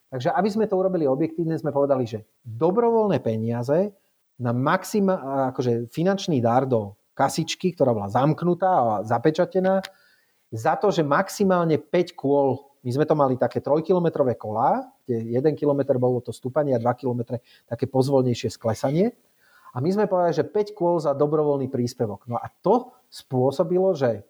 Takže 0.08 0.30
aby 0.34 0.48
sme 0.50 0.64
to 0.66 0.78
urobili 0.78 1.06
objektívne, 1.06 1.54
sme 1.58 1.70
povedali, 1.70 2.04
že 2.06 2.26
dobrovoľné 2.42 3.22
peniaze 3.22 3.94
na 4.38 4.50
maxima, 4.50 5.48
akože 5.54 5.90
finančný 5.94 6.42
dar 6.42 6.66
do 6.66 6.98
kasičky, 7.14 7.72
ktorá 7.72 7.94
bola 7.94 8.10
zamknutá 8.10 8.70
a 8.70 8.84
zapečatená, 9.06 9.80
za 10.54 10.74
to, 10.78 10.94
že 10.94 11.02
maximálne 11.02 11.78
5 11.78 12.14
kôl, 12.14 12.62
my 12.86 12.90
sme 12.90 13.06
to 13.08 13.18
mali 13.18 13.34
také 13.34 13.58
3-kilometrové 13.58 14.38
kolá, 14.38 14.86
kde 15.02 15.34
1 15.34 15.58
km 15.58 15.98
bolo 15.98 16.22
to 16.22 16.30
stúpanie 16.30 16.74
a 16.74 16.82
2 16.82 17.00
km 17.00 17.38
také 17.66 17.90
pozvolnejšie 17.90 18.54
sklesanie. 18.54 19.14
A 19.74 19.82
my 19.82 19.90
sme 19.90 20.06
povedali, 20.06 20.38
že 20.38 20.46
5 20.46 20.78
kôl 20.78 21.02
za 21.02 21.10
dobrovoľný 21.18 21.66
príspevok. 21.66 22.30
No 22.30 22.38
a 22.38 22.46
to 22.62 22.94
spôsobilo, 23.10 23.98
že 23.98 24.22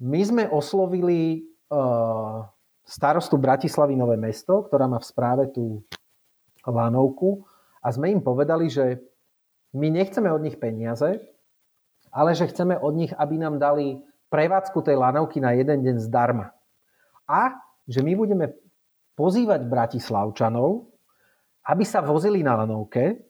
my 0.00 0.20
sme 0.24 0.44
oslovili 0.48 1.44
uh, 1.68 2.48
starostu 2.88 3.36
Bratislavy 3.36 3.92
Nové 3.92 4.16
mesto, 4.16 4.64
ktorá 4.64 4.88
má 4.88 4.96
v 4.96 5.08
správe 5.10 5.44
tú 5.52 5.84
lanovku, 6.64 7.44
a 7.88 7.96
sme 7.96 8.12
im 8.12 8.20
povedali, 8.20 8.68
že 8.68 9.00
my 9.72 9.88
nechceme 9.88 10.28
od 10.28 10.44
nich 10.44 10.60
peniaze, 10.60 11.24
ale 12.12 12.36
že 12.36 12.52
chceme 12.52 12.76
od 12.76 12.92
nich, 12.92 13.12
aby 13.16 13.40
nám 13.40 13.56
dali 13.56 14.04
prevádzku 14.28 14.84
tej 14.84 15.00
lanovky 15.00 15.40
na 15.40 15.56
jeden 15.56 15.80
deň 15.80 15.96
zdarma. 16.04 16.52
A 17.24 17.56
že 17.88 18.04
my 18.04 18.12
budeme 18.12 18.52
pozývať 19.16 19.64
Bratislavčanov, 19.64 20.92
aby 21.64 21.84
sa 21.88 22.04
vozili 22.04 22.44
na 22.44 22.60
lanovke 22.60 23.24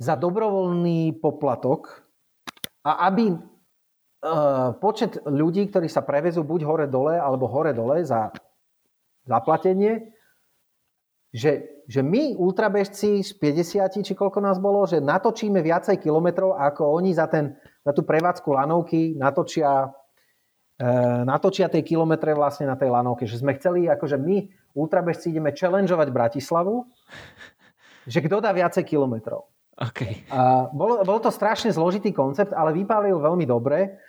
za 0.00 0.16
dobrovoľný 0.16 1.20
poplatok 1.20 2.08
a 2.88 3.04
aby 3.12 3.36
e, 3.36 3.36
počet 4.80 5.20
ľudí, 5.28 5.68
ktorí 5.68 5.92
sa 5.92 6.00
prevezú 6.00 6.40
buď 6.40 6.60
hore-dole 6.64 7.20
alebo 7.20 7.52
hore-dole 7.52 8.00
za 8.00 8.32
zaplatenie, 9.28 10.08
že, 11.28 11.84
že 11.84 12.00
my 12.00 12.32
ultrabežci 12.40 13.20
z 13.20 13.32
50, 13.36 14.00
či 14.00 14.12
koľko 14.16 14.40
nás 14.40 14.56
bolo, 14.56 14.88
že 14.88 15.04
natočíme 15.04 15.60
viacej 15.60 16.00
kilometrov, 16.00 16.56
ako 16.56 16.96
oni 16.96 17.12
za, 17.12 17.28
ten, 17.28 17.52
za 17.84 17.92
tú 17.92 18.00
prevádzku 18.00 18.48
lanovky 18.48 19.12
natočia, 19.12 19.92
e, 20.80 20.88
natočia 21.28 21.68
tie 21.68 21.84
kilometre 21.84 22.32
vlastne 22.32 22.64
na 22.64 22.80
tej 22.80 22.88
lanovke. 22.88 23.28
Že 23.28 23.44
sme 23.44 23.52
chceli, 23.60 23.92
akože 23.92 24.16
my 24.16 24.48
ultrabežci 24.72 25.36
ideme 25.36 25.52
challengeovať 25.52 26.08
Bratislavu, 26.08 26.88
že 28.12 28.24
kto 28.24 28.40
dá 28.40 28.56
viacej 28.56 28.88
kilometrov. 28.88 29.52
Okay. 29.78 30.26
A 30.32 30.66
bol, 30.74 31.06
bol 31.06 31.22
to 31.22 31.30
strašne 31.30 31.70
zložitý 31.70 32.10
koncept, 32.10 32.50
ale 32.50 32.74
vypálil 32.74 33.14
veľmi 33.14 33.46
dobre. 33.46 34.00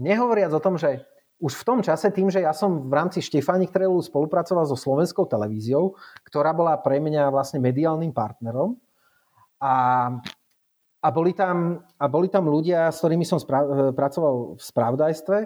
Nehovoriac 0.00 0.54
o 0.54 0.62
tom, 0.62 0.80
že 0.80 1.04
už 1.38 1.54
v 1.54 1.66
tom 1.66 1.78
čase, 1.78 2.10
tým, 2.10 2.26
že 2.34 2.42
ja 2.42 2.50
som 2.50 2.90
v 2.90 2.92
rámci 2.98 3.22
Štefánik 3.22 3.70
Trailu 3.70 4.02
spolupracoval 4.02 4.66
so 4.66 4.74
slovenskou 4.74 5.22
televíziou, 5.30 5.94
ktorá 6.26 6.50
bola 6.50 6.74
pre 6.74 6.98
mňa 6.98 7.30
vlastne 7.30 7.62
mediálnym 7.62 8.10
partnerom 8.10 8.74
a, 9.62 9.74
a, 10.98 11.08
boli, 11.14 11.30
tam, 11.30 11.86
a 11.94 12.04
boli 12.10 12.26
tam 12.26 12.50
ľudia, 12.50 12.90
s 12.90 12.98
ktorými 12.98 13.22
som 13.22 13.38
spra- 13.38 13.94
pracoval 13.94 14.58
v 14.58 14.62
spravodajstve, 14.62 15.38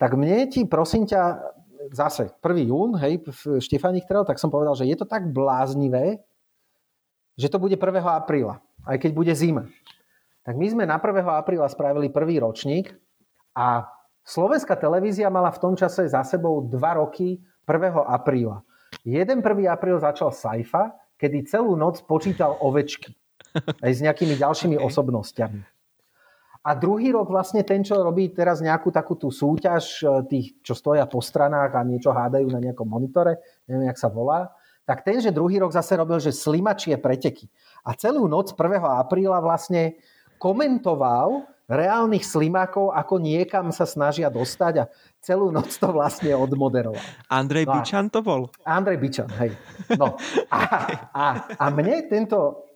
tak 0.00 0.10
mne 0.16 0.48
ti, 0.48 0.64
prosím 0.64 1.04
ťa, 1.04 1.52
zase 1.92 2.32
1. 2.40 2.72
jún, 2.72 2.96
hej, 2.96 3.20
v 3.20 3.60
Štefánik 3.60 4.08
tak 4.08 4.40
som 4.40 4.48
povedal, 4.48 4.72
že 4.72 4.88
je 4.88 4.96
to 4.96 5.04
tak 5.04 5.28
bláznivé, 5.28 6.24
že 7.36 7.52
to 7.52 7.60
bude 7.60 7.76
1. 7.76 7.84
apríla, 8.04 8.64
aj 8.88 8.96
keď 9.00 9.10
bude 9.12 9.32
zima. 9.36 9.68
Tak 10.48 10.56
my 10.56 10.66
sme 10.72 10.84
na 10.88 10.96
1. 10.96 11.24
apríla 11.28 11.68
spravili 11.68 12.08
prvý 12.08 12.40
ročník 12.40 12.96
a 13.52 13.84
Slovenská 14.24 14.76
televízia 14.76 15.32
mala 15.32 15.50
v 15.50 15.60
tom 15.60 15.74
čase 15.74 16.06
za 16.06 16.22
sebou 16.22 16.62
dva 16.64 17.00
roky 17.00 17.40
1. 17.64 17.96
apríla. 18.06 18.62
Jeden 19.06 19.40
1. 19.40 19.70
apríl 19.70 19.96
začal 19.96 20.34
Saifa, 20.34 20.92
kedy 21.16 21.48
celú 21.48 21.76
noc 21.76 22.04
počítal 22.04 22.56
ovečky. 22.60 23.16
Aj 23.84 23.92
s 23.92 24.00
nejakými 24.04 24.36
ďalšími 24.38 24.76
okay. 24.78 24.86
osobnostiami. 24.86 25.60
A 26.60 26.76
druhý 26.76 27.08
rok 27.08 27.32
vlastne 27.32 27.64
ten, 27.64 27.80
čo 27.80 27.96
robí 28.04 28.28
teraz 28.36 28.60
nejakú 28.60 28.92
takú 28.92 29.16
tú 29.16 29.32
súťaž 29.32 30.04
e, 30.04 30.06
tých, 30.28 30.46
čo 30.60 30.76
stoja 30.76 31.08
po 31.08 31.24
stranách 31.24 31.72
a 31.72 31.80
niečo 31.88 32.12
hádajú 32.12 32.52
na 32.52 32.60
nejakom 32.60 32.84
monitore, 32.84 33.40
neviem, 33.64 33.88
jak 33.88 33.96
sa 33.96 34.12
volá, 34.12 34.52
tak 34.84 35.00
ten, 35.00 35.24
že 35.24 35.32
druhý 35.32 35.56
rok 35.56 35.72
zase 35.72 35.96
robil, 35.96 36.20
že 36.20 36.36
slimačie 36.36 37.00
preteky. 37.00 37.48
A 37.80 37.96
celú 37.96 38.28
noc 38.28 38.52
1. 38.52 38.60
apríla 38.76 39.40
vlastne 39.40 39.96
komentoval 40.36 41.48
reálnych 41.70 42.26
slimákov, 42.26 42.90
ako 42.90 43.22
niekam 43.22 43.70
sa 43.70 43.86
snažia 43.86 44.26
dostať 44.26 44.74
a 44.82 44.84
celú 45.22 45.54
noc 45.54 45.70
to 45.78 45.86
vlastne 45.94 46.34
odmoderoval. 46.34 46.98
Andrej 47.30 47.70
no 47.70 47.78
Bičan 47.78 48.10
to 48.10 48.20
bol? 48.26 48.50
Andrej 48.66 48.98
Bičan, 48.98 49.30
hej. 49.38 49.54
No. 49.94 50.18
A, 50.50 50.58
a, 51.14 51.26
a 51.54 51.64
mne 51.70 52.10
tento, 52.10 52.66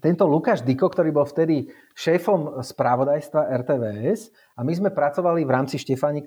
tento 0.00 0.24
Lukáš 0.24 0.64
Diko, 0.64 0.88
ktorý 0.88 1.12
bol 1.12 1.28
vtedy 1.28 1.68
šéfom 1.92 2.64
spravodajstva 2.64 3.52
RTVS 3.62 4.32
a 4.56 4.64
my 4.64 4.72
sme 4.72 4.88
pracovali 4.88 5.44
v 5.44 5.50
rámci 5.52 5.76
Štefánik 5.76 6.24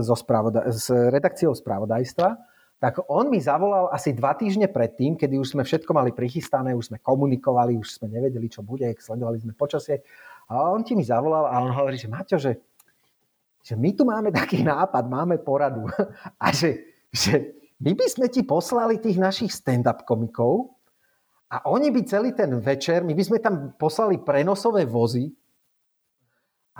so 0.00 0.16
spravodaj, 0.16 0.72
s 0.72 0.88
redakciou 0.88 1.52
spravodajstva, 1.52 2.28
tak 2.80 3.04
on 3.12 3.28
mi 3.28 3.36
zavolal 3.36 3.92
asi 3.92 4.16
dva 4.16 4.32
týždne 4.32 4.64
predtým, 4.72 5.12
kedy 5.12 5.36
už 5.36 5.52
sme 5.52 5.68
všetko 5.68 5.92
mali 5.92 6.16
prichystané, 6.16 6.72
už 6.72 6.88
sme 6.88 6.98
komunikovali, 7.04 7.76
už 7.76 8.00
sme 8.00 8.08
nevedeli, 8.08 8.48
čo 8.48 8.64
bude, 8.64 8.88
sledovali 8.96 9.36
sme 9.36 9.52
počasie. 9.52 10.00
A 10.48 10.72
on 10.72 10.80
ti 10.80 10.96
mi 10.96 11.04
zavolal 11.04 11.44
a 11.44 11.60
on 11.60 11.76
hovorí, 11.76 12.00
že 12.00 12.08
Maťo, 12.08 12.40
že, 12.40 12.56
že 13.60 13.76
my 13.76 13.92
tu 13.92 14.08
máme 14.08 14.32
taký 14.32 14.64
nápad, 14.64 15.04
máme 15.12 15.44
poradu. 15.44 15.92
A 16.44 16.56
že, 16.56 17.04
že 17.12 17.52
my 17.84 17.92
by 17.92 18.06
sme 18.08 18.26
ti 18.32 18.40
poslali 18.48 18.96
tých 18.96 19.20
našich 19.20 19.52
stand-up 19.52 20.08
komikov 20.08 20.72
a 21.52 21.60
oni 21.68 21.92
by 21.92 22.00
celý 22.08 22.32
ten 22.32 22.48
večer, 22.64 23.04
my 23.04 23.12
by 23.12 23.24
sme 23.28 23.38
tam 23.44 23.76
poslali 23.76 24.24
prenosové 24.24 24.88
vozy 24.88 25.28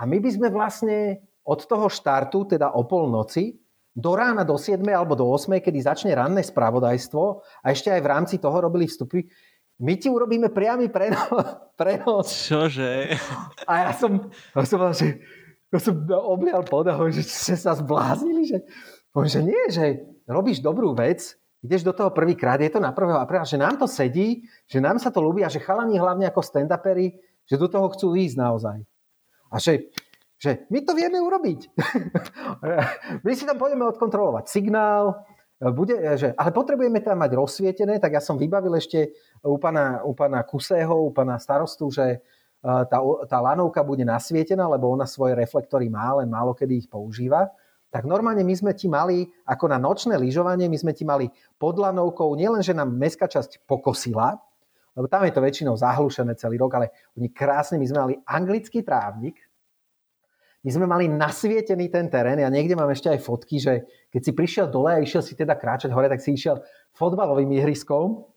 a 0.01 0.09
my 0.09 0.17
by 0.17 0.29
sme 0.33 0.49
vlastne 0.49 1.21
od 1.45 1.61
toho 1.61 1.93
štartu, 1.93 2.57
teda 2.57 2.73
o 2.73 2.89
polnoci, 2.89 3.60
do 3.91 4.11
rána 4.15 4.47
do 4.47 4.55
7 4.55 4.79
alebo 4.87 5.19
do 5.19 5.27
8, 5.27 5.59
kedy 5.59 5.79
začne 5.83 6.11
ranné 6.15 6.41
spravodajstvo 6.47 7.23
a 7.63 7.65
ešte 7.75 7.91
aj 7.91 8.01
v 8.01 8.11
rámci 8.11 8.35
toho 8.39 8.55
robili 8.63 8.87
vstupy, 8.87 9.27
my 9.81 9.93
ti 9.97 10.07
urobíme 10.07 10.53
priamy 10.53 10.87
prenos. 10.87 11.27
prenos. 11.79 12.27
Čože? 12.29 13.17
A 13.65 13.89
ja 13.89 13.91
som, 13.97 14.29
ja 14.29 14.63
som, 14.63 14.79
že, 14.93 15.19
ja 15.73 15.79
som 15.81 16.05
oblial 16.07 16.61
podahom, 16.63 17.09
že 17.09 17.25
ste 17.25 17.57
sa 17.57 17.73
zbláznili, 17.73 18.45
že, 18.45 18.57
že 19.27 19.39
nie, 19.41 19.63
že 19.73 20.05
robíš 20.29 20.61
dobrú 20.61 20.93
vec, 20.93 21.35
ideš 21.65 21.81
do 21.81 21.93
toho 21.93 22.13
prvýkrát, 22.13 22.61
je 22.61 22.71
to 22.71 22.79
na 22.79 22.93
1. 22.93 23.25
apríla, 23.25 23.45
že 23.45 23.57
nám 23.57 23.81
to 23.81 23.89
sedí, 23.89 24.45
že 24.69 24.77
nám 24.77 25.01
sa 25.01 25.09
to 25.09 25.19
ľúbi 25.19 25.41
a 25.41 25.49
že 25.49 25.61
chalani 25.61 25.97
hlavne 25.97 26.29
ako 26.29 26.41
stand 26.45 26.69
že 27.45 27.55
do 27.57 27.67
toho 27.67 27.89
chcú 27.91 28.13
ísť 28.15 28.37
naozaj. 28.37 28.77
A 29.51 29.59
že 29.59 29.91
že 30.41 30.65
my 30.73 30.81
to 30.81 30.97
vieme 30.97 31.21
urobiť. 31.21 31.59
my 33.25 33.31
si 33.37 33.45
tam 33.45 33.61
pôjdeme 33.61 33.85
odkontrolovať 33.85 34.49
signál, 34.49 35.21
bude, 35.69 35.93
že, 36.17 36.33
ale 36.33 36.49
potrebujeme 36.49 37.05
tam 37.05 37.21
mať 37.21 37.37
rozsvietené, 37.37 38.01
tak 38.01 38.17
ja 38.17 38.21
som 38.25 38.33
vybavil 38.33 38.73
ešte 38.73 39.13
u 39.45 39.61
pana, 39.61 40.01
u 40.01 40.17
pana 40.17 40.41
Kusého, 40.41 41.05
u 41.05 41.13
pana 41.13 41.37
starostu, 41.37 41.93
že 41.93 42.05
e, 42.09 42.19
tá, 42.65 42.97
tá 43.29 43.37
lanovka 43.37 43.85
bude 43.85 44.01
nasvietená, 44.01 44.65
lebo 44.65 44.89
ona 44.89 45.05
svoje 45.05 45.37
reflektory 45.37 45.85
má, 45.85 46.17
len 46.17 46.33
málo 46.33 46.57
kedy 46.57 46.81
ich 46.81 46.89
používa. 46.89 47.53
Tak 47.93 48.09
normálne 48.09 48.41
my 48.41 48.55
sme 48.57 48.73
ti 48.73 48.89
mali, 48.89 49.29
ako 49.45 49.69
na 49.69 49.77
nočné 49.77 50.17
lyžovanie, 50.17 50.65
my 50.65 50.77
sme 50.81 50.97
ti 50.97 51.05
mali 51.05 51.29
pod 51.61 51.77
lanovkou, 51.77 52.33
nielen, 52.33 52.65
že 52.65 52.73
nám 52.73 52.89
mestská 52.97 53.29
časť 53.29 53.69
pokosila, 53.69 54.41
lebo 54.97 55.05
tam 55.05 55.29
je 55.29 55.33
to 55.37 55.45
väčšinou 55.45 55.77
zahlušené 55.77 56.33
celý 56.41 56.57
rok, 56.57 56.73
ale 56.73 56.89
oni 57.13 57.29
krásne, 57.29 57.77
my 57.77 57.85
sme 57.85 57.99
mali 58.01 58.15
anglický 58.25 58.81
trávnik, 58.81 59.37
my 60.61 60.69
sme 60.69 60.85
mali 60.85 61.09
nasvietený 61.09 61.89
ten 61.89 62.05
terén, 62.05 62.37
ja 62.37 62.49
niekde 62.53 62.77
mám 62.77 62.93
ešte 62.93 63.09
aj 63.09 63.19
fotky, 63.25 63.57
že 63.57 63.85
keď 64.13 64.21
si 64.21 64.31
prišiel 64.37 64.65
dole 64.69 64.93
a 64.93 65.01
išiel 65.01 65.25
si 65.25 65.33
teda 65.33 65.57
kráčať 65.57 65.89
hore, 65.89 66.05
tak 66.05 66.21
si 66.21 66.37
išiel 66.37 66.61
fotbalovým 66.93 67.49
ihriskom, 67.57 68.29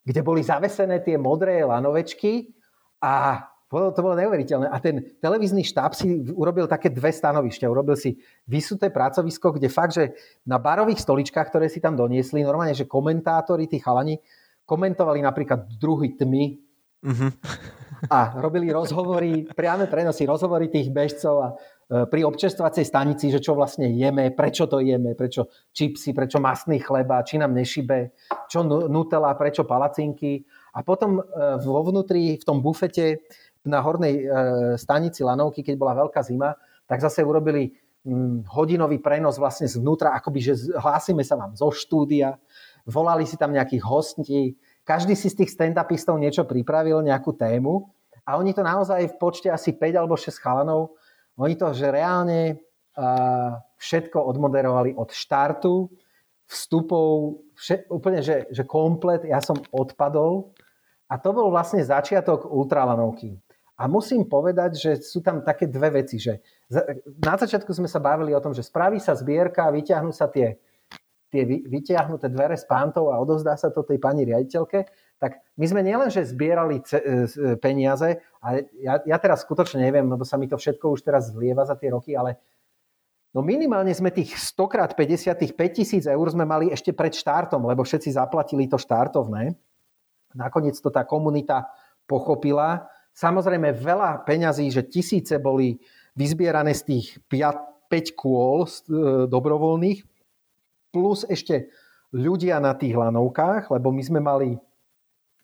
kde 0.00 0.24
boli 0.24 0.40
zavesené 0.40 1.04
tie 1.04 1.20
modré 1.20 1.60
lanovečky 1.60 2.56
a 3.04 3.44
to 3.68 4.00
bolo 4.00 4.16
neuveriteľné. 4.16 4.72
A 4.72 4.80
ten 4.80 5.20
televízny 5.20 5.60
štáb 5.60 5.92
si 5.92 6.24
urobil 6.32 6.64
také 6.64 6.88
dve 6.88 7.12
stanovišťa. 7.12 7.68
Urobil 7.68 8.00
si 8.00 8.16
vysuté 8.48 8.88
pracovisko, 8.88 9.52
kde 9.52 9.68
fakt, 9.68 9.92
že 9.92 10.16
na 10.48 10.56
barových 10.56 11.04
stoličkách, 11.04 11.52
ktoré 11.52 11.68
si 11.68 11.76
tam 11.76 11.92
doniesli, 11.92 12.40
normálne, 12.40 12.72
že 12.72 12.88
komentátori, 12.88 13.68
tí 13.68 13.76
chalani, 13.76 14.16
komentovali 14.64 15.20
napríklad 15.20 15.68
druhy 15.76 16.16
tmy, 16.16 16.56
Uh-huh. 16.98 17.30
A 18.10 18.38
robili 18.38 18.70
rozhovory, 18.70 19.50
priame 19.50 19.90
prenosy, 19.90 20.22
rozhovory 20.22 20.70
tých 20.70 20.94
bežcov 20.94 21.34
a 21.42 21.48
e, 21.50 21.54
pri 22.06 22.22
občerstvacej 22.22 22.86
stanici, 22.86 23.26
že 23.26 23.42
čo 23.42 23.58
vlastne 23.58 23.90
jeme, 23.90 24.30
prečo 24.30 24.70
to 24.70 24.78
jeme, 24.78 25.18
prečo 25.18 25.50
čipsy, 25.74 26.14
prečo 26.14 26.38
masný 26.38 26.78
chleba, 26.78 27.26
či 27.26 27.42
nám 27.42 27.54
nešibe, 27.58 28.14
čo 28.46 28.62
nutella, 28.66 29.34
prečo 29.34 29.66
palacinky. 29.66 30.46
A 30.78 30.86
potom 30.86 31.18
e, 31.18 31.22
vo 31.58 31.82
vnútri, 31.82 32.38
v 32.38 32.44
tom 32.46 32.62
bufete 32.62 33.26
na 33.66 33.82
hornej 33.82 34.14
e, 34.14 34.24
stanici 34.78 35.26
Lanovky, 35.26 35.66
keď 35.66 35.74
bola 35.74 35.98
veľká 36.06 36.22
zima, 36.22 36.54
tak 36.86 37.02
zase 37.02 37.26
urobili 37.26 37.74
mm, 38.06 38.46
hodinový 38.46 39.02
prenos 39.02 39.42
vlastne 39.42 39.66
zvnútra, 39.66 40.14
akoby, 40.14 40.38
že 40.38 40.70
hlásime 40.78 41.26
sa 41.26 41.34
vám 41.34 41.58
zo 41.58 41.74
štúdia, 41.74 42.38
volali 42.86 43.26
si 43.26 43.34
tam 43.34 43.50
nejakých 43.50 43.82
hostí, 43.82 44.54
každý 44.88 45.12
si 45.12 45.28
z 45.28 45.44
tých 45.44 45.52
stand-upistov 45.52 46.16
niečo 46.16 46.48
pripravil, 46.48 47.04
nejakú 47.04 47.36
tému 47.36 47.92
a 48.24 48.40
oni 48.40 48.56
to 48.56 48.64
naozaj 48.64 49.04
v 49.04 49.18
počte 49.20 49.52
asi 49.52 49.76
5 49.76 50.00
alebo 50.00 50.16
6 50.16 50.32
chalanov, 50.40 50.96
oni 51.36 51.60
to, 51.60 51.76
že 51.76 51.92
reálne 51.92 52.56
uh, 52.56 53.60
všetko 53.76 54.16
odmoderovali 54.16 54.96
od 54.96 55.12
štartu, 55.12 55.92
vstupov, 56.48 57.44
všet, 57.52 57.92
úplne, 57.92 58.24
že, 58.24 58.48
že 58.48 58.64
komplet, 58.64 59.28
ja 59.28 59.44
som 59.44 59.60
odpadol 59.68 60.56
a 61.12 61.20
to 61.20 61.36
bol 61.36 61.52
vlastne 61.52 61.84
začiatok 61.84 62.48
ultralanovky. 62.48 63.36
A 63.78 63.86
musím 63.86 64.26
povedať, 64.26 64.74
že 64.74 64.90
sú 64.98 65.22
tam 65.22 65.44
také 65.44 65.68
dve 65.70 66.02
veci, 66.02 66.18
že 66.18 66.42
na 67.22 67.38
začiatku 67.38 67.70
sme 67.70 67.86
sa 67.86 68.02
bavili 68.02 68.34
o 68.34 68.42
tom, 68.42 68.50
že 68.50 68.66
spraví 68.66 68.98
sa 68.98 69.14
zbierka, 69.14 69.70
vyťahnú 69.70 70.10
sa 70.10 70.26
tie 70.26 70.58
tie 71.28 71.44
vytiahnuté 71.44 72.32
dvere 72.32 72.56
z 72.56 72.64
pántov 72.64 73.12
a 73.12 73.20
odovzdá 73.20 73.52
sa 73.60 73.68
to 73.68 73.84
tej 73.84 74.00
pani 74.00 74.24
riaditeľke, 74.24 74.88
tak 75.18 75.42
my 75.58 75.66
sme 75.66 75.82
nielen, 75.82 76.08
že 76.08 76.24
zbierali 76.24 76.78
e, 76.78 76.82
e, 76.88 77.00
peniaze, 77.58 78.22
ale 78.40 78.70
ja, 78.78 79.02
ja 79.02 79.16
teraz 79.18 79.42
skutočne 79.42 79.82
neviem, 79.82 80.06
lebo 80.06 80.22
sa 80.22 80.38
mi 80.38 80.46
to 80.46 80.56
všetko 80.56 80.94
už 80.94 81.02
teraz 81.02 81.34
zlieva 81.34 81.66
za 81.66 81.74
tie 81.74 81.90
roky, 81.90 82.14
ale 82.14 82.38
no 83.34 83.42
minimálne 83.42 83.90
sme 83.92 84.14
tých 84.14 84.38
100 84.38 84.72
krát 84.72 84.90
50, 84.94 85.34
tých 85.36 85.52
5 85.58 85.78
tisíc 85.78 86.04
eur 86.06 86.26
sme 86.30 86.46
mali 86.46 86.70
ešte 86.70 86.94
pred 86.94 87.12
štartom, 87.12 87.66
lebo 87.66 87.82
všetci 87.82 88.14
zaplatili 88.14 88.70
to 88.70 88.78
štartovné. 88.80 89.52
Nakoniec 90.38 90.78
to 90.78 90.88
tá 90.88 91.02
komunita 91.02 91.66
pochopila. 92.06 92.88
Samozrejme 93.12 93.74
veľa 93.74 94.22
peňazí, 94.22 94.70
že 94.70 94.86
tisíce 94.86 95.36
boli 95.42 95.82
vyzbierané 96.14 96.72
z 96.72 96.82
tých 96.94 97.06
5, 97.26 97.90
5 97.90 98.14
kôl 98.14 98.64
e, 98.64 98.70
dobrovoľných, 99.26 100.17
plus 100.90 101.24
ešte 101.28 101.68
ľudia 102.12 102.56
na 102.58 102.72
tých 102.72 102.96
lanovkách, 102.96 103.68
lebo 103.68 103.92
my 103.92 104.02
sme 104.02 104.20
mali 104.24 104.56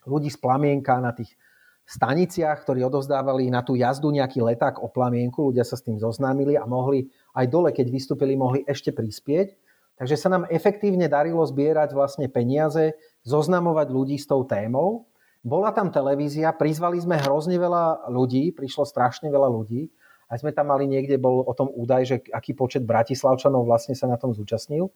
ľudí 0.08 0.32
z 0.32 0.38
plamienka 0.40 0.96
na 1.00 1.12
tých 1.12 1.36
staniciach, 1.84 2.64
ktorí 2.64 2.80
odovzdávali 2.80 3.52
na 3.52 3.60
tú 3.60 3.76
jazdu 3.76 4.08
nejaký 4.08 4.40
leták 4.40 4.80
o 4.80 4.88
plamienku, 4.88 5.52
ľudia 5.52 5.68
sa 5.68 5.76
s 5.76 5.84
tým 5.84 6.00
zoznámili 6.00 6.56
a 6.56 6.64
mohli 6.64 7.12
aj 7.36 7.46
dole, 7.52 7.70
keď 7.76 7.86
vystúpili, 7.92 8.40
mohli 8.40 8.64
ešte 8.64 8.88
prispieť. 8.88 9.52
Takže 9.94 10.16
sa 10.18 10.32
nám 10.32 10.48
efektívne 10.50 11.06
darilo 11.06 11.44
zbierať 11.44 11.94
vlastne 11.94 12.26
peniaze, 12.26 12.96
zoznamovať 13.22 13.88
ľudí 13.92 14.16
s 14.18 14.26
tou 14.26 14.42
témou. 14.42 15.06
Bola 15.44 15.70
tam 15.76 15.92
televízia, 15.92 16.56
prizvali 16.56 16.98
sme 16.98 17.20
hrozne 17.20 17.60
veľa 17.60 18.08
ľudí, 18.08 18.56
prišlo 18.56 18.88
strašne 18.88 19.28
veľa 19.28 19.52
ľudí. 19.52 19.92
Aj 20.32 20.40
sme 20.40 20.56
tam 20.56 20.72
mali 20.72 20.88
niekde, 20.88 21.20
bol 21.20 21.44
o 21.44 21.52
tom 21.52 21.68
údaj, 21.68 22.02
že 22.08 22.16
aký 22.32 22.56
počet 22.56 22.82
bratislavčanov 22.88 23.68
vlastne 23.68 23.92
sa 23.92 24.08
na 24.08 24.16
tom 24.16 24.32
zúčastnil 24.32 24.88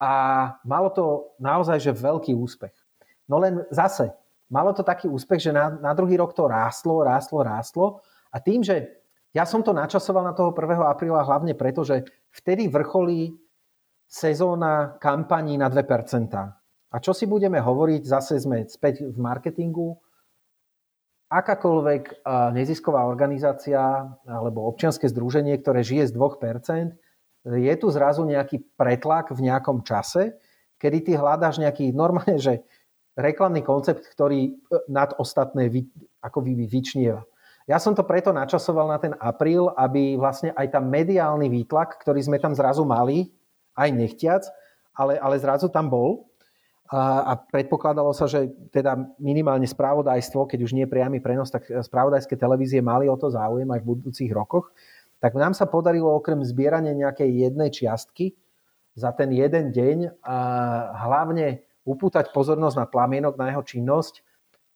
a 0.00 0.12
malo 0.64 0.88
to 0.90 1.36
naozaj 1.36 1.76
že 1.76 1.92
veľký 1.92 2.32
úspech. 2.32 2.72
No 3.28 3.36
len 3.38 3.62
zase, 3.68 4.10
malo 4.48 4.72
to 4.72 4.80
taký 4.80 5.06
úspech, 5.06 5.38
že 5.38 5.52
na, 5.52 5.70
na 5.70 5.92
druhý 5.92 6.16
rok 6.16 6.32
to 6.32 6.48
rástlo, 6.48 7.04
rástlo, 7.04 7.44
rástlo 7.44 7.86
a 8.32 8.40
tým, 8.40 8.64
že 8.64 8.88
ja 9.30 9.46
som 9.46 9.62
to 9.62 9.70
načasoval 9.70 10.26
na 10.26 10.34
toho 10.34 10.50
1. 10.50 10.90
apríla 10.90 11.22
hlavne 11.22 11.54
preto, 11.54 11.86
že 11.86 12.02
vtedy 12.34 12.66
vrcholí 12.66 13.38
sezóna 14.10 14.98
kampaní 14.98 15.54
na 15.54 15.70
2%. 15.70 15.86
A 16.90 16.96
čo 16.98 17.14
si 17.14 17.30
budeme 17.30 17.62
hovoriť, 17.62 18.02
zase 18.02 18.42
sme 18.42 18.66
späť 18.66 19.06
v 19.06 19.14
marketingu, 19.22 19.94
akákoľvek 21.30 22.26
nezisková 22.50 23.06
organizácia 23.06 23.78
alebo 24.26 24.66
občianske 24.66 25.06
združenie, 25.06 25.54
ktoré 25.62 25.86
žije 25.86 26.10
z 26.10 26.12
2%, 26.18 26.98
je 27.44 27.74
tu 27.80 27.86
zrazu 27.88 28.22
nejaký 28.28 28.60
pretlak 28.76 29.32
v 29.32 29.48
nejakom 29.48 29.80
čase, 29.80 30.36
kedy 30.76 30.98
ty 31.08 31.12
hľadáš 31.16 31.60
nejaký 31.60 31.92
normálne, 31.92 32.36
že 32.36 32.60
reklamný 33.16 33.64
koncept, 33.64 34.04
ktorý 34.04 34.40
e, 34.48 34.50
nad 34.88 35.12
ostatné 35.16 35.68
vy, 35.68 35.88
ako 36.20 36.44
vy, 36.44 36.52
vyčnieva. 36.68 37.24
Ja 37.68 37.78
som 37.78 37.94
to 37.94 38.02
preto 38.02 38.34
načasoval 38.34 38.90
na 38.90 38.98
ten 38.98 39.14
apríl, 39.20 39.70
aby 39.78 40.18
vlastne 40.18 40.50
aj 40.56 40.74
tam 40.74 40.90
mediálny 40.90 41.46
výtlak, 41.46 42.00
ktorý 42.02 42.18
sme 42.18 42.42
tam 42.42 42.56
zrazu 42.56 42.82
mali, 42.82 43.30
aj 43.78 43.88
nechtiac, 43.94 44.42
ale, 44.96 45.20
ale 45.20 45.38
zrazu 45.38 45.70
tam 45.70 45.86
bol. 45.86 46.26
A, 46.90 47.22
a 47.22 47.32
predpokladalo 47.38 48.10
sa, 48.10 48.26
že 48.26 48.50
teda 48.74 48.98
minimálne 49.22 49.62
spravodajstvo, 49.62 50.50
keď 50.50 50.58
už 50.66 50.74
nie 50.74 50.90
priamy 50.90 51.22
prenos, 51.22 51.46
tak 51.46 51.70
spravodajské 51.70 52.34
televízie 52.34 52.82
mali 52.82 53.06
o 53.06 53.14
to 53.14 53.30
záujem 53.30 53.70
aj 53.70 53.78
v 53.78 53.88
budúcich 53.94 54.30
rokoch 54.34 54.74
tak 55.20 55.36
nám 55.36 55.52
sa 55.52 55.68
podarilo 55.68 56.16
okrem 56.16 56.40
zbierania 56.40 56.96
nejakej 56.96 57.28
jednej 57.28 57.70
čiastky 57.70 58.34
za 58.96 59.12
ten 59.12 59.30
jeden 59.30 59.70
deň 59.70 60.24
a 60.24 60.38
hlavne 61.06 61.62
upútať 61.84 62.32
pozornosť 62.32 62.76
na 62.76 62.86
plamienok, 62.88 63.36
na 63.36 63.52
jeho 63.52 63.62
činnosť 63.62 64.24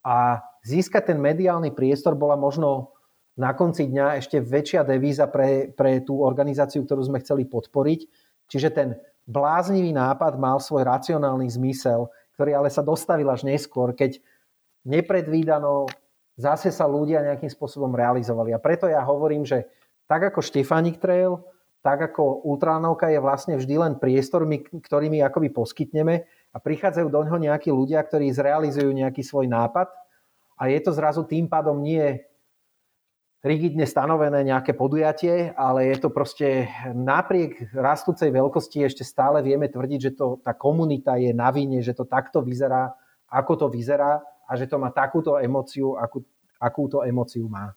a 0.05 0.45
získať 0.65 1.13
ten 1.13 1.19
mediálny 1.19 1.73
priestor 1.73 2.13
bola 2.13 2.37
možno 2.37 2.95
na 3.35 3.51
konci 3.57 3.91
dňa 3.91 4.21
ešte 4.23 4.39
väčšia 4.39 4.87
devíza 4.87 5.27
pre, 5.27 5.75
pre 5.75 6.05
tú 6.05 6.23
organizáciu, 6.23 6.87
ktorú 6.87 7.03
sme 7.03 7.19
chceli 7.25 7.49
podporiť. 7.49 8.01
Čiže 8.47 8.69
ten 8.71 8.89
bláznivý 9.27 9.91
nápad 9.91 10.39
mal 10.39 10.63
svoj 10.63 10.87
racionálny 10.87 11.51
zmysel, 11.51 12.13
ktorý 12.39 12.55
ale 12.55 12.71
sa 12.71 12.85
dostavil 12.85 13.27
až 13.27 13.43
neskôr, 13.43 13.91
keď 13.97 14.23
nepredvídano 14.87 15.91
zase 16.39 16.71
sa 16.71 16.87
ľudia 16.87 17.25
nejakým 17.27 17.51
spôsobom 17.51 17.91
realizovali. 17.95 18.55
A 18.55 18.63
preto 18.63 18.87
ja 18.87 19.03
hovorím, 19.03 19.43
že 19.43 19.67
tak 20.05 20.33
ako 20.33 20.41
Štefánik 20.45 21.01
Trail, 21.01 21.41
tak 21.85 22.01
ako 22.13 22.49
Ultranovka 22.49 23.13
je 23.13 23.21
vlastne 23.21 23.55
vždy 23.61 23.75
len 23.77 23.93
priestor, 24.01 24.49
ktorý 24.81 25.13
my 25.13 25.21
akoby 25.29 25.53
poskytneme 25.53 26.25
a 26.53 26.57
prichádzajú 26.57 27.09
do 27.13 27.21
ňoho 27.29 27.39
nejakí 27.45 27.69
ľudia, 27.69 28.01
ktorí 28.01 28.33
zrealizujú 28.33 28.89
nejaký 28.89 29.21
svoj 29.21 29.53
nápad 29.53 29.93
a 30.57 30.63
je 30.73 30.81
to 30.81 30.97
zrazu 30.97 31.29
tým 31.29 31.45
pádom 31.45 31.83
nie 31.85 32.25
rigidne 33.45 33.85
stanovené 33.85 34.41
nejaké 34.49 34.73
podujatie, 34.73 35.53
ale 35.53 35.93
je 35.93 35.97
to 36.01 36.09
proste 36.09 36.65
napriek 36.97 37.69
rastúcej 37.77 38.33
veľkosti 38.33 38.81
ešte 38.81 39.05
stále 39.05 39.45
vieme 39.45 39.69
tvrdiť, 39.69 40.01
že 40.01 40.13
to, 40.17 40.41
tá 40.41 40.57
komunita 40.57 41.21
je 41.21 41.37
na 41.37 41.53
vine, 41.53 41.85
že 41.85 41.93
to 41.93 42.09
takto 42.09 42.41
vyzerá, 42.41 42.97
ako 43.29 43.53
to 43.61 43.67
vyzerá 43.69 44.25
a 44.49 44.57
že 44.57 44.65
to 44.65 44.81
má 44.81 44.89
takúto 44.89 45.37
emóciu, 45.37 46.01
akú, 46.01 46.25
akúto 46.57 47.05
emóciu 47.05 47.45
má. 47.53 47.77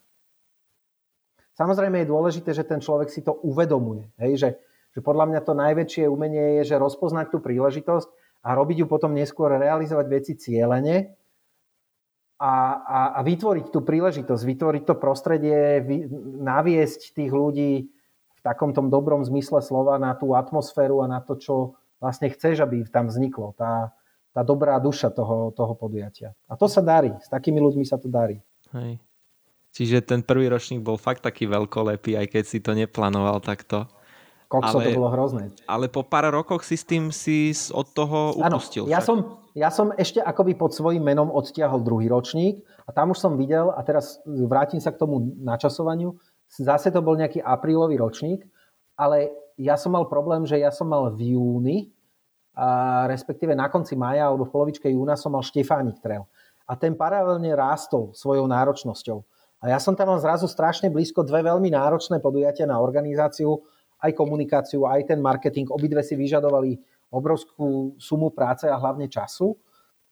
Samozrejme 1.57 2.05
je 2.05 2.13
dôležité, 2.13 2.53
že 2.53 2.61
ten 2.61 2.77
človek 2.77 3.09
si 3.09 3.25
to 3.25 3.33
uvedomuje. 3.41 4.13
Hej? 4.21 4.31
Že, 4.37 4.49
že 4.93 4.99
podľa 5.01 5.25
mňa 5.33 5.41
to 5.41 5.53
najväčšie 5.57 6.05
umenie 6.05 6.61
je, 6.61 6.73
že 6.73 6.77
rozpoznať 6.77 7.33
tú 7.33 7.41
príležitosť 7.41 8.07
a 8.45 8.53
robiť 8.53 8.85
ju 8.85 8.87
potom 8.87 9.17
neskôr 9.17 9.49
realizovať 9.57 10.05
veci 10.05 10.37
cieľene 10.37 11.17
a, 12.37 12.53
a, 12.77 12.99
a 13.17 13.19
vytvoriť 13.25 13.73
tú 13.73 13.81
príležitosť, 13.81 14.43
vytvoriť 14.45 14.83
to 14.85 14.95
prostredie, 15.01 15.81
vy, 15.81 16.05
naviesť 16.45 17.17
tých 17.17 17.33
ľudí 17.33 17.89
v 18.37 18.41
takom 18.45 18.77
tom 18.77 18.93
dobrom 18.93 19.25
zmysle 19.25 19.65
slova 19.65 19.97
na 19.97 20.13
tú 20.13 20.37
atmosféru 20.37 21.01
a 21.01 21.09
na 21.09 21.25
to, 21.25 21.41
čo 21.41 21.55
vlastne 21.97 22.29
chceš, 22.29 22.61
aby 22.61 22.85
tam 22.85 23.09
vzniklo. 23.09 23.57
Tá, 23.57 23.97
tá 24.29 24.45
dobrá 24.45 24.77
duša 24.77 25.09
toho, 25.09 25.49
toho 25.57 25.73
podujatia. 25.73 26.37
A 26.45 26.53
to 26.53 26.69
sa 26.69 26.85
darí. 26.85 27.17
S 27.17 27.33
takými 27.33 27.57
ľuďmi 27.57 27.81
sa 27.81 27.97
to 27.97 28.05
darí. 28.05 28.37
Hej. 28.77 29.01
Čiže 29.77 30.01
ten 30.01 30.25
prvý 30.25 30.49
ročník 30.49 30.81
bol 30.81 30.97
fakt 30.97 31.21
taký 31.21 31.45
veľkolepý, 31.45 32.17
aj 32.17 32.33
keď 32.33 32.43
si 32.49 32.57
to 32.65 32.73
neplánoval 32.73 33.37
takto. 33.45 33.85
Kokso, 34.49 34.81
ale, 34.81 34.89
to 34.89 34.97
bolo 34.97 35.13
hrozné. 35.13 35.53
Ale 35.69 35.85
po 35.85 36.01
pár 36.01 36.33
rokoch 36.33 36.65
si 36.65 36.73
s 36.73 36.81
tým 36.81 37.13
si 37.13 37.53
od 37.69 37.85
toho 37.93 38.41
upustil. 38.41 38.89
Ano, 38.89 38.95
ja, 38.95 39.01
som, 39.05 39.17
ja 39.53 39.69
som 39.69 39.93
ešte 39.93 40.17
akoby 40.17 40.57
pod 40.57 40.73
svojím 40.73 41.05
menom 41.05 41.29
odtiahol 41.29 41.85
druhý 41.85 42.09
ročník 42.09 42.65
a 42.87 42.95
tam 42.95 43.13
už 43.13 43.21
som 43.21 43.37
videl, 43.37 43.69
a 43.69 43.85
teraz 43.85 44.17
vrátim 44.25 44.81
sa 44.81 44.89
k 44.89 44.97
tomu 44.97 45.35
načasovaniu, 45.45 46.17
zase 46.49 46.89
to 46.89 47.05
bol 47.05 47.13
nejaký 47.13 47.43
aprílový 47.43 48.01
ročník, 48.01 48.49
ale 48.97 49.29
ja 49.61 49.77
som 49.77 49.93
mal 49.93 50.09
problém, 50.09 50.47
že 50.47 50.57
ja 50.57 50.73
som 50.73 50.89
mal 50.89 51.13
v 51.13 51.37
júni, 51.37 51.93
a 52.57 53.05
respektíve 53.05 53.53
na 53.53 53.69
konci 53.69 53.93
maja 53.93 54.25
alebo 54.25 54.49
v 54.49 54.53
polovičke 54.57 54.89
júna 54.89 55.13
som 55.13 55.37
mal 55.37 55.45
Štefánik 55.45 56.01
Trail. 56.01 56.25
A 56.65 56.73
ten 56.73 56.97
paralelne 56.97 57.53
rástol 57.53 58.17
svojou 58.17 58.49
náročnosťou. 58.49 59.21
A 59.57 59.73
ja 59.73 59.81
som 59.81 59.97
tam 59.97 60.13
mal 60.13 60.21
zrazu 60.21 60.45
strašne 60.45 60.93
blízko 60.93 61.25
dve 61.25 61.41
veľmi 61.41 61.73
náročné 61.73 62.21
podujatia 62.21 62.69
na 62.69 62.77
organizáciu, 62.77 63.65
aj 63.97 64.13
komunikáciu, 64.13 64.85
aj 64.85 65.09
ten 65.09 65.17
marketing. 65.17 65.73
Obidve 65.73 66.05
si 66.05 66.13
vyžadovali 66.13 66.77
obrovskú 67.09 67.97
sumu 67.97 68.29
práce 68.29 68.69
a 68.69 68.77
hlavne 68.77 69.09
času. 69.09 69.57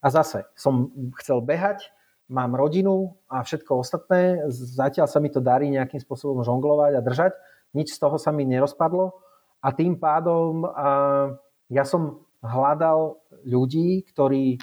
A 0.01 0.09
zase 0.09 0.49
som 0.57 0.89
chcel 1.21 1.45
behať, 1.45 1.93
mám 2.25 2.57
rodinu 2.57 3.13
a 3.29 3.45
všetko 3.45 3.85
ostatné. 3.85 4.49
Zatiaľ 4.49 5.05
sa 5.05 5.21
mi 5.21 5.29
to 5.29 5.41
darí 5.41 5.69
nejakým 5.69 6.01
spôsobom 6.01 6.41
žonglovať 6.41 6.97
a 6.97 7.05
držať. 7.05 7.33
Nič 7.77 7.93
z 7.93 8.01
toho 8.01 8.17
sa 8.17 8.33
mi 8.33 8.49
nerozpadlo. 8.49 9.13
A 9.61 9.69
tým 9.73 10.01
pádom 10.01 10.65
ja 11.69 11.85
som 11.85 12.25
hľadal 12.41 13.21
ľudí, 13.45 14.05
ktorí, 14.09 14.57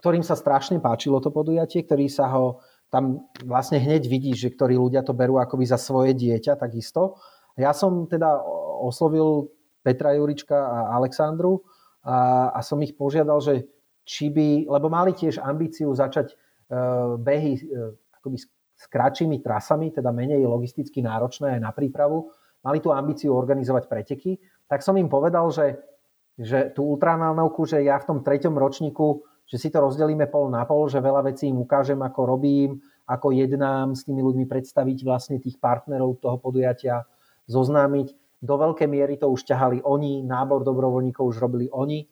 ktorým 0.00 0.24
sa 0.24 0.36
strašne 0.36 0.80
páčilo 0.80 1.20
to 1.20 1.32
podujatie, 1.32 1.84
ktorí 1.84 2.08
sa 2.08 2.28
ho 2.32 2.60
tam 2.90 3.26
vlastne 3.42 3.82
hneď 3.82 4.06
vidíš, 4.06 4.36
že 4.46 4.52
ktorí 4.54 4.78
ľudia 4.78 5.02
to 5.02 5.10
berú 5.12 5.42
akoby 5.42 5.66
za 5.66 5.76
svoje 5.76 6.14
dieťa, 6.14 6.54
takisto. 6.56 7.18
Ja 7.58 7.74
som 7.74 8.06
teda 8.06 8.38
oslovil 8.82 9.50
Petra 9.82 10.14
Jurička 10.14 10.54
a 10.54 10.78
Alexandru 10.98 11.66
a, 12.06 12.50
a 12.54 12.60
som 12.62 12.78
ich 12.82 12.94
požiadal, 12.94 13.42
že 13.42 13.66
či 14.06 14.30
by, 14.30 14.70
lebo 14.70 14.86
mali 14.86 15.10
tiež 15.14 15.42
ambíciu 15.42 15.90
začať 15.90 16.34
uh, 16.34 17.18
behy 17.18 17.58
uh, 17.58 17.90
akoby 18.22 18.38
s, 18.38 18.46
s 18.50 18.84
kratšími 18.86 19.42
trasami, 19.42 19.90
teda 19.90 20.14
menej 20.14 20.46
logisticky 20.46 21.02
náročné 21.02 21.58
aj 21.58 21.60
na 21.62 21.72
prípravu, 21.74 22.30
mali 22.62 22.78
tú 22.78 22.94
ambíciu 22.94 23.34
organizovať 23.34 23.90
preteky, 23.90 24.38
tak 24.66 24.82
som 24.82 24.94
im 24.98 25.10
povedal, 25.10 25.50
že, 25.50 25.78
že 26.38 26.70
tú 26.70 26.94
ultranánovku, 26.94 27.66
že 27.66 27.82
ja 27.82 27.98
v 27.98 28.06
tom 28.14 28.18
treťom 28.22 28.54
ročníku 28.54 29.22
že 29.46 29.56
si 29.62 29.70
to 29.70 29.78
rozdelíme 29.78 30.26
pol 30.26 30.50
na 30.50 30.66
pol, 30.66 30.90
že 30.90 30.98
veľa 30.98 31.30
vecí 31.30 31.46
im 31.46 31.62
ukážem, 31.62 31.98
ako 32.02 32.20
robím, 32.26 32.82
ako 33.06 33.30
jednám 33.30 33.94
s 33.94 34.02
tými 34.02 34.18
ľuďmi 34.22 34.44
predstaviť 34.50 34.98
vlastne 35.06 35.38
tých 35.38 35.62
partnerov 35.62 36.18
toho 36.18 36.36
podujatia, 36.42 37.06
zoznámiť. 37.46 38.42
Do 38.42 38.58
veľkej 38.58 38.88
miery 38.90 39.16
to 39.16 39.30
už 39.30 39.46
ťahali 39.46 39.80
oni, 39.86 40.26
nábor 40.26 40.66
dobrovoľníkov 40.66 41.24
už 41.30 41.38
robili 41.38 41.70
oni 41.70 42.04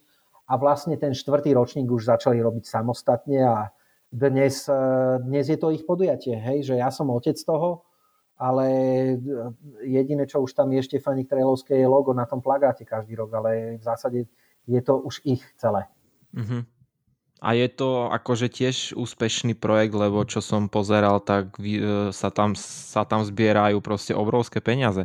a 0.46 0.54
vlastne 0.56 0.94
ten 0.94 1.12
štvrtý 1.12 1.52
ročník 1.52 1.90
už 1.90 2.06
začali 2.06 2.38
robiť 2.38 2.64
samostatne 2.64 3.38
a 3.42 3.74
dnes, 4.14 4.70
dnes 5.26 5.44
je 5.50 5.58
to 5.58 5.74
ich 5.74 5.82
podujatie, 5.82 6.38
hej, 6.38 6.70
že 6.70 6.74
ja 6.78 6.94
som 6.94 7.10
otec 7.10 7.34
toho, 7.34 7.82
ale 8.38 8.66
jediné, 9.82 10.26
čo 10.26 10.42
už 10.42 10.54
tam 10.54 10.70
je 10.70 10.86
Štefani 10.86 11.26
Krelovské, 11.26 11.78
je 11.78 11.86
logo 11.86 12.14
na 12.14 12.26
tom 12.26 12.38
plagáte 12.38 12.86
každý 12.86 13.18
rok, 13.18 13.34
ale 13.34 13.78
v 13.78 13.82
zásade 13.82 14.18
je 14.70 14.80
to 14.82 15.02
už 15.02 15.18
ich 15.26 15.42
celé. 15.58 15.90
Mm-hmm. 16.34 16.62
A 17.44 17.52
je 17.52 17.68
to 17.68 18.08
akože 18.08 18.48
tiež 18.48 18.96
úspešný 18.96 19.52
projekt, 19.52 19.92
lebo 19.92 20.24
čo 20.24 20.40
som 20.40 20.72
pozeral, 20.72 21.20
tak 21.20 21.52
e, 21.60 22.08
sa 22.08 22.32
tam, 22.32 22.56
sa 22.56 23.04
tam 23.04 23.20
zbierajú 23.20 23.84
proste 23.84 24.16
obrovské 24.16 24.64
peniaze. 24.64 25.04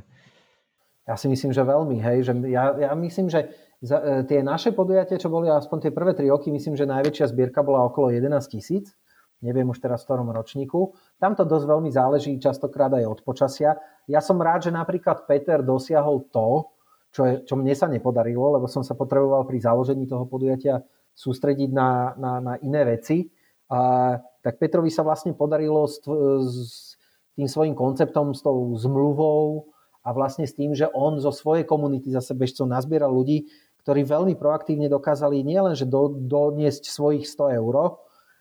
Ja 1.03 1.20
si 1.20 1.28
myslím, 1.28 1.52
že 1.52 1.68
veľmi, 1.68 1.99
hej. 1.99 2.32
Že 2.32 2.34
ja, 2.48 2.80
ja 2.80 2.91
myslím, 2.95 3.28
že 3.28 3.52
za, 3.84 3.99
e, 3.99 4.24
tie 4.24 4.40
naše 4.40 4.72
podujatia, 4.72 5.20
čo 5.20 5.28
boli 5.28 5.52
aspoň 5.52 5.78
tie 5.84 5.91
prvé 5.91 6.16
tri 6.16 6.32
roky, 6.32 6.48
myslím, 6.48 6.80
že 6.80 6.88
najväčšia 6.88 7.28
zbierka 7.28 7.60
bola 7.60 7.91
okolo 7.91 8.07
11 8.07 8.32
tisíc. 8.48 8.95
Neviem 9.44 9.68
už 9.68 9.84
teraz 9.84 10.03
v 10.03 10.07
ktorom 10.07 10.32
ročníku. 10.32 10.95
Tam 11.20 11.36
to 11.36 11.44
dosť 11.44 11.66
veľmi 11.68 11.91
záleží 11.91 12.40
častokrát 12.40 12.91
aj 12.95 13.03
od 13.07 13.20
počasia. 13.28 13.76
Ja 14.07 14.24
som 14.24 14.40
rád, 14.40 14.68
že 14.68 14.72
napríklad 14.72 15.28
Peter 15.28 15.60
dosiahol 15.60 16.28
to, 16.32 16.72
čo, 17.11 17.22
je, 17.28 17.34
čo 17.44 17.60
mne 17.60 17.76
sa 17.76 17.91
nepodarilo, 17.91 18.56
lebo 18.56 18.68
som 18.68 18.84
sa 18.84 18.95
potreboval 18.95 19.44
pri 19.44 19.60
založení 19.60 20.07
toho 20.07 20.24
podujatia 20.24 20.84
sústrediť 21.20 21.70
na, 21.76 22.16
na, 22.16 22.32
na 22.40 22.54
iné 22.64 22.88
veci. 22.88 23.28
A, 23.68 24.16
tak 24.40 24.56
Petrovi 24.56 24.88
sa 24.88 25.04
vlastne 25.04 25.36
podarilo 25.36 25.84
s, 25.84 26.00
s 26.00 26.96
tým 27.36 27.52
svojim 27.52 27.76
konceptom, 27.76 28.32
s 28.32 28.40
tou 28.40 28.72
zmluvou 28.80 29.68
a 30.08 30.16
vlastne 30.16 30.48
s 30.48 30.56
tým, 30.56 30.72
že 30.72 30.88
on 30.96 31.20
zo 31.20 31.36
svojej 31.36 31.68
komunity 31.68 32.08
zase 32.08 32.32
bežcov 32.32 32.72
nazbieral 32.72 33.12
ľudí, 33.12 33.52
ktorí 33.84 34.08
veľmi 34.08 34.40
proaktívne 34.40 34.88
dokázali 34.88 35.44
nielen, 35.44 35.76
že 35.76 35.84
do, 35.84 36.16
doniesť 36.16 36.88
svojich 36.88 37.28
100 37.28 37.60
eur, 37.60 38.00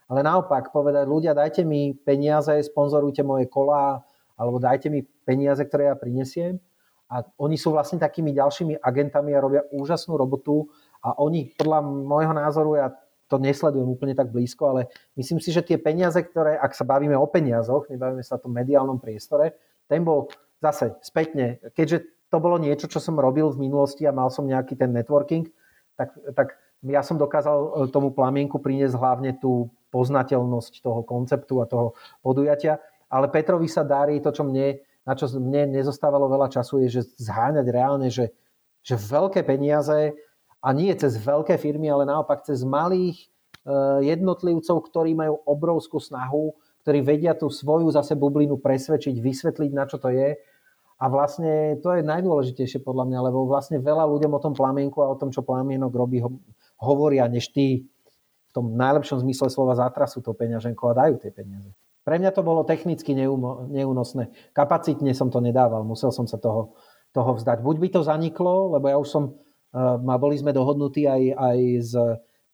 ale 0.09 0.21
naopak 0.25 0.73
povedať, 0.73 1.05
ľudia, 1.05 1.37
dajte 1.37 1.67
mi 1.69 1.93
peniaze, 1.93 2.55
sponzorujte 2.65 3.21
moje 3.21 3.45
kolá, 3.51 4.01
alebo 4.39 4.57
dajte 4.57 4.89
mi 4.89 5.05
peniaze, 5.27 5.61
ktoré 5.67 5.93
ja 5.93 5.97
prinesiem. 5.99 6.63
A 7.09 7.25
oni 7.41 7.57
sú 7.57 7.73
vlastne 7.73 8.01
takými 8.01 8.33
ďalšími 8.37 8.81
agentami 8.81 9.33
a 9.33 9.41
robia 9.41 9.63
úžasnú 9.73 10.17
robotu 10.17 10.69
a 11.05 11.15
oni 11.19 11.55
podľa 11.55 11.81
môjho 11.85 12.35
názoru, 12.35 12.71
ja 12.79 12.89
to 13.29 13.37
nesledujem 13.37 13.87
úplne 13.87 14.17
tak 14.17 14.33
blízko, 14.33 14.73
ale 14.73 14.89
myslím 15.21 15.39
si, 15.39 15.53
že 15.53 15.61
tie 15.61 15.77
peniaze, 15.77 16.17
ktoré, 16.17 16.57
ak 16.57 16.73
sa 16.73 16.89
bavíme 16.89 17.15
o 17.15 17.29
peniazoch, 17.29 17.87
nebavíme 17.93 18.25
sa 18.25 18.41
o 18.41 18.43
tom 18.43 18.57
mediálnom 18.57 18.97
priestore, 18.97 19.55
ten 19.85 20.01
bol 20.01 20.33
zase 20.65 20.97
spätne, 21.05 21.61
keďže 21.77 22.09
to 22.29 22.37
bolo 22.41 22.61
niečo, 22.61 22.89
čo 22.89 23.01
som 23.01 23.17
robil 23.17 23.49
v 23.53 23.69
minulosti 23.69 24.05
a 24.05 24.13
mal 24.13 24.29
som 24.29 24.49
nejaký 24.49 24.77
ten 24.77 24.93
networking, 24.93 25.49
tak, 25.97 26.13
tak 26.37 26.57
ja 26.85 27.01
som 27.03 27.17
dokázal 27.17 27.57
e, 27.57 27.69
tomu 27.91 28.13
plamienku 28.13 28.61
priniesť 28.61 28.95
hlavne 28.95 29.37
tú 29.41 29.73
poznateľnosť 29.91 30.85
toho 30.85 31.01
konceptu 31.03 31.65
a 31.65 31.67
toho 31.67 31.97
podujatia. 32.21 32.79
Ale 33.09 33.33
Petrovi 33.33 33.67
sa 33.67 33.83
darí 33.83 34.21
to, 34.21 34.29
čo 34.31 34.45
mne, 34.45 34.85
na 35.09 35.17
čo 35.17 35.27
mne 35.41 35.73
nezostávalo 35.73 36.29
veľa 36.29 36.53
času, 36.53 36.85
je, 36.85 37.01
že 37.01 37.03
zháňať 37.17 37.67
reálne, 37.73 38.13
že, 38.13 38.37
že 38.85 39.01
veľké 39.01 39.41
peniaze 39.49 40.13
a 40.59 40.69
nie 40.75 40.91
cez 40.99 41.19
veľké 41.19 41.55
firmy, 41.59 41.87
ale 41.87 42.09
naopak 42.09 42.43
cez 42.43 42.67
malých 42.67 43.19
eh, 43.23 44.15
jednotlivcov, 44.15 44.77
ktorí 44.91 45.15
majú 45.15 45.39
obrovskú 45.47 46.03
snahu, 46.03 46.55
ktorí 46.83 47.05
vedia 47.05 47.37
tú 47.37 47.53
svoju 47.53 47.93
zase 47.93 48.17
bublinu 48.17 48.59
presvedčiť, 48.59 49.15
vysvetliť, 49.21 49.71
na 49.77 49.85
čo 49.85 50.01
to 50.01 50.09
je. 50.09 50.41
A 50.99 51.05
vlastne 51.07 51.79
to 51.79 51.95
je 51.95 52.03
najdôležitejšie 52.03 52.83
podľa 52.83 53.07
mňa, 53.07 53.19
lebo 53.31 53.47
vlastne 53.47 53.79
veľa 53.79 54.03
ľuďom 54.11 54.35
o 54.35 54.43
tom 54.43 54.55
plamienku 54.57 54.99
a 54.99 55.15
o 55.15 55.19
tom, 55.21 55.31
čo 55.31 55.47
plamienok 55.47 55.95
robí, 55.95 56.19
hovoria, 56.83 57.31
než 57.31 57.55
tí 57.55 57.87
v 58.49 58.51
tom 58.51 58.75
najlepšom 58.75 59.23
zmysle 59.23 59.47
slova 59.47 59.79
zatrasú 59.79 60.25
to 60.25 60.35
peňaženko 60.35 60.91
a 60.91 60.99
dajú 61.07 61.23
tie 61.23 61.31
peniaze. 61.31 61.71
Pre 62.03 62.17
mňa 62.17 62.33
to 62.33 62.41
bolo 62.41 62.65
technicky 62.65 63.13
neúnosné. 63.13 64.33
Kapacitne 64.57 65.13
som 65.13 65.29
to 65.29 65.45
nedával, 65.45 65.85
musel 65.85 66.09
som 66.09 66.25
sa 66.25 66.41
toho, 66.41 66.73
toho 67.13 67.37
vzdať. 67.37 67.61
Buď 67.61 67.77
by 67.79 67.89
to 67.93 68.01
zaniklo, 68.01 68.73
lebo 68.75 68.89
ja 68.89 68.97
už 68.97 69.07
som 69.13 69.39
a 69.75 70.17
boli 70.17 70.41
sme 70.41 70.57
dohodnutí 70.57 71.05
aj, 71.05 71.23
aj 71.37 71.59
s, 71.85 71.93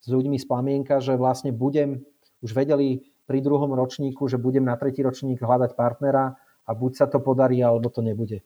s 0.03 0.07
ľuďmi 0.11 0.35
z 0.35 0.45
Plamienka, 0.45 0.99
že 0.99 1.15
vlastne 1.15 1.55
budem, 1.55 2.03
už 2.43 2.51
vedeli 2.51 3.07
pri 3.25 3.41
druhom 3.41 3.73
ročníku, 3.73 4.27
že 4.29 4.37
budem 4.37 4.67
na 4.67 4.77
tretí 4.77 5.01
ročník 5.01 5.41
hľadať 5.41 5.73
partnera 5.73 6.37
a 6.65 6.71
buď 6.75 6.91
sa 6.93 7.05
to 7.09 7.17
podarí, 7.23 7.61
alebo 7.63 7.89
to 7.89 8.05
nebude. 8.05 8.43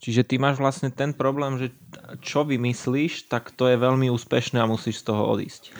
Čiže 0.00 0.24
ty 0.24 0.40
máš 0.40 0.56
vlastne 0.56 0.88
ten 0.88 1.12
problém, 1.12 1.60
že 1.60 1.76
čo 2.24 2.48
vymyslíš, 2.48 3.28
tak 3.28 3.52
to 3.52 3.68
je 3.68 3.76
veľmi 3.76 4.08
úspešné 4.08 4.56
a 4.56 4.70
musíš 4.70 5.04
z 5.04 5.12
toho 5.12 5.28
odísť. 5.28 5.76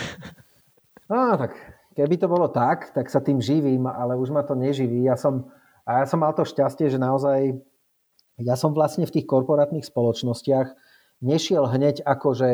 no, 1.12 1.36
tak 1.36 1.52
keby 1.92 2.16
to 2.16 2.24
bolo 2.24 2.48
tak, 2.48 2.96
tak 2.96 3.12
sa 3.12 3.20
tým 3.20 3.44
živím, 3.44 3.84
ale 3.84 4.16
už 4.16 4.32
ma 4.32 4.40
to 4.48 4.56
neživí. 4.56 5.04
Ja 5.04 5.20
som, 5.20 5.52
a 5.84 6.00
ja 6.00 6.04
som 6.08 6.24
mal 6.24 6.32
to 6.32 6.48
šťastie, 6.48 6.88
že 6.88 6.96
naozaj 6.96 7.52
ja 8.38 8.54
som 8.54 8.70
vlastne 8.70 9.02
v 9.02 9.14
tých 9.18 9.26
korporátnych 9.26 9.86
spoločnostiach 9.86 10.74
nešiel 11.26 11.66
hneď 11.66 12.06
ako, 12.06 12.28
že 12.38 12.50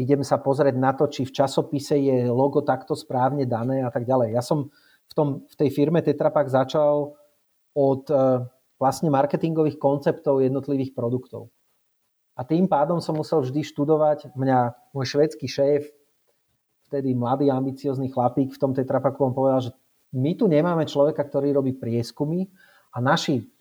idem 0.00 0.24
sa 0.24 0.40
pozrieť 0.40 0.74
na 0.80 0.96
to, 0.96 1.06
či 1.06 1.28
v 1.28 1.34
časopise 1.34 1.94
je 1.94 2.26
logo 2.32 2.64
takto 2.64 2.96
správne 2.96 3.44
dané 3.44 3.84
a 3.84 3.92
tak 3.92 4.08
ďalej. 4.08 4.34
Ja 4.34 4.42
som 4.42 4.72
v, 5.06 5.12
tom, 5.12 5.28
v 5.46 5.54
tej 5.54 5.70
firme 5.70 6.00
Tetra 6.00 6.32
Pak 6.32 6.48
začal 6.50 7.14
od 7.76 8.04
e, 8.08 8.14
vlastne 8.80 9.12
marketingových 9.12 9.78
konceptov 9.78 10.42
jednotlivých 10.42 10.96
produktov. 10.96 11.52
A 12.34 12.42
tým 12.42 12.66
pádom 12.66 12.98
som 12.98 13.14
musel 13.14 13.46
vždy 13.46 13.62
študovať. 13.62 14.34
Mňa 14.34 14.90
môj 14.90 15.06
švedský 15.06 15.46
šéf, 15.46 15.86
vtedy 16.90 17.14
mladý, 17.14 17.46
ambiciózny 17.52 18.10
chlapík 18.10 18.50
v 18.50 18.58
tom 18.58 18.74
Tetra 18.74 18.98
Paku, 18.98 19.30
on 19.30 19.34
povedal, 19.36 19.70
že 19.70 19.72
my 20.14 20.34
tu 20.34 20.50
nemáme 20.50 20.86
človeka, 20.86 21.22
ktorý 21.26 21.54
robí 21.54 21.74
prieskumy 21.74 22.46
a 22.94 22.98
naši 23.02 23.53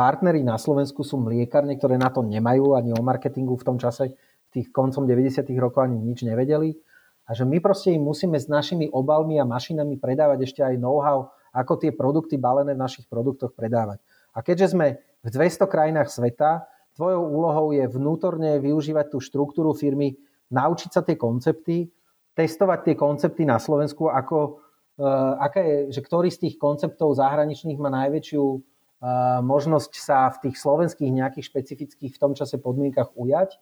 partneri 0.00 0.40
na 0.40 0.56
Slovensku 0.56 1.04
sú 1.04 1.20
mliekarne, 1.20 1.76
ktoré 1.76 2.00
na 2.00 2.08
to 2.08 2.24
nemajú, 2.24 2.72
ani 2.72 2.96
o 2.96 3.04
marketingu 3.04 3.60
v 3.60 3.66
tom 3.68 3.76
čase, 3.76 4.16
tých 4.48 4.72
koncom 4.72 5.04
90. 5.04 5.44
rokov 5.60 5.84
ani 5.84 6.00
nič 6.00 6.24
nevedeli. 6.24 6.72
A 7.28 7.36
že 7.36 7.44
my 7.44 7.60
proste 7.60 7.92
im 7.92 8.08
musíme 8.08 8.40
s 8.40 8.48
našimi 8.48 8.88
obalmi 8.88 9.36
a 9.36 9.44
mašinami 9.44 10.00
predávať 10.00 10.48
ešte 10.48 10.64
aj 10.64 10.80
know-how, 10.80 11.28
ako 11.52 11.84
tie 11.84 11.92
produkty 11.92 12.40
balené 12.40 12.72
v 12.72 12.80
našich 12.80 13.04
produktoch 13.12 13.52
predávať. 13.52 14.00
A 14.32 14.40
keďže 14.40 14.72
sme 14.72 15.04
v 15.20 15.28
200 15.28 15.68
krajinách 15.68 16.08
sveta, 16.08 16.64
tvojou 16.96 17.20
úlohou 17.20 17.76
je 17.76 17.84
vnútorne 17.84 18.56
využívať 18.56 19.12
tú 19.12 19.20
štruktúru 19.20 19.76
firmy, 19.76 20.16
naučiť 20.48 20.90
sa 20.96 21.04
tie 21.04 21.20
koncepty, 21.20 21.92
testovať 22.32 22.88
tie 22.88 22.94
koncepty 22.96 23.44
na 23.44 23.60
Slovensku, 23.60 24.08
ako, 24.08 24.64
uh, 24.96 25.36
aká 25.44 25.60
je, 25.60 25.76
že 25.92 26.00
ktorý 26.00 26.32
z 26.32 26.48
tých 26.48 26.56
konceptov 26.56 27.20
zahraničných 27.20 27.76
má 27.76 27.92
najväčšiu 27.92 28.42
možnosť 29.40 29.92
sa 29.96 30.28
v 30.28 30.48
tých 30.48 30.56
slovenských 30.60 31.08
nejakých 31.08 31.48
špecifických 31.48 32.12
v 32.12 32.20
tom 32.20 32.32
čase 32.36 32.60
podmienkach 32.60 33.16
ujať. 33.16 33.56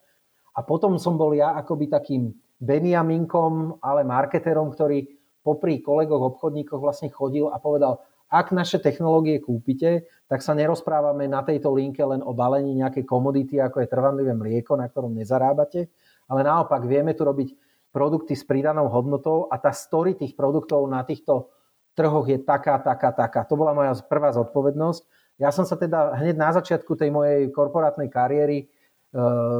A 0.58 0.66
potom 0.66 0.98
som 0.98 1.14
bol 1.14 1.30
ja 1.38 1.54
akoby 1.54 1.86
takým 1.86 2.34
Beniaminkom, 2.58 3.78
ale 3.78 4.02
marketerom, 4.02 4.74
ktorý 4.74 5.06
popri 5.46 5.78
kolegoch, 5.78 6.34
obchodníkoch 6.34 6.82
vlastne 6.82 7.06
chodil 7.06 7.46
a 7.46 7.62
povedal, 7.62 8.02
ak 8.28 8.52
naše 8.52 8.82
technológie 8.82 9.40
kúpite, 9.40 10.04
tak 10.28 10.44
sa 10.44 10.52
nerozprávame 10.52 11.30
na 11.30 11.40
tejto 11.46 11.72
linke 11.72 12.02
len 12.04 12.20
o 12.20 12.36
balení 12.36 12.76
nejakej 12.76 13.06
komodity, 13.08 13.56
ako 13.62 13.80
je 13.80 13.88
trvanlivé 13.88 14.36
mlieko, 14.36 14.76
na 14.76 14.90
ktorom 14.90 15.16
nezarábate, 15.16 15.88
ale 16.28 16.44
naopak 16.44 16.84
vieme 16.84 17.16
tu 17.16 17.24
robiť 17.24 17.56
produkty 17.88 18.36
s 18.36 18.44
pridanou 18.44 18.92
hodnotou 18.92 19.48
a 19.48 19.56
tá 19.56 19.72
story 19.72 20.12
tých 20.12 20.36
produktov 20.36 20.84
na 20.90 21.00
týchto 21.08 21.48
trhoch 21.96 22.28
je 22.28 22.36
taká, 22.42 22.76
taká, 22.84 23.16
taká. 23.16 23.48
To 23.48 23.56
bola 23.56 23.72
moja 23.72 23.96
prvá 24.04 24.28
zodpovednosť 24.36 25.02
ja 25.38 25.54
som 25.54 25.62
sa 25.62 25.78
teda 25.78 26.18
hneď 26.18 26.34
na 26.34 26.50
začiatku 26.50 26.98
tej 26.98 27.14
mojej 27.14 27.46
korporátnej 27.54 28.10
kariéry 28.10 28.58
e, 28.62 28.66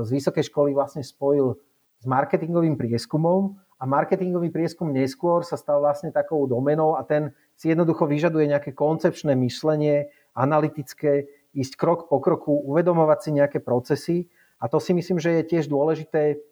z 0.02 0.08
vysokej 0.10 0.50
školy 0.50 0.74
vlastne 0.74 1.06
spojil 1.06 1.54
s 1.98 2.04
marketingovým 2.04 2.74
prieskumom 2.74 3.54
a 3.78 3.86
marketingový 3.86 4.50
prieskum 4.50 4.90
neskôr 4.90 5.46
sa 5.46 5.54
stal 5.54 5.78
vlastne 5.78 6.10
takou 6.10 6.50
domenou 6.50 6.98
a 6.98 7.06
ten 7.06 7.30
si 7.54 7.70
jednoducho 7.70 8.10
vyžaduje 8.10 8.50
nejaké 8.50 8.74
koncepčné 8.74 9.38
myšlenie, 9.38 10.10
analytické, 10.34 11.30
ísť 11.54 11.74
krok 11.78 12.10
po 12.10 12.18
kroku, 12.18 12.58
uvedomovať 12.66 13.18
si 13.22 13.30
nejaké 13.38 13.58
procesy 13.62 14.16
a 14.58 14.66
to 14.66 14.82
si 14.82 14.94
myslím, 14.94 15.22
že 15.22 15.42
je 15.42 15.42
tiež 15.46 15.70
dôležité, 15.70 16.42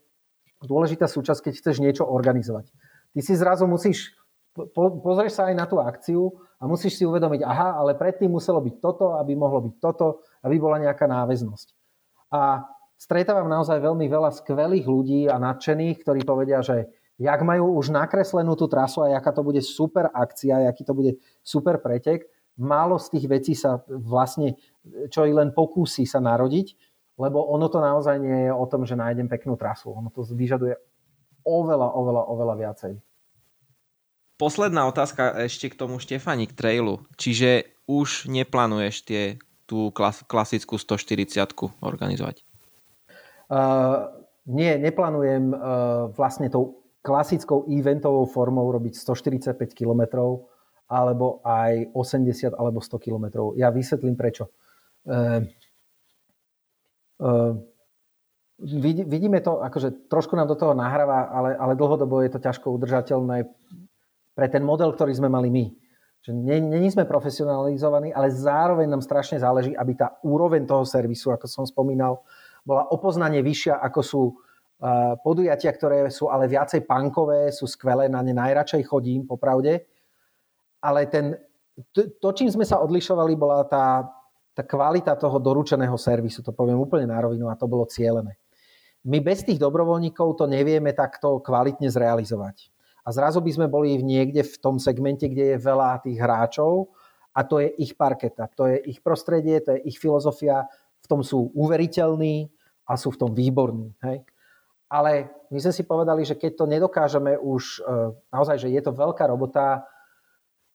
dôležitá 0.62 1.10
súčasť, 1.10 1.50
keď 1.50 1.52
chceš 1.58 1.76
niečo 1.82 2.06
organizovať. 2.06 2.70
Ty 3.10 3.20
si 3.22 3.34
zrazu 3.34 3.66
musíš 3.66 4.14
po, 4.56 4.98
pozrieš 5.04 5.36
sa 5.36 5.52
aj 5.52 5.54
na 5.54 5.68
tú 5.68 5.76
akciu 5.78 6.32
a 6.56 6.64
musíš 6.64 6.96
si 6.96 7.04
uvedomiť, 7.04 7.44
aha, 7.44 7.76
ale 7.76 7.92
predtým 7.94 8.32
muselo 8.32 8.64
byť 8.64 8.74
toto, 8.80 9.14
aby 9.20 9.36
mohlo 9.36 9.68
byť 9.68 9.74
toto, 9.76 10.24
aby 10.40 10.56
bola 10.56 10.80
nejaká 10.80 11.04
náväznosť. 11.04 11.66
A 12.32 12.64
stretávam 12.96 13.46
naozaj 13.46 13.76
veľmi 13.76 14.08
veľa 14.08 14.32
skvelých 14.32 14.86
ľudí 14.88 15.20
a 15.28 15.36
nadšených, 15.36 16.00
ktorí 16.00 16.20
povedia, 16.24 16.64
že 16.64 16.88
jak 17.20 17.40
majú 17.44 17.76
už 17.76 17.92
nakreslenú 17.92 18.56
tú 18.56 18.68
trasu 18.68 19.04
a 19.04 19.12
jaká 19.12 19.32
to 19.36 19.44
bude 19.44 19.60
super 19.60 20.08
akcia, 20.08 20.68
aký 20.68 20.84
to 20.84 20.96
bude 20.96 21.20
super 21.44 21.80
pretek, 21.80 22.24
málo 22.56 22.96
z 22.96 23.16
tých 23.16 23.26
vecí 23.28 23.52
sa 23.52 23.84
vlastne, 23.88 24.56
čo 25.12 25.28
i 25.28 25.32
len 25.32 25.52
pokúsi 25.52 26.08
sa 26.08 26.24
narodiť, 26.24 26.76
lebo 27.16 27.40
ono 27.52 27.68
to 27.68 27.80
naozaj 27.80 28.16
nie 28.20 28.48
je 28.48 28.52
o 28.52 28.64
tom, 28.68 28.84
že 28.84 28.96
nájdem 28.96 29.28
peknú 29.28 29.56
trasu. 29.56 29.92
Ono 29.92 30.12
to 30.12 30.24
vyžaduje 30.24 30.76
oveľa, 31.44 31.88
oveľa, 31.96 32.22
oveľa 32.28 32.54
viacej. 32.60 32.92
Posledná 34.36 34.84
otázka 34.84 35.32
ešte 35.48 35.72
k 35.72 35.78
tomu 35.80 35.96
Štefani, 35.96 36.44
k 36.44 36.52
trailu. 36.52 37.08
Čiže 37.16 37.72
už 37.88 38.28
neplánuješ 38.28 38.94
tie, 39.08 39.22
tú 39.64 39.88
klas, 39.96 40.20
klasickú 40.28 40.76
140 40.76 41.48
organizovať? 41.80 42.44
Uh, 43.48 44.12
nie, 44.44 44.76
neplánujem 44.76 45.56
uh, 45.56 46.12
vlastne 46.12 46.52
tou 46.52 46.84
klasickou 47.00 47.64
eventovou 47.70 48.28
formou 48.28 48.68
robiť 48.68 48.98
145 48.98 49.56
km 49.72 50.34
alebo 50.90 51.40
aj 51.46 51.94
80 51.96 52.52
alebo 52.58 52.84
100 52.84 52.98
km. 53.00 53.56
Ja 53.56 53.72
vysvetlím 53.72 54.20
prečo. 54.20 54.52
Uh, 55.06 55.48
uh, 57.24 57.56
vidíme 59.06 59.40
to, 59.40 59.64
akože 59.64 60.12
trošku 60.12 60.36
nám 60.36 60.48
do 60.48 60.56
toho 60.58 60.72
nahráva, 60.76 61.28
ale, 61.28 61.50
ale 61.56 61.72
dlhodobo 61.72 62.20
je 62.20 62.30
to 62.36 62.40
ťažko 62.40 62.72
udržateľné 62.72 63.48
pre 64.36 64.52
ten 64.52 64.60
model, 64.60 64.92
ktorý 64.92 65.16
sme 65.16 65.32
mali 65.32 65.48
my. 65.48 65.64
Že 66.20 66.30
není 66.60 66.92
sme 66.92 67.08
profesionalizovaní, 67.08 68.12
ale 68.12 68.28
zároveň 68.28 68.92
nám 68.92 69.00
strašne 69.00 69.40
záleží, 69.40 69.72
aby 69.72 69.96
tá 69.96 70.20
úroveň 70.20 70.68
toho 70.68 70.84
servisu, 70.84 71.32
ako 71.32 71.48
som 71.48 71.64
spomínal, 71.64 72.20
bola 72.60 72.84
opoznanie 72.92 73.40
vyššia, 73.40 73.80
ako 73.80 74.00
sú 74.04 74.22
podujatia, 75.24 75.72
ktoré 75.72 76.12
sú 76.12 76.28
ale 76.28 76.52
viacej 76.52 76.84
pankové, 76.84 77.48
sú 77.48 77.64
skvelé, 77.64 78.12
na 78.12 78.20
ne 78.20 78.36
najradšej 78.36 78.84
chodím, 78.84 79.24
popravde. 79.24 79.88
Ale 80.84 81.08
ten, 81.08 81.32
to, 81.96 82.28
čím 82.36 82.52
sme 82.52 82.68
sa 82.68 82.84
odlišovali, 82.84 83.32
bola 83.40 83.64
tá, 83.64 84.04
tá 84.52 84.60
kvalita 84.60 85.16
toho 85.16 85.40
doručeného 85.40 85.96
servisu, 85.96 86.44
to 86.44 86.52
poviem 86.52 86.76
úplne 86.76 87.08
na 87.08 87.16
rovinu 87.24 87.48
a 87.48 87.56
to 87.56 87.64
bolo 87.64 87.88
cieľené. 87.88 88.36
My 89.06 89.22
bez 89.22 89.46
tých 89.46 89.62
dobrovoľníkov 89.62 90.36
to 90.36 90.44
nevieme 90.50 90.92
takto 90.92 91.40
kvalitne 91.40 91.88
zrealizovať 91.88 92.75
a 93.06 93.08
zrazu 93.14 93.38
by 93.38 93.54
sme 93.54 93.66
boli 93.70 93.94
niekde 94.02 94.42
v 94.42 94.56
tom 94.58 94.82
segmente, 94.82 95.30
kde 95.30 95.54
je 95.54 95.62
veľa 95.62 96.02
tých 96.02 96.18
hráčov 96.18 96.90
a 97.30 97.46
to 97.46 97.62
je 97.62 97.70
ich 97.78 97.94
parketa, 97.94 98.50
to 98.50 98.66
je 98.66 98.82
ich 98.82 98.98
prostredie, 98.98 99.62
to 99.62 99.78
je 99.78 99.94
ich 99.94 100.02
filozofia, 100.02 100.66
v 100.98 101.06
tom 101.06 101.22
sú 101.22 101.54
uveriteľní 101.54 102.50
a 102.90 102.98
sú 102.98 103.14
v 103.14 103.20
tom 103.22 103.30
výborní. 103.30 103.94
Hej? 104.02 104.26
Ale 104.90 105.30
my 105.54 105.58
sme 105.62 105.70
si 105.70 105.86
povedali, 105.86 106.26
že 106.26 106.34
keď 106.34 106.52
to 106.58 106.66
nedokážeme 106.66 107.38
už, 107.38 107.78
e, 107.78 108.10
naozaj, 108.34 108.66
že 108.66 108.68
je 108.74 108.82
to 108.82 108.90
veľká 108.90 109.30
robota, 109.30 109.86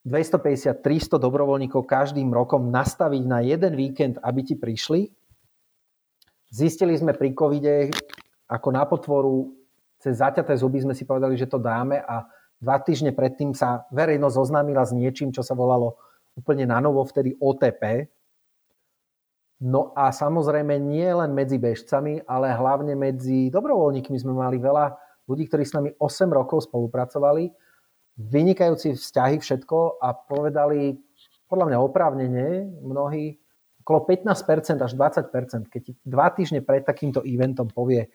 250-300 0.01 1.21
dobrovoľníkov 1.21 1.85
každým 1.85 2.33
rokom 2.33 2.73
nastaviť 2.73 3.23
na 3.27 3.45
jeden 3.45 3.77
víkend, 3.77 4.17
aby 4.25 4.41
ti 4.41 4.55
prišli. 4.57 5.13
Zistili 6.49 6.97
sme 6.97 7.13
pri 7.13 7.37
covide, 7.37 7.93
ako 8.49 8.67
na 8.73 8.83
potvoru 8.89 9.60
cez 10.01 10.17
zaťaté 10.17 10.57
zuby 10.57 10.81
sme 10.81 10.97
si 10.97 11.05
povedali, 11.05 11.37
že 11.37 11.45
to 11.45 11.61
dáme 11.61 12.01
a 12.01 12.25
dva 12.57 12.77
týždne 12.81 13.13
predtým 13.13 13.53
sa 13.53 13.85
verejnosť 13.93 14.35
zoznámila 14.35 14.81
s 14.81 14.91
niečím, 14.91 15.29
čo 15.29 15.45
sa 15.45 15.53
volalo 15.53 16.01
úplne 16.33 16.65
na 16.65 16.81
novo 16.81 17.05
vtedy 17.05 17.37
OTP. 17.37 18.09
No 19.61 19.93
a 19.93 20.09
samozrejme 20.09 20.81
nie 20.81 21.05
len 21.05 21.37
medzi 21.37 21.61
bežcami, 21.61 22.25
ale 22.25 22.49
hlavne 22.49 22.97
medzi 22.97 23.53
dobrovoľníkmi 23.53 24.17
sme 24.17 24.33
mali 24.33 24.57
veľa 24.57 24.97
ľudí, 25.29 25.45
ktorí 25.45 25.63
s 25.69 25.77
nami 25.77 25.93
8 26.01 26.33
rokov 26.33 26.65
spolupracovali, 26.65 27.53
vynikajúci 28.17 28.97
vzťahy 28.97 29.37
všetko 29.37 30.01
a 30.01 30.17
povedali, 30.17 30.97
podľa 31.45 31.65
mňa 31.69 31.77
oprávnene, 31.77 32.45
mnohí 32.81 33.37
okolo 33.85 34.05
15% 34.09 34.81
až 34.81 34.91
20%, 34.97 35.69
keď 35.69 35.81
ti 35.81 35.91
dva 36.05 36.29
týždne 36.33 36.65
pred 36.65 36.81
takýmto 36.85 37.21
eventom 37.25 37.69
povie, 37.69 38.09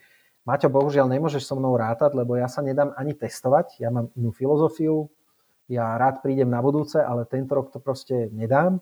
Maťo, 0.47 0.71
bohužiaľ 0.71 1.11
nemôžeš 1.11 1.43
so 1.43 1.59
mnou 1.59 1.75
rátať, 1.75 2.15
lebo 2.15 2.39
ja 2.39 2.47
sa 2.47 2.63
nedám 2.63 2.95
ani 2.95 3.19
testovať, 3.19 3.83
ja 3.83 3.91
mám 3.91 4.15
inú 4.15 4.31
filozofiu, 4.31 5.11
ja 5.67 5.99
rád 5.99 6.23
prídem 6.23 6.47
na 6.47 6.63
budúce, 6.63 7.03
ale 7.03 7.27
tento 7.27 7.51
rok 7.59 7.75
to 7.75 7.83
proste 7.83 8.31
nedám. 8.31 8.79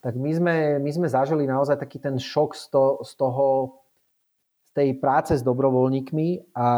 Tak 0.00 0.16
my 0.16 0.30
sme, 0.32 0.56
my 0.80 0.90
sme 0.94 1.08
zažili 1.12 1.44
naozaj 1.44 1.76
taký 1.76 2.00
ten 2.00 2.16
šok 2.16 2.56
z, 2.56 2.64
to, 2.72 2.84
z 3.04 3.12
toho, 3.20 3.46
z 4.64 4.70
tej 4.72 4.88
práce 4.96 5.36
s 5.36 5.44
dobrovoľníkmi 5.44 6.56
a 6.56 6.68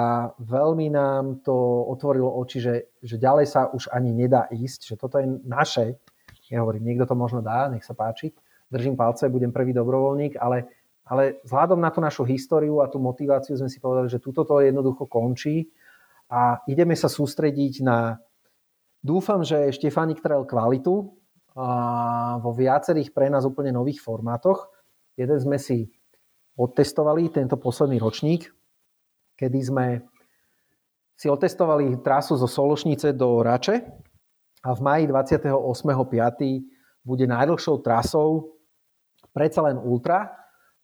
veľmi 0.43 0.91
nám 0.91 1.47
to 1.47 1.55
otvorilo 1.87 2.35
oči, 2.43 2.59
že, 2.59 2.75
že 2.99 3.15
ďalej 3.15 3.47
sa 3.47 3.71
už 3.71 3.95
ani 3.95 4.11
nedá 4.11 4.51
ísť, 4.51 4.91
že 4.91 4.95
toto 4.99 5.23
je 5.23 5.39
naše. 5.47 6.03
Ja 6.51 6.67
hovorím, 6.67 6.91
niekto 6.91 7.07
to 7.07 7.15
možno 7.15 7.47
dá, 7.47 7.71
nech 7.71 7.87
sa 7.87 7.95
páči. 7.95 8.35
Držím 8.75 8.99
palce, 8.99 9.31
budem 9.31 9.55
prvý 9.55 9.71
dobrovoľník, 9.71 10.35
ale, 10.35 10.67
ale 11.11 11.43
vzhľadom 11.43 11.83
na 11.83 11.91
tú 11.91 11.99
našu 11.99 12.23
históriu 12.23 12.79
a 12.79 12.87
tú 12.87 13.03
motiváciu 13.03 13.59
sme 13.59 13.67
si 13.67 13.83
povedali, 13.83 14.07
že 14.07 14.23
túto 14.23 14.47
to 14.47 14.63
jednoducho 14.63 15.11
končí 15.11 15.67
a 16.31 16.63
ideme 16.71 16.95
sa 16.95 17.11
sústrediť 17.11 17.83
na, 17.83 18.23
dúfam, 19.03 19.43
že 19.43 19.75
Štefánik 19.75 20.23
Trail 20.23 20.47
kvalitu 20.47 21.11
a 21.59 22.39
vo 22.39 22.55
viacerých 22.55 23.11
pre 23.11 23.27
nás 23.27 23.43
úplne 23.43 23.75
nových 23.75 23.99
formátoch. 23.99 24.71
Jeden 25.19 25.43
sme 25.43 25.59
si 25.59 25.91
odtestovali 26.55 27.35
tento 27.35 27.59
posledný 27.59 27.99
ročník, 27.99 28.47
kedy 29.35 29.59
sme 29.59 29.87
si 31.19 31.27
otestovali 31.27 31.99
trasu 32.07 32.39
zo 32.39 32.47
Sološnice 32.47 33.19
do 33.19 33.43
Rače 33.43 33.83
a 34.63 34.71
v 34.73 34.81
maji 34.81 35.05
28.5. 35.11 37.03
bude 37.03 37.27
najdlhšou 37.27 37.83
trasou 37.83 38.55
predsa 39.35 39.67
len 39.67 39.77
ultra, 39.77 40.41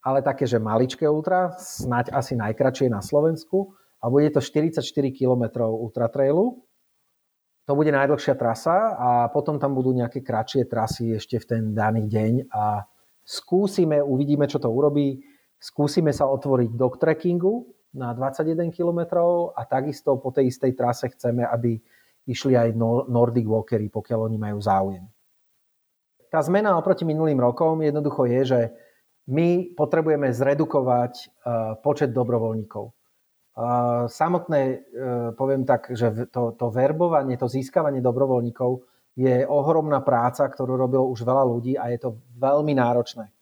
ale 0.07 0.23
také, 0.23 0.47
že 0.47 0.63
maličké 0.63 1.03
ultra, 1.03 1.51
snať 1.59 2.15
asi 2.15 2.39
najkračšie 2.39 2.87
na 2.87 3.03
Slovensku 3.03 3.75
a 3.99 4.07
bude 4.07 4.31
to 4.31 4.39
44 4.39 4.79
km 5.11 5.67
ultra 5.67 6.07
trailu. 6.07 6.63
To 7.67 7.75
bude 7.75 7.91
najdlhšia 7.91 8.39
trasa 8.39 8.95
a 8.95 9.09
potom 9.27 9.59
tam 9.59 9.75
budú 9.75 9.91
nejaké 9.91 10.23
kratšie 10.23 10.71
trasy 10.71 11.19
ešte 11.19 11.43
v 11.43 11.45
ten 11.51 11.63
daný 11.75 12.07
deň 12.07 12.47
a 12.47 12.87
skúsime, 13.27 13.99
uvidíme, 13.99 14.47
čo 14.47 14.63
to 14.63 14.71
urobí 14.71 15.19
Skúsime 15.57 16.13
sa 16.13 16.29
otvoriť 16.29 16.77
do 16.77 16.87
trekkingu 16.93 17.65
na 17.97 18.13
21 18.13 18.69
km 18.69 19.25
a 19.57 19.61
takisto 19.65 20.13
po 20.21 20.29
tej 20.29 20.53
istej 20.53 20.77
trase 20.77 21.09
chceme, 21.17 21.41
aby 21.41 21.81
išli 22.29 22.53
aj 22.53 22.77
Nordic 23.09 23.49
Walkery, 23.49 23.89
pokiaľ 23.89 24.29
oni 24.29 24.37
majú 24.37 24.61
záujem. 24.61 25.01
Tá 26.29 26.43
zmena 26.45 26.77
oproti 26.77 27.07
minulým 27.07 27.41
rokom 27.41 27.81
jednoducho 27.81 28.29
je, 28.29 28.41
že 28.45 28.59
my 29.27 29.75
potrebujeme 29.75 30.31
zredukovať 30.31 31.13
e, 31.19 31.25
počet 31.83 32.15
dobrovoľníkov. 32.15 32.85
E, 32.87 32.91
samotné, 34.07 34.61
e, 34.63 34.77
poviem 35.35 35.67
tak, 35.67 35.91
že 35.91 36.31
to, 36.31 36.55
to 36.55 36.67
verbovanie, 36.71 37.35
to 37.35 37.51
získavanie 37.51 37.99
dobrovoľníkov 37.99 38.83
je 39.17 39.43
ohromná 39.43 39.99
práca, 40.05 40.47
ktorú 40.47 40.77
robilo 40.77 41.09
už 41.11 41.25
veľa 41.25 41.43
ľudí 41.43 41.73
a 41.75 41.89
je 41.91 41.99
to 41.99 42.09
veľmi 42.37 42.77
náročné. 42.77 43.33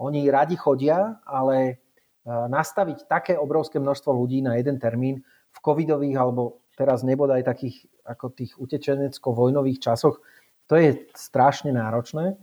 Oni 0.00 0.28
radi 0.28 0.54
chodia, 0.54 1.18
ale 1.24 1.82
nastaviť 2.26 3.10
také 3.10 3.34
obrovské 3.34 3.82
množstvo 3.82 4.12
ľudí 4.12 4.38
na 4.44 4.54
jeden 4.60 4.78
termín 4.78 5.24
v 5.50 5.58
covidových 5.58 6.14
alebo 6.14 6.62
teraz 6.78 7.02
nebodaj 7.02 7.42
takých 7.42 7.90
ako 8.06 8.38
tých 8.38 8.54
utečenecko-vojnových 8.60 9.82
časoch, 9.82 10.20
to 10.66 10.74
je 10.78 11.06
strašne 11.14 11.70
náročné. 11.74 12.38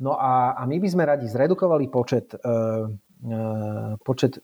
No 0.00 0.16
a, 0.16 0.56
a 0.56 0.62
my 0.64 0.80
by 0.80 0.88
sme 0.88 1.04
radi 1.04 1.28
zredukovali 1.28 1.92
počet, 1.92 2.32
e, 2.32 2.38
e, 2.40 3.40
počet 4.00 4.40
e, 4.40 4.42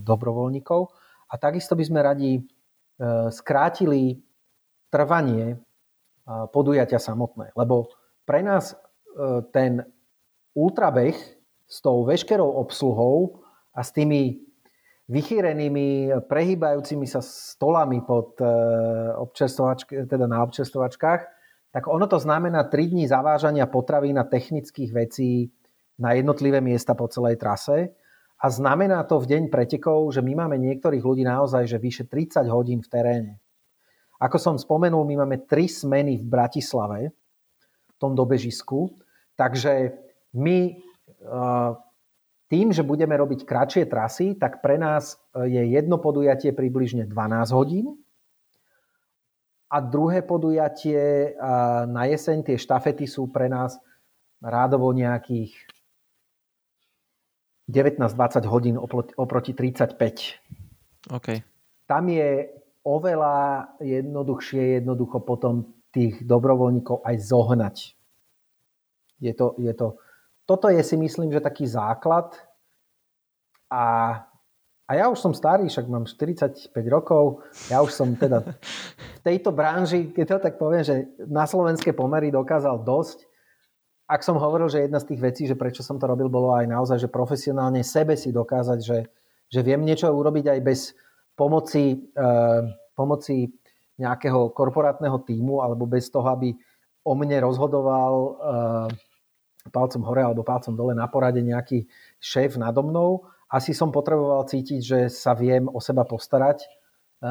dobrovoľníkov 0.00 0.80
a 1.28 1.34
takisto 1.36 1.76
by 1.76 1.84
sme 1.84 2.00
radi 2.00 2.32
e, 2.36 2.42
skrátili 3.28 4.16
trvanie 4.88 5.44
e, 5.52 5.56
podujatia 6.48 6.96
samotné. 6.96 7.52
Lebo 7.52 7.92
pre 8.24 8.40
nás 8.40 8.72
e, 8.72 8.76
ten 9.52 9.84
ultrabeh 10.56 11.14
s 11.68 11.76
tou 11.84 12.08
veškerou 12.08 12.48
obsluhou 12.48 13.44
a 13.76 13.84
s 13.84 13.92
tými 13.92 14.46
vychýrenými, 15.06 16.10
prehýbajúcimi 16.26 17.06
sa 17.06 17.22
stolami 17.22 18.02
pod 18.02 18.34
eh, 18.42 20.06
teda 20.06 20.26
na 20.26 20.42
občerstvovačkách, 20.42 21.20
tak 21.76 21.92
ono 21.92 22.08
to 22.08 22.16
znamená 22.16 22.72
3 22.72 22.88
dní 22.88 23.04
zavážania 23.04 23.68
potravín 23.68 24.16
a 24.16 24.24
technických 24.24 24.96
vecí 24.96 25.52
na 26.00 26.16
jednotlivé 26.16 26.64
miesta 26.64 26.96
po 26.96 27.04
celej 27.04 27.36
trase. 27.36 27.92
A 28.40 28.48
znamená 28.48 29.04
to 29.04 29.20
v 29.20 29.28
deň 29.36 29.52
pretekov, 29.52 30.08
že 30.08 30.24
my 30.24 30.32
máme 30.40 30.56
niektorých 30.56 31.04
ľudí 31.04 31.28
naozaj, 31.28 31.68
že 31.68 31.76
vyše 31.76 32.08
30 32.08 32.48
hodín 32.48 32.80
v 32.80 32.88
teréne. 32.88 33.32
Ako 34.16 34.40
som 34.40 34.56
spomenul, 34.56 35.04
my 35.04 35.20
máme 35.20 35.44
3 35.44 35.68
smeny 35.68 36.16
v 36.16 36.24
Bratislave, 36.24 37.12
v 37.92 37.94
tom 38.00 38.16
dobežisku, 38.16 38.96
takže 39.36 40.00
my 40.32 40.80
tým, 42.48 42.72
že 42.72 42.88
budeme 42.88 43.20
robiť 43.20 43.44
kratšie 43.44 43.84
trasy, 43.84 44.32
tak 44.40 44.62
pre 44.62 44.78
nás 44.78 45.18
e, 45.34 45.50
je 45.50 45.62
jedno 45.66 45.98
podujatie 45.98 46.54
približne 46.54 47.10
12 47.10 47.50
hodín 47.50 47.98
a 49.66 49.76
druhé 49.82 50.22
podujatie 50.22 51.34
na 51.90 52.02
jeseň, 52.06 52.46
tie 52.46 52.56
štafety 52.58 53.04
sú 53.10 53.30
pre 53.30 53.50
nás 53.50 53.78
rádovo 54.38 54.94
nejakých 54.94 55.52
19-20 57.66 58.46
hodín 58.46 58.76
oproti 59.18 59.52
35. 59.58 59.98
Okay. 61.10 61.42
Tam 61.90 62.06
je 62.06 62.46
oveľa 62.86 63.74
jednoduchšie 63.82 64.78
jednoducho 64.82 65.18
potom 65.26 65.74
tých 65.90 66.22
dobrovoľníkov 66.22 67.02
aj 67.02 67.16
zohnať. 67.18 67.76
Je 69.18 69.32
to, 69.34 69.58
je 69.58 69.74
to 69.74 69.98
toto 70.46 70.70
je 70.70 70.78
si 70.86 70.94
myslím, 70.96 71.34
že 71.34 71.42
taký 71.42 71.66
základ 71.66 72.38
a, 73.66 74.22
a 74.86 74.90
ja 74.94 75.10
už 75.10 75.18
som 75.18 75.34
starý, 75.34 75.66
však 75.66 75.90
mám 75.90 76.06
45 76.06 76.70
rokov, 76.86 77.42
ja 77.66 77.82
už 77.82 77.90
som 77.90 78.14
teda 78.14 78.46
v 79.18 79.20
tejto 79.26 79.50
branži, 79.50 80.14
keď 80.14 80.24
to 80.24 80.36
tak 80.46 80.54
poviem, 80.62 80.86
že 80.86 81.10
na 81.26 81.42
slovenské 81.42 81.90
pomery 81.90 82.30
dokázal 82.30 82.86
dosť. 82.86 83.26
Ak 84.06 84.22
som 84.22 84.38
hovoril, 84.38 84.70
že 84.70 84.86
jedna 84.86 85.02
z 85.02 85.10
tých 85.10 85.20
vecí, 85.20 85.42
že 85.50 85.58
prečo 85.58 85.82
som 85.82 85.98
to 85.98 86.06
robil, 86.06 86.30
bolo 86.30 86.54
aj 86.54 86.70
naozaj, 86.70 87.02
že 87.02 87.10
profesionálne 87.10 87.82
sebe 87.82 88.14
si 88.14 88.30
dokázať, 88.30 88.78
že, 88.78 88.98
že 89.50 89.60
viem 89.66 89.82
niečo 89.82 90.06
urobiť 90.06 90.54
aj 90.54 90.60
bez 90.62 90.94
pomoci, 91.34 92.06
eh, 92.14 92.62
pomoci 92.94 93.50
nejakého 93.98 94.54
korporátneho 94.54 95.18
týmu 95.26 95.66
alebo 95.66 95.90
bez 95.90 96.06
toho, 96.14 96.30
aby 96.30 96.54
o 97.02 97.12
mne 97.18 97.42
rozhodoval 97.42 98.14
eh, 98.14 99.70
palcom 99.74 100.06
hore 100.06 100.22
alebo 100.22 100.46
palcom 100.46 100.78
dole 100.78 100.94
na 100.94 101.10
porade 101.10 101.42
nejaký 101.42 101.90
šéf 102.22 102.54
nado 102.54 102.86
mnou. 102.86 103.26
Asi 103.46 103.70
som 103.74 103.94
potreboval 103.94 104.46
cítiť, 104.46 104.80
že 104.82 104.98
sa 105.06 105.34
viem 105.38 105.70
o 105.70 105.78
seba 105.78 106.02
postarať 106.02 106.66
e, 106.66 106.68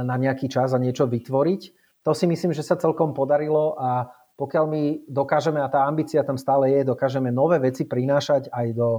na 0.03 0.15
nejaký 0.15 0.47
čas 0.47 0.71
a 0.71 0.79
niečo 0.79 1.07
vytvoriť. 1.11 1.61
To 2.07 2.15
si 2.15 2.29
myslím, 2.29 2.55
že 2.55 2.63
sa 2.63 2.79
celkom 2.79 3.11
podarilo 3.11 3.75
a 3.75 4.07
pokiaľ 4.35 4.65
my 4.67 4.83
dokážeme, 5.07 5.59
a 5.63 5.71
tá 5.71 5.87
ambícia 5.87 6.23
tam 6.23 6.35
stále 6.35 6.71
je, 6.71 6.91
dokážeme 6.91 7.31
nové 7.31 7.59
veci 7.59 7.87
prinášať 7.87 8.51
aj 8.51 8.67
do 8.75 8.89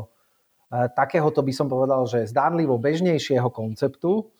e, 0.72 0.88
takéhoto 0.93 1.40
by 1.40 1.52
som 1.52 1.68
povedal, 1.68 2.05
že 2.05 2.28
zdánlivo 2.28 2.76
bežnejšieho 2.76 3.48
konceptu, 3.48 4.32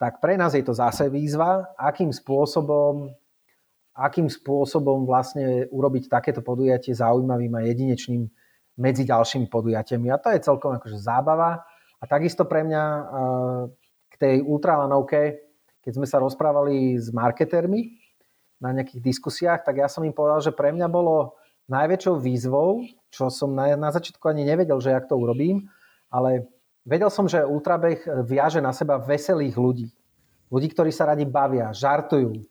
tak 0.00 0.18
pre 0.20 0.40
nás 0.40 0.56
je 0.56 0.64
to 0.64 0.72
zase 0.72 1.08
výzva, 1.12 1.72
akým 1.76 2.10
spôsobom 2.10 3.12
akým 3.92 4.28
spôsobom 4.28 5.04
vlastne 5.04 5.68
urobiť 5.68 6.08
takéto 6.08 6.40
podujatie 6.40 6.96
zaujímavým 6.96 7.52
a 7.60 7.64
jedinečným 7.68 8.24
medzi 8.80 9.04
ďalšími 9.04 9.52
podujatiami. 9.52 10.08
A 10.08 10.16
to 10.16 10.32
je 10.32 10.40
celkom 10.40 10.80
akože 10.80 10.96
zábava. 10.96 11.60
A 12.02 12.04
takisto 12.10 12.42
pre 12.42 12.66
mňa 12.66 12.82
eh, 12.82 13.62
k 14.10 14.14
tej 14.18 14.34
ultralanovke, 14.42 15.38
keď 15.82 15.92
sme 15.94 16.06
sa 16.06 16.18
rozprávali 16.18 16.98
s 16.98 17.14
marketermi 17.14 17.94
na 18.58 18.74
nejakých 18.74 19.02
diskusiách, 19.02 19.60
tak 19.62 19.78
ja 19.78 19.86
som 19.86 20.02
im 20.02 20.14
povedal, 20.14 20.42
že 20.42 20.52
pre 20.54 20.74
mňa 20.74 20.86
bolo 20.90 21.38
najväčšou 21.70 22.18
výzvou, 22.18 22.82
čo 23.10 23.30
som 23.30 23.54
na, 23.54 23.78
na 23.78 23.90
začiatku 23.94 24.22
ani 24.26 24.42
nevedel, 24.42 24.78
že 24.82 24.90
jak 24.90 25.06
to 25.06 25.18
urobím, 25.18 25.70
ale 26.10 26.46
vedel 26.82 27.10
som, 27.10 27.30
že 27.30 27.46
ultrabeh 27.46 28.02
viaže 28.26 28.58
na 28.58 28.74
seba 28.74 28.98
veselých 28.98 29.54
ľudí. 29.54 29.88
Ľudí, 30.52 30.68
ktorí 30.74 30.90
sa 30.92 31.08
radi 31.08 31.24
bavia, 31.24 31.72
žartujú, 31.72 32.44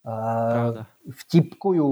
Pravda. 0.00 0.86
vtipkujú, 1.04 1.88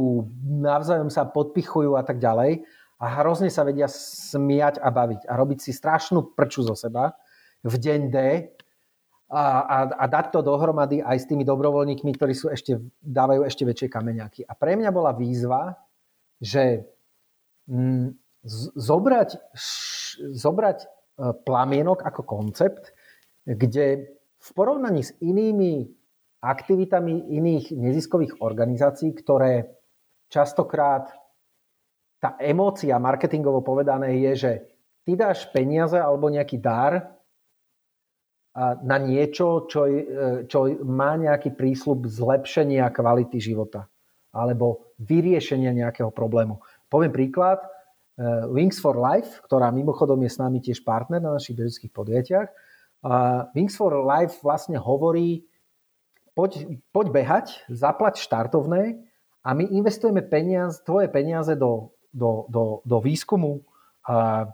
navzájom 0.65 1.11
sa 1.13 1.29
podpichujú 1.29 1.99
a 1.99 2.03
tak 2.05 2.23
ďalej 2.23 2.65
a 2.99 3.07
hrozne 3.23 3.49
sa 3.49 3.63
vedia 3.63 3.87
smiať 3.87 4.83
a 4.83 4.91
baviť 4.91 5.31
a 5.31 5.33
robiť 5.39 5.59
si 5.63 5.71
strašnú 5.71 6.35
prču 6.35 6.67
zo 6.67 6.75
seba 6.75 7.15
v 7.63 7.75
deň 7.79 8.01
D 8.11 8.19
a, 9.29 9.45
a, 9.61 9.79
a 9.93 10.05
dať 10.09 10.33
to 10.35 10.41
dohromady 10.41 11.05
aj 11.05 11.17
s 11.21 11.29
tými 11.29 11.45
dobrovoľníkmi, 11.45 12.11
ktorí 12.17 12.33
sú 12.33 12.49
ešte, 12.49 12.81
dávajú 13.05 13.45
ešte 13.45 13.69
väčšie 13.69 13.89
kameňaky. 13.93 14.41
A 14.49 14.57
pre 14.57 14.73
mňa 14.75 14.89
bola 14.89 15.13
výzva, 15.13 15.77
že 16.41 16.89
mm, 17.69 18.17
zobrať, 18.73 19.31
š, 19.53 20.17
zobrať 20.33 20.79
e, 20.81 20.87
plamienok 21.45 22.01
ako 22.09 22.25
koncept, 22.25 22.97
kde 23.45 24.17
v 24.39 24.49
porovnaní 24.57 25.05
s 25.05 25.13
inými 25.21 25.93
aktivitami 26.41 27.35
iných 27.35 27.75
neziskových 27.75 28.41
organizácií, 28.41 29.13
ktoré 29.13 29.77
častokrát 30.31 31.11
tá 32.19 32.35
emócia 32.43 32.99
marketingovo 32.99 33.63
povedané 33.63 34.19
je, 34.29 34.33
že 34.35 34.53
ty 35.07 35.15
dáš 35.15 35.47
peniaze 35.55 35.99
alebo 35.99 36.27
nejaký 36.29 36.59
dar 36.59 37.15
na 38.59 38.99
niečo, 38.99 39.71
čo, 39.71 39.87
čo 40.51 40.59
má 40.83 41.15
nejaký 41.15 41.55
prísľub 41.55 42.11
zlepšenia 42.11 42.91
kvality 42.91 43.39
života 43.39 43.87
alebo 44.35 44.93
vyriešenia 44.99 45.71
nejakého 45.71 46.11
problému. 46.11 46.59
Poviem 46.91 47.15
príklad, 47.15 47.63
Wings 48.51 48.83
for 48.83 48.99
Life, 48.99 49.39
ktorá 49.47 49.71
mimochodom 49.71 50.19
je 50.27 50.31
s 50.35 50.43
nami 50.43 50.59
tiež 50.59 50.83
partner 50.83 51.23
na 51.23 51.39
našich 51.39 51.55
bežických 51.55 51.95
podujatiach. 51.95 52.49
Wings 53.55 53.79
for 53.79 53.95
Life 53.95 54.43
vlastne 54.43 54.75
hovorí, 54.75 55.47
poď, 56.35 56.67
poď 56.91 57.07
behať, 57.15 57.47
zaplať 57.71 58.19
štartovné 58.19 58.99
a 59.47 59.55
my 59.55 59.71
investujeme 59.71 60.27
peniaz, 60.27 60.83
tvoje 60.83 61.07
peniaze 61.07 61.55
do, 61.55 61.95
do, 62.19 62.51
do, 62.51 62.83
do 62.83 62.99
výskumu 62.99 63.63
a 64.03 64.51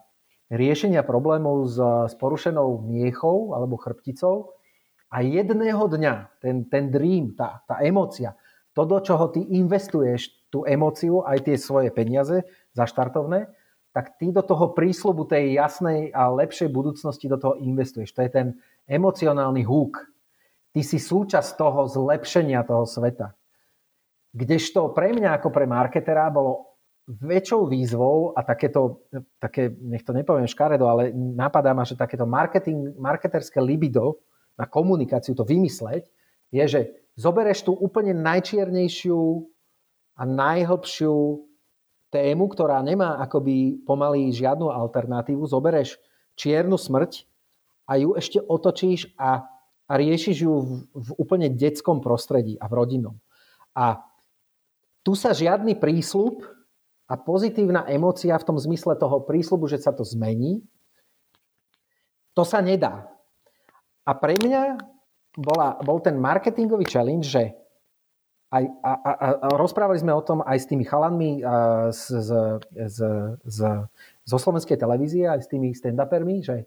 riešenia 0.53 1.01
problémov 1.01 1.65
s, 1.65 1.81
s 1.81 2.15
porušenou 2.21 2.85
miechou 2.85 3.57
alebo 3.57 3.81
chrbticou 3.81 4.53
a 5.09 5.25
jedného 5.25 5.81
dňa 5.89 6.15
ten, 6.45 6.69
ten 6.69 6.93
dream, 6.93 7.33
tá, 7.33 7.65
tá 7.65 7.81
emocia, 7.81 8.37
to, 8.77 8.83
do 8.85 8.99
čoho 9.01 9.31
ty 9.31 9.41
investuješ 9.41 10.51
tú 10.51 10.67
emóciu, 10.67 11.23
aj 11.23 11.47
tie 11.47 11.57
svoje 11.57 11.95
peniaze 11.95 12.43
za 12.75 12.85
štartovné, 12.85 13.47
tak 13.95 14.19
ty 14.19 14.35
do 14.35 14.43
toho 14.43 14.75
prísľubu 14.75 15.31
tej 15.31 15.55
jasnej 15.55 16.11
a 16.11 16.27
lepšej 16.27 16.67
budúcnosti 16.67 17.31
do 17.31 17.39
toho 17.39 17.55
investuješ. 17.63 18.11
To 18.19 18.27
je 18.27 18.31
ten 18.31 18.47
emocionálny 18.91 19.63
húk. 19.63 20.03
Ty 20.75 20.83
si 20.83 20.99
súčasť 20.99 21.55
toho 21.55 21.87
zlepšenia 21.87 22.67
toho 22.67 22.83
sveta. 22.83 23.39
Kdežto 24.35 24.91
pre 24.91 25.15
mňa 25.15 25.39
ako 25.39 25.55
pre 25.55 25.71
marketera 25.71 26.27
bolo 26.27 26.74
väčšou 27.05 27.69
výzvou 27.69 28.33
a 28.33 28.41
takéto, 28.41 29.05
také, 29.37 29.69
nech 29.69 30.05
to 30.05 30.17
nepoviem 30.17 30.49
škaredo, 30.49 30.89
ale 30.89 31.13
napadá 31.13 31.77
ma, 31.77 31.85
že 31.85 32.01
takéto 32.01 32.25
marketing, 32.25 32.97
marketerské 32.97 33.61
libido 33.61 34.25
na 34.57 34.65
komunikáciu 34.65 35.37
to 35.37 35.45
vymysleť, 35.45 36.09
je, 36.49 36.65
že 36.65 36.81
zobereš 37.19 37.69
tú 37.69 37.77
úplne 37.77 38.17
najčiernejšiu 38.17 39.21
a 40.17 40.23
najhlbšiu 40.25 41.17
tému, 42.09 42.45
ktorá 42.47 42.79
nemá 42.81 43.19
akoby 43.21 43.83
pomaly 43.83 44.31
žiadnu 44.31 44.71
alternatívu, 44.71 45.45
zobereš 45.45 45.99
čiernu 46.39 46.79
smrť 46.79 47.27
a 47.91 47.99
ju 47.99 48.15
ešte 48.15 48.39
otočíš 48.39 49.13
a, 49.19 49.45
a 49.91 49.93
riešiš 49.99 50.37
ju 50.47 50.55
v, 50.55 50.71
v 50.95 51.09
úplne 51.19 51.51
detskom 51.51 51.99
prostredí 51.99 52.55
a 52.63 52.71
v 52.71 52.77
rodinnom. 52.79 53.19
A 53.75 54.01
tu 55.05 55.19
sa 55.19 55.35
žiadny 55.35 55.77
prísľub 55.77 56.54
a 57.05 57.15
pozitívna 57.21 57.85
emócia 57.85 58.33
v 58.37 58.47
tom 58.47 58.57
zmysle 58.57 58.97
toho 58.97 59.21
prísľubu, 59.25 59.69
že 59.69 59.81
sa 59.81 59.93
to 59.93 60.03
zmení, 60.05 60.65
to 62.33 62.43
sa 62.43 62.65
nedá. 62.65 63.07
A 64.05 64.13
pre 64.17 64.37
mňa 64.41 64.81
bola, 65.37 65.79
bol 65.85 66.01
ten 66.01 66.17
marketingový 66.17 66.89
challenge, 66.89 67.29
že 67.29 67.55
aj, 68.55 68.65
a, 68.87 68.93
a, 68.95 69.11
a 69.19 69.47
rozprávali 69.59 69.99
sme 69.99 70.15
o 70.15 70.23
tom 70.23 70.39
aj 70.47 70.59
s 70.63 70.69
tými 70.71 70.87
chalanmi 70.87 71.43
z, 71.91 72.03
z, 72.23 72.31
z, 72.87 72.99
z, 73.43 73.59
zo 74.23 74.37
slovenskej 74.39 74.79
televízie, 74.79 75.27
aj 75.27 75.43
s 75.43 75.51
tými 75.51 75.75
stand-upermi, 75.75 76.39
že 76.39 76.63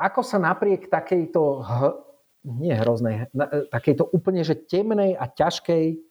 ako 0.00 0.24
sa 0.24 0.40
napriek 0.40 0.88
takejto 0.88 1.42
h, 1.60 1.72
nie 2.46 2.72
hroznej, 2.72 3.28
takejto 3.68 4.08
úplne 4.14 4.46
že 4.46 4.56
temnej 4.56 5.12
a 5.18 5.28
ťažkej 5.28 6.07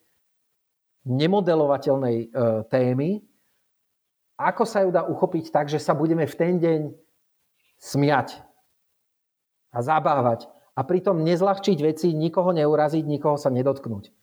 nemodelovateľnej 1.07 2.17
e, 2.19 2.27
témy, 2.67 3.23
ako 4.37 4.63
sa 4.67 4.85
ju 4.85 4.93
dá 4.93 5.07
uchopiť 5.07 5.49
tak, 5.49 5.65
že 5.71 5.81
sa 5.81 5.97
budeme 5.97 6.27
v 6.29 6.35
ten 6.37 6.61
deň 6.61 6.93
smiať 7.81 8.37
a 9.73 9.79
zabávať 9.81 10.45
a 10.77 10.85
pritom 10.85 11.25
nezľahčiť 11.25 11.77
veci, 11.81 12.13
nikoho 12.13 12.53
neuraziť, 12.53 13.01
nikoho 13.01 13.39
sa 13.39 13.49
nedotknúť. 13.49 14.13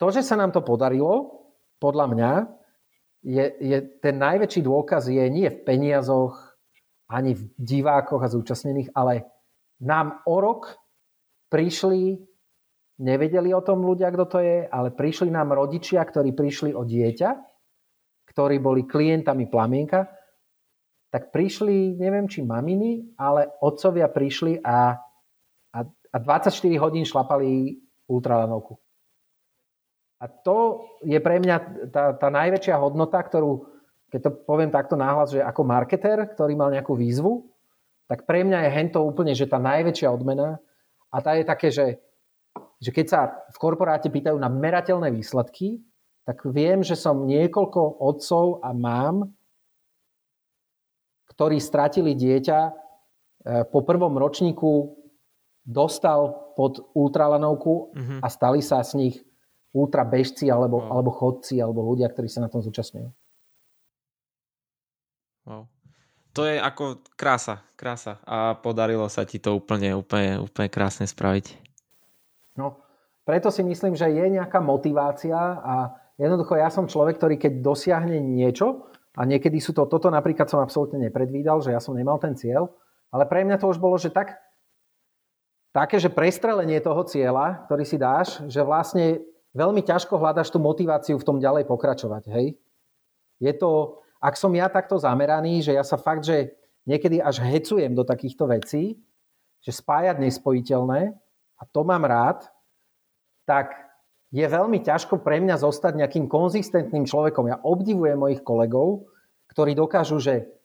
To, 0.00 0.06
že 0.08 0.24
sa 0.24 0.38
nám 0.38 0.56
to 0.56 0.64
podarilo, 0.64 1.44
podľa 1.82 2.06
mňa, 2.14 2.32
je, 3.26 3.44
je 3.60 3.78
ten 3.98 4.16
najväčší 4.16 4.62
dôkaz 4.62 5.10
je 5.10 5.24
nie 5.28 5.50
v 5.50 5.62
peniazoch, 5.66 6.38
ani 7.10 7.34
v 7.34 7.42
divákoch 7.58 8.20
a 8.24 8.30
zúčastnených, 8.30 8.92
ale 8.94 9.26
nám 9.80 10.22
o 10.28 10.36
rok 10.38 10.76
prišli, 11.48 12.20
nevedeli 12.98 13.54
o 13.54 13.62
tom 13.62 13.86
ľudia, 13.86 14.10
kto 14.10 14.24
to 14.26 14.38
je, 14.42 14.66
ale 14.66 14.90
prišli 14.90 15.30
nám 15.30 15.54
rodičia, 15.54 16.02
ktorí 16.02 16.34
prišli 16.34 16.74
o 16.74 16.82
dieťa, 16.82 17.30
ktorí 18.34 18.58
boli 18.58 18.84
klientami 18.84 19.46
plamienka, 19.46 20.10
tak 21.08 21.32
prišli, 21.32 21.96
neviem 21.96 22.28
či 22.28 22.44
maminy, 22.44 23.16
ale 23.16 23.48
otcovia 23.64 24.12
prišli 24.12 24.60
a, 24.60 24.98
a, 25.72 25.78
a 25.88 26.16
24 26.20 26.52
hodín 26.76 27.08
šlapali 27.08 27.80
ultralanovku. 28.10 28.76
A 30.18 30.26
to 30.26 30.82
je 31.06 31.16
pre 31.22 31.38
mňa 31.38 31.56
tá, 31.94 32.12
tá 32.18 32.28
najväčšia 32.28 32.74
hodnota, 32.76 33.22
ktorú, 33.22 33.70
keď 34.10 34.20
to 34.26 34.30
poviem 34.44 34.68
takto 34.74 34.98
náhlas, 34.98 35.30
že 35.30 35.40
ako 35.40 35.62
marketer, 35.62 36.26
ktorý 36.34 36.58
mal 36.58 36.74
nejakú 36.74 36.98
výzvu, 36.98 37.46
tak 38.10 38.26
pre 38.26 38.42
mňa 38.42 38.66
je 38.66 38.74
hento 38.74 38.98
úplne, 39.04 39.32
že 39.32 39.46
tá 39.46 39.62
najväčšia 39.62 40.10
odmena 40.10 40.58
a 41.08 41.16
tá 41.22 41.38
je 41.38 41.44
také, 41.46 41.70
že, 41.70 42.02
že 42.78 42.90
keď 42.94 43.06
sa 43.06 43.20
v 43.50 43.56
korporáte 43.58 44.06
pýtajú 44.08 44.38
na 44.38 44.46
merateľné 44.46 45.10
výsledky, 45.10 45.82
tak 46.22 46.44
viem, 46.46 46.84
že 46.84 46.94
som 46.94 47.26
niekoľko 47.26 48.04
otcov 48.04 48.60
a 48.62 48.70
mám, 48.76 49.32
ktorí 51.32 51.56
stratili 51.62 52.12
dieťa 52.18 52.60
e, 52.60 52.72
po 53.70 53.80
prvom 53.82 54.14
ročníku 54.18 54.98
dostal 55.64 56.52
pod 56.58 56.82
ultralanovku 56.92 57.94
mm-hmm. 57.94 58.18
a 58.20 58.28
stali 58.28 58.60
sa 58.60 58.82
z 58.82 58.92
nich 58.98 59.16
ultra 59.72 60.02
bežci 60.02 60.48
alebo, 60.48 60.82
wow. 60.82 60.98
alebo 60.98 61.10
chodci 61.12 61.60
alebo 61.62 61.84
ľudia, 61.84 62.10
ktorí 62.10 62.26
sa 62.26 62.42
na 62.42 62.50
tom 62.50 62.64
zúčastňujú. 62.64 63.08
Wow. 65.48 65.64
To 66.36 66.44
je 66.44 66.60
ako 66.60 67.02
krása, 67.18 67.64
krása. 67.74 68.20
A 68.22 68.54
podarilo 68.54 69.08
sa 69.10 69.24
ti 69.24 69.40
to 69.40 69.56
úplne, 69.56 69.96
úplne, 69.96 70.38
úplne 70.38 70.68
krásne 70.70 71.08
spraviť. 71.08 71.67
No, 72.58 72.82
preto 73.22 73.54
si 73.54 73.62
myslím, 73.62 73.94
že 73.94 74.10
je 74.10 74.26
nejaká 74.34 74.58
motivácia 74.58 75.38
a 75.62 75.94
jednoducho 76.18 76.58
ja 76.58 76.68
som 76.74 76.90
človek, 76.90 77.22
ktorý 77.22 77.38
keď 77.38 77.62
dosiahne 77.62 78.18
niečo, 78.18 78.90
a 79.18 79.26
niekedy 79.26 79.58
sú 79.58 79.74
to, 79.74 79.90
toto 79.90 80.06
napríklad 80.14 80.46
som 80.46 80.62
absolútne 80.62 81.10
nepredvídal, 81.10 81.58
že 81.58 81.74
ja 81.74 81.82
som 81.82 81.98
nemal 81.98 82.22
ten 82.22 82.38
cieľ, 82.38 82.70
ale 83.10 83.26
pre 83.26 83.42
mňa 83.42 83.58
to 83.58 83.66
už 83.66 83.82
bolo, 83.82 83.98
že 83.98 84.14
tak, 84.14 84.38
také, 85.74 85.98
že 85.98 86.06
prestrelenie 86.06 86.78
toho 86.78 87.02
cieľa, 87.02 87.66
ktorý 87.66 87.82
si 87.82 87.98
dáš, 87.98 88.38
že 88.46 88.62
vlastne 88.62 89.18
veľmi 89.58 89.82
ťažko 89.82 90.14
hľadaš 90.14 90.54
tú 90.54 90.62
motiváciu 90.62 91.18
v 91.18 91.26
tom 91.26 91.42
ďalej 91.42 91.66
pokračovať. 91.66 92.30
Hej? 92.30 92.46
Je 93.42 93.52
to, 93.58 93.98
ak 94.22 94.38
som 94.38 94.54
ja 94.54 94.70
takto 94.70 94.94
zameraný, 95.02 95.66
že 95.66 95.74
ja 95.74 95.82
sa 95.82 95.98
fakt, 95.98 96.22
že 96.22 96.54
niekedy 96.86 97.18
až 97.18 97.42
hecujem 97.42 97.98
do 97.98 98.06
takýchto 98.06 98.46
vecí, 98.46 99.02
že 99.66 99.74
spájať 99.74 100.22
nespojiteľné, 100.22 101.10
a 101.58 101.62
to 101.66 101.82
mám 101.82 102.06
rád, 102.06 102.46
tak 103.44 103.74
je 104.30 104.44
veľmi 104.44 104.84
ťažko 104.84 105.24
pre 105.24 105.40
mňa 105.40 105.58
zostať 105.58 105.98
nejakým 105.98 106.28
konzistentným 106.28 107.08
človekom. 107.08 107.48
Ja 107.48 107.58
obdivujem 107.64 108.20
mojich 108.20 108.44
kolegov, 108.44 109.08
ktorí 109.50 109.72
dokážu, 109.72 110.20
že 110.20 110.58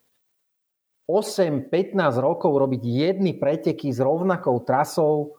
8-15 1.08 1.96
rokov 2.20 2.52
robiť 2.52 2.82
jedny 2.84 3.36
preteky 3.36 3.92
s 3.92 4.00
rovnakou 4.00 4.64
trasou, 4.64 5.36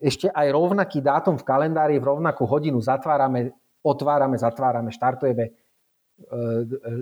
ešte 0.00 0.32
aj 0.32 0.48
rovnaký 0.48 1.04
dátum 1.04 1.36
v 1.36 1.44
kalendári, 1.44 2.00
v 2.00 2.08
rovnakú 2.08 2.48
hodinu 2.48 2.80
zatvárame, 2.80 3.52
otvárame, 3.84 4.40
zatvárame, 4.40 4.88
štartujeme, 4.92 5.44
e, 5.44 5.52
e, 5.52 6.34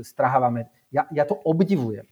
strahávame. 0.02 0.66
Ja, 0.90 1.06
ja 1.14 1.22
to 1.22 1.38
obdivujem. 1.38 2.06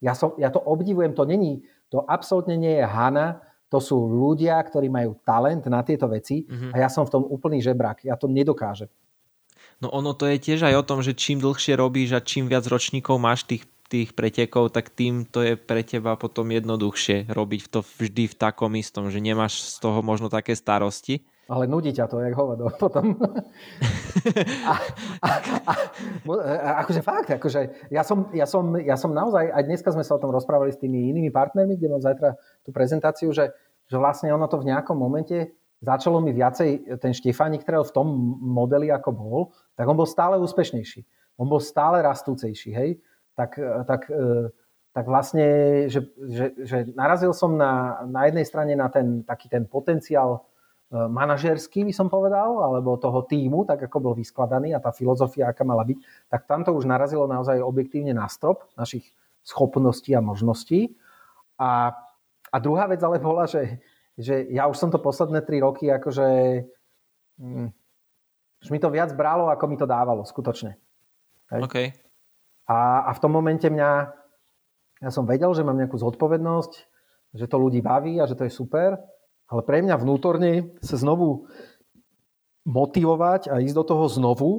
Ja, 0.00 0.16
som, 0.16 0.32
ja 0.40 0.48
to 0.48 0.58
obdivujem, 0.58 1.12
to 1.12 1.28
není, 1.28 1.68
to 1.92 2.00
absolútne 2.00 2.56
nie 2.56 2.80
je 2.80 2.86
Hana, 2.88 3.44
to 3.72 3.80
sú 3.80 3.96
ľudia, 3.96 4.60
ktorí 4.60 4.92
majú 4.92 5.16
talent 5.24 5.64
na 5.64 5.80
tieto 5.80 6.04
veci 6.04 6.44
mm-hmm. 6.44 6.76
a 6.76 6.84
ja 6.84 6.88
som 6.92 7.08
v 7.08 7.12
tom 7.16 7.24
úplný 7.24 7.64
žebrak. 7.64 8.04
Ja 8.04 8.20
to 8.20 8.28
nedokážem. 8.28 8.92
No 9.80 9.88
ono 9.88 10.12
to 10.12 10.28
je 10.28 10.36
tiež 10.36 10.68
aj 10.68 10.76
o 10.76 10.84
tom, 10.84 11.00
že 11.00 11.16
čím 11.16 11.40
dlhšie 11.40 11.80
robíš 11.80 12.12
a 12.12 12.20
čím 12.20 12.52
viac 12.52 12.68
ročníkov 12.68 13.16
máš 13.16 13.48
tých 13.48 13.64
tých 13.92 14.16
pretekov, 14.16 14.72
tak 14.72 14.88
tým 14.88 15.28
to 15.28 15.44
je 15.44 15.52
pre 15.60 15.84
teba 15.84 16.16
potom 16.16 16.48
jednoduchšie 16.48 17.28
robiť 17.28 17.62
to 17.68 17.84
vždy 17.84 18.24
v 18.32 18.38
takom 18.40 18.72
istom, 18.80 19.12
že 19.12 19.20
nemáš 19.20 19.60
z 19.76 19.84
toho 19.84 20.00
možno 20.00 20.32
také 20.32 20.56
starosti. 20.56 21.28
Ale 21.52 21.68
nudí 21.68 21.92
ťa 21.92 22.08
to, 22.08 22.24
jak 22.24 22.32
hovado 22.32 22.72
potom. 22.80 23.12
a, 24.64 24.74
a, 25.20 25.28
a, 25.68 25.72
a, 25.76 26.70
akože 26.80 27.04
fakt, 27.04 27.28
akože 27.36 27.92
ja 27.92 28.00
som, 28.00 28.32
ja, 28.32 28.48
som, 28.48 28.72
ja 28.80 28.96
som 28.96 29.12
naozaj, 29.12 29.52
aj 29.52 29.62
dneska 29.68 29.92
sme 29.92 30.00
sa 30.00 30.16
o 30.16 30.22
tom 30.22 30.32
rozprávali 30.32 30.72
s 30.72 30.80
tými 30.80 31.12
inými 31.12 31.28
partnermi, 31.28 31.76
kde 31.76 31.92
mám 31.92 32.00
zajtra 32.00 32.40
tú 32.64 32.72
prezentáciu, 32.72 33.28
že, 33.36 33.52
že 33.92 34.00
vlastne 34.00 34.32
ono 34.32 34.48
to 34.48 34.56
v 34.56 34.72
nejakom 34.72 34.96
momente 34.96 35.52
začalo 35.84 36.24
mi 36.24 36.32
viacej, 36.32 36.96
ten 36.96 37.12
Štefánik, 37.12 37.68
ktorý 37.68 37.84
v 37.84 37.92
tom 37.92 38.08
modeli 38.40 38.88
ako 38.88 39.10
bol, 39.12 39.40
tak 39.76 39.84
on 39.84 39.98
bol 39.98 40.08
stále 40.08 40.40
úspešnejší. 40.40 41.04
On 41.36 41.50
bol 41.50 41.60
stále 41.60 42.00
rastúcejší, 42.00 42.70
hej 42.72 42.90
tak, 43.34 43.56
tak 43.86 44.10
e, 44.10 44.50
tak 44.92 45.08
vlastne, 45.08 45.48
že, 45.88 46.04
že, 46.28 46.52
že 46.68 46.78
narazil 46.92 47.32
som 47.32 47.56
na, 47.56 48.04
na 48.04 48.28
jednej 48.28 48.44
strane 48.44 48.76
na 48.76 48.92
ten 48.92 49.24
taký 49.24 49.48
ten 49.48 49.64
potenciál 49.64 50.36
e, 50.36 50.40
manažerský, 51.08 51.88
by 51.88 51.96
som 51.96 52.12
povedal, 52.12 52.60
alebo 52.60 53.00
toho 53.00 53.24
týmu, 53.24 53.64
tak 53.64 53.88
ako 53.88 54.12
bol 54.12 54.12
vyskladaný 54.12 54.76
a 54.76 54.84
tá 54.84 54.92
filozofia, 54.92 55.48
aká 55.48 55.64
mala 55.64 55.88
byť, 55.88 56.28
tak 56.28 56.44
tam 56.44 56.60
to 56.60 56.76
už 56.76 56.84
narazilo 56.84 57.24
naozaj 57.24 57.64
objektívne 57.64 58.12
na 58.12 58.28
strop 58.28 58.68
našich 58.76 59.08
schopností 59.40 60.12
a 60.12 60.20
možností. 60.20 60.92
A, 61.56 61.96
a 62.52 62.56
druhá 62.60 62.84
vec 62.84 63.00
ale 63.00 63.16
bola, 63.16 63.48
že, 63.48 63.80
že 64.20 64.44
ja 64.52 64.68
už 64.68 64.76
som 64.76 64.92
to 64.92 65.00
posledné 65.00 65.40
tri 65.40 65.64
roky 65.64 65.88
akože 65.88 66.28
hm, 67.40 67.72
už 68.60 68.68
mi 68.68 68.76
to 68.76 68.92
viac 68.92 69.08
bralo, 69.16 69.48
ako 69.48 69.64
mi 69.72 69.80
to 69.80 69.88
dávalo, 69.88 70.20
skutočne. 70.20 70.76
Hej? 71.48 71.60
Okay. 71.64 71.86
A, 72.72 73.04
a 73.04 73.10
v 73.12 73.20
tom 73.20 73.36
momente 73.36 73.68
mňa 73.68 73.90
ja 75.02 75.10
som 75.10 75.28
vedel, 75.28 75.52
že 75.52 75.66
mám 75.66 75.76
nejakú 75.76 76.00
zodpovednosť, 76.00 76.72
že 77.36 77.46
to 77.50 77.56
ľudí 77.60 77.84
baví 77.84 78.16
a 78.22 78.24
že 78.24 78.38
to 78.38 78.48
je 78.48 78.52
super, 78.54 78.96
ale 79.50 79.60
pre 79.66 79.84
mňa 79.84 80.00
vnútorne 80.00 80.72
sa 80.80 80.96
znovu 80.96 81.50
motivovať 82.64 83.50
a 83.50 83.60
ísť 83.60 83.76
do 83.76 83.84
toho 83.84 84.04
znovu. 84.08 84.50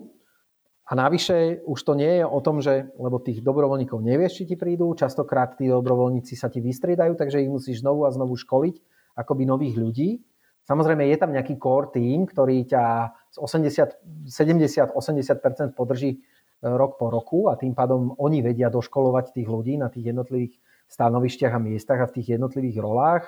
A 0.84 1.00
navyše 1.00 1.64
už 1.64 1.80
to 1.80 1.96
nie 1.96 2.20
je 2.20 2.26
o 2.28 2.40
tom, 2.44 2.60
že, 2.60 2.92
lebo 3.00 3.24
tých 3.24 3.40
dobrovoľníkov 3.40 4.04
nevieš, 4.04 4.44
či 4.44 4.54
ti 4.54 4.56
prídu, 4.60 4.92
častokrát 5.00 5.56
tí 5.56 5.72
dobrovoľníci 5.72 6.36
sa 6.36 6.52
ti 6.52 6.60
vystriedajú, 6.60 7.16
takže 7.16 7.40
ich 7.40 7.48
musíš 7.48 7.80
znovu 7.80 8.04
a 8.04 8.12
znovu 8.12 8.36
školiť, 8.36 8.76
akoby 9.16 9.48
nových 9.48 9.80
ľudí. 9.80 10.20
Samozrejme 10.68 11.08
je 11.08 11.18
tam 11.18 11.32
nejaký 11.32 11.56
core 11.56 11.96
team, 11.96 12.28
ktorý 12.28 12.68
ťa 12.68 12.84
z 13.32 13.38
80, 13.40 14.28
70, 14.28 14.92
80% 14.92 15.72
podrží 15.72 16.20
rok 16.64 16.96
po 16.96 17.12
roku 17.12 17.52
a 17.52 17.60
tým 17.60 17.76
pádom 17.76 18.16
oni 18.16 18.40
vedia 18.40 18.72
doškolovať 18.72 19.36
tých 19.36 19.48
ľudí 19.52 19.76
na 19.76 19.92
tých 19.92 20.16
jednotlivých 20.16 20.56
stanovišťach 20.88 21.54
a 21.54 21.60
miestach 21.60 22.00
a 22.00 22.10
v 22.10 22.16
tých 22.20 22.40
jednotlivých 22.40 22.80
rolách. 22.80 23.24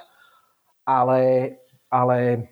Ale, 0.87 1.55
ale 1.91 2.47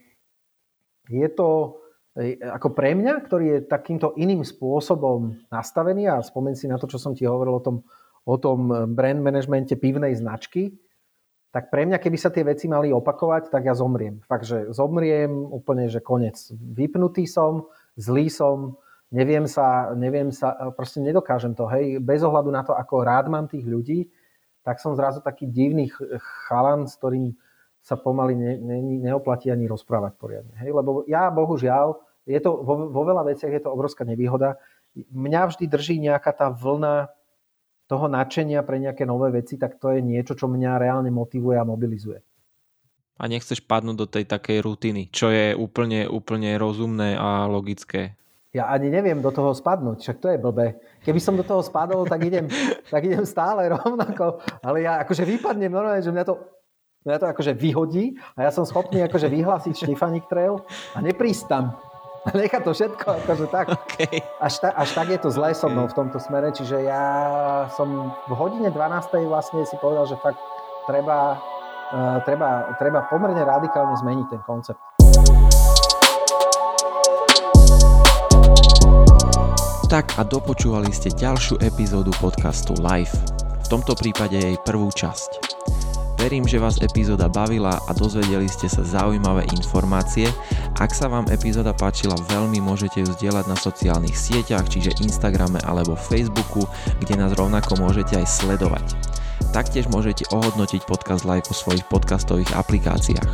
je 1.07 1.27
to 1.31 1.80
e, 2.19 2.35
ako 2.43 2.76
pre 2.76 2.91
mňa, 2.97 3.14
ktorý 3.23 3.45
je 3.47 3.60
takýmto 3.69 4.18
iným 4.19 4.43
spôsobom 4.43 5.39
nastavený 5.47 6.11
a 6.11 6.26
spomen 6.26 6.60
si 6.60 6.68
na 6.68 6.76
to, 6.76 6.91
čo 6.91 6.99
som 6.99 7.15
ti 7.15 7.23
hovoril 7.23 7.61
o 7.61 7.64
tom, 7.64 7.77
o 8.27 8.35
tom 8.35 8.68
brand 8.91 9.22
managemente 9.23 9.80
pivnej 9.80 10.18
značky, 10.18 10.76
tak 11.53 11.69
pre 11.69 11.85
mňa, 11.85 12.01
keby 12.01 12.18
sa 12.18 12.34
tie 12.34 12.41
veci 12.41 12.65
mali 12.65 12.89
opakovať, 12.89 13.53
tak 13.53 13.69
ja 13.69 13.77
zomriem. 13.77 14.26
Fakt, 14.26 14.49
že 14.49 14.73
zomriem 14.73 15.30
úplne, 15.30 15.85
že 15.85 16.01
konec. 16.01 16.49
Vypnutý 16.49 17.30
som, 17.30 17.69
zlý 17.93 18.26
som, 18.34 18.81
neviem 19.14 19.45
sa, 19.45 19.94
neviem 19.94 20.34
sa, 20.34 20.57
e, 20.57 20.73
proste 20.73 20.98
nedokážem 20.98 21.53
to, 21.53 21.69
hej, 21.69 22.02
bez 22.02 22.26
ohľadu 22.26 22.49
na 22.49 22.65
to, 22.65 22.73
ako 22.73 23.06
rád 23.06 23.30
mám 23.30 23.45
tých 23.45 23.64
ľudí, 23.64 24.10
tak 24.65 24.81
som 24.81 24.98
zrazu 24.98 25.22
taký 25.22 25.45
divný 25.45 25.94
chalan, 26.49 26.90
s 26.90 26.98
ktorým 26.98 27.38
sa 27.84 27.99
pomaly 27.99 28.34
ne, 28.34 28.52
ne, 28.57 28.77
neoplatí 29.11 29.52
ani 29.52 29.68
rozprávať 29.68 30.15
poriadne. 30.15 30.56
Hej? 30.64 30.72
Lebo 30.72 31.03
ja, 31.06 31.27
bohužiaľ, 31.30 31.99
je 32.23 32.40
to, 32.40 32.64
vo, 32.64 32.88
vo 32.88 33.02
veľa 33.03 33.27
veciach 33.27 33.52
je 33.52 33.61
to 33.61 33.69
obrovská 33.76 34.07
nevýhoda. 34.07 34.56
Mňa 34.95 35.52
vždy 35.52 35.68
drží 35.68 35.99
nejaká 35.99 36.31
tá 36.31 36.48
vlna 36.48 37.11
toho 37.91 38.07
nadšenia 38.07 38.64
pre 38.64 38.80
nejaké 38.80 39.03
nové 39.03 39.35
veci, 39.35 39.60
tak 39.60 39.84
to 39.84 39.91
je 39.91 39.99
niečo, 39.99 40.40
čo 40.40 40.48
mňa 40.48 40.80
reálne 40.80 41.11
motivuje 41.11 41.60
a 41.60 41.68
mobilizuje. 41.68 42.23
A 43.19 43.27
nechceš 43.27 43.61
padnúť 43.61 43.98
do 43.99 44.07
tej 44.07 44.26
takej 44.26 44.64
rutiny, 44.64 45.11
čo 45.11 45.30
je 45.30 45.52
úplne, 45.52 46.07
úplne 46.07 46.56
rozumné 46.56 47.19
a 47.19 47.45
logické 47.52 48.15
ja 48.54 48.70
ani 48.70 48.94
neviem 48.94 49.18
do 49.18 49.34
toho 49.34 49.50
spadnúť, 49.50 50.06
však 50.06 50.18
to 50.22 50.28
je 50.30 50.38
blbé. 50.38 50.78
Keby 51.02 51.18
som 51.18 51.34
do 51.34 51.42
toho 51.42 51.66
spadol, 51.66 52.06
tak 52.06 52.22
idem, 52.22 52.46
tak 52.94 53.02
idem 53.02 53.26
stále 53.26 53.66
rovnako, 53.74 54.46
ale 54.62 54.86
ja 54.86 55.02
akože 55.02 55.26
vypadnem 55.26 55.74
normálne, 55.74 56.06
že 56.06 56.14
mňa 56.14 56.22
to, 56.22 56.38
mňa 57.10 57.18
to 57.18 57.28
akože 57.34 57.52
vyhodí 57.58 58.14
a 58.38 58.46
ja 58.46 58.54
som 58.54 58.62
schopný 58.62 59.02
akože 59.10 59.26
vyhlásiť 59.26 59.74
Štefanik 59.74 60.30
Trail 60.30 60.62
a 60.94 61.02
neprísť 61.02 61.46
tam. 61.50 61.74
Nechá 62.40 62.64
to 62.64 62.72
všetko 62.72 63.26
akože 63.26 63.46
tak. 63.52 63.74
Okay. 63.74 64.24
Až, 64.40 64.64
ta, 64.64 64.70
až 64.78 64.90
tak 64.96 65.12
je 65.12 65.20
to 65.20 65.34
zlé 65.34 65.52
so 65.58 65.68
mnou 65.68 65.90
v 65.90 65.98
tomto 65.98 66.22
smere, 66.22 66.54
čiže 66.54 66.78
ja 66.86 67.04
som 67.74 68.14
v 68.30 68.34
hodine 68.38 68.70
12. 68.70 68.78
vlastne 69.28 69.66
si 69.66 69.76
povedal, 69.82 70.08
že 70.08 70.16
fakt 70.22 70.40
treba, 70.86 71.42
uh, 71.90 72.18
treba, 72.24 72.78
treba 72.78 73.10
pomerne 73.10 73.44
radikálne 73.44 73.98
zmeniť 73.98 74.28
ten 74.30 74.42
koncept. 74.46 74.80
Tak 79.94 80.18
a 80.18 80.26
dopočúvali 80.26 80.90
ste 80.90 81.14
ďalšiu 81.14 81.61
epizódu 81.61 82.10
podcastu 82.18 82.74
Live. 82.82 83.14
V 83.61 83.78
tomto 83.78 83.94
prípade 83.94 84.34
jej 84.41 84.57
prvú 84.65 84.90
časť. 84.90 85.53
Verím, 86.18 86.49
že 86.49 86.57
vás 86.57 86.82
epizóda 86.82 87.30
bavila 87.30 87.78
a 87.78 87.94
dozvedeli 87.94 88.49
ste 88.49 88.65
sa 88.65 88.82
zaujímavé 88.82 89.45
informácie. 89.53 90.34
Ak 90.82 90.98
sa 90.98 91.06
vám 91.06 91.30
epizóda 91.30 91.78
páčila 91.78 92.18
veľmi, 92.26 92.57
môžete 92.57 93.06
ju 93.06 93.07
zdieľať 93.14 93.45
na 93.45 93.53
sociálnych 93.53 94.18
sieťach, 94.18 94.65
čiže 94.65 94.98
Instagrame 94.98 95.61
alebo 95.61 95.94
Facebooku, 95.94 96.65
kde 96.98 97.14
nás 97.14 97.38
rovnako 97.38 97.78
môžete 97.78 98.18
aj 98.18 98.26
sledovať. 98.26 98.98
Taktiež 99.53 99.86
môžete 99.94 100.26
ohodnotiť 100.34 100.90
podcast 100.90 101.22
live 101.22 101.45
po 101.45 101.53
svojich 101.53 101.86
podcastových 101.94 102.49
aplikáciách. 102.57 103.30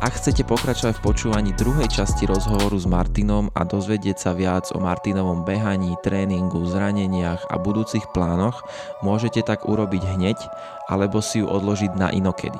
Ak 0.00 0.16
chcete 0.16 0.48
pokračovať 0.48 0.96
v 0.96 1.04
počúvaní 1.12 1.52
druhej 1.52 1.84
časti 1.92 2.24
rozhovoru 2.24 2.72
s 2.72 2.88
Martinom 2.88 3.52
a 3.52 3.68
dozvedieť 3.68 4.16
sa 4.16 4.32
viac 4.32 4.72
o 4.72 4.80
Martinovom 4.80 5.44
behaní, 5.44 5.92
tréningu, 6.00 6.64
zraneniach 6.64 7.44
a 7.52 7.60
budúcich 7.60 8.08
plánoch, 8.16 8.64
môžete 9.04 9.44
tak 9.44 9.68
urobiť 9.68 10.00
hneď 10.16 10.40
alebo 10.88 11.20
si 11.20 11.44
ju 11.44 11.46
odložiť 11.52 12.00
na 12.00 12.08
inokedy. 12.16 12.56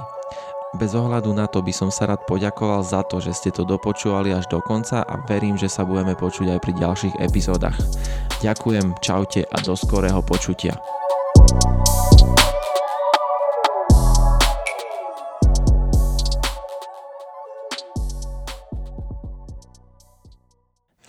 Bez 0.77 0.93
ohľadu 0.93 1.33
na 1.33 1.49
to 1.49 1.65
by 1.65 1.73
som 1.73 1.89
sa 1.89 2.13
rád 2.13 2.29
poďakoval 2.29 2.85
za 2.85 3.01
to, 3.09 3.25
že 3.25 3.33
ste 3.33 3.51
to 3.57 3.65
dopočúvali 3.65 4.37
až 4.37 4.45
do 4.53 4.61
konca 4.61 5.01
a 5.01 5.25
verím, 5.25 5.57
že 5.57 5.73
sa 5.73 5.89
budeme 5.89 6.13
počuť 6.13 6.55
aj 6.55 6.61
pri 6.61 6.73
ďalších 6.77 7.15
epizódach. 7.25 7.81
Ďakujem, 8.45 9.01
čaute 9.01 9.49
a 9.49 9.57
do 9.65 9.73
skorého 9.73 10.21
počutia. 10.21 10.77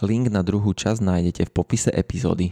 Link 0.01 0.33
na 0.33 0.41
druhú 0.41 0.73
časť 0.73 1.01
nájdete 1.01 1.47
v 1.47 1.51
popise 1.53 1.89
epizódy. 1.93 2.51